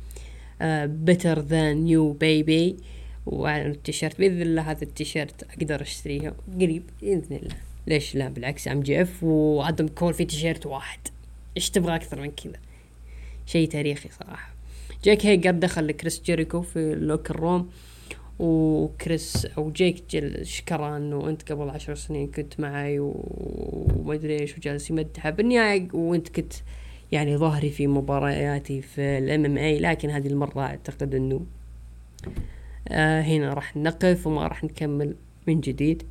Better 0.85 1.39
Than 1.39 2.13
You 2.13 2.35
Bay 2.35 2.56
Bay 2.56 2.77
وأعلنوا 3.25 3.71
التيشيرت. 3.71 4.19
بإذن 4.19 4.41
الله 4.41 4.71
هذا 4.71 4.83
التيشيرت 4.83 5.43
أقدر 5.43 5.81
أشتريه 5.81 6.33
قريب 6.61 6.83
بإذن 7.01 7.35
الله. 7.35 7.55
ليش 7.87 8.15
لا؟ 8.15 8.29
بالعكس 8.29 8.67
MJF 8.67 9.23
وأدم 9.23 9.87
كول 9.87 10.13
في 10.13 10.25
تيشيرت 10.25 10.65
واحد. 10.65 10.99
إيش 11.57 11.69
تبغى 11.69 11.95
أكثر 11.95 12.21
من 12.21 12.31
كذا؟ 12.31 12.59
شيء 13.45 13.67
تاريخي 13.67 14.09
صراحة. 14.19 14.53
جاك 15.03 15.25
هيجر 15.25 15.51
دخل 15.51 15.87
لكريس 15.87 16.21
جيريكو 16.21 16.61
في 16.61 16.79
ال 16.79 16.87
locker 16.87 17.35
room. 17.35 17.69
وكريس 18.39 19.45
أو 19.45 19.71
جيك 19.71 20.03
جل 20.09 20.45
شكره 20.45 20.97
إنه 20.97 21.29
أنت 21.29 21.51
قبل 21.51 21.69
عشر 21.69 21.95
سنين 21.95 22.31
كنت 22.31 22.59
معي 22.59 22.99
وما 22.99 24.13
أدري 24.13 24.39
إيش 24.39 24.57
وجالس 24.57 24.89
يمدحه. 24.89 25.29
بالنهاية 25.29 25.87
وأنت 25.93 26.29
كنت 26.29 26.53
يعني 27.11 27.37
ظهري 27.37 27.69
في 27.69 27.87
مبارياتي 27.87 28.81
في 28.81 29.01
ال 29.01 29.45
MMA 29.45 29.79
لكن 29.79 30.09
هذه 30.09 30.27
المرة 30.27 30.61
أعتقد 30.61 31.15
إنه 31.15 31.45
آه 32.87 33.21
هنا 33.21 33.53
راح 33.53 33.77
نقف 33.77 34.27
وما 34.27 34.47
راح 34.47 34.63
نكمل 34.63 35.15
من 35.47 35.61
جديد. 35.61 36.03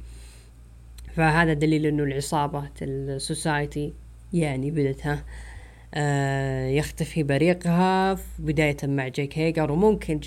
فهذا 1.15 1.53
دليل 1.53 1.87
إنه 1.87 2.03
العصابة 2.03 2.71
ال 2.83 2.96
Society 2.96 3.93
يعني 4.33 4.71
بدت 4.71 5.07
ها 5.07 5.25
آه 5.95 6.69
يختفي 6.69 7.23
بريقها 7.23 8.19
بداية 8.39 8.77
مع 8.83 9.09
جيك 9.09 9.39
هيجر 9.39 9.73
وممكن 9.73 10.21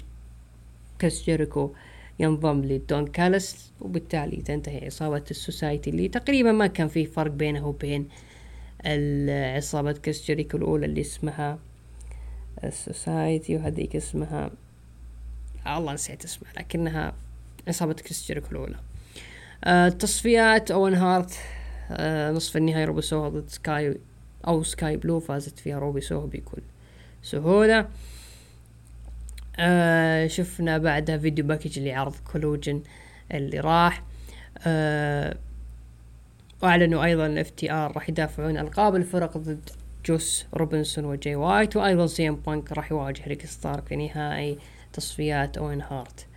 كريس 1.01 1.23
جيريكو 1.23 1.71
ينضم 2.19 2.61
لدون 2.61 3.07
كالس 3.07 3.71
وبالتالي 3.81 4.37
تنتهي 4.37 4.85
عصابة 4.85 5.23
ال 5.31 5.38
Society 5.39 5.89
اللي 5.89 6.07
تقريبا 6.07 6.51
ما 6.51 6.67
كان 6.67 6.87
في 6.87 7.05
فرق 7.05 7.31
بينه 7.31 7.67
وبين 7.67 8.07
عصابة 9.55 9.91
كريس 9.91 10.29
الأولى 10.29 10.85
اللي 10.85 11.01
اسمها 11.01 11.59
ال 12.63 12.75
Society 12.75 13.55
وهذيك 13.55 13.95
اسمها 13.95 14.51
الله 15.67 15.93
نسيت 15.93 16.23
اسمها 16.23 16.53
لكنها 16.57 17.13
عصابة 17.67 17.93
كريس 17.93 18.27
جيريكو 18.27 18.47
الأولى. 18.51 18.79
آه 19.63 19.89
تصفيات 19.89 20.71
أوين 20.71 20.93
هارت 20.93 21.39
آه 21.91 22.31
نصف 22.31 22.57
النهائي 22.57 22.85
روبي 22.85 23.01
سوهو 23.01 23.29
ضد 23.29 23.49
سكاي 23.49 23.97
أو 24.47 24.63
سكاي 24.63 24.97
بلو 24.97 25.19
فازت 25.19 25.59
فيها 25.59 25.79
روبي 25.79 26.01
سوهو 26.01 26.27
بكل 26.27 26.61
سهولة. 27.23 27.89
آه 29.59 30.27
شفنا 30.27 30.77
بعدها 30.77 31.17
video 31.17 31.45
package 31.45 31.77
اللي 31.77 31.93
عرض 31.93 32.15
Collision 32.31 32.81
اللي 33.31 33.59
راح. 33.59 34.03
آه 34.67 35.37
وأعلنوا 36.63 37.03
أيضا 37.05 37.41
FTR 37.41 37.91
راح 37.91 38.09
يدافعون 38.09 38.57
القاب 38.57 38.95
الفرق 38.95 39.37
ضد 39.37 39.69
جوس 40.05 40.45
روبنسون 40.53 41.05
وجاي 41.05 41.35
وايت 41.35 41.75
وأيضا 41.75 42.07
سي 42.07 42.29
إم 42.29 42.35
بانك 42.35 42.71
راح 42.71 42.91
يواجه 42.91 43.27
ريك 43.27 43.45
ستارك 43.45 43.87
في 43.87 43.95
نهائي 43.95 44.57
تصفيات 44.93 45.57
أوين 45.57 45.81
هارت. 45.81 46.27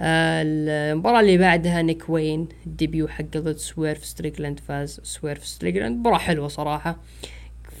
آه 0.00 0.42
المباراة 0.46 1.20
اللي 1.20 1.38
بعدها 1.38 1.82
نيك 1.82 2.08
وين 2.08 2.48
ال 2.66 2.73
debut 2.73 3.08
حقه 3.08 3.40
ضد 3.40 3.56
سويرف 3.56 4.04
ستريكلاند 4.04 4.60
فاز 4.60 5.00
سويرف 5.02 5.46
ستريكلاند. 5.46 5.98
مباراة 5.98 6.18
حلوة 6.18 6.48
صراحة 6.48 6.96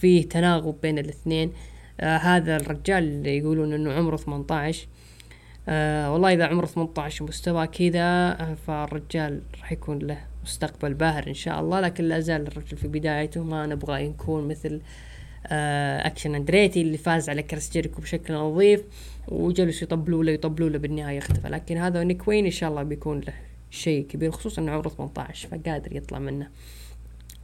فيه 0.00 0.28
تناغم 0.28 0.74
بين 0.82 0.98
الاثنين. 0.98 1.52
هذا 2.00 2.56
الرجال 2.56 3.04
اللي 3.04 3.38
يقولون 3.38 3.72
إنه 3.72 3.92
عمره 3.92 4.16
18 4.16 4.86
آه 5.68 6.12
والله 6.12 6.32
إذا 6.32 6.46
عمره 6.46 6.66
18 6.66 7.24
ومستوى 7.24 7.66
كذا 7.66 8.00
آه 8.00 8.54
فالرجال 8.66 9.42
راح 9.60 9.72
يكون 9.72 9.98
له 9.98 10.18
مستقبل 10.42 10.94
باهر 10.94 11.26
إن 11.26 11.34
شاء 11.34 11.60
الله. 11.60 11.80
لكن 11.80 12.04
لا 12.04 12.20
زال 12.20 12.46
الرجل 12.46 12.76
في 12.76 12.88
بدايته 12.88 13.42
ما 13.42 13.66
نبغى 13.66 14.04
يكون 14.04 14.48
مثل 14.48 14.80
آه 15.46 16.06
أكشن 16.06 16.34
أندريتي 16.34 16.82
اللي 16.82 16.98
فاز 16.98 17.30
على 17.30 17.42
كريس 17.42 17.72
جيريكو 17.72 18.02
بشكل 18.02 18.34
نظيف 18.34 18.82
وجلسوا 19.28 19.82
يطبلوا 19.82 20.24
له 20.24 20.32
يطبلوا 20.32 20.68
له 20.70 20.78
بالنهاية 20.78 21.18
اختفى. 21.18 21.48
لكن 21.48 21.76
هذا 21.76 22.04
نيك 22.04 22.28
وين 22.28 22.44
إن 22.44 22.50
شاء 22.50 22.70
الله 22.70 22.82
بيكون 22.82 23.20
له 23.20 23.34
شيء 23.70 24.06
كبير 24.06 24.30
خصوصا 24.30 24.62
إنه 24.62 24.72
عمره 24.72 24.88
18 24.88 25.48
فقادر 25.48 25.96
يطلع 25.96 26.18
منه. 26.18 26.48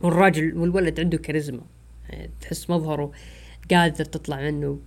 والراجل 0.01 0.57
والولد 0.57 1.01
عنده 1.01 1.19
كاريزما. 1.19 1.63
يعني 2.09 2.31
تحس 2.41 2.71
مظهره 2.71 3.13
قادر 3.71 4.05
تطلع 4.05 4.41
منه 4.41 4.79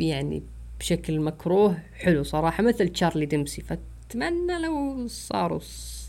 يعني 0.00 0.42
بشكل 0.80 1.20
مكروه 1.20 1.78
حلو 1.94 2.22
صراحة 2.22 2.62
مثل 2.62 2.88
تشارلي 2.88 3.26
ديمسي 3.26 3.62
فأتمنى 3.62 4.58
لو 4.62 5.06
صاروا 5.06 5.60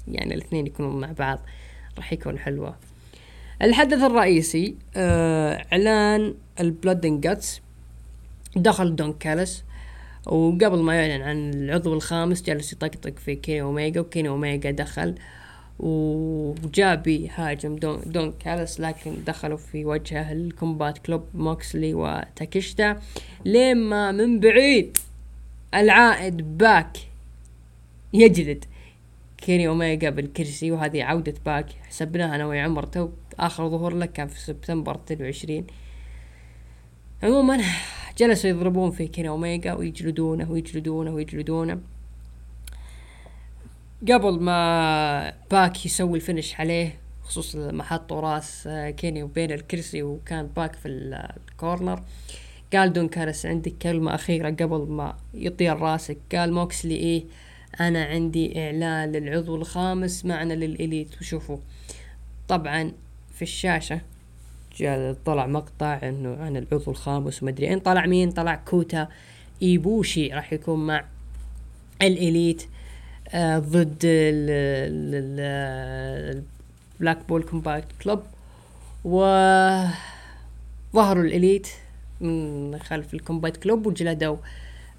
يعني 0.08 0.36
الاثنين 0.36 0.68
يكونوا 0.68 1.00
مع 1.00 1.12
بعض 1.12 1.40
راح 1.98 2.14
يكون 2.14 2.40
حلوة. 2.40 2.76
الحدث 3.62 4.04
الرئيسي 4.04 4.76
آه 4.96 5.66
إعلان 5.74 6.36
ال 6.60 6.70
Blood 6.70 7.22
Guts 7.22 7.62
دخل 8.56 8.96
دون 8.96 9.14
كالس 9.14 9.64
وقبل 10.26 10.80
ما 10.80 10.96
يعلن 10.96 11.22
عن 11.22 11.54
العضو 11.54 11.94
الخامس 11.94 12.42
جالس 12.42 12.74
يطقطق 12.74 13.20
في 13.20 13.36
كيني 13.36 13.62
اوميجا 13.62 14.02
وكيني 14.02 14.30
اوميجا 14.30 14.72
دخل. 14.72 15.10
وجاء 15.10 15.41
بيهاجم 16.96 17.76
دون, 17.76 18.02
دون 18.06 18.32
كالس 18.32 18.80
لكن 18.80 19.24
دخلوا 19.24 19.58
في 19.58 19.86
وجهه 19.86 20.32
ال 20.32 20.41
Combat 20.41 20.98
Club 20.98 21.24
موكسلي 21.34 21.94
وتاكيشتا. 21.94 23.00
لما 23.46 24.12
من 24.12 24.40
بعيد 24.40 24.98
العائد 25.76 26.58
باك 26.58 26.98
يجلد. 28.14 28.66
كيني 29.38 29.68
اوميجا 29.68 30.10
بالكرسي 30.10 30.72
وهذه 30.72 31.04
عودة 31.04 31.34
باك. 31.46 31.70
حسبناها 31.70 32.36
أنا 32.36 32.48
ويا 32.48 32.62
عمر. 32.62 32.86
تو 32.86 33.10
آخر 33.40 33.70
ظهور 33.70 33.94
له 33.94 34.06
كان 34.06 34.28
في 34.28 34.40
سبتمبر 34.40 34.96
22 34.96 35.68
عموما 37.24 37.62
جلسوا 38.18 38.50
يضربون 38.50 38.92
في 38.92 39.08
كيني 39.08 39.30
اوميجا 39.30 39.74
ويجلدونه 39.74 40.52
ويجلدونه 40.52 41.12
ويجلدونه. 41.12 41.82
قبل 44.10 44.40
ما 44.40 45.34
باك 45.52 45.86
يسوي 45.86 46.18
ال 46.18 46.24
finish 46.24 46.60
عليه 46.60 47.00
خصوصا 47.24 47.58
لما 47.58 47.84
حطوا 47.84 48.22
راس 48.22 48.70
كيني 48.98 49.24
وبين 49.24 49.52
الكرسي 49.52 50.04
وكان 50.04 50.48
باك 50.48 50.76
في 50.76 50.88
ال 50.88 51.04
corner 51.04 52.04
قال 52.74 52.94
دون 52.94 53.08
كالس 53.08 53.46
عندك 53.46 53.74
كلمة 53.82 54.16
أخيرة 54.16 54.50
قبل 54.50 54.88
ما 54.90 55.18
يطير 55.34 55.78
راسك. 55.80 56.18
قال 56.36 56.54
موكسلي 56.54 56.96
إيه 56.96 57.24
أنا 57.80 58.06
عندي 58.06 58.66
إعلان 58.66 59.12
للعضو 59.12 59.56
الخامس 59.56 60.26
معنا 60.26 60.54
لل 60.54 60.73
Elite 60.73 61.22
وشوفوا. 61.22 61.58
طبعا 62.48 62.92
في 63.36 63.42
الشاشة 63.42 64.02
طلع 65.26 65.48
مقطع 65.48 66.00
إنه 66.04 66.36
عن 66.36 66.58
العضو 66.58 66.92
الخامس 66.92 67.44
ومدري 67.44 67.70
اين 67.70 67.80
طلع 67.80 68.06
مين 68.06 68.32
طلع 68.32 68.56
كوتا 68.56 69.08
إيبوشي 69.62 70.28
راح 70.28 70.54
يكون 70.54 70.88
مع 70.88 71.06
ال 72.02 72.10
Elite. 72.10 72.62
آه 72.64 72.81
ضد 73.36 74.00
ال 77.00 77.18
Blackpool 77.30 77.44
Combat 77.44 77.88
Club 78.04 78.24
و 79.04 79.20
ظهروا 80.94 81.24
ال 81.24 81.31
Elite 81.31 81.68
من 82.22 82.80
خلف 82.80 83.14
ال 83.14 83.21
Combat 83.21 83.64
Club 83.64 83.86
وجلدوا 83.86 84.38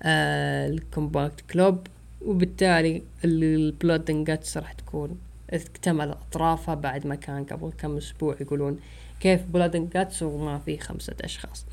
آه 0.03 0.69
ال 0.69 0.79
Combat 0.79 1.41
Club 1.51 1.87
وبالتالي 2.27 3.03
ال 3.25 3.41
Blood 3.41 4.25
Guts 4.25 4.57
راح 4.57 4.73
تكون 4.73 5.19
اكتمل 5.51 6.11
أطرافها 6.11 6.75
بعد 6.75 7.07
ما 7.07 7.15
كان 7.15 7.45
قبل 7.45 7.73
كم 7.79 7.97
أسبوع 7.97 8.37
يقولون 8.41 8.79
كيف 9.21 9.43
Blood 9.43 9.91
Guts 9.91 10.23
وما 10.23 10.59
في 10.59 10.79
خمسة 10.79 11.15
أشخاص. 11.21 11.67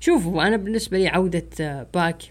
شوفوا 0.00 0.42
أنا 0.46 0.56
بالنسبة 0.56 0.98
لي 0.98 1.08
عودة 1.08 1.86
باك 1.94 2.22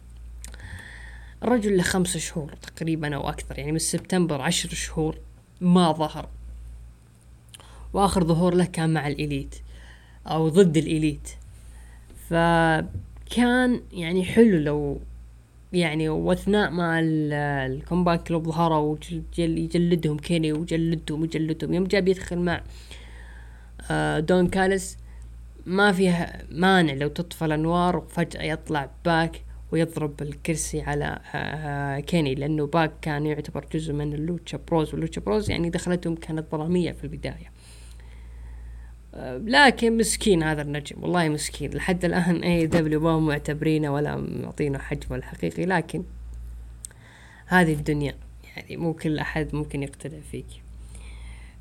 الرجل 1.46 1.78
له 1.78 1.84
خمسة 1.84 2.20
شهور 2.20 2.54
تقريبا 2.54 3.16
أو 3.16 3.30
أكثر 3.30 3.60
يعني 3.60 3.72
من 3.72 3.80
سبتمبر 3.80 4.42
عشر 4.42 4.70
شهور 4.70 5.18
ما 5.62 5.92
ظهر. 5.92 6.30
وآخر 7.94 8.24
ظهور 8.24 8.54
له 8.54 8.66
كان 8.66 8.94
مع 8.94 9.08
ال 9.08 9.16
Elite 9.16 9.56
أو 10.28 10.50
ضد 10.50 10.78
ال 10.78 10.85
Elite. 10.85 11.30
فكان 12.30 13.82
يعني 13.92 14.24
حلو 14.24 14.58
لو 14.58 15.00
يعني 15.74 16.10
وأثناء 16.10 16.72
ما 16.72 17.00
ال 17.66 17.74
Combat 17.74 18.24
Club 18.24 18.48
ظهروا 18.48 18.98
ويجلدهم 19.38 20.18
كيني 20.18 20.54
وجلدهم 20.54 21.22
وجلدهم. 21.22 21.74
يوم 21.74 21.84
جاب 21.84 22.08
يدخل 22.08 22.40
مع 22.40 22.62
آه 23.92 24.20
دون 24.20 24.48
كالس 24.48 24.98
ما 25.66 25.92
فيها 25.92 26.44
مانع 26.52 26.94
لو 26.94 27.08
تطفى 27.08 27.46
الأنوار 27.46 27.98
وفجأة 27.98 28.44
يطلع 28.44 28.90
باك 29.06 29.42
ويضرب 29.76 30.22
الكرسي 30.22 30.82
على 30.82 31.20
آه 31.36 32.00
كيني 32.00 32.36
لأنه 32.36 32.68
باك 32.68 32.92
كان 33.02 33.26
يعتبر 33.26 33.66
جزء 33.74 33.94
من 33.94 34.14
ال 34.14 34.21
Lucha 34.21 34.60
Bros 34.68 34.94
وال 34.94 35.02
Lucha 35.02 35.22
Bros 35.22 35.50
يعني 35.50 35.70
دخلتهم 35.70 36.16
كانت 36.16 36.52
ظلامية 36.52 36.92
في 36.92 37.04
البداية. 37.04 37.52
آه 39.14 39.38
لكن 39.38 39.98
مسكين 39.98 40.44
هذا 40.44 40.62
النجم 40.62 41.04
والله 41.04 41.30
مسكين. 41.30 41.72
لحد 41.72 42.06
الآن 42.06 42.44
AEW 42.44 43.00
ما 43.00 43.20
معتبرينه 43.20 43.94
ولا 43.94 44.16
معطينه 44.16 44.78
حجمه 44.80 45.18
الحقيقي 45.18 45.66
لكن 45.66 46.04
هذه 47.46 47.74
الدنيا 47.74 48.16
يعني 48.56 48.78
مو 48.78 48.94
كل 48.94 49.20
أحد 49.20 49.56
ممكن 49.56 49.84
يقتنع 49.84 50.20
فيك. 50.32 50.46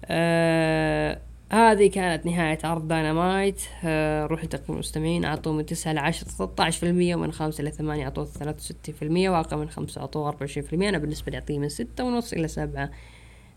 آه 0.05 1.21
هذه 1.51 1.87
كانت 1.91 2.27
نهاية 2.27 2.59
عرض 2.65 2.89
داينامايت 2.89 3.61
آه 3.85 4.27
روح 4.27 4.45
لتقييم 4.45 4.75
المستمعين 4.75 5.25
أعطوه 5.25 5.53
من 5.53 5.67
تسعة 5.67 5.93
لعشرة 5.93 6.29
ثلاثة 6.29 6.65
عشر 6.65 6.81
في 6.81 6.87
المية 6.87 7.17
ومن 7.17 7.33
خمسة 7.33 7.63
إلى 7.63 7.71
ثمانية 7.71 8.05
أعطوه 8.05 8.25
ثلاثة 8.25 8.57
وستين 8.59 8.95
في 8.95 9.03
المية 9.03 9.31
وأقل 9.31 9.57
من 9.57 9.69
خمسة 9.69 10.01
أعطوه 10.01 10.29
أربعة 10.29 10.41
وعشرين 10.41 10.67
في 10.67 10.73
المية. 10.73 10.89
أنا 10.89 10.99
بالنسبة 10.99 11.31
لي 11.31 11.39
أعطيه 11.39 11.59
من 11.59 11.69
ستة 11.69 12.05
ونص 12.05 12.33
إلى 12.33 12.49
سبعة 12.49 12.91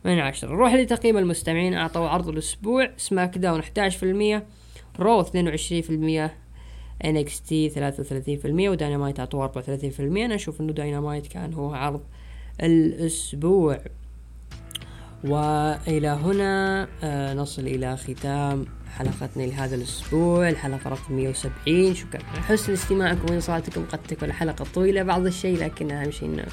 من 0.06 0.20
عشرة. 0.20 0.50
روح 0.50 0.74
لتقييم 0.74 1.18
المستمعين 1.18 1.74
أعطوه 1.74 2.10
عرض 2.10 2.30
الأسبوع. 2.30 2.90
SmackDown 2.98 3.60
أحد 3.60 3.80
عشر 3.80 3.98
في 3.98 4.04
المية 4.04 4.46
Raw 5.00 5.22
اثنين 5.22 5.48
وعشرين 5.48 5.82
في 5.82 5.90
المية 5.90 6.38
NXT 7.04 7.50
ثلاثة 7.50 8.02
وثلاثين 8.02 8.38
في 8.38 8.46
المية 8.46 8.70
وداينامايت 8.70 9.20
أعطوه 9.20 9.44
أربعة 9.44 9.58
وثلاثين 9.58 9.90
في 9.90 10.00
المية. 10.00 10.26
أنا 10.26 10.36
أشوف 10.36 10.62
إنه 10.62 10.74
داينامايت 10.74 11.28
كان 11.28 11.54
هو 11.54 11.74
عرض 11.74 12.02
الأسبوع. 12.64 13.80
وإلى 15.24 16.08
هنا 16.08 16.88
آه 17.04 17.34
نصل 17.34 17.62
إلى 17.62 17.98
ختام 17.98 18.66
حلقتنا 18.98 19.44
لهذا 19.44 19.76
الأسبوع. 19.76 20.50
الحلقة 20.50 20.90
رقم 20.90 21.16
170 21.16 21.96
شكرا 21.96 22.22
على 22.34 22.42
حسن 22.42 22.74
استماعكم. 22.74 23.26
وانصاتكم 23.34 23.86
قد 23.86 24.00
تكون 24.08 24.30
الحلقة 24.30 24.66
طويلة 24.74 25.04
بعض 25.04 25.26
الشيء 25.26 25.58
لكن 25.58 25.92
أهم 25.92 26.12
شيء 26.12 26.46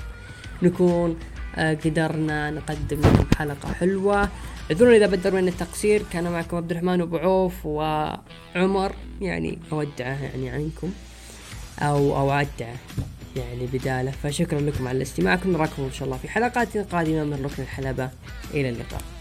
نكون 0.62 1.18
آه 1.56 1.74
قدرنا 1.74 2.50
نقدم 2.50 3.00
لكم 3.00 3.26
حلقة 3.38 3.72
حلوة. 3.72 4.28
اعذرونا 4.70 4.96
إذا 4.96 5.06
بدر 5.06 5.34
من 5.34 5.48
التقصير. 5.48 6.02
كان 6.12 6.32
معكم 6.32 6.56
عبد 6.56 6.70
الرحمن 6.70 7.00
أبو 7.00 7.16
عوف 7.16 7.66
وعمر. 7.66 8.92
يعني 9.20 9.58
أودعه 9.72 10.22
يعني 10.22 10.50
عنكم 10.50 10.92
أو 11.78 12.20
أودعه. 12.20 12.76
يعني 13.36 13.66
بداله. 13.66 14.10
فشكرا 14.10 14.60
لكم 14.60 14.88
على 14.88 15.02
استماعكم 15.02 15.52
نراكم 15.52 15.82
إن 15.82 15.92
شاء 15.92 16.04
الله 16.04 16.16
في 16.18 16.28
حلقات 16.28 16.76
قادمة. 16.76 17.24
من 17.24 17.44
ركن 17.44 17.62
الحلبة. 17.62 18.10
إلى 18.54 18.68
اللقاء. 18.68 19.13